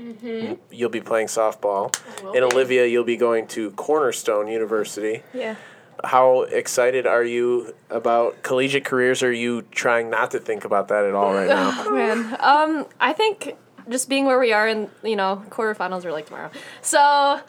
You'll 0.71 0.89
be 0.89 1.01
playing 1.01 1.27
softball. 1.27 1.95
will 2.23 2.33
And 2.35 2.49
be. 2.49 2.55
Olivia, 2.55 2.85
you'll 2.85 3.03
be 3.03 3.17
going 3.17 3.47
to 3.47 3.71
Cornerstone 3.71 4.47
University. 4.47 5.23
Yeah. 5.33 5.55
How 6.03 6.41
excited 6.41 7.05
are 7.07 7.23
you 7.23 7.73
about 7.89 8.41
collegiate 8.43 8.83
careers? 8.83 9.21
Or 9.23 9.27
are 9.29 9.31
you 9.31 9.61
trying 9.71 10.09
not 10.09 10.31
to 10.31 10.39
think 10.39 10.65
about 10.65 10.87
that 10.89 11.05
at 11.05 11.13
all 11.13 11.33
right 11.33 11.47
now? 11.47 11.89
Man, 11.91 12.35
um, 12.39 12.85
I 12.99 13.13
think 13.13 13.55
just 13.89 14.09
being 14.09 14.25
where 14.25 14.39
we 14.39 14.53
are 14.53 14.67
in, 14.67 14.89
you 15.03 15.15
know, 15.15 15.43
quarterfinals 15.49 16.05
are 16.05 16.11
like 16.11 16.25
tomorrow. 16.27 16.51
So 16.81 17.39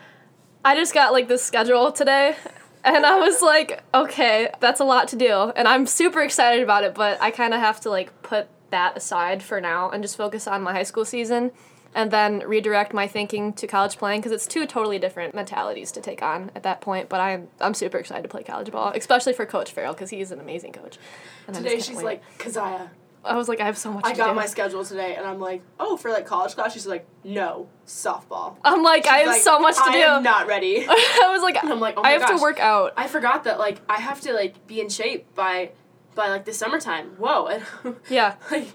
I 0.65 0.77
just 0.77 0.95
got 0.95 1.13
like 1.13 1.29
this 1.29 1.43
schedule 1.43 1.93
today, 1.93 2.37
and 2.85 3.05
I 3.05 3.19
was 3.19 3.43
like, 3.43 3.83
okay, 3.93 4.51
that's 4.61 4.81
a 4.81 4.85
lot 4.85 5.09
to 5.09 5.17
do, 5.17 5.53
and 5.57 5.69
I'm 5.69 5.87
super 5.87 6.23
excited 6.23 6.63
about 6.63 6.85
it, 6.85 6.95
but 6.95 7.21
I 7.21 7.31
kind 7.31 7.55
of 7.55 7.61
have 7.61 7.81
to 7.81 7.91
like 7.91 8.23
put 8.23 8.49
that 8.71 8.97
aside 8.97 9.43
for 9.43 9.61
now 9.61 9.91
and 9.91 10.03
just 10.03 10.17
focus 10.17 10.47
on 10.47 10.63
my 10.63 10.73
high 10.73 10.83
school 10.83 11.05
season. 11.05 11.53
And 11.97 12.11
then 12.11 12.41
redirect 12.41 12.93
my 12.93 13.07
thinking 13.07 13.53
to 13.53 13.69
college 13.69 13.99
playing 13.99 14.21
because 14.21 14.33
it's 14.33 14.49
two 14.49 14.67
totally 14.67 14.99
different 14.99 15.33
mentalities 15.33 15.93
to 15.93 16.01
take 16.01 16.23
on 16.23 16.51
at 16.57 16.65
that 16.65 16.81
point. 16.81 17.09
But 17.09 17.21
I'm 17.21 17.47
I'm 17.61 17.73
super 17.73 17.99
excited 17.99 18.23
to 18.25 18.29
play 18.29 18.43
college 18.43 18.73
ball, 18.73 18.91
especially 18.97 19.33
for 19.33 19.47
Coach 19.47 19.71
Farrell 19.71 19.93
because 19.93 20.11
he's 20.11 20.33
an 20.33 20.41
amazing 20.41 20.73
coach. 20.73 20.99
And 21.47 21.55
today 21.55 21.79
she's 21.79 21.99
wait. 21.99 22.05
like, 22.05 22.39
Keziah, 22.39 22.91
I 23.25 23.37
was 23.37 23.49
like, 23.49 23.61
I 23.61 23.67
have 23.67 23.79
so 23.79 23.93
much. 23.93 24.05
I 24.05 24.15
got 24.15 24.29
do. 24.29 24.35
my 24.35 24.47
schedule 24.47 24.85
today, 24.85 25.15
and 25.17 25.27
I'm 25.27 25.41
like, 25.41 25.63
oh, 25.81 25.97
for 25.97 26.11
like 26.11 26.27
college 26.27 26.55
class, 26.55 26.73
she's 26.73 26.87
like, 26.87 27.07
no, 27.25 27.69
softball. 27.87 28.57
I'm 28.65 28.83
like, 28.83 29.07
I 29.07 29.19
have 29.19 29.29
Like, 29.29 29.43
so 29.43 29.59
much 29.59 29.77
to 29.77 29.91
do. 29.93 30.03
I'm 30.03 30.23
not 30.23 30.47
ready. 30.47 30.87
I 30.89 31.29
was 31.33 31.43
like, 31.43 31.57
I'm 31.63 31.81
like, 31.81 31.95
oh 31.97 32.03
I 32.03 32.11
have 32.11 32.23
gosh. 32.23 32.37
to 32.37 32.43
work 32.43 32.61
out. 32.61 32.93
I 32.97 33.09
forgot 33.09 33.45
that 33.45 33.59
like 33.59 33.81
I 33.89 34.01
have 34.01 34.21
to 34.23 34.33
like 34.33 34.67
be 34.67 34.81
in 34.81 34.89
shape 34.89 35.35
by 35.35 35.73
by 36.15 36.29
like 36.29 36.45
the 36.45 36.53
summertime. 36.53 37.11
Whoa. 37.19 37.47
And 37.47 37.97
Yeah. 38.09 38.37
like 38.51 38.69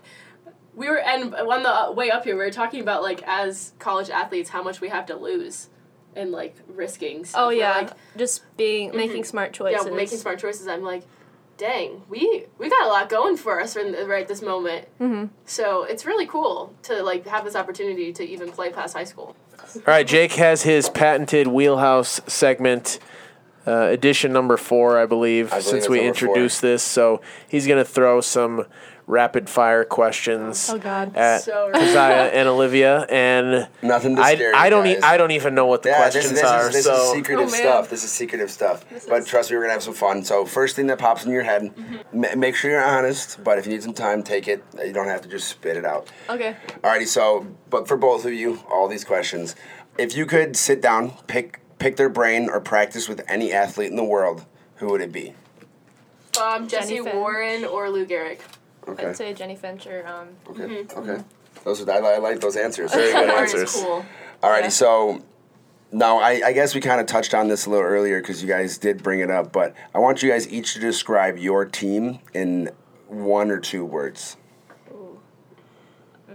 we 0.75 0.89
were 0.89 0.99
and 0.99 1.33
on 1.35 1.63
the 1.63 1.69
uh, 1.69 1.91
way 1.91 2.09
up 2.11 2.23
here 2.23 2.35
we 2.35 2.43
were 2.43 2.51
talking 2.51 2.81
about 2.81 3.01
like 3.01 3.21
as 3.27 3.73
college 3.79 4.09
athletes 4.09 4.49
how 4.49 4.63
much 4.63 4.81
we 4.81 4.89
have 4.89 5.05
to 5.07 5.15
lose 5.15 5.69
and 6.15 6.31
like 6.31 6.55
risking 6.67 7.25
stuff. 7.25 7.41
Oh 7.41 7.49
yeah, 7.49 7.77
like, 7.77 7.91
just 8.17 8.43
being 8.57 8.95
making 8.95 9.23
smart 9.23 9.53
choices. 9.53 9.85
yeah, 9.85 9.93
making 9.93 10.17
smart 10.17 10.39
choices. 10.39 10.67
I'm 10.67 10.83
like, 10.83 11.03
dang, 11.59 12.01
we 12.09 12.45
we 12.57 12.69
got 12.69 12.87
a 12.87 12.89
lot 12.89 13.09
going 13.09 13.37
for 13.37 13.61
us 13.61 13.75
in, 13.75 14.07
right 14.07 14.27
this 14.27 14.41
moment. 14.41 14.87
Mm-hmm. 14.99 15.25
So 15.45 15.83
it's 15.83 16.05
really 16.05 16.25
cool 16.25 16.73
to 16.83 17.03
like 17.03 17.27
have 17.27 17.45
this 17.45 17.55
opportunity 17.55 18.11
to 18.13 18.27
even 18.27 18.51
play 18.51 18.71
past 18.71 18.95
high 18.95 19.03
school. 19.03 19.35
All 19.75 19.83
right, 19.85 20.07
Jake 20.07 20.31
has 20.33 20.63
his 20.63 20.89
patented 20.89 21.45
wheelhouse 21.47 22.21
segment, 22.25 22.97
uh, 23.67 23.89
edition 23.91 24.33
number 24.33 24.57
four, 24.57 24.97
I 24.97 25.05
believe, 25.05 25.47
I 25.47 25.49
believe 25.49 25.63
since 25.65 25.89
we 25.89 25.97
number 25.97 26.07
introduced 26.07 26.61
this. 26.61 26.81
So 26.81 27.21
he's 27.47 27.67
going 27.67 27.77
to 27.77 27.85
throw 27.85 28.21
some 28.21 28.65
rapid 29.09 29.49
fire 29.49 29.83
questions 29.83 30.69
Oh, 30.69 30.77
God. 30.77 31.15
at 31.17 31.41
So- 31.41 31.71
Keziah 31.73 32.29
and 32.31 32.47
Olivia, 32.47 33.07
and 33.09 33.67
Nothing 33.81 34.15
to 34.15 34.21
I, 34.21 34.35
scare 34.35 34.55
I 34.55 34.65
you 34.65 34.69
don't 34.69 34.85
e- 34.85 34.93
guys. 34.93 35.03
I 35.03 35.17
don't 35.17 35.31
even 35.31 35.55
know 35.55 35.65
what 35.65 35.81
the 35.81 35.89
Yeah, 35.89 35.97
questions 35.97 36.29
this 36.29 36.43
are. 36.43 36.67
is 36.67 36.73
this 36.75 36.85
so 36.85 36.93
is 36.93 37.11
secretive 37.13 37.47
Oh, 37.47 37.49
stuff. 37.49 37.89
This 37.89 38.03
is 38.03 38.11
secretive 38.11 38.51
stuff. 38.51 38.85
but 39.09 39.25
trust 39.25 39.49
me, 39.49 39.57
we're 39.57 39.63
gonna 39.63 39.73
have 39.73 39.81
some 39.83 39.95
fun. 39.95 40.23
So 40.23 40.45
first 40.45 40.75
thing 40.75 40.85
that 40.87 40.99
pops 40.99 41.25
in 41.25 41.31
your 41.31 41.41
head, 41.41 41.63
Mm-hmm. 41.75 42.21
ma- 42.21 42.35
make 42.37 42.55
sure 42.55 42.69
you're 42.69 42.85
honest. 42.85 43.43
But 43.43 43.57
if 43.57 43.65
you 43.65 43.73
need 43.73 43.81
some 43.81 43.93
time, 43.95 44.21
take 44.21 44.47
it. 44.47 44.63
You 44.85 44.93
don't 44.93 45.07
have 45.07 45.21
to 45.23 45.27
just 45.27 45.47
spit 45.47 45.75
it 45.75 45.85
out. 45.85 46.07
Okay. 46.29 46.55
Alrighty. 46.83 47.07
So, 47.07 47.47
but 47.71 47.87
for 47.87 47.97
both 47.97 48.25
of 48.25 48.33
you, 48.33 48.59
all 48.71 48.87
these 48.87 49.03
questions, 49.03 49.55
if 49.97 50.15
you 50.15 50.27
could 50.27 50.55
sit 50.55 50.81
down, 50.81 51.13
pick 51.25 51.59
pick 51.79 51.95
their 51.95 52.09
brain, 52.09 52.47
or 52.49 52.59
practice 52.59 53.09
with 53.09 53.23
any 53.27 53.51
athlete 53.53 53.89
in 53.89 53.95
the 53.95 54.03
world, 54.03 54.45
who 54.75 54.87
would 54.89 55.01
it 55.01 55.11
be? 55.11 55.33
Um, 56.39 56.67
Jesse 56.67 56.97
Jenny 56.97 57.09
Warren 57.15 57.65
or 57.65 57.89
Lou 57.89 58.05
Gehrig. 58.05 58.39
Okay. 58.87 59.05
I'd 59.07 59.17
say 59.17 59.33
Jenny 59.33 59.55
Fincher. 59.55 60.05
Um, 60.07 60.29
Okay. 60.49 60.85
Okay. 60.95 61.23
Those 61.63 61.81
are, 61.87 61.91
I, 61.91 61.97
I 62.15 62.17
like 62.19 62.39
those 62.39 62.55
answers. 62.55 62.93
Very 62.93 63.11
good 63.25 63.29
answers. 63.29 63.73
cool. 63.75 64.05
Alrighty, 64.41 64.61
Yeah. 64.63 64.67
so 64.69 65.21
now 65.91 66.17
I, 66.19 66.41
I 66.45 66.53
guess 66.53 66.73
we 66.73 66.81
kind 66.81 67.01
of 67.01 67.07
touched 67.07 67.33
on 67.33 67.47
this 67.49 67.65
a 67.65 67.69
little 67.69 67.85
earlier 67.85 68.21
because 68.21 68.41
you 68.41 68.47
guys 68.47 68.77
did 68.77 69.03
bring 69.03 69.19
it 69.19 69.29
up, 69.29 69.51
but 69.51 69.75
I 69.93 69.99
want 69.99 70.23
you 70.23 70.29
guys 70.29 70.47
each 70.47 70.73
to 70.75 70.79
describe 70.79 71.37
your 71.37 71.65
team 71.65 72.19
in 72.33 72.69
one 73.07 73.51
or 73.51 73.59
two 73.59 73.83
words. 73.83 74.37
Ooh. 74.91 75.19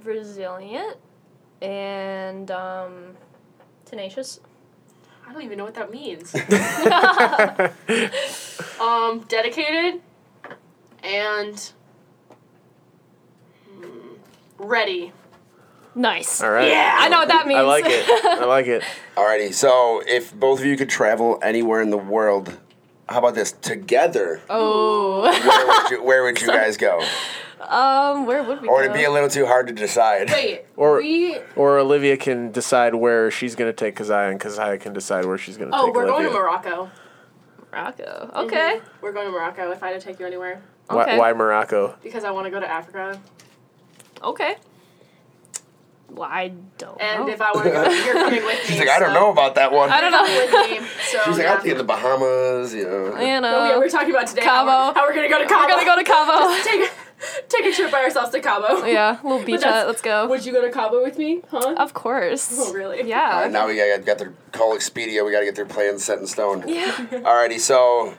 resilient 0.03 0.97
and 1.62 2.51
um, 2.51 3.16
tenacious. 3.86 4.40
I 5.26 5.32
don't 5.32 5.42
even 5.42 5.57
know 5.57 5.64
what 5.64 5.74
that 5.76 5.90
means. 5.90 6.34
um, 8.80 9.20
dedicated 9.28 10.03
and 11.03 11.72
ready. 14.59 15.12
Nice. 15.97 16.43
all 16.43 16.51
right, 16.51 16.68
Yeah. 16.68 16.93
I 16.98 17.09
know 17.09 17.18
what 17.20 17.28
that 17.28 17.47
means. 17.47 17.59
I 17.59 17.62
like 17.62 17.85
it. 17.86 18.05
I 18.09 18.44
like 18.47 18.66
it. 18.66 18.82
Alrighty, 19.16 19.52
so 19.55 20.02
if 20.06 20.35
both 20.35 20.59
of 20.59 20.66
you 20.66 20.76
could 20.76 20.89
travel 20.89 21.39
anywhere 21.40 21.81
in 21.81 21.90
the 21.90 21.97
world, 21.98 22.59
how 23.09 23.18
about 23.20 23.35
this? 23.36 23.52
Together, 23.52 24.40
oh. 24.51 25.22
where 25.22 25.66
would 25.82 25.90
you, 25.90 26.02
where 26.02 26.22
would 26.24 26.40
you 26.40 26.47
guys 26.60 26.76
go? 26.76 27.01
um, 27.60 28.26
where 28.26 28.43
would 28.43 28.60
we 28.60 28.66
Or 28.68 28.82
go? 28.82 28.89
would 28.89 28.90
it 28.90 28.94
be 28.94 29.05
a 29.05 29.10
little 29.10 29.28
too 29.28 29.47
hard 29.47 29.68
to 29.68 29.72
decide? 29.72 30.31
Wait, 30.31 30.64
Or- 30.76 30.97
we 30.98 31.39
Or 31.55 31.78
Olivia 31.78 32.16
can 32.16 32.51
decide 32.51 32.97
where 32.97 33.31
she's 33.31 33.55
going 33.55 33.68
to 33.70 33.76
take 33.76 33.94
Keziah, 33.94 34.31
and 34.31 34.40
Keziah 34.40 34.78
can 34.78 34.94
decide 34.94 35.26
where 35.26 35.39
she's 35.39 35.56
going 35.56 35.70
to 35.70 35.76
take. 35.76 35.81
Oh, 35.82 35.86
take 35.86 35.94
we're 35.94 36.02
Olivia. 36.09 36.31
going 36.31 36.32
to 36.35 36.40
Morocco. 36.40 36.90
Morocco. 37.72 38.31
Okay. 38.47 38.81
We're 39.01 39.12
going 39.12 39.26
to 39.26 39.32
Morocco 39.32 39.70
if 39.70 39.82
I 39.82 39.90
had 39.93 40.01
to 40.01 40.05
take 40.06 40.18
you 40.18 40.26
anywhere. 40.26 40.60
Why, 40.89 41.02
Okay. 41.05 41.18
why 41.18 41.32
Morocco? 41.32 41.97
Because 42.02 42.24
I 42.24 42.31
want 42.32 42.47
to 42.47 42.51
go 42.51 42.59
to 42.60 42.68
Africa. 42.70 43.20
Okay. 44.24 44.56
Well, 46.10 46.28
I 46.30 46.48
don't 46.78 46.96
know. 47.01 47.05
And 47.05 47.26
know. 47.26 47.32
if 47.32 47.40
I 47.40 47.51
want 47.52 47.64
to 47.64 47.70
go, 47.72 47.82
you're 47.90 48.14
coming 48.14 48.44
with 48.44 48.55
me. 48.59 48.64
She's 48.66 48.78
like, 48.78 48.88
I 48.88 49.01
don't 49.01 49.09
so- 49.09 49.14
know 49.20 49.32
about 49.32 49.56
that 49.56 49.72
one. 49.72 49.90
I 49.90 50.01
don't 50.01 50.12
know. 50.12 50.22
with 50.22 50.70
me. 50.82 50.86
So 51.10 51.18
She's 51.24 51.38
like, 51.38 51.38
yeah. 51.46 51.55
I'll 51.55 51.62
take 51.62 51.76
the 51.76 51.82
Bahamas, 51.84 52.72
you 52.72 52.84
know. 52.84 53.06
you 53.20 53.40
know. 53.40 53.59
Oh, 53.59 53.68
yeah, 53.68 53.78
we're 53.78 53.88
talking 53.88 54.10
about 54.10 54.28
today. 54.28 54.44
How 54.44 54.64
we're, 54.64 54.94
how 54.94 55.06
we're 55.09 55.14
gonna 55.14 55.28
go 55.28 55.38
to 55.42 55.46
Cabo. 55.48 55.62
We're 55.66 55.84
gonna 55.84 55.84
go 55.86 55.96
to 55.96 56.05
Cabo. 56.05 56.62
take, 56.62 56.90
take 57.48 57.64
a 57.66 57.72
trip 57.74 57.90
by 57.90 58.02
ourselves 58.05 58.30
to 58.30 58.40
Cabo. 58.40 58.84
yeah, 58.86 59.18
little 59.24 59.44
beach 59.44 59.60
that's- 59.60 59.74
hut. 59.74 59.86
Let's 59.88 60.02
go. 60.02 60.28
Would 60.28 60.46
you 60.46 60.52
go 60.52 60.60
to 60.62 60.70
Cabo 60.70 61.02
with 61.02 61.18
me? 61.18 61.42
Huh? 61.51 61.74
Of 61.78 61.94
course. 61.94 62.48
Oh, 62.60 62.72
really? 62.72 63.09
Yeah. 63.09 63.42
right, 63.42 63.51
now 63.51 63.66
we 63.66 63.74
got, 63.76 64.05
got 64.05 64.18
their 64.18 64.32
call 64.52 64.76
Expedia. 64.76 65.24
We 65.24 65.32
got 65.32 65.40
to 65.40 65.46
get 65.46 65.56
their 65.56 65.66
plans 65.66 66.05
set 66.05 66.18
in 66.18 66.26
stone. 66.28 66.64
Yeah. 66.68 66.92
Alrighty, 67.10 67.59
so 67.59 68.14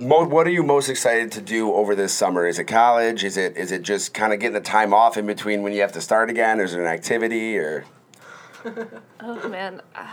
mo- 0.00 0.26
what 0.26 0.46
are 0.46 0.50
you 0.50 0.62
most 0.62 0.88
excited 0.88 1.32
to 1.32 1.40
do 1.40 1.72
over 1.72 1.94
this 1.94 2.12
summer? 2.12 2.46
Is 2.46 2.58
it 2.58 2.64
college? 2.64 3.24
Is 3.24 3.36
it 3.36 3.56
is 3.56 3.72
it 3.72 3.82
just 3.82 4.14
kind 4.14 4.32
of 4.32 4.40
getting 4.40 4.54
the 4.54 4.60
time 4.60 4.92
off 4.94 5.16
in 5.16 5.26
between 5.26 5.62
when 5.62 5.72
you 5.72 5.80
have 5.82 5.92
to 5.92 6.00
start 6.00 6.30
again? 6.30 6.60
Is 6.60 6.74
it 6.74 6.80
an 6.80 6.86
activity? 6.86 7.58
Or 7.58 7.84
Oh 9.20 9.48
man, 9.48 9.80
uh, 9.94 10.06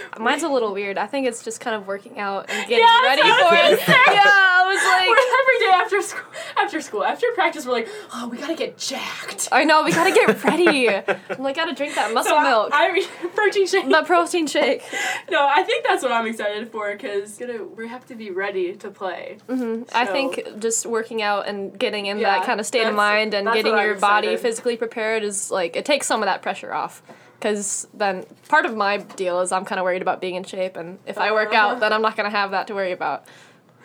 mine's 0.18 0.42
a 0.42 0.48
little 0.48 0.72
weird. 0.72 0.98
I 0.98 1.06
think 1.06 1.26
it's 1.26 1.42
just 1.42 1.60
kind 1.60 1.76
of 1.76 1.86
working 1.86 2.18
out 2.18 2.46
and 2.50 2.68
getting 2.68 2.84
Yeah, 2.84 3.02
ready 3.02 3.22
for 3.22 3.28
I 3.28 3.70
it. 3.72 3.80
Yeah, 3.88 4.22
I 4.24 4.64
was 4.66 4.82
like, 4.84 5.08
We're 5.08 5.40
every 5.40 5.58
day 5.66 5.72
after 5.82 6.02
school, 6.02 6.32
after 6.56 6.80
school, 6.80 7.04
after 7.04 7.26
practice, 7.34 7.66
we're 7.66 7.72
like, 7.72 7.88
oh, 8.14 8.28
we 8.28 8.36
gotta 8.38 8.54
get 8.54 8.78
jacked. 8.78 9.48
I 9.52 9.64
know 9.64 9.82
we 9.84 9.92
gotta 9.92 10.12
get 10.12 10.42
ready. 10.44 10.88
I'm 10.90 11.42
like, 11.42 11.56
gotta 11.56 11.74
drink 11.74 11.94
that 11.94 12.12
muscle 12.14 12.30
So 12.32 12.36
I- 12.38 12.48
milk, 12.48 12.70
I, 12.72 13.06
protein 13.34 13.66
shake. 13.66 13.88
the 13.88 14.02
protein 14.04 14.46
shake. 14.46 14.82
No, 15.30 15.46
I 15.46 15.62
think 15.62 15.84
that's 15.86 16.02
what 16.02 16.12
I'm 16.12 16.26
excited 16.26 16.70
for 16.70 16.92
because 16.92 17.40
we 17.76 17.88
have 17.88 18.06
to 18.06 18.14
be 18.14 18.30
ready 18.30 18.74
to 18.76 18.90
play. 18.90 19.38
Mm-hmm. 19.48 19.84
I 19.94 20.06
So- 20.06 20.12
think 20.12 20.58
just 20.58 20.86
working 20.86 21.22
out 21.22 21.46
and 21.48 21.78
getting 21.78 22.06
in 22.06 22.18
Yeah, 22.18 22.38
that 22.38 22.46
kind 22.46 22.60
of 22.60 22.66
state 22.66 22.86
of 22.86 22.94
mind 22.94 23.34
and 23.34 23.46
getting 23.52 23.76
your 23.76 23.96
body 23.96 24.36
physically 24.36 24.76
prepared 24.76 25.22
is 25.22 25.50
like 25.50 25.76
it 25.76 25.84
takes 25.84 26.06
some 26.06 26.22
of 26.22 26.26
that 26.26 26.42
pressure 26.42 26.72
off. 26.72 27.02
Because 27.42 27.88
then 27.92 28.24
part 28.48 28.66
of 28.66 28.76
my 28.76 28.98
deal 28.98 29.40
is 29.40 29.50
I'm 29.50 29.64
kind 29.64 29.80
of 29.80 29.84
worried 29.84 30.00
about 30.00 30.20
being 30.20 30.36
in 30.36 30.44
shape, 30.44 30.76
and 30.76 31.00
if 31.06 31.18
I 31.18 31.32
work 31.32 31.52
out, 31.52 31.80
then 31.80 31.92
I'm 31.92 32.00
not 32.00 32.16
gonna 32.16 32.30
have 32.30 32.52
that 32.52 32.68
to 32.68 32.74
worry 32.74 32.92
about. 32.92 33.24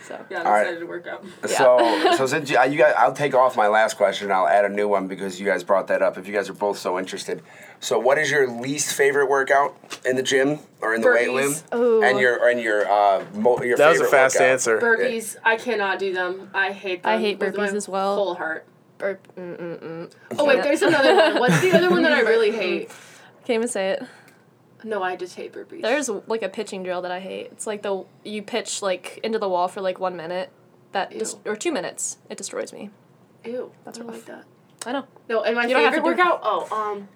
So 0.07 0.23
Yeah, 0.29 0.41
I'm 0.41 0.45
All 0.45 0.51
right. 0.53 0.61
excited 0.61 0.79
to 0.81 0.85
work 0.85 1.07
out. 1.07 1.25
So, 1.47 2.13
so 2.15 2.27
since 2.33 2.51
you, 2.51 2.61
you 2.69 2.77
guys, 2.77 2.93
I'll 2.95 3.13
take 3.13 3.33
off 3.33 3.57
my 3.57 3.67
last 3.67 3.97
question. 3.97 4.27
and 4.27 4.33
I'll 4.33 4.47
add 4.47 4.63
a 4.63 4.69
new 4.69 4.87
one 4.87 5.07
because 5.07 5.39
you 5.39 5.45
guys 5.47 5.63
brought 5.63 5.87
that 5.87 6.03
up. 6.03 6.19
If 6.19 6.27
you 6.27 6.35
guys 6.35 6.49
are 6.49 6.53
both 6.53 6.77
so 6.77 6.99
interested, 6.99 7.41
so 7.79 7.97
what 7.97 8.19
is 8.19 8.29
your 8.29 8.47
least 8.47 8.93
favorite 8.93 9.27
workout 9.27 9.75
in 10.05 10.15
the 10.15 10.21
gym 10.23 10.59
or 10.81 10.93
in 10.93 11.01
the 11.01 11.07
weight 11.07 11.27
room? 11.27 11.55
Ooh. 11.73 12.03
And 12.03 12.19
your 12.19 12.47
and 12.47 12.61
your 12.61 12.87
uh 12.87 13.25
mo- 13.33 13.59
your 13.63 13.75
That 13.75 13.89
was 13.89 14.01
a 14.01 14.05
fast 14.05 14.35
workout. 14.35 14.51
answer. 14.51 14.79
Burpees, 14.79 15.35
I 15.43 15.55
cannot 15.55 15.97
do 15.97 16.13
them. 16.13 16.51
I 16.53 16.73
hate 16.73 17.01
them. 17.01 17.11
I 17.11 17.17
hate 17.17 17.39
burpees 17.39 17.73
as 17.73 17.89
well. 17.89 18.15
Whole 18.15 18.35
heart. 18.35 18.67
burp, 18.99 19.27
mm, 19.35 19.57
mm, 19.59 19.79
mm. 19.79 20.11
Oh 20.37 20.45
wait, 20.45 20.61
there's 20.61 20.83
another 20.83 21.15
one. 21.15 21.39
What's 21.39 21.59
the 21.61 21.71
other 21.71 21.89
one 21.89 22.03
that 22.03 22.11
I 22.13 22.19
really 22.21 22.51
hate? 22.63 22.91
Can't 23.47 23.55
even 23.59 23.69
say 23.69 23.91
it. 23.91 24.03
No, 24.83 25.01
I 25.01 25.15
just 25.15 25.37
hate 25.37 25.53
burpees. 25.53 25.81
There's 25.81 26.09
like 26.09 26.41
a 26.41 26.49
pitching 26.49 26.83
drill 26.83 27.01
that 27.03 27.11
I 27.11 27.21
hate. 27.21 27.47
It's 27.53 27.65
like 27.65 27.81
the 27.81 28.03
you 28.25 28.41
pitch 28.43 28.81
like 28.81 29.21
into 29.23 29.39
the 29.39 29.47
wall 29.47 29.69
for 29.69 29.79
like 29.79 30.01
one 30.01 30.17
minute, 30.17 30.51
that 30.91 31.13
Ew. 31.13 31.19
dis- 31.19 31.37
or 31.45 31.55
two 31.55 31.71
minutes. 31.71 32.17
It 32.29 32.37
destroys 32.37 32.73
me. 32.73 32.89
ew. 33.45 33.71
That's 33.85 33.99
I 33.99 34.01
don't 34.01 34.09
rough. 34.11 34.17
like 34.17 34.25
that. 34.25 34.45
I 34.85 34.91
know. 34.91 35.05
No, 35.29 35.43
and 35.43 35.55
my 35.55 35.65
You 35.65 35.77
favorite 35.77 36.03
workout. 36.03 36.41
Oh, 36.43 36.67
um, 36.75 37.07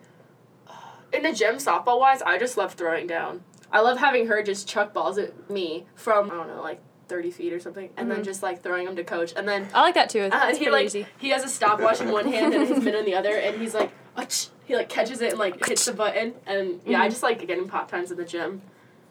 in 1.11 1.23
the 1.23 1.33
gym, 1.33 1.55
softball 1.55 1.99
wise, 1.99 2.21
I 2.21 2.37
just 2.37 2.55
love 2.55 2.75
throwing 2.75 3.07
down. 3.07 3.43
I 3.69 3.81
love 3.81 3.97
having 3.97 4.27
her 4.27 4.41
just 4.41 4.69
chuck 4.69 4.93
balls 4.93 5.17
at 5.17 5.49
me 5.49 5.85
from 5.95 6.31
I 6.31 6.35
don't 6.35 6.47
know, 6.47 6.61
like 6.61 6.81
thirty 7.09 7.29
feet 7.29 7.51
or 7.51 7.59
something, 7.59 7.89
and 7.97 8.09
then 8.09 8.23
just 8.23 8.41
like 8.41 8.63
throwing 8.63 8.85
them 8.85 8.95
to 8.95 9.03
coach, 9.03 9.33
and 9.35 9.45
then 9.45 9.67
I 9.73 9.81
like 9.81 9.95
that 9.95 10.09
too. 10.09 10.21
It's, 10.21 10.33
uh, 10.33 10.55
he 10.55 10.71
like 10.71 10.85
easy. 10.85 11.07
he 11.17 11.31
has 11.31 11.43
a 11.43 11.49
stopwatch 11.49 11.99
in 11.99 12.09
one 12.09 12.31
hand 12.31 12.53
and 12.53 12.69
his 12.69 12.81
mitt 12.81 12.95
in 12.95 13.03
the 13.03 13.15
other, 13.15 13.35
and 13.35 13.59
he's 13.61 13.73
like, 13.73 13.91
"Ach." 14.15 14.49
he 14.65 14.75
like 14.75 14.89
catches 14.89 15.21
it 15.21 15.31
and 15.31 15.39
like 15.39 15.65
hits 15.65 15.85
the 15.85 15.93
button, 15.93 16.33
and 16.45 16.81
yeah, 16.85 16.99
I 16.99 17.01
mm-hmm. 17.01 17.09
just 17.09 17.23
like 17.23 17.45
getting 17.45 17.67
pop 17.67 17.89
times 17.89 18.11
in 18.11 18.17
the 18.17 18.25
gym. 18.25 18.61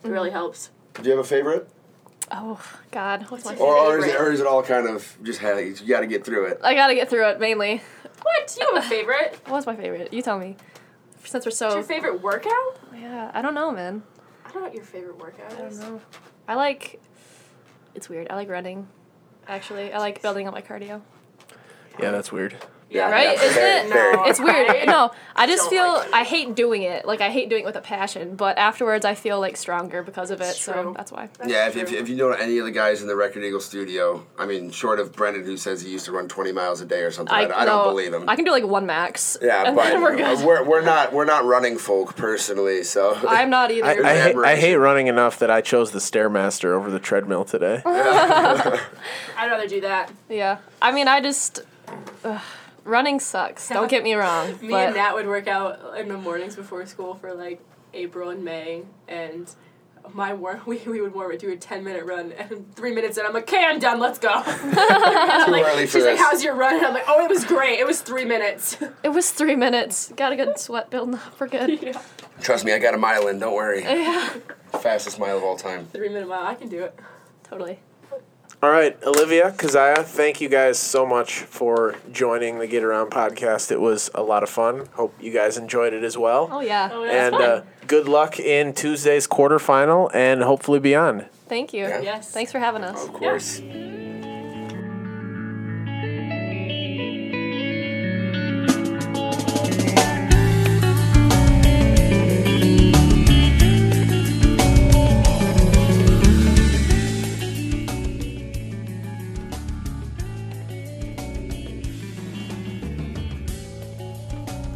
It 0.02 0.04
mm-hmm. 0.04 0.12
really 0.12 0.30
helps. 0.30 0.70
Do 0.94 1.04
you 1.04 1.10
have 1.10 1.20
a 1.20 1.24
favorite, 1.24 1.68
Oh 2.32 2.60
God, 2.90 3.24
what's 3.28 3.44
my 3.44 3.54
your 3.54 3.62
or, 3.62 3.74
or 3.74 3.98
is 3.98 4.04
it 4.04 4.10
Favorite. 4.12 4.22
or 4.22 4.32
is 4.32 4.40
it 4.40 4.46
all 4.46 4.62
kind 4.62 4.88
of 4.88 5.16
just 5.22 5.40
how 5.40 5.56
you 5.56 5.74
got 5.86 6.00
to 6.00 6.06
get 6.06 6.24
through 6.24 6.46
it? 6.46 6.60
I 6.62 6.74
gotta 6.74 6.94
get 6.94 7.10
through 7.10 7.28
it 7.28 7.40
mainly. 7.40 7.82
What? 8.22 8.56
You 8.58 8.74
have 8.74 8.84
a 8.84 8.88
favorite? 8.88 9.40
What 9.46 9.56
was 9.56 9.66
my 9.66 9.74
favorite? 9.74 10.12
You 10.12 10.22
tell 10.22 10.38
me. 10.38 10.56
Since 11.24 11.44
we're 11.44 11.48
What's 11.48 11.58
so 11.58 11.74
your 11.74 11.82
favorite 11.82 12.22
workout? 12.22 12.78
yeah, 12.94 13.30
I 13.34 13.42
don't 13.42 13.54
know, 13.54 13.72
man. 13.72 14.02
I 14.44 14.50
don't 14.50 14.62
know 14.62 14.68
what 14.68 14.74
your 14.74 14.84
favorite 14.84 15.18
workout 15.18 15.52
I 15.52 15.56
don't 15.56 15.68
is. 15.68 15.80
know. 15.80 16.00
I 16.46 16.54
like. 16.54 17.00
It's 17.94 18.08
weird. 18.08 18.28
I 18.30 18.36
like 18.36 18.48
running. 18.48 18.86
Actually, 19.48 19.92
I 19.92 19.98
like 19.98 20.22
building 20.22 20.46
up 20.46 20.54
my 20.54 20.62
cardio. 20.62 21.02
Yeah, 21.98 22.10
that's 22.10 22.30
weird. 22.30 22.56
Yeah, 22.90 23.08
Right? 23.10 23.38
fair, 23.38 23.48
Isn't 23.48 23.62
it? 23.86 23.92
fair. 23.92 24.12
No. 24.14 24.24
It's 24.24 24.40
weird. 24.40 24.68
I 24.68 24.84
No, 24.84 25.12
I 25.36 25.46
just 25.46 25.62
don't 25.62 25.70
feel 25.70 25.92
like. 25.94 26.12
I 26.12 26.24
hate 26.24 26.54
doing 26.56 26.82
it. 26.82 27.06
Like 27.06 27.20
I 27.20 27.30
hate 27.30 27.48
doing 27.48 27.62
it 27.62 27.66
with 27.66 27.76
a 27.76 27.80
passion, 27.80 28.34
but 28.34 28.58
afterwards 28.58 29.04
I 29.04 29.14
feel 29.14 29.38
like 29.38 29.56
stronger 29.56 30.02
because 30.02 30.30
of 30.32 30.40
it. 30.40 30.48
It's 30.48 30.60
So 30.62 30.92
that's 30.96 31.12
why. 31.12 31.28
Yeah, 31.46 31.68
if, 31.68 31.76
if, 31.76 31.92
if 31.92 32.08
you 32.08 32.16
know 32.16 32.30
any 32.32 32.58
of 32.58 32.64
the 32.64 32.72
guys 32.72 33.00
in 33.00 33.06
the 33.08 33.14
Record 33.14 33.44
Eagle 33.44 33.60
studio, 33.60 34.26
I 34.36 34.44
mean, 34.46 34.70
short 34.72 34.98
of 34.98 35.12
Brendan 35.12 35.44
who 35.44 35.56
says 35.56 35.82
he 35.82 35.90
used 35.90 36.04
to 36.06 36.12
run 36.12 36.26
20 36.28 36.50
miles 36.52 36.80
a 36.80 36.84
day 36.86 37.02
or 37.02 37.12
something, 37.12 37.32
I, 37.32 37.42
I, 37.44 37.64
no, 37.64 37.66
don't 37.84 37.92
believe 37.94 38.12
him. 38.12 38.28
I 38.28 38.34
can 38.34 38.44
do 38.44 38.50
like 38.50 38.66
one 38.66 38.86
max. 38.86 39.38
yeah, 39.40 39.64
and 39.68 39.76
but 39.76 39.84
then 39.84 40.02
we're 40.02 40.16
good. 40.16 40.44
we're, 40.44 40.64
we're 40.64 40.82
not 40.82 41.12
we're 41.12 41.24
not 41.24 41.44
running 41.44 41.78
folk 41.78 42.16
personally, 42.16 42.82
so 42.82 43.16
I'm 43.28 43.50
not 43.50 43.70
either. 43.76 43.86
I, 43.86 44.10
I, 44.10 44.18
hate, 44.18 44.36
I 44.36 44.56
hate 44.56 44.76
running 44.76 45.06
enough 45.06 45.38
that 45.38 45.50
I 45.50 45.60
chose 45.60 45.92
the 45.92 46.00
Stairmaster 46.00 46.72
over 46.74 46.90
the 46.90 46.98
treadmill 47.00 47.44
today. 47.44 47.82
I'd 47.86 48.80
rather 49.48 49.68
do 49.68 49.80
that. 49.82 50.10
yeah. 50.28 50.58
I 50.82 50.92
mean, 50.92 51.06
I 51.08 51.20
just. 51.20 51.60
ugh, 52.24 52.40
running 52.84 53.20
sucks. 53.20 53.68
Don't 53.68 53.90
get 53.90 54.02
me 54.02 54.14
wrong. 54.14 54.52
Me 54.60 54.68
but 54.70 54.86
and 54.88 54.96
Nat 54.96 55.14
would 55.14 55.26
work 55.26 55.46
out 55.48 55.96
in 55.98 56.08
the 56.08 56.18
mornings 56.18 56.56
before 56.56 56.84
school 56.86 57.14
for 57.14 57.34
like 57.34 57.60
April 57.94 58.30
and 58.30 58.44
May, 58.44 58.82
and 59.08 59.50
my 60.14 60.32
war 60.32 60.60
we, 60.66 60.78
we 60.78 61.00
would 61.00 61.12
warm 61.14 61.30
it 61.32 61.38
do 61.40 61.50
a 61.52 61.56
ten 61.56 61.84
minute 61.84 62.04
run, 62.04 62.32
and 62.32 62.74
three 62.74 62.92
minutes 62.92 63.18
and 63.18 63.26
I'm 63.26 63.34
like, 63.34 63.44
okay, 63.44 63.64
I'm 63.64 63.78
done, 63.78 63.98
let's 64.00 64.18
go. 64.18 64.28
Too 64.42 65.50
like, 65.52 65.64
early 65.66 65.86
for 65.86 65.98
she's 65.98 66.04
like, 66.04 66.14
this. 66.14 66.20
how's 66.20 66.42
your 66.42 66.54
run? 66.54 66.76
And 66.76 66.86
I'm 66.86 66.94
like, 66.94 67.04
oh, 67.06 67.24
it 67.24 67.28
was 67.30 67.44
great. 67.44 67.78
It 67.80 67.86
was 67.86 68.00
three 68.00 68.24
minutes. 68.24 68.76
it 69.02 69.10
was 69.10 69.30
three 69.30 69.56
minutes. 69.56 70.12
Got 70.16 70.32
a 70.32 70.36
good 70.36 70.58
sweat 70.58 70.90
building 70.90 71.16
up. 71.16 71.38
We're 71.40 71.48
good. 71.48 71.82
yeah, 71.82 72.00
trust 72.40 72.64
me, 72.64 72.72
I 72.72 72.78
got 72.78 72.94
a 72.94 72.98
mile 72.98 73.28
in. 73.28 73.38
Don't 73.38 73.54
worry, 73.54 73.82
Yeah. 73.82 74.30
fastest 74.80 75.18
mile 75.18 75.36
of 75.36 75.44
all 75.44 75.56
time. 75.56 75.86
three 75.92 76.08
minute 76.08 76.28
mile. 76.28 76.46
I 76.46 76.54
can 76.54 76.68
do 76.68 76.82
it. 76.84 76.98
Totally. 77.44 77.80
All 78.62 78.70
right, 78.70 78.94
Olivia, 79.04 79.52
Keziah, 79.52 80.02
thank 80.04 80.42
you 80.42 80.50
guys 80.50 80.78
so 80.78 81.06
much 81.06 81.38
for 81.38 81.96
joining 82.12 82.58
the 82.58 82.66
Get 82.66 82.82
Around 82.84 83.10
podcast. 83.10 83.72
It 83.72 83.80
was 83.80 84.10
a 84.14 84.22
lot 84.22 84.42
of 84.42 84.50
fun. 84.50 84.86
Hope 84.92 85.14
you 85.18 85.32
guys 85.32 85.56
enjoyed 85.56 85.94
it 85.94 86.04
as 86.04 86.18
well. 86.18 86.46
Oh 86.52 86.60
yeah. 86.60 86.90
Oh, 86.92 87.02
yeah. 87.02 87.26
and 87.26 87.34
uh, 87.36 87.62
good 87.86 88.06
luck 88.06 88.38
in 88.38 88.74
Tuesday's 88.74 89.26
quarterfinal 89.26 90.10
and 90.14 90.42
hopefully 90.42 90.78
beyond. 90.78 91.24
Thank 91.48 91.72
you. 91.72 91.84
Yeah. 91.84 92.02
Yes. 92.02 92.30
Thanks 92.32 92.52
for 92.52 92.58
having 92.58 92.84
us. 92.84 93.02
Of 93.02 93.14
course. 93.14 93.62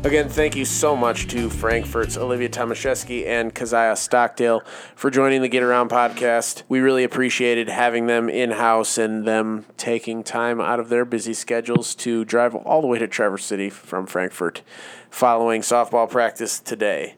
Again, 0.05 0.29
thank 0.29 0.55
you 0.55 0.67
so 0.67 0.95
much 0.95 1.29
to 1.29 1.49
Frankfort's 1.49 2.19
Olivia 2.19 2.51
Tomaszewski 2.51 3.27
and 3.27 3.55
Keziah 3.55 3.97
Stockdale 3.97 4.61
for 4.95 5.11
joining 5.11 5.41
the 5.41 5.49
Get 5.49 5.63
Around 5.63 5.89
podcast. 5.89 6.63
We 6.69 6.81
really 6.81 7.05
appreciated 7.05 7.71
having 7.71 8.07
them 8.07 8.29
in 8.29 8.51
house 8.51 8.99
and 8.99 9.27
them 9.27 9.65
taking 9.79 10.23
time 10.23 10.61
out 10.61 10.79
of 10.79 10.91
their 10.91 11.07
busy 11.07 11.33
schedules 11.33 11.95
to 11.95 12.27
drive 12.27 12.55
all 12.55 12.83
the 12.83 12.87
way 12.87 12.99
to 12.99 13.09
Traverse 13.09 13.47
City 13.47 13.71
from 13.71 14.07
Frankfort 14.07 14.61
following 15.09 15.63
softball 15.63 16.09
practice 16.11 16.61
today. 16.61 17.15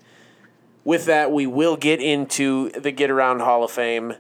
With 0.85 1.07
that, 1.07 1.33
we 1.33 1.45
will 1.45 1.77
get 1.77 2.01
into 2.01 2.71
the 2.71 2.93
Get 2.93 3.11
Around 3.11 3.41
Hall 3.41 3.65
of 3.65 3.73
Fame, 3.73 4.15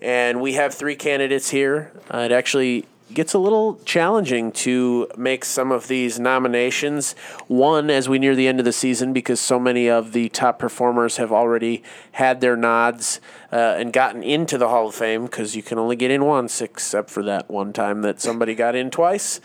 and 0.00 0.40
we 0.40 0.54
have 0.54 0.72
three 0.72 0.96
candidates 0.96 1.50
here. 1.50 1.92
Uh, 2.10 2.20
it 2.20 2.32
actually 2.32 2.86
gets 3.12 3.34
a 3.34 3.38
little 3.38 3.78
challenging 3.84 4.50
to 4.50 5.08
make 5.16 5.44
some 5.44 5.70
of 5.70 5.86
these 5.86 6.18
nominations. 6.18 7.12
One, 7.46 7.88
as 7.88 8.08
we 8.08 8.18
near 8.18 8.34
the 8.34 8.48
end 8.48 8.58
of 8.58 8.64
the 8.64 8.72
season, 8.72 9.12
because 9.12 9.38
so 9.38 9.60
many 9.60 9.88
of 9.88 10.12
the 10.12 10.28
top 10.28 10.58
performers 10.58 11.16
have 11.16 11.30
already 11.30 11.82
had 12.12 12.40
their 12.40 12.56
nods 12.56 13.20
uh, 13.52 13.76
and 13.78 13.92
gotten 13.92 14.22
into 14.22 14.58
the 14.58 14.68
Hall 14.68 14.88
of 14.88 14.94
Fame, 14.94 15.24
because 15.24 15.54
you 15.54 15.62
can 15.62 15.78
only 15.78 15.96
get 15.96 16.10
in 16.10 16.24
once, 16.24 16.60
except 16.60 17.10
for 17.10 17.22
that 17.22 17.48
one 17.48 17.72
time 17.72 18.02
that 18.02 18.20
somebody 18.20 18.54
got 18.54 18.74
in 18.74 18.90
twice. 18.90 19.40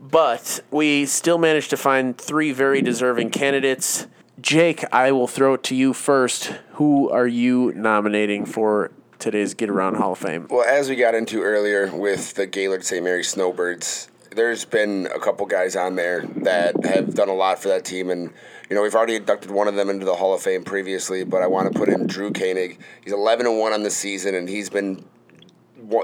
But 0.00 0.60
we 0.70 1.06
still 1.06 1.38
managed 1.38 1.70
to 1.70 1.76
find 1.76 2.16
three 2.16 2.52
very 2.52 2.82
deserving 2.82 3.30
candidates. 3.30 4.06
Jake, 4.40 4.84
I 4.92 5.10
will 5.12 5.26
throw 5.26 5.54
it 5.54 5.62
to 5.64 5.74
you 5.74 5.92
first. 5.92 6.52
Who 6.74 7.08
are 7.08 7.26
you 7.26 7.72
nominating 7.74 8.44
for 8.44 8.92
today's 9.18 9.54
Get 9.54 9.70
Around 9.70 9.96
Hall 9.96 10.12
of 10.12 10.18
Fame? 10.18 10.46
Well, 10.50 10.66
as 10.66 10.88
we 10.88 10.96
got 10.96 11.14
into 11.14 11.42
earlier 11.42 11.94
with 11.94 12.34
the 12.34 12.46
Gaylord 12.46 12.84
St. 12.84 13.02
Mary 13.02 13.24
Snowbirds, 13.24 14.08
there's 14.30 14.64
been 14.64 15.08
a 15.14 15.18
couple 15.18 15.46
guys 15.46 15.76
on 15.76 15.96
there 15.96 16.22
that 16.36 16.84
have 16.84 17.14
done 17.14 17.28
a 17.28 17.34
lot 17.34 17.58
for 17.58 17.68
that 17.68 17.84
team, 17.84 18.10
and 18.10 18.32
you 18.68 18.76
know 18.76 18.82
we've 18.82 18.94
already 18.94 19.16
inducted 19.16 19.50
one 19.50 19.68
of 19.68 19.74
them 19.74 19.88
into 19.88 20.04
the 20.04 20.14
Hall 20.14 20.34
of 20.34 20.42
Fame 20.42 20.64
previously, 20.64 21.24
but 21.24 21.42
I 21.42 21.46
want 21.46 21.72
to 21.72 21.78
put 21.78 21.88
in 21.88 22.06
Drew 22.06 22.32
Koenig. 22.32 22.78
He's 23.02 23.12
11 23.12 23.46
and 23.46 23.58
one 23.58 23.72
on 23.72 23.82
the 23.82 23.90
season, 23.90 24.34
and 24.34 24.48
he's 24.48 24.68
been 24.68 25.04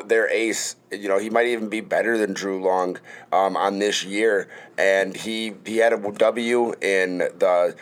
their 0.07 0.29
ace. 0.31 0.77
You 0.91 1.09
know, 1.09 1.19
he 1.19 1.31
might 1.31 1.47
even 1.47 1.69
be 1.69 1.81
better 1.81 2.17
than 2.19 2.33
Drew 2.33 2.63
Long 2.63 2.99
um, 3.33 3.57
on 3.57 3.79
this 3.79 4.05
year, 4.05 4.49
and 4.79 5.17
he 5.17 5.55
he 5.67 5.79
had 5.79 5.93
a 5.93 5.99
W 5.99 6.75
in 6.81 7.19
the 7.19 7.75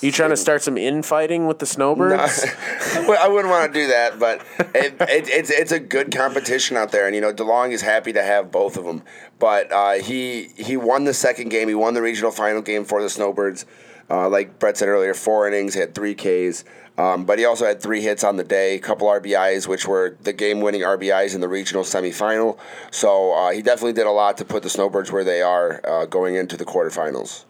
you 0.00 0.12
trying 0.12 0.30
to 0.30 0.36
start 0.36 0.62
some 0.62 0.78
infighting 0.78 1.46
with 1.46 1.58
the 1.58 1.66
Snowbirds? 1.66 2.44
well, 2.94 3.18
I 3.20 3.28
wouldn't 3.28 3.50
want 3.50 3.72
to 3.72 3.80
do 3.80 3.88
that, 3.88 4.18
but 4.18 4.44
it, 4.74 4.94
it, 5.00 5.28
it's 5.28 5.50
it's 5.50 5.72
a 5.72 5.80
good 5.80 6.14
competition 6.14 6.76
out 6.76 6.92
there, 6.92 7.06
and 7.06 7.14
you 7.14 7.20
know 7.20 7.32
DeLong 7.32 7.72
is 7.72 7.82
happy 7.82 8.12
to 8.12 8.22
have 8.22 8.52
both 8.52 8.76
of 8.76 8.84
them. 8.84 9.02
But 9.38 9.72
uh, 9.72 9.94
he 9.94 10.50
he 10.56 10.76
won 10.76 11.04
the 11.04 11.14
second 11.14 11.48
game. 11.48 11.68
He 11.68 11.74
won 11.74 11.94
the 11.94 12.02
regional 12.02 12.30
final 12.30 12.62
game 12.62 12.84
for 12.84 13.02
the 13.02 13.10
Snowbirds. 13.10 13.66
Uh, 14.10 14.28
like 14.28 14.58
Brett 14.58 14.76
said 14.76 14.88
earlier, 14.88 15.14
four 15.14 15.46
innings, 15.46 15.74
he 15.74 15.80
had 15.80 15.94
three 15.94 16.14
Ks. 16.14 16.64
Um, 16.96 17.26
but 17.26 17.38
he 17.38 17.44
also 17.44 17.64
had 17.64 17.80
three 17.80 18.00
hits 18.00 18.24
on 18.24 18.36
the 18.36 18.42
day, 18.42 18.74
a 18.74 18.78
couple 18.80 19.06
RBIs, 19.06 19.68
which 19.68 19.86
were 19.86 20.16
the 20.24 20.32
game-winning 20.32 20.80
RBIs 20.80 21.32
in 21.32 21.40
the 21.40 21.46
regional 21.46 21.84
semifinal. 21.84 22.58
So 22.90 23.32
uh, 23.34 23.52
he 23.52 23.62
definitely 23.62 23.92
did 23.92 24.06
a 24.06 24.10
lot 24.10 24.36
to 24.38 24.44
put 24.44 24.64
the 24.64 24.68
Snowbirds 24.68 25.12
where 25.12 25.22
they 25.22 25.40
are 25.40 25.80
uh, 25.86 26.06
going 26.06 26.34
into 26.34 26.56
the 26.56 26.64
quarterfinals. 26.64 27.44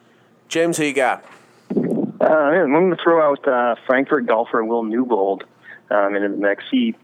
James, 0.48 0.76
who 0.76 0.84
you 0.84 0.92
got? 0.92 1.24
Uh, 2.28 2.32
I'm 2.32 2.72
going 2.72 2.90
to 2.90 3.02
throw 3.02 3.26
out 3.26 3.48
uh, 3.48 3.76
Frankfort 3.86 4.26
golfer 4.26 4.62
Will 4.62 4.82
Newbold 4.82 5.44
um, 5.90 6.14
into 6.14 6.28
the 6.28 6.36
mix. 6.36 6.62
He 6.70 6.94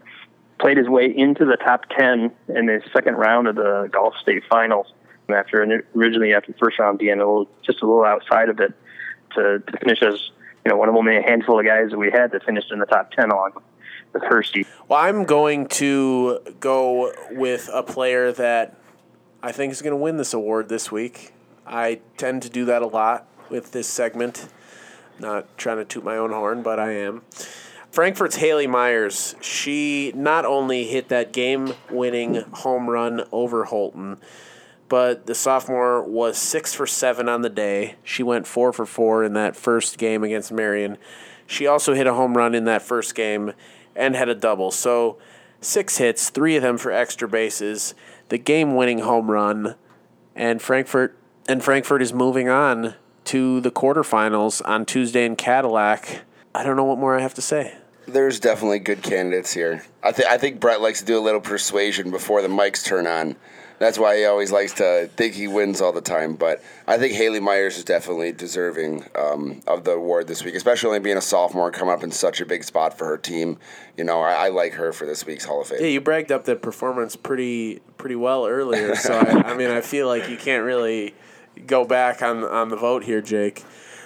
played 0.59 0.77
his 0.77 0.87
way 0.87 1.05
into 1.05 1.45
the 1.45 1.57
top 1.57 1.85
10 1.97 2.31
in 2.49 2.65
the 2.67 2.81
second 2.93 3.15
round 3.15 3.47
of 3.47 3.55
the 3.55 3.89
golf 3.91 4.13
state 4.21 4.43
finals 4.47 4.93
after 5.27 5.63
originally 5.95 6.35
after 6.35 6.51
the 6.51 6.57
first 6.59 6.77
round 6.77 6.99
being 6.99 7.13
a 7.13 7.17
little, 7.17 7.49
just 7.65 7.81
a 7.81 7.87
little 7.87 8.05
outside 8.05 8.49
of 8.49 8.59
it 8.59 8.73
to, 9.33 9.59
to 9.59 9.77
finish 9.79 10.03
as 10.03 10.29
you 10.63 10.71
know 10.71 10.77
one 10.77 10.89
of 10.89 10.95
only 10.95 11.17
a 11.17 11.23
handful 11.23 11.59
of 11.59 11.65
guys 11.65 11.89
that 11.89 11.97
we 11.97 12.11
had 12.11 12.31
that 12.31 12.43
finished 12.43 12.71
in 12.71 12.77
the 12.77 12.85
top 12.85 13.09
10 13.11 13.31
along 13.31 13.53
with 14.13 14.21
Hersey. 14.21 14.67
Well, 14.87 14.99
I'm 14.99 15.23
going 15.23 15.67
to 15.69 16.39
go 16.59 17.11
with 17.31 17.67
a 17.73 17.81
player 17.81 18.31
that 18.33 18.77
I 19.41 19.51
think 19.51 19.71
is 19.71 19.81
going 19.81 19.91
to 19.91 19.97
win 19.97 20.17
this 20.17 20.35
award 20.35 20.69
this 20.69 20.91
week. 20.91 21.33
I 21.65 22.01
tend 22.17 22.43
to 22.43 22.49
do 22.49 22.65
that 22.65 22.83
a 22.83 22.87
lot 22.87 23.27
with 23.49 23.71
this 23.71 23.87
segment. 23.87 24.47
Not 25.19 25.57
trying 25.57 25.77
to 25.77 25.85
toot 25.85 26.03
my 26.03 26.17
own 26.17 26.31
horn, 26.31 26.61
but 26.61 26.79
I 26.79 26.91
am. 26.93 27.21
Frankfort's 27.91 28.35
Haley 28.35 28.67
Myers, 28.67 29.35
she 29.39 30.11
not 30.13 30.43
only 30.43 30.83
hit 30.83 31.07
that 31.07 31.31
game 31.31 31.73
winning 31.89 32.35
home 32.51 32.89
run 32.89 33.23
over 33.31 33.63
Holton, 33.63 34.17
but 34.89 35.27
the 35.27 35.33
sophomore 35.33 36.03
was 36.03 36.37
six 36.37 36.73
for 36.73 36.85
seven 36.85 37.29
on 37.29 37.41
the 37.41 37.49
day. 37.49 37.95
She 38.03 38.21
went 38.21 38.47
four 38.47 38.73
for 38.73 38.85
four 38.85 39.23
in 39.23 39.31
that 39.33 39.55
first 39.55 39.97
game 39.97 40.25
against 40.25 40.51
Marion. 40.51 40.97
She 41.47 41.67
also 41.67 41.93
hit 41.93 42.05
a 42.05 42.13
home 42.13 42.35
run 42.35 42.53
in 42.53 42.65
that 42.65 42.81
first 42.81 43.15
game 43.15 43.53
and 43.95 44.13
had 44.13 44.27
a 44.27 44.35
double. 44.35 44.71
So 44.71 45.17
six 45.61 45.97
hits, 45.97 46.29
three 46.29 46.57
of 46.57 46.63
them 46.63 46.77
for 46.77 46.91
extra 46.91 47.29
bases, 47.29 47.95
the 48.27 48.37
game 48.37 48.75
winning 48.75 48.99
home 48.99 49.31
run, 49.31 49.75
and 50.35 50.61
Frankfort 50.61 51.17
and 51.47 51.63
Frankfort 51.63 52.01
is 52.01 52.13
moving 52.13 52.49
on 52.49 52.95
to 53.25 53.61
the 53.61 53.71
quarterfinals 53.71 54.61
on 54.65 54.85
Tuesday 54.85 55.25
in 55.25 55.35
Cadillac. 55.35 56.21
I 56.53 56.63
don't 56.63 56.75
know 56.75 56.85
what 56.85 56.97
more 56.97 57.17
I 57.17 57.21
have 57.21 57.33
to 57.35 57.41
say. 57.41 57.77
There's 58.07 58.39
definitely 58.39 58.79
good 58.79 59.01
candidates 59.01 59.51
here. 59.51 59.83
I 60.03 60.11
think 60.11 60.29
I 60.29 60.37
think 60.37 60.59
Brett 60.59 60.79
likes 60.79 60.99
to 60.99 61.05
do 61.05 61.17
a 61.17 61.21
little 61.21 61.41
persuasion 61.41 62.11
before 62.11 62.41
the 62.41 62.47
mics 62.47 62.85
turn 62.85 63.07
on. 63.07 63.35
That's 63.77 63.99
why 63.99 64.17
he 64.17 64.25
always 64.25 64.51
likes 64.51 64.73
to 64.73 65.09
think 65.17 65.33
he 65.33 65.47
wins 65.47 65.81
all 65.81 65.91
the 65.91 66.01
time. 66.01 66.35
But 66.35 66.63
I 66.87 66.97
think 66.97 67.13
Haley 67.13 67.41
Myers 67.41 67.77
is 67.77 67.83
definitely 67.83 68.31
deserving 68.31 69.03
um, 69.15 69.61
of 69.67 69.83
the 69.83 69.91
award 69.91 70.27
this 70.27 70.45
week, 70.45 70.55
especially 70.55 70.97
being 70.99 71.17
a 71.17 71.21
sophomore, 71.21 71.71
coming 71.71 71.93
up 71.93 72.03
in 72.03 72.11
such 72.11 72.39
a 72.39 72.45
big 72.45 72.63
spot 72.63 72.97
for 72.97 73.05
her 73.05 73.17
team. 73.17 73.57
You 73.97 74.05
know, 74.05 74.21
I, 74.21 74.45
I 74.45 74.49
like 74.49 74.73
her 74.73 74.93
for 74.93 75.05
this 75.05 75.25
week's 75.25 75.43
Hall 75.43 75.61
of 75.61 75.67
Fame. 75.67 75.79
Yeah, 75.81 75.87
you 75.87 75.99
bragged 75.99 76.31
up 76.31 76.45
that 76.45 76.61
performance 76.61 77.15
pretty 77.15 77.81
pretty 77.97 78.15
well 78.15 78.45
earlier. 78.45 78.95
So 78.95 79.13
I, 79.13 79.51
I 79.51 79.53
mean, 79.55 79.71
I 79.71 79.81
feel 79.81 80.07
like 80.07 80.29
you 80.29 80.37
can't 80.37 80.63
really 80.63 81.13
go 81.65 81.85
back 81.85 82.21
on 82.21 82.43
on 82.43 82.69
the 82.69 82.75
vote 82.75 83.03
here, 83.03 83.21
Jake. 83.21 83.63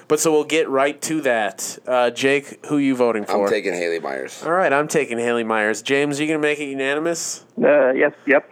But 0.07 0.19
so 0.19 0.31
we'll 0.31 0.43
get 0.43 0.67
right 0.67 0.99
to 1.03 1.21
that. 1.21 1.77
Uh, 1.85 2.09
Jake, 2.09 2.65
who 2.65 2.77
you 2.79 2.95
voting 2.95 3.25
for? 3.25 3.45
I'm 3.45 3.49
taking 3.49 3.73
Haley 3.73 3.99
Myers. 3.99 4.41
All 4.43 4.51
right, 4.51 4.73
I'm 4.73 4.87
taking 4.87 5.19
Haley 5.19 5.43
Myers. 5.43 5.83
James, 5.83 6.19
are 6.19 6.23
you 6.23 6.27
going 6.29 6.41
to 6.41 6.47
make 6.47 6.59
it 6.59 6.65
unanimous? 6.65 7.45
Uh, 7.61 7.91
yes, 7.91 8.13
yep. 8.25 8.49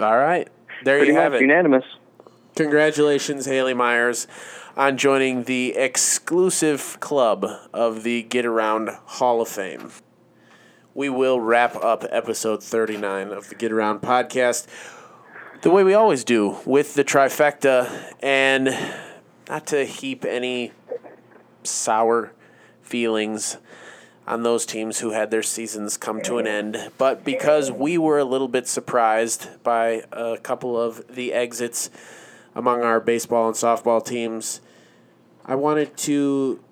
All 0.00 0.18
right. 0.18 0.48
There 0.84 0.98
Pretty 0.98 1.12
you 1.12 1.18
have 1.18 1.30
much 1.32 1.42
it. 1.42 1.44
unanimous. 1.44 1.84
Congratulations, 2.56 3.46
Haley 3.46 3.72
Myers, 3.74 4.26
on 4.76 4.96
joining 4.96 5.44
the 5.44 5.76
exclusive 5.76 6.98
club 6.98 7.46
of 7.72 8.02
the 8.02 8.24
Get 8.24 8.44
Around 8.44 8.90
Hall 9.04 9.40
of 9.40 9.46
Fame. 9.48 9.92
We 10.92 11.08
will 11.08 11.40
wrap 11.40 11.76
up 11.76 12.04
episode 12.10 12.64
39 12.64 13.28
of 13.30 13.48
the 13.48 13.54
Get 13.54 13.70
Around 13.70 14.00
podcast 14.00 14.66
the 15.62 15.70
way 15.70 15.82
we 15.82 15.94
always 15.94 16.22
do 16.22 16.56
with 16.64 16.94
the 16.94 17.04
trifecta 17.04 18.14
and 18.22 18.76
not 19.48 19.66
to 19.66 19.84
heap 19.84 20.24
any 20.24 20.72
sour 21.64 22.32
feelings 22.82 23.56
on 24.26 24.42
those 24.42 24.64
teams 24.66 25.00
who 25.00 25.10
had 25.10 25.30
their 25.30 25.42
seasons 25.42 25.96
come 25.96 26.20
to 26.20 26.38
an 26.38 26.46
end, 26.46 26.90
but 26.98 27.24
because 27.24 27.72
we 27.72 27.96
were 27.96 28.18
a 28.18 28.24
little 28.24 28.46
bit 28.46 28.68
surprised 28.68 29.48
by 29.62 30.02
a 30.12 30.36
couple 30.36 30.80
of 30.80 31.02
the 31.08 31.32
exits 31.32 31.90
among 32.54 32.82
our 32.82 33.00
baseball 33.00 33.46
and 33.46 33.56
softball 33.56 34.04
teams, 34.04 34.60
I 35.46 35.54
wanted 35.54 35.96
to 35.98 36.62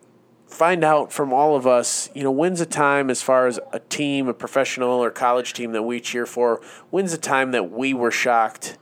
find 0.46 0.84
out 0.84 1.12
from 1.12 1.32
all 1.32 1.56
of 1.56 1.66
us, 1.66 2.08
you 2.14 2.22
know, 2.22 2.30
when's 2.30 2.60
a 2.60 2.66
time 2.66 3.10
as 3.10 3.22
far 3.22 3.46
as 3.46 3.58
a 3.72 3.80
team, 3.80 4.28
a 4.28 4.34
professional 4.34 4.90
or 4.90 5.10
college 5.10 5.52
team 5.52 5.72
that 5.72 5.82
we 5.82 6.00
cheer 6.00 6.26
for, 6.26 6.60
when's 6.90 7.12
a 7.12 7.18
time 7.18 7.50
that 7.50 7.70
we 7.70 7.92
were 7.92 8.10
shocked 8.10 8.78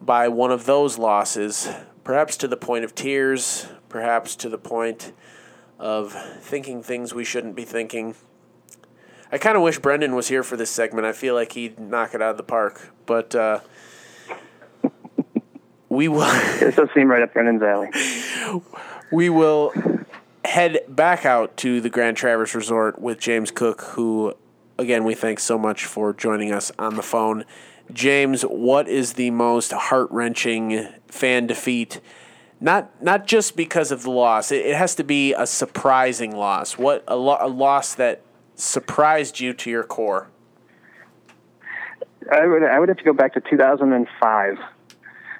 by 0.00 0.28
one 0.28 0.50
of 0.50 0.64
those 0.64 0.98
losses, 0.98 1.68
perhaps 2.04 2.36
to 2.38 2.48
the 2.48 2.56
point 2.56 2.84
of 2.84 2.94
tears, 2.94 3.66
perhaps 3.88 4.34
to 4.36 4.48
the 4.48 4.58
point 4.58 5.12
of 5.78 6.12
thinking 6.40 6.82
things 6.82 7.14
we 7.14 7.24
shouldn't 7.24 7.54
be 7.54 7.64
thinking. 7.64 8.14
I 9.32 9.38
kind 9.38 9.56
of 9.56 9.62
wish 9.62 9.78
Brendan 9.78 10.14
was 10.14 10.28
here 10.28 10.42
for 10.42 10.56
this 10.56 10.70
segment. 10.70 11.06
I 11.06 11.12
feel 11.12 11.34
like 11.34 11.52
he'd 11.52 11.78
knock 11.78 12.14
it 12.14 12.22
out 12.22 12.32
of 12.32 12.36
the 12.36 12.42
park. 12.42 12.90
But 13.06 13.34
uh, 13.34 13.60
we 15.88 16.08
will. 16.08 16.28
It 16.60 16.74
does 16.74 16.88
seem 16.94 17.08
right 17.08 17.22
up 17.22 17.32
Brendan's 17.32 17.62
alley. 17.62 17.90
we 19.12 19.30
will 19.30 19.72
head 20.44 20.80
back 20.88 21.24
out 21.24 21.56
to 21.58 21.80
the 21.80 21.90
Grand 21.90 22.16
Traverse 22.16 22.54
Resort 22.54 23.00
with 23.00 23.18
James 23.18 23.50
Cook, 23.50 23.82
who, 23.82 24.34
again, 24.78 25.04
we 25.04 25.14
thank 25.14 25.40
so 25.40 25.58
much 25.58 25.84
for 25.84 26.12
joining 26.12 26.52
us 26.52 26.72
on 26.78 26.96
the 26.96 27.02
phone. 27.02 27.44
James, 27.92 28.42
what 28.42 28.88
is 28.88 29.14
the 29.14 29.30
most 29.30 29.72
heart 29.72 30.08
wrenching 30.10 30.88
fan 31.08 31.46
defeat? 31.46 32.00
Not 32.60 33.02
not 33.02 33.26
just 33.26 33.56
because 33.56 33.90
of 33.90 34.02
the 34.02 34.10
loss. 34.10 34.52
It, 34.52 34.66
it 34.66 34.76
has 34.76 34.94
to 34.96 35.04
be 35.04 35.32
a 35.32 35.46
surprising 35.46 36.36
loss. 36.36 36.76
What 36.76 37.02
a, 37.08 37.16
lo- 37.16 37.38
a 37.40 37.48
loss 37.48 37.94
that 37.94 38.22
surprised 38.54 39.40
you 39.40 39.54
to 39.54 39.70
your 39.70 39.82
core. 39.82 40.28
I 42.30 42.46
would 42.46 42.62
I 42.62 42.78
would 42.78 42.88
have 42.88 42.98
to 42.98 43.04
go 43.04 43.14
back 43.14 43.32
to 43.34 43.40
2005 43.40 44.58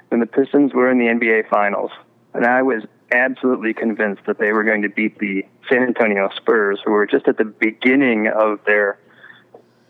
when 0.09 0.21
the 0.21 0.27
Pistons 0.27 0.73
were 0.73 0.91
in 0.91 0.99
the 0.99 1.05
NBA 1.05 1.49
Finals, 1.49 1.91
and 2.35 2.47
I 2.47 2.63
was 2.63 2.85
absolutely 3.13 3.75
convinced 3.75 4.23
that 4.27 4.39
they 4.39 4.53
were 4.53 4.65
going 4.65 4.83
to 4.83 4.89
beat 4.89 5.19
the 5.19 5.45
San 5.69 5.83
Antonio 5.83 6.29
Spurs, 6.37 6.81
who 6.85 6.93
were 6.93 7.07
just 7.07 7.29
at 7.29 7.37
the 7.37 7.45
beginning 7.45 8.29
of 8.29 8.61
their 8.65 8.99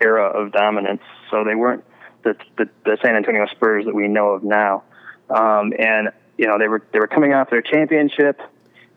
era 0.01 0.27
of 0.27 0.53
dominance. 0.53 1.03
So 1.31 1.45
they 1.45 1.55
weren't 1.55 1.85
the 2.23 2.35
the, 2.57 2.69
the 2.85 2.99
San 3.03 3.17
Antonio 3.17 3.47
Spurs 3.47 3.85
that 3.85 3.95
we 3.95 4.09
know 4.09 4.31
of 4.31 4.43
now. 4.43 4.85
Um, 5.29 5.73
and 5.79 6.11
you 6.37 6.47
know 6.47 6.59
they 6.59 6.69
were 6.69 6.83
they 6.93 6.99
were 6.99 7.07
coming 7.07 7.33
off 7.33 7.51
their 7.51 7.63
championship, 7.63 8.41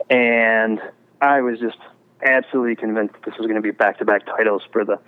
and 0.09 0.81
I 1.21 1.41
was 1.41 1.59
just 1.59 1.77
absolutely 2.25 2.75
convinced 2.75 3.13
that 3.13 3.23
this 3.23 3.37
was 3.37 3.47
going 3.47 3.55
to 3.55 3.61
be 3.61 3.71
back 3.71 3.99
to 3.99 4.05
back 4.05 4.25
titles 4.25 4.63
for 4.71 4.85
the 4.85 4.99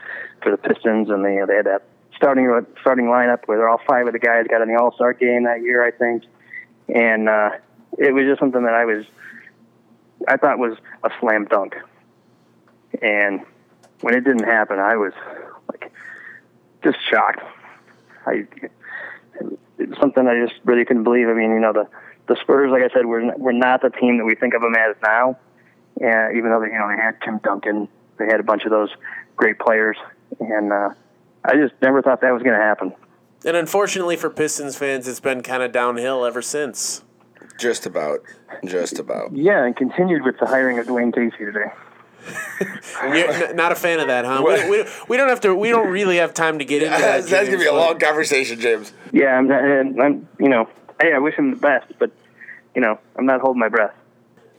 for 0.41 0.51
the 0.51 0.57
Pistons, 0.57 1.09
and 1.09 1.23
they 1.23 1.39
they 1.47 1.55
had 1.55 1.65
that 1.65 1.83
starting 2.15 2.49
starting 2.81 3.05
lineup 3.05 3.39
where 3.45 3.67
all 3.67 3.79
five 3.87 4.07
of 4.07 4.13
the 4.13 4.19
guys 4.19 4.45
got 4.49 4.61
in 4.61 4.67
the 4.67 4.79
All 4.79 4.93
Star 4.93 5.13
game 5.13 5.43
that 5.43 5.61
year, 5.61 5.85
I 5.85 5.91
think, 5.91 6.23
and 6.93 7.29
uh, 7.29 7.51
it 7.97 8.13
was 8.13 8.25
just 8.25 8.39
something 8.39 8.63
that 8.63 8.73
I 8.73 8.85
was 8.85 9.05
I 10.27 10.37
thought 10.37 10.57
was 10.57 10.77
a 11.03 11.09
slam 11.19 11.45
dunk, 11.45 11.75
and 13.01 13.41
when 14.01 14.15
it 14.15 14.21
didn't 14.23 14.45
happen, 14.45 14.79
I 14.79 14.97
was 14.97 15.13
like 15.69 15.91
just 16.83 16.97
shocked. 17.09 17.41
I 18.25 18.47
it 19.77 19.89
was 19.89 19.97
something 19.99 20.27
I 20.27 20.45
just 20.45 20.59
really 20.63 20.85
couldn't 20.85 21.03
believe. 21.03 21.27
I 21.27 21.33
mean, 21.33 21.51
you 21.51 21.59
know, 21.59 21.73
the 21.73 21.87
the 22.27 22.35
Spurs, 22.41 22.71
like 22.71 22.81
I 22.81 22.93
said, 22.93 23.05
were 23.05 23.33
were 23.37 23.53
not 23.53 23.81
the 23.81 23.89
team 23.89 24.17
that 24.17 24.25
we 24.25 24.35
think 24.35 24.53
of 24.53 24.61
them 24.61 24.75
as 24.75 24.95
now. 25.03 25.37
And 26.01 26.35
even 26.35 26.49
though 26.49 26.59
they, 26.59 26.67
you 26.67 26.77
know, 26.77 26.89
they 26.89 27.01
had 27.01 27.21
Tim 27.23 27.39
Duncan, 27.43 27.87
they 28.17 28.25
had 28.25 28.39
a 28.39 28.43
bunch 28.43 28.65
of 28.65 28.71
those 28.71 28.89
great 29.35 29.59
players, 29.59 29.97
and 30.39 30.71
uh, 30.71 30.89
I 31.43 31.55
just 31.55 31.73
never 31.81 32.01
thought 32.01 32.21
that 32.21 32.31
was 32.31 32.43
going 32.43 32.57
to 32.57 32.61
happen. 32.63 32.93
And 33.45 33.55
unfortunately 33.55 34.15
for 34.15 34.29
Pistons 34.29 34.75
fans, 34.75 35.07
it's 35.07 35.19
been 35.19 35.41
kind 35.41 35.61
of 35.61 35.71
downhill 35.71 36.25
ever 36.25 36.41
since. 36.41 37.03
Just 37.57 37.85
about. 37.85 38.21
Just 38.65 38.99
about. 38.99 39.35
Yeah, 39.35 39.63
and 39.65 39.75
continued 39.75 40.23
with 40.23 40.37
the 40.39 40.45
hiring 40.45 40.79
of 40.79 40.87
Dwane 40.87 41.13
Casey 41.13 41.37
today. 41.45 41.71
You're 43.03 43.31
n- 43.31 43.55
not 43.55 43.71
a 43.71 43.75
fan 43.75 43.99
of 43.99 44.07
that, 44.07 44.25
huh? 44.25 44.43
We, 44.45 44.69
we, 44.69 44.85
we 45.09 45.17
don't 45.17 45.29
have 45.29 45.41
to. 45.41 45.53
We 45.53 45.69
don't 45.69 45.89
really 45.89 46.17
have 46.17 46.33
time 46.33 46.59
to 46.59 46.65
get 46.65 46.81
into 46.81 46.97
that. 46.97 46.99
That's, 46.99 47.29
that's 47.29 47.47
gonna 47.49 47.59
be 47.59 47.67
a 47.67 47.73
long 47.73 47.99
conversation, 47.99 48.59
James. 48.59 48.91
Yeah, 49.11 49.37
I'm, 49.37 49.51
and 49.51 50.01
I'm, 50.01 50.27
you 50.39 50.49
know, 50.49 50.67
hey, 50.99 51.13
I 51.13 51.19
wish 51.19 51.35
him 51.35 51.51
the 51.51 51.57
best, 51.57 51.93
but 51.99 52.11
you 52.73 52.81
know, 52.81 52.99
I'm 53.15 53.25
not 53.25 53.41
holding 53.41 53.59
my 53.59 53.69
breath. 53.69 53.93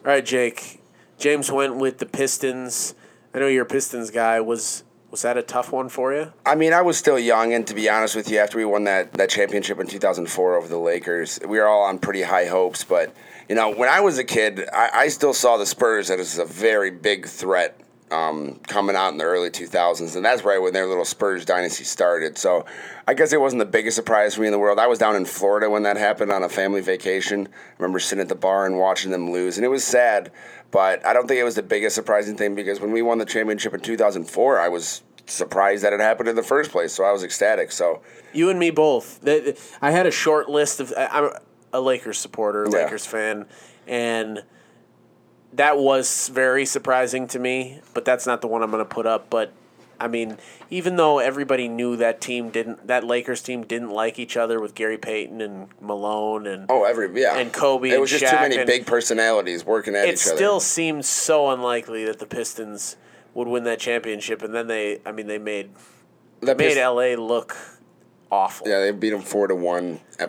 All 0.05 0.13
right, 0.13 0.25
Jake. 0.25 0.81
James 1.19 1.51
went 1.51 1.77
with 1.77 1.99
the 1.99 2.07
Pistons. 2.07 2.95
I 3.35 3.39
know 3.41 3.47
you're 3.49 3.65
a 3.65 3.69
Pistons 3.69 4.11
guy. 4.11 4.41
Was 4.41 4.85
was 5.11 5.23
that 5.23 5.37
a 5.37 5.43
tough 5.43 5.73
one 5.73 5.89
for 5.89 6.13
you? 6.13 6.33
I 6.45 6.55
mean, 6.55 6.73
I 6.73 6.83
was 6.83 6.97
still 6.97 7.19
young, 7.19 7.53
and 7.53 7.67
to 7.67 7.75
be 7.75 7.89
honest 7.89 8.17
with 8.17 8.31
you, 8.31 8.39
after 8.39 8.59
we 8.59 8.65
won 8.65 8.85
that, 8.85 9.13
that 9.15 9.31
championship 9.31 9.79
in 9.79 9.87
2004 9.87 10.57
over 10.57 10.69
the 10.69 10.79
Lakers, 10.79 11.39
we 11.47 11.59
were 11.59 11.67
all 11.67 11.85
on 11.85 11.99
pretty 11.99 12.23
high 12.23 12.47
hopes. 12.47 12.85
But, 12.85 13.15
you 13.49 13.55
know, 13.55 13.73
when 13.73 13.89
I 13.89 14.01
was 14.01 14.19
a 14.19 14.25
kid, 14.25 14.69
I, 14.73 14.91
I 14.93 15.09
still 15.09 15.35
saw 15.35 15.57
the 15.57 15.67
Spurs 15.67 16.11
as 16.11 16.39
a 16.39 16.45
very 16.45 16.91
big 16.91 17.27
threat 17.27 17.81
um, 18.11 18.61
coming 18.67 18.95
out 18.95 19.13
in 19.13 19.19
the 19.19 19.25
early 19.25 19.51
2000s, 19.51 20.15
and 20.15 20.25
that's 20.25 20.45
right 20.45 20.61
when 20.61 20.73
their 20.73 20.87
little 20.87 21.05
Spurs 21.05 21.45
dynasty 21.45 21.85
started. 21.85 22.39
So 22.39 22.65
I 23.07 23.15
guess 23.15 23.33
it 23.33 23.41
wasn't 23.41 23.61
the 23.61 23.67
biggest 23.67 23.97
surprise 23.97 24.35
for 24.35 24.43
me 24.43 24.47
in 24.47 24.53
the 24.53 24.59
world. 24.59 24.79
I 24.79 24.87
was 24.87 24.99
down 24.99 25.17
in 25.17 25.25
Florida 25.25 25.69
when 25.69 25.83
that 25.85 25.97
happened 25.97 26.31
on 26.31 26.43
a 26.43 26.49
family 26.49 26.81
vacation. 26.81 27.49
I 27.49 27.73
remember 27.79 27.99
sitting 27.99 28.23
at 28.23 28.29
the 28.29 28.37
bar 28.37 28.67
and 28.67 28.79
watching 28.79 29.11
them 29.11 29.33
lose, 29.33 29.57
and 29.57 29.65
it 29.65 29.71
was 29.71 29.85
sad. 29.85 30.31
But 30.71 31.05
I 31.07 31.13
don't 31.13 31.27
think 31.29 31.41
it 31.41 31.45
was 31.45 31.55
the 31.55 31.63
biggest 31.63 31.95
surprising 31.95 32.37
thing 32.37 32.55
because 32.55 32.81
when 32.81 32.93
we 32.93 33.03
won 33.03 33.19
the 33.19 33.25
championship 33.25 33.73
in 33.73 33.81
2004, 33.81 34.59
I 34.59 34.69
was 34.69 35.03
surprised 35.27 35.85
that 35.85 35.93
it 35.93 36.01
happened 36.01 36.29
in 36.29 36.37
the 36.37 36.43
first 36.43 36.71
place. 36.71 36.93
So 36.93 37.05
I 37.05 37.13
was 37.13 37.23
ecstatic. 37.23 37.73
So 37.73 38.03
You 38.33 38.51
and 38.51 38.59
me 38.59 38.71
both. 38.71 39.27
I 39.81 39.91
had 39.91 40.07
a 40.07 40.11
short 40.11 40.49
list 40.49 40.81
of. 40.81 40.93
I'm 40.97 41.31
a 41.73 41.81
Lakers 41.81 42.19
supporter, 42.19 42.67
Yeah. 42.71 42.85
Lakers 42.85 43.07
fan, 43.07 43.47
and 43.87 44.43
that 45.53 45.79
was 45.79 46.29
very 46.29 46.65
surprising 46.67 47.27
to 47.29 47.39
me. 47.39 47.81
But 47.95 48.05
that's 48.05 48.27
not 48.27 48.41
the 48.41 48.47
one 48.49 48.63
I'm 48.63 48.71
going 48.71 48.85
to 48.85 48.89
put 48.89 49.07
up. 49.07 49.31
But 49.31 49.53
I 49.99 50.09
mean, 50.09 50.39
even 50.71 50.97
though 50.97 51.19
everybody 51.19 51.69
knew 51.69 51.97
that 51.97 52.21
team 52.21 52.51
didn't, 52.51 52.87
that 52.87 53.05
Lakers 53.05 53.43
team 53.43 53.65
didn't 53.65 53.91
like 53.91 54.19
each 54.19 54.37
other 54.37 54.61
with 54.61 54.75
Gary 54.75 54.99
Payton 54.99 55.41
and 55.41 55.69
Malone 55.81 56.47
and 56.47 56.67
oh, 56.69 56.85
every 56.85 57.21
yeah, 57.21 57.37
And 57.37 57.53
Kobe 57.53 57.91
It 57.91 58.01
was 58.01 58.11
just 58.11 58.25
Shaq 58.25 58.31
too 58.31 58.49
many 58.49 58.65
big 58.65 58.87
personalities 58.87 59.65
working 59.65 59.95
at 59.95 60.07
it 60.09 60.15
each 60.15 60.27
other. 60.27 60.35
It 60.35 60.37
still 60.37 60.61
seemed 60.61 61.05
so 61.05 61.51
unlikely 61.51 62.05
that 62.05 62.19
the 62.19 62.27
Pistons 62.27 62.97
would 63.35 63.49
win 63.49 63.65
that 63.65 63.79
championship. 63.79 64.43
And 64.43 64.55
then 64.55 64.67
they, 64.67 65.01
I 65.07 65.13
mean, 65.13 65.27
they 65.27 65.39
made 65.39 65.71
The 66.41 66.55
made 66.55 66.75
Pist- 66.75 66.81
LA 66.81 67.15
look 67.15 67.57
awful. 68.31 68.69
Yeah, 68.69 68.81
they 68.81 68.91
beat 68.91 69.11
them 69.11 69.23
four 69.23 69.47
to 69.47 69.55
one. 69.55 70.01
Uh, 70.19 70.29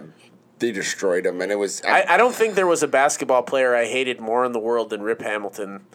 They 0.60 0.72
destroyed 0.72 1.24
them, 1.26 1.42
and 1.42 1.52
it 1.52 1.56
was. 1.56 1.84
I, 1.84 2.04
I 2.10 2.18
don't 2.18 2.34
think 2.34 2.56
there 2.56 2.66
was 2.66 2.82
a 2.82 2.88
basketball 2.88 3.44
player 3.44 3.76
I 3.76 3.86
hated 3.86 4.20
more 4.20 4.44
in 4.44 4.54
the 4.54 4.60
world 4.60 4.90
than 4.90 5.04
Rip 5.04 5.22
Hamilton. 5.22 5.86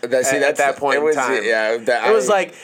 that, 0.00 0.26
see, 0.26 0.38
at, 0.38 0.42
at 0.42 0.56
that 0.56 0.76
point 0.76 0.96
it 0.96 1.02
was, 1.02 1.16
in 1.16 1.22
time. 1.22 1.44
Yeah, 1.44 1.76
that, 1.76 2.08
it 2.08 2.12
was 2.12 2.28
I- 2.28 2.32
like, 2.32 2.54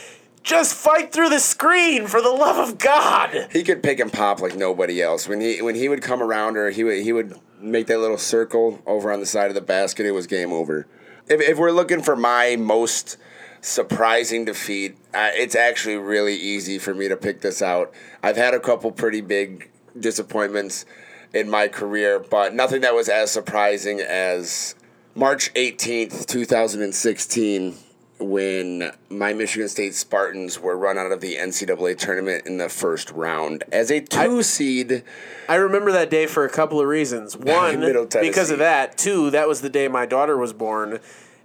just 0.44 0.74
fight 0.74 1.10
through 1.10 1.30
the 1.30 1.40
screen 1.40 2.06
for 2.06 2.22
the 2.22 2.30
love 2.30 2.68
of 2.68 2.78
God. 2.78 3.48
he 3.50 3.64
could 3.64 3.82
pick 3.82 3.98
and 3.98 4.12
pop 4.12 4.40
like 4.40 4.54
nobody 4.54 5.02
else. 5.02 5.26
When 5.26 5.40
he 5.40 5.60
when 5.60 5.74
he 5.74 5.88
would 5.88 6.02
come 6.02 6.22
around 6.22 6.56
or 6.56 6.70
he 6.70 6.84
would 6.84 7.02
he 7.02 7.12
would 7.12 7.36
make 7.58 7.86
that 7.88 7.98
little 7.98 8.18
circle 8.18 8.80
over 8.86 9.10
on 9.10 9.20
the 9.20 9.26
side 9.26 9.48
of 9.48 9.54
the 9.54 9.62
basket, 9.62 10.06
it 10.06 10.12
was 10.12 10.26
game 10.26 10.52
over. 10.52 10.86
If, 11.26 11.40
if 11.40 11.58
we're 11.58 11.72
looking 11.72 12.02
for 12.02 12.14
my 12.14 12.56
most 12.56 13.16
surprising 13.62 14.44
defeat, 14.44 14.96
uh, 15.14 15.30
it's 15.32 15.56
actually 15.56 15.96
really 15.96 16.36
easy 16.36 16.78
for 16.78 16.94
me 16.94 17.08
to 17.08 17.16
pick 17.16 17.40
this 17.40 17.62
out. 17.62 17.92
I've 18.22 18.36
had 18.36 18.52
a 18.52 18.60
couple 18.60 18.92
pretty 18.92 19.22
big 19.22 19.70
disappointments 19.98 20.84
in 21.32 21.48
my 21.48 21.68
career, 21.68 22.20
but 22.20 22.54
nothing 22.54 22.82
that 22.82 22.94
was 22.94 23.08
as 23.08 23.30
surprising 23.30 24.00
as 24.00 24.74
March 25.14 25.52
18th, 25.54 26.26
2016, 26.26 27.76
when 28.18 28.92
my 29.10 29.32
Michigan 29.32 29.68
State 29.68 29.94
Spartans 29.94 30.60
were 30.60 30.76
run 30.76 30.98
out 30.98 31.10
of 31.12 31.20
the 31.20 31.36
NCAA 31.36 31.98
tournament 31.98 32.46
in 32.46 32.58
the 32.58 32.68
first 32.68 33.10
round 33.10 33.64
as 33.72 33.90
a 33.90 34.00
two 34.00 34.42
seed. 34.42 35.02
I 35.48 35.56
remember 35.56 35.92
that 35.92 36.10
day 36.10 36.26
for 36.26 36.44
a 36.44 36.50
couple 36.50 36.80
of 36.80 36.86
reasons. 36.86 37.36
One, 37.36 37.80
because 38.22 38.50
of 38.50 38.58
that. 38.58 38.96
Two, 38.96 39.30
that 39.30 39.48
was 39.48 39.60
the 39.62 39.68
day 39.70 39.88
my 39.88 40.06
daughter 40.06 40.36
was 40.36 40.52
born, 40.52 41.00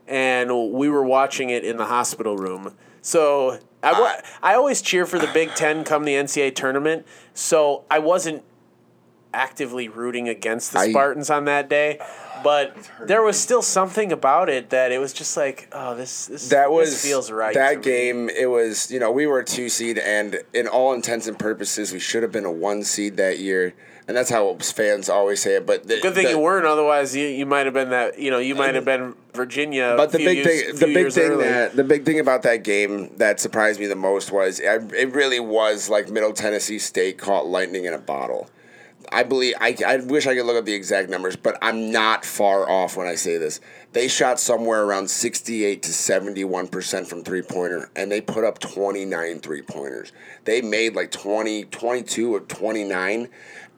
and 0.07 0.71
we 0.73 0.89
were 0.89 1.03
watching 1.03 1.49
it 1.49 1.63
in 1.65 1.77
the 1.77 1.85
hospital 1.85 2.37
room. 2.37 2.75
So 3.01 3.59
I, 3.81 3.99
wa- 3.99 4.21
I 4.43 4.53
always 4.55 4.81
cheer 4.81 5.05
for 5.05 5.17
the 5.17 5.29
Big 5.33 5.49
Ten 5.55 5.83
come 5.83 6.03
the 6.03 6.13
NCAA 6.13 6.53
tournament. 6.55 7.05
So 7.33 7.83
I 7.89 7.99
wasn't 7.99 8.43
actively 9.33 9.87
rooting 9.87 10.27
against 10.29 10.73
the 10.73 10.79
I- 10.79 10.89
Spartans 10.91 11.29
on 11.29 11.45
that 11.45 11.69
day. 11.69 11.99
But 12.43 12.75
there 13.05 13.21
was 13.21 13.39
still 13.39 13.61
something 13.61 14.11
about 14.11 14.49
it 14.49 14.69
that 14.69 14.91
it 14.91 14.99
was 14.99 15.13
just 15.13 15.35
like, 15.37 15.67
oh, 15.71 15.95
this 15.95 16.27
this, 16.27 16.49
That 16.49 16.71
was 16.71 16.91
this 16.91 17.03
feels 17.03 17.31
right. 17.31 17.53
to 17.53 17.59
That 17.59 17.77
me. 17.77 17.83
game, 17.83 18.29
it 18.29 18.47
was 18.49 18.91
you 18.91 18.99
know 18.99 19.11
we 19.11 19.27
were 19.27 19.39
a 19.39 19.45
two 19.45 19.69
seed, 19.69 19.97
and 19.97 20.39
in 20.53 20.67
all 20.67 20.93
intents 20.93 21.27
and 21.27 21.37
purposes, 21.37 21.91
we 21.91 21.99
should 21.99 22.23
have 22.23 22.31
been 22.31 22.45
a 22.45 22.51
one 22.51 22.83
seed 22.83 23.17
that 23.17 23.39
year, 23.39 23.73
and 24.07 24.15
that's 24.15 24.29
how 24.29 24.55
fans 24.55 25.09
always 25.09 25.41
say 25.41 25.55
it. 25.55 25.65
But 25.65 25.87
the, 25.87 25.99
Good 25.99 26.13
thing 26.13 26.25
the- 26.25 26.31
you 26.31 26.39
weren't, 26.39 26.65
otherwise 26.65 27.15
you, 27.15 27.27
you 27.27 27.45
might 27.45 27.65
have 27.65 27.73
been 27.73 27.89
that. 27.89 28.17
You 28.19 28.31
know, 28.31 28.39
you 28.39 28.55
might 28.55 28.75
have 28.75 28.85
been 28.85 29.15
Virginia. 29.33 29.93
But 29.97 30.11
the 30.11 30.19
few 30.19 30.27
big 30.27 30.37
years- 30.45 30.79
thing, 30.79 30.87
the 30.87 30.93
big 30.93 31.11
thing 31.13 31.23
early. 31.31 31.43
that 31.45 31.75
the 31.75 31.83
big 31.83 32.05
thing 32.05 32.19
about 32.19 32.43
that 32.43 32.63
game 32.63 33.11
that 33.17 33.39
surprised 33.39 33.79
me 33.79 33.87
the 33.87 33.95
most 33.95 34.31
was 34.31 34.59
I, 34.61 34.75
it 34.95 35.13
really 35.13 35.39
was 35.39 35.89
like 35.89 36.09
Middle 36.09 36.33
Tennessee 36.33 36.79
State 36.79 37.17
caught 37.17 37.47
lightning 37.47 37.85
in 37.85 37.93
a 37.93 37.99
bottle. 37.99 38.49
I 39.11 39.23
believe 39.23 39.55
I, 39.59 39.75
I 39.85 39.97
wish 39.97 40.27
I 40.27 40.35
could 40.35 40.45
look 40.45 40.57
up 40.57 40.65
the 40.65 40.73
exact 40.73 41.09
numbers, 41.09 41.35
but 41.35 41.57
I'm 41.61 41.91
not 41.91 42.25
far 42.25 42.69
off 42.69 42.95
when 42.95 43.07
I 43.07 43.15
say 43.15 43.37
this. 43.37 43.59
They 43.93 44.07
shot 44.07 44.39
somewhere 44.39 44.83
around 44.83 45.09
68 45.09 45.81
to 45.83 45.93
71 45.93 46.67
percent 46.67 47.07
from 47.07 47.23
three 47.23 47.41
pointer, 47.41 47.89
and 47.95 48.11
they 48.11 48.21
put 48.21 48.43
up 48.43 48.59
29 48.59 49.39
three 49.39 49.61
pointers. 49.63 50.11
They 50.45 50.61
made 50.61 50.95
like 50.95 51.11
20, 51.11 51.65
22 51.65 52.35
or 52.35 52.39
29, 52.41 53.29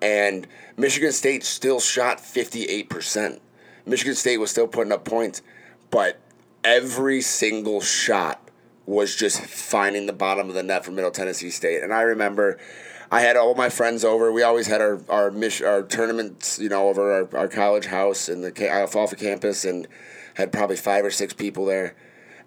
and 0.01 0.47
Michigan 0.75 1.11
State 1.11 1.43
still 1.43 1.79
shot 1.79 2.19
58 2.19 2.89
percent. 2.89 3.41
Michigan 3.85 4.15
State 4.15 4.37
was 4.37 4.51
still 4.51 4.67
putting 4.67 4.91
up 4.91 5.05
points, 5.05 5.41
but 5.89 6.19
every 6.63 7.21
single 7.21 7.81
shot 7.81 8.49
was 8.85 9.15
just 9.15 9.41
finding 9.41 10.05
the 10.05 10.13
bottom 10.13 10.49
of 10.49 10.55
the 10.55 10.63
net 10.63 10.83
for 10.83 10.91
Middle 10.91 11.11
Tennessee 11.11 11.49
State. 11.49 11.83
And 11.83 11.93
I 11.93 12.01
remember 12.01 12.59
I 13.13 13.19
had 13.19 13.35
all 13.35 13.53
my 13.55 13.67
friends 13.67 14.05
over. 14.05 14.31
We 14.31 14.41
always 14.41 14.67
had 14.67 14.79
our 14.79 15.01
our 15.09 15.31
mission, 15.31 15.67
our 15.67 15.83
tournaments, 15.83 16.57
you 16.59 16.69
know, 16.69 16.87
over 16.87 17.11
our, 17.11 17.37
our 17.37 17.47
college 17.49 17.87
house 17.87 18.29
in 18.29 18.41
the 18.41 18.71
Alfalfa 18.71 19.17
campus, 19.17 19.65
and 19.65 19.85
had 20.35 20.53
probably 20.53 20.77
five 20.77 21.03
or 21.03 21.11
six 21.11 21.33
people 21.33 21.65
there. 21.65 21.95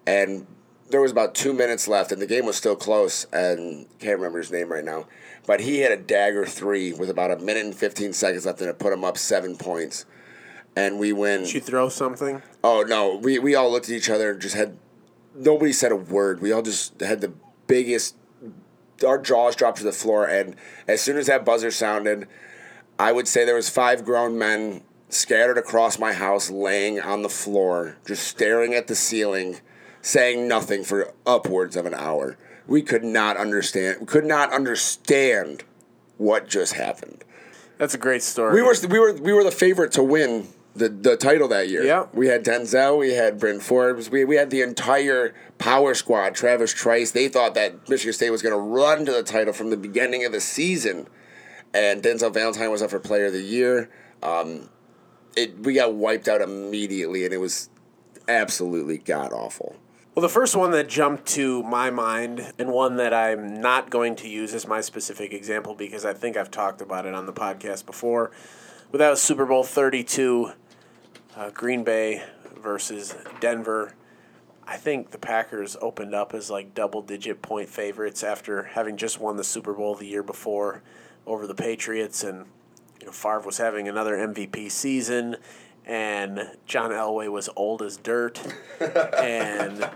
And 0.07 0.47
there 0.89 1.01
was 1.01 1.11
about 1.11 1.35
two 1.35 1.53
minutes 1.53 1.87
left, 1.87 2.11
and 2.11 2.19
the 2.19 2.25
game 2.25 2.45
was 2.47 2.55
still 2.55 2.75
close. 2.75 3.25
And 3.31 3.85
can't 3.99 4.17
remember 4.17 4.39
his 4.39 4.51
name 4.51 4.71
right 4.71 4.83
now, 4.83 5.07
but 5.45 5.59
he 5.59 5.79
had 5.79 5.91
a 5.91 5.97
dagger 5.97 6.47
three 6.47 6.93
with 6.93 7.11
about 7.11 7.29
a 7.29 7.37
minute 7.37 7.63
and 7.63 7.75
fifteen 7.75 8.11
seconds 8.11 8.47
left, 8.47 8.59
and 8.59 8.69
it 8.69 8.79
put 8.79 8.91
him 8.91 9.03
up 9.03 9.19
seven 9.19 9.55
points. 9.55 10.05
And 10.75 10.99
we 10.99 11.13
win. 11.13 11.43
Did 11.43 11.53
you 11.53 11.61
throw 11.61 11.89
something? 11.89 12.41
Oh 12.63 12.83
no, 12.87 13.17
we 13.17 13.37
we 13.37 13.53
all 13.53 13.71
looked 13.71 13.87
at 13.89 13.95
each 13.95 14.09
other 14.09 14.31
and 14.31 14.41
just 14.41 14.55
had 14.55 14.79
nobody 15.35 15.71
said 15.71 15.91
a 15.91 15.95
word. 15.95 16.41
We 16.41 16.51
all 16.51 16.63
just 16.63 16.99
had 17.01 17.21
the 17.21 17.33
biggest 17.67 18.15
our 19.05 19.17
jaws 19.17 19.55
dropped 19.55 19.77
to 19.79 19.83
the 19.83 19.91
floor 19.91 20.25
and 20.25 20.55
as 20.87 21.01
soon 21.01 21.17
as 21.17 21.27
that 21.27 21.45
buzzer 21.45 21.71
sounded, 21.71 22.27
I 22.97 23.11
would 23.11 23.27
say 23.27 23.45
there 23.45 23.55
was 23.55 23.69
five 23.69 24.05
grown 24.05 24.37
men 24.37 24.83
scattered 25.09 25.57
across 25.57 25.99
my 25.99 26.13
house 26.13 26.49
laying 26.49 26.99
on 26.99 27.21
the 27.21 27.29
floor, 27.29 27.97
just 28.05 28.27
staring 28.27 28.73
at 28.73 28.87
the 28.87 28.95
ceiling, 28.95 29.59
saying 30.01 30.47
nothing 30.47 30.83
for 30.83 31.13
upwards 31.25 31.75
of 31.75 31.85
an 31.85 31.93
hour. 31.93 32.37
We 32.67 32.81
could 32.81 33.03
not 33.03 33.37
understand 33.37 33.99
we 34.01 34.05
could 34.07 34.25
not 34.25 34.51
understand 34.51 35.63
what 36.17 36.47
just 36.47 36.73
happened. 36.73 37.23
That's 37.77 37.93
a 37.93 37.97
great 37.97 38.23
story. 38.23 38.53
We 38.55 38.61
were 38.61 38.75
we 38.89 38.99
were 38.99 39.13
we 39.13 39.33
were 39.33 39.43
the 39.43 39.51
favorite 39.51 39.91
to 39.93 40.03
win 40.03 40.47
the, 40.75 40.89
the 40.89 41.17
title 41.17 41.47
that 41.47 41.69
year. 41.69 41.83
Yeah. 41.83 42.07
We 42.13 42.27
had 42.27 42.43
Denzel, 42.43 42.99
we 42.99 43.13
had 43.13 43.39
Bryn 43.39 43.59
Forbes, 43.59 44.09
we, 44.09 44.25
we 44.25 44.35
had 44.35 44.49
the 44.49 44.61
entire 44.61 45.33
power 45.57 45.93
squad, 45.93 46.35
Travis 46.35 46.73
Trice. 46.73 47.11
They 47.11 47.27
thought 47.27 47.53
that 47.55 47.87
Michigan 47.89 48.13
State 48.13 48.29
was 48.29 48.41
gonna 48.41 48.57
run 48.57 49.05
to 49.05 49.11
the 49.11 49.23
title 49.23 49.53
from 49.53 49.69
the 49.69 49.77
beginning 49.77 50.25
of 50.25 50.31
the 50.31 50.41
season. 50.41 51.07
And 51.73 52.01
Denzel 52.01 52.33
Valentine 52.33 52.71
was 52.71 52.81
up 52.81 52.91
for 52.91 52.99
player 52.99 53.25
of 53.25 53.33
the 53.33 53.41
year. 53.41 53.89
Um, 54.23 54.69
it 55.35 55.59
we 55.59 55.73
got 55.73 55.93
wiped 55.93 56.27
out 56.27 56.41
immediately 56.41 57.25
and 57.25 57.33
it 57.33 57.39
was 57.39 57.69
absolutely 58.27 58.97
god 58.97 59.33
awful. 59.33 59.75
Well, 60.15 60.21
the 60.21 60.29
first 60.29 60.55
one 60.55 60.71
that 60.71 60.87
jumped 60.87 61.25
to 61.33 61.61
my 61.63 61.89
mind, 61.89 62.53
and 62.57 62.71
one 62.71 62.95
that 62.95 63.13
I'm 63.13 63.59
not 63.59 63.89
going 63.89 64.15
to 64.15 64.29
use 64.29 64.53
as 64.53 64.65
my 64.65 64.79
specific 64.79 65.33
example 65.33 65.75
because 65.75 66.05
I 66.05 66.13
think 66.13 66.37
I've 66.37 66.49
talked 66.49 66.79
about 66.79 67.05
it 67.05 67.13
on 67.13 67.25
the 67.25 67.33
podcast 67.33 67.85
before, 67.85 68.31
without 68.93 69.17
Super 69.17 69.45
Bowl 69.45 69.65
32, 69.65 70.53
uh, 71.35 71.49
Green 71.51 71.83
Bay 71.83 72.23
versus 72.61 73.15
Denver. 73.39 73.93
I 74.67 74.77
think 74.77 75.11
the 75.11 75.17
Packers 75.17 75.77
opened 75.79 76.15
up 76.15 76.33
as 76.33 76.49
like 76.49 76.73
double 76.73 77.01
digit 77.01 77.41
point 77.41 77.69
favorites 77.69 78.23
after 78.23 78.63
having 78.63 78.97
just 78.97 79.19
won 79.19 79.37
the 79.37 79.43
Super 79.43 79.73
Bowl 79.73 79.95
the 79.95 80.07
year 80.07 80.23
before 80.23 80.81
over 81.27 81.45
the 81.45 81.55
Patriots. 81.55 82.23
And, 82.23 82.45
you 82.99 83.05
know, 83.05 83.11
Favre 83.11 83.41
was 83.41 83.57
having 83.57 83.87
another 83.87 84.15
MVP 84.15 84.71
season, 84.71 85.35
and 85.85 86.51
John 86.65 86.89
Elway 86.89 87.31
was 87.31 87.49
old 87.55 87.83
as 87.83 87.97
dirt. 87.97 88.41
and, 88.79 89.87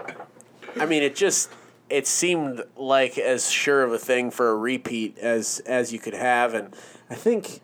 I 0.75 0.85
mean, 0.85 1.03
it 1.03 1.15
just. 1.15 1.51
It 1.89 2.05
seemed 2.05 2.61
like 2.77 3.17
as 3.17 3.49
sure 3.49 3.81
of 3.81 3.91
a 3.91 3.97
thing 3.97 4.29
for 4.29 4.51
a 4.51 4.55
repeat 4.55 5.17
as 5.17 5.59
as 5.65 5.91
you 5.91 5.97
could 5.97 6.13
have, 6.13 6.53
and 6.53 6.71
I 7.09 7.15
think 7.15 7.61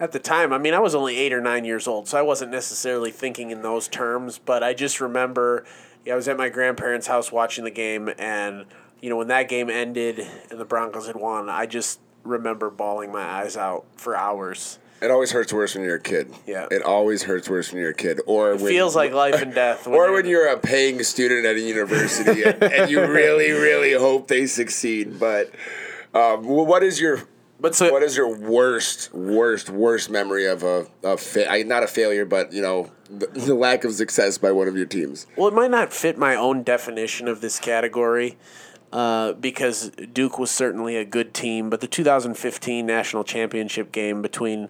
at 0.00 0.12
the 0.12 0.18
time, 0.18 0.52
I 0.52 0.58
mean, 0.58 0.74
I 0.74 0.78
was 0.78 0.94
only 0.94 1.16
eight 1.16 1.32
or 1.32 1.40
nine 1.40 1.64
years 1.64 1.88
old, 1.88 2.08
so 2.08 2.18
I 2.18 2.22
wasn't 2.22 2.50
necessarily 2.52 3.10
thinking 3.10 3.50
in 3.50 3.62
those 3.62 3.88
terms. 3.88 4.38
But 4.38 4.62
I 4.62 4.74
just 4.74 5.00
remember, 5.00 5.64
yeah, 6.04 6.12
I 6.12 6.16
was 6.16 6.28
at 6.28 6.36
my 6.36 6.48
grandparents' 6.48 7.06
house 7.06 7.32
watching 7.32 7.64
the 7.64 7.70
game, 7.70 8.10
and 8.18 8.66
you 9.00 9.10
know, 9.10 9.16
when 9.16 9.28
that 9.28 9.48
game 9.48 9.70
ended 9.70 10.26
and 10.50 10.60
the 10.60 10.64
Broncos 10.64 11.06
had 11.06 11.16
won, 11.16 11.48
I 11.48 11.66
just 11.66 12.00
remember 12.24 12.70
bawling 12.70 13.12
my 13.12 13.22
eyes 13.22 13.56
out 13.56 13.84
for 13.96 14.16
hours. 14.16 14.78
It 15.00 15.12
always 15.12 15.30
hurts 15.30 15.52
worse 15.52 15.76
when 15.76 15.84
you're 15.84 15.96
a 15.96 16.00
kid. 16.00 16.34
Yeah. 16.44 16.66
It 16.72 16.82
always 16.82 17.22
hurts 17.22 17.48
worse 17.48 17.72
when 17.72 17.80
you're 17.80 17.92
a 17.92 17.94
kid. 17.94 18.20
Or 18.26 18.52
It 18.52 18.60
when, 18.60 18.72
feels 18.72 18.96
like 18.96 19.12
life 19.24 19.40
and 19.40 19.54
death. 19.54 19.86
or 19.86 20.12
when 20.12 20.26
you're 20.26 20.48
a 20.48 20.58
paying 20.58 21.02
student 21.04 21.46
at 21.46 21.54
a 21.54 21.60
university 21.60 22.42
and, 22.42 22.60
and 22.62 22.90
you 22.90 23.00
really, 23.06 23.52
really 23.52 23.92
hope 23.92 24.26
they 24.26 24.46
succeed. 24.46 25.20
But 25.20 25.52
um, 26.14 26.44
what 26.44 26.82
is 26.82 27.00
your 27.00 27.22
But 27.60 27.74
so 27.74 27.90
what 27.92 28.02
is 28.02 28.16
your 28.16 28.36
worst, 28.36 29.12
worst, 29.12 29.68
worst 29.68 30.10
memory 30.10 30.46
of 30.46 30.62
a, 30.62 30.86
a 31.02 31.16
fa- 31.16 31.64
not 31.64 31.82
a 31.82 31.88
failure, 31.88 32.24
but 32.24 32.52
you 32.52 32.62
know 32.62 32.90
the, 33.10 33.26
the 33.26 33.54
lack 33.54 33.84
of 33.84 33.94
success 33.94 34.38
by 34.38 34.52
one 34.52 34.68
of 34.68 34.76
your 34.76 34.86
teams? 34.86 35.26
Well, 35.36 35.48
it 35.48 35.54
might 35.54 35.70
not 35.70 35.92
fit 35.92 36.16
my 36.16 36.36
own 36.36 36.62
definition 36.62 37.26
of 37.26 37.40
this 37.40 37.58
category 37.58 38.38
uh, 38.92 39.32
because 39.32 39.90
Duke 39.90 40.38
was 40.38 40.50
certainly 40.50 40.96
a 40.96 41.04
good 41.04 41.34
team, 41.34 41.68
but 41.68 41.80
the 41.80 41.88
2015 41.88 42.86
national 42.86 43.24
championship 43.24 43.90
game 43.90 44.22
between 44.22 44.68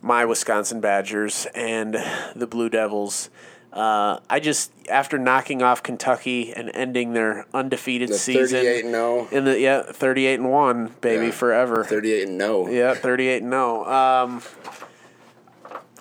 my 0.00 0.24
Wisconsin 0.24 0.80
Badgers 0.80 1.46
and 1.54 1.96
the 2.34 2.46
Blue 2.46 2.68
Devils. 2.68 3.30
Uh, 3.72 4.18
I 4.28 4.38
just 4.38 4.70
after 4.90 5.16
knocking 5.18 5.62
off 5.62 5.82
Kentucky 5.82 6.52
and 6.52 6.70
ending 6.74 7.14
their 7.14 7.46
undefeated 7.54 8.10
The 8.10 8.14
season 8.18 8.60
38 8.60 8.84
and 8.84 8.94
0. 8.94 9.28
in 9.32 9.44
the 9.46 9.58
yeah 9.58 9.82
38 9.82 10.40
and 10.40 10.50
1 10.50 10.94
baby 11.00 11.26
Yeah. 11.26 11.30
forever 11.32 11.82
38 11.84 12.28
and 12.28 12.36
no. 12.38 12.68
yeah, 12.68 12.92
38 12.94 13.40
and 13.40 13.50
no. 13.50 13.84
Um, 13.86 14.42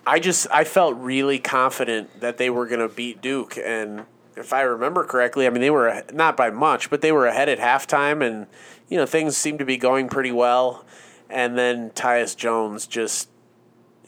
I 0.06 0.20
just 0.20 0.48
I 0.52 0.64
felt 0.66 0.98
really 0.98 1.40
confident 1.40 2.20
that 2.20 2.38
they 2.38 2.50
were 2.50 2.66
going 2.68 2.82
to 2.82 2.94
beat 2.94 3.22
Duke 3.22 3.58
and 3.58 4.04
if 4.36 4.54
I 4.54 4.62
remember 4.62 5.04
correctly, 5.06 5.46
I 5.46 5.50
mean 5.50 5.62
they 5.62 5.70
were 5.70 6.04
not 6.14 6.36
by 6.36 6.50
much, 6.50 6.90
but 6.90 7.02
they 7.02 7.12
were 7.12 7.26
ahead 7.28 7.48
at 7.48 7.60
halftime 7.60 8.26
and 8.26 8.48
you 8.90 8.98
know 8.98 9.06
things 9.06 9.38
seemed 9.38 9.60
to 9.60 9.66
be 9.66 9.78
going 9.78 10.10
pretty 10.10 10.32
well 10.34 10.84
and 11.30 11.58
then 11.58 11.92
Tyus 11.92 12.36
Jones 12.36 12.86
just 12.88 13.30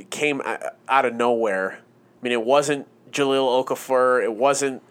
came 0.09 0.41
out 0.89 1.05
of 1.05 1.13
nowhere. 1.13 1.79
I 1.79 2.23
mean 2.23 2.33
it 2.33 2.43
wasn't 2.43 2.87
Jahlil 3.13 3.65
Okafor, 3.65 4.23
it 4.23 4.33
wasn't 4.33 4.81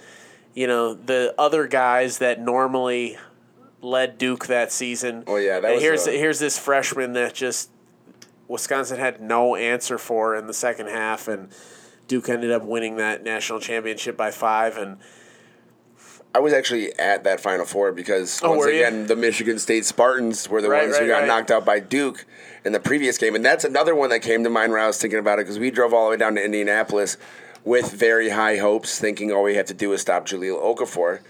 you 0.55 0.66
know 0.66 0.94
the 0.94 1.35
other 1.39 1.66
guys 1.66 2.19
that 2.19 2.40
normally 2.40 3.16
led 3.81 4.16
Duke 4.19 4.47
that 4.47 4.70
season. 4.70 5.24
Oh, 5.27 5.36
yeah, 5.36 5.59
that 5.61 5.66
and 5.66 5.74
was 5.74 5.82
here's 5.82 6.07
a- 6.07 6.12
here's 6.12 6.39
this 6.39 6.59
freshman 6.59 7.15
that 7.15 7.35
just 7.35 7.70
Wisconsin 8.49 8.99
had 8.99 9.20
no 9.20 9.57
answer 9.57 9.99
for 9.99 10.36
in 10.36 10.47
the 10.47 10.55
second 10.55 10.89
half, 10.89 11.27
and 11.28 11.49
Duke 12.09 12.28
ended 12.28 12.51
up 12.53 12.62
winning 12.62 12.97
that 12.97 13.23
national 13.24 13.61
championship 13.61 14.16
by 14.16 14.31
five. 14.31 14.77
And 14.77 14.99
I 16.35 16.39
was 16.40 16.53
actually 16.53 16.93
at 16.99 17.24
that 17.24 17.40
Final 17.40 17.65
Four 17.65 17.93
because 17.93 18.40
Oh, 18.43 18.51
once 18.51 18.61
were 18.61 18.70
you? 18.70 18.85
again 18.86 19.07
the 19.07 19.16
Michigan 19.16 19.59
State 19.59 19.85
Spartans 19.85 20.49
were 20.49 20.61
the 20.62 20.69
Right, 20.69 20.85
ones 20.85 20.99
who 20.99 21.07
got 21.07 21.20
right. 21.20 21.27
knocked 21.27 21.51
out 21.51 21.65
by 21.65 21.78
Duke 21.81 22.24
in 22.65 22.73
the 22.73 22.81
previous 22.81 23.19
game, 23.19 23.35
and 23.35 23.44
that's 23.44 23.65
another 23.65 23.94
one 23.94 24.11
that 24.11 24.20
came 24.20 24.44
to 24.44 24.51
mind 24.51 24.73
when 24.73 24.81
I 24.81 24.86
was 24.86 24.99
thinking 24.99 25.19
about 25.19 25.39
it 25.39 25.43
because 25.43 25.59
we 25.59 25.70
drove 25.70 25.93
all 25.94 26.05
the 26.05 26.11
way 26.11 26.16
down 26.16 26.35
to 26.36 26.44
Indianapolis 26.44 27.16
with 27.64 27.93
very 27.93 28.30
high 28.30 28.56
hopes, 28.56 28.98
thinking 28.98 29.30
all 29.32 29.43
we 29.43 29.55
have 29.56 29.66
to 29.66 29.74
do 29.74 29.93
is 29.93 30.01
stop 30.01 30.26
Jahlil 30.26 30.60
Okafor, 30.62 31.20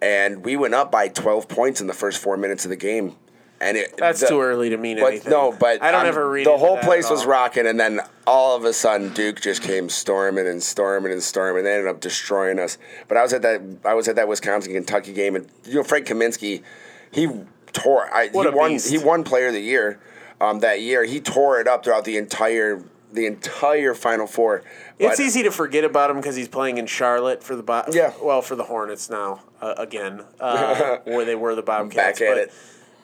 and 0.00 0.44
we 0.44 0.56
went 0.56 0.74
up 0.74 0.90
by 0.90 1.08
twelve 1.08 1.48
points 1.48 1.80
in 1.80 1.86
the 1.86 1.92
first 1.92 2.18
four 2.18 2.36
minutes 2.36 2.64
of 2.64 2.70
the 2.70 2.76
game, 2.76 3.14
and 3.60 3.76
it 3.76 3.96
that's 3.96 4.20
the- 4.20 4.26
too 4.28 4.40
early 4.40 4.70
to 4.70 4.76
mean 4.76 4.98
But 4.98 5.06
anything. 5.12 5.30
no, 5.30 5.52
but 5.52 5.82
I 5.82 5.90
don't 5.90 6.02
um, 6.02 6.06
ever 6.06 6.28
read 6.28 6.46
the 6.46 6.56
whole 6.56 6.78
place 6.78 7.08
was 7.10 7.26
rocking, 7.26 7.66
and 7.66 7.78
then 7.78 8.00
all 8.26 8.56
of 8.56 8.64
a 8.64 8.72
sudden 8.72 9.12
Duke 9.12 9.40
just 9.40 9.62
came 9.62 9.88
storming 9.88 10.46
and 10.46 10.62
storming 10.62 11.12
and 11.12 11.22
storming. 11.22 11.64
They 11.64 11.72
ended 11.74 11.88
up 11.88 12.00
destroying 12.00 12.58
us. 12.58 12.78
But 13.08 13.16
I 13.18 13.22
was 13.22 13.32
at 13.32 13.42
that 13.42 13.60
I 13.84 13.94
was 13.94 14.08
at 14.08 14.16
that 14.16 14.28
Wisconsin 14.28 14.72
Kentucky 14.72 15.12
game, 15.12 15.36
and 15.36 15.48
you 15.64 15.74
know 15.74 15.82
Frank 15.82 16.06
Kaminsky, 16.06 16.62
he 17.10 17.28
tore. 17.72 18.08
I, 18.14 18.28
What 18.28 18.46
he 18.46 18.52
a 18.52 18.56
won. 18.56 18.70
beast. 18.70 18.90
He 18.90 18.98
won 18.98 19.24
Player 19.24 19.48
of 19.48 19.52
the 19.54 19.60
Year 19.60 19.98
um, 20.40 20.60
that 20.60 20.80
year. 20.80 21.04
He 21.04 21.20
tore 21.20 21.60
it 21.60 21.68
up 21.68 21.84
throughout 21.84 22.04
the 22.04 22.16
entire 22.16 22.82
the 23.14 23.26
entire 23.26 23.94
Final 23.94 24.26
Four. 24.26 24.62
It's 24.98 25.20
easy 25.20 25.42
to 25.44 25.50
forget 25.50 25.84
about 25.84 26.10
him 26.10 26.16
because 26.16 26.36
he's 26.36 26.48
playing 26.48 26.78
in 26.78 26.86
Charlotte 26.86 27.42
for 27.42 27.56
the 27.56 27.62
Bo- 27.62 27.84
Yeah. 27.92 28.12
well 28.22 28.42
for 28.42 28.56
the 28.56 28.64
Hornets 28.64 29.08
now 29.08 29.42
uh, 29.60 29.74
again, 29.78 30.24
uh, 30.40 30.98
where 31.04 31.24
they 31.24 31.34
were 31.34 31.54
the 31.54 31.62
Bobcats. 31.62 32.18
Back 32.18 32.28
at 32.28 32.34
but, 32.34 32.38
it. 32.38 32.52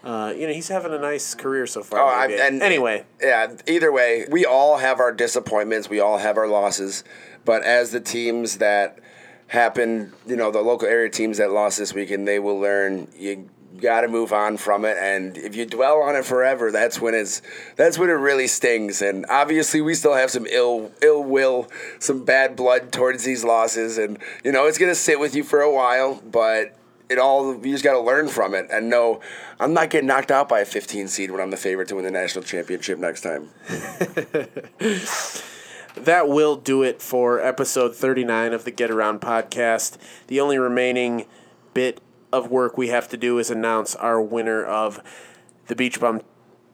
Uh, 0.03 0.33
you 0.35 0.47
know 0.47 0.53
he's 0.53 0.69
having 0.69 0.93
a 0.95 0.99
nice 0.99 1.35
career 1.35 1.67
so 1.67 1.83
far. 1.83 2.01
Oh, 2.01 2.07
I, 2.07 2.27
and 2.29 2.63
anyway, 2.63 3.05
yeah. 3.21 3.55
Either 3.67 3.93
way, 3.93 4.27
we 4.31 4.47
all 4.47 4.79
have 4.79 4.99
our 4.99 5.13
disappointments. 5.13 5.91
We 5.91 6.01
all 6.01 6.19
have 6.19 6.39
our 6.39 6.49
losses. 6.49 7.05
But 7.45 7.65
as 7.65 7.91
the 7.91 8.01
teams 8.01 8.59
that 8.59 8.99
happen, 9.49 10.13
you 10.27 10.37
know, 10.37 10.51
the 10.51 10.63
local 10.63 10.89
area 10.89 11.11
teams 11.11 11.37
that 11.39 11.51
lost 11.51 11.79
this 11.79 11.93
weekend, 11.93 12.27
they 12.27 12.39
will 12.39 12.59
learn. 12.59 13.09
You 13.15 13.51
got 13.81 14.03
to 14.03 14.09
move 14.09 14.33
on 14.33 14.57
from 14.57 14.85
it, 14.85 14.97
and 14.99 15.37
if 15.37 15.57
you 15.57 15.67
dwell 15.67 16.03
on 16.03 16.17
it 16.17 16.25
forever, 16.25 16.71
that's 16.71 17.01
when 17.01 17.15
it's 17.15 17.43
that's 17.77 17.99
when 17.99 18.09
it 18.09 18.15
really 18.15 18.47
stings. 18.47 19.03
And 19.03 19.27
obviously, 19.29 19.81
we 19.81 19.95
still 19.95 20.15
have 20.15 20.31
some 20.31 20.47
ill 20.47 20.93
ill 21.03 21.23
will, 21.23 21.69
some 21.99 22.25
bad 22.25 22.57
blood 22.57 22.93
towards 22.93 23.25
these 23.25 23.45
losses, 23.45 23.99
and 23.99 24.19
you 24.45 24.53
know, 24.53 24.67
it's 24.67 24.79
gonna 24.79 24.95
sit 24.95 25.19
with 25.19 25.35
you 25.35 25.45
for 25.45 25.61
a 25.61 25.73
while, 25.73 26.23
but 26.31 26.77
it 27.11 27.19
all 27.19 27.55
you 27.55 27.73
just 27.73 27.85
got 27.85 27.95
to 27.95 28.01
learn 28.01 28.29
from 28.29 28.55
it 28.55 28.69
and 28.71 28.89
know 28.89 29.21
I'm 29.59 29.75
not 29.75 29.91
getting 29.91 30.07
knocked 30.07 30.31
out 30.31 30.49
by 30.49 30.61
a 30.61 30.65
15 30.65 31.09
seed 31.09 31.33
when 31.33 31.41
I'm 31.41 31.51
the 31.51 31.57
favorite 31.57 31.89
to 31.89 31.97
win 31.97 32.05
the 32.05 32.11
national 32.11 32.45
championship 32.45 32.99
next 32.99 33.23
time. 33.23 33.51
that 35.97 36.29
will 36.29 36.55
do 36.57 36.85
it 36.85 37.03
for 37.03 37.41
episode 37.41 37.97
39 37.97 38.53
of 38.53 38.65
the 38.65 38.71
Get 38.71 38.93
Around 38.93 39.21
podcast. 39.21 39.99
The 40.29 40.41
only 40.41 40.57
remaining 40.57 41.27
bit 41.75 42.01
of 42.33 42.51
work 42.51 42.77
we 42.77 42.89
have 42.89 43.09
to 43.09 43.17
do 43.17 43.39
is 43.39 43.51
announce 43.51 43.95
our 43.97 44.21
winner 44.21 44.65
of 44.65 45.01
the 45.67 45.77
Beach 45.77 46.01
Bum 46.01 46.21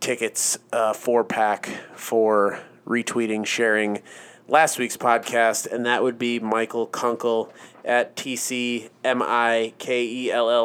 tickets 0.00 0.58
uh, 0.72 0.92
four 0.92 1.24
pack 1.24 1.66
for 1.94 2.60
retweeting, 2.86 3.44
sharing 3.46 4.02
last 4.48 4.78
week's 4.78 4.96
podcast, 4.96 5.70
and 5.70 5.84
that 5.86 6.02
would 6.02 6.18
be 6.18 6.38
Michael 6.38 6.86
Kunkel 6.86 7.52
at 7.84 8.16
TCMIKELL 8.16 8.88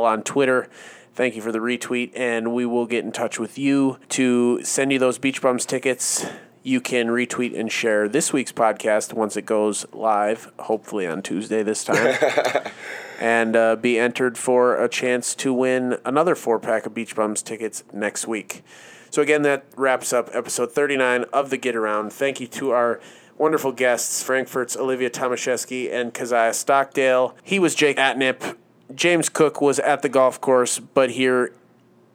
on 0.03 0.23
Twitter. 0.23 0.69
Thank 1.13 1.35
you 1.35 1.41
for 1.41 1.51
the 1.51 1.59
retweet, 1.59 2.11
and 2.15 2.53
we 2.53 2.65
will 2.65 2.85
get 2.85 3.03
in 3.03 3.11
touch 3.11 3.37
with 3.37 3.57
you 3.57 3.97
to 4.09 4.63
send 4.63 4.93
you 4.93 4.99
those 4.99 5.17
Beach 5.17 5.41
Bums 5.41 5.65
tickets. 5.65 6.25
You 6.63 6.79
can 6.79 7.07
retweet 7.07 7.59
and 7.59 7.71
share 7.71 8.07
this 8.07 8.31
week's 8.31 8.51
podcast 8.51 9.13
once 9.13 9.35
it 9.35 9.45
goes 9.45 9.85
live, 9.91 10.51
hopefully 10.59 11.07
on 11.07 11.21
Tuesday 11.21 11.63
this 11.63 11.83
time, 11.83 12.15
and 13.21 13.55
uh, 13.55 13.75
be 13.75 13.99
entered 13.99 14.35
for 14.37 14.75
a 14.83 14.89
chance 14.89 15.35
to 15.35 15.53
win 15.53 15.97
another 16.03 16.33
four 16.35 16.59
pack 16.59 16.85
of 16.87 16.93
Beach 16.95 17.15
Bums 17.15 17.41
tickets 17.43 17.83
next 17.93 18.27
week. 18.27 18.63
So, 19.11 19.21
again, 19.21 19.43
that 19.43 19.65
wraps 19.77 20.11
up 20.11 20.29
episode 20.33 20.71
39 20.71 21.25
of 21.31 21.49
the 21.51 21.57
Get 21.57 21.75
Around. 21.75 22.11
Thank 22.11 22.39
you 22.39 22.47
to 22.47 22.71
our 22.71 22.99
wonderful 23.37 23.71
guests, 23.73 24.23
Frankfort's 24.23 24.75
Olivia 24.75 25.09
Tomaszewski 25.09 25.91
and 25.93 26.13
Keziah 26.13 26.53
Stockdale. 26.53 27.35
He 27.43 27.59
was 27.59 27.75
Jake 27.75 27.97
Atnip. 27.97 28.57
James 28.95 29.29
Cook 29.29 29.61
was 29.61 29.79
at 29.79 30.01
the 30.01 30.09
golf 30.09 30.41
course, 30.41 30.79
but 30.79 31.11
here 31.11 31.53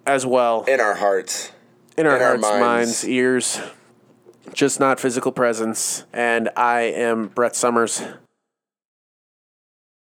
as 0.06 0.26
well 0.26 0.64
In 0.68 0.80
our 0.80 0.94
hearts. 0.94 1.52
in 1.96 2.06
our 2.06 2.16
in 2.16 2.22
our 2.22 2.28
hearts, 2.28 2.42
minds. 2.42 2.60
minds. 2.60 3.08
ears, 3.08 3.60
just 4.54 4.80
not 4.80 4.98
physical 5.00 5.32
presence. 5.32 6.04
And 6.12 6.48
I 6.56 6.80
am 6.82 7.28
Brett 7.28 7.54
Summers. 7.56 8.02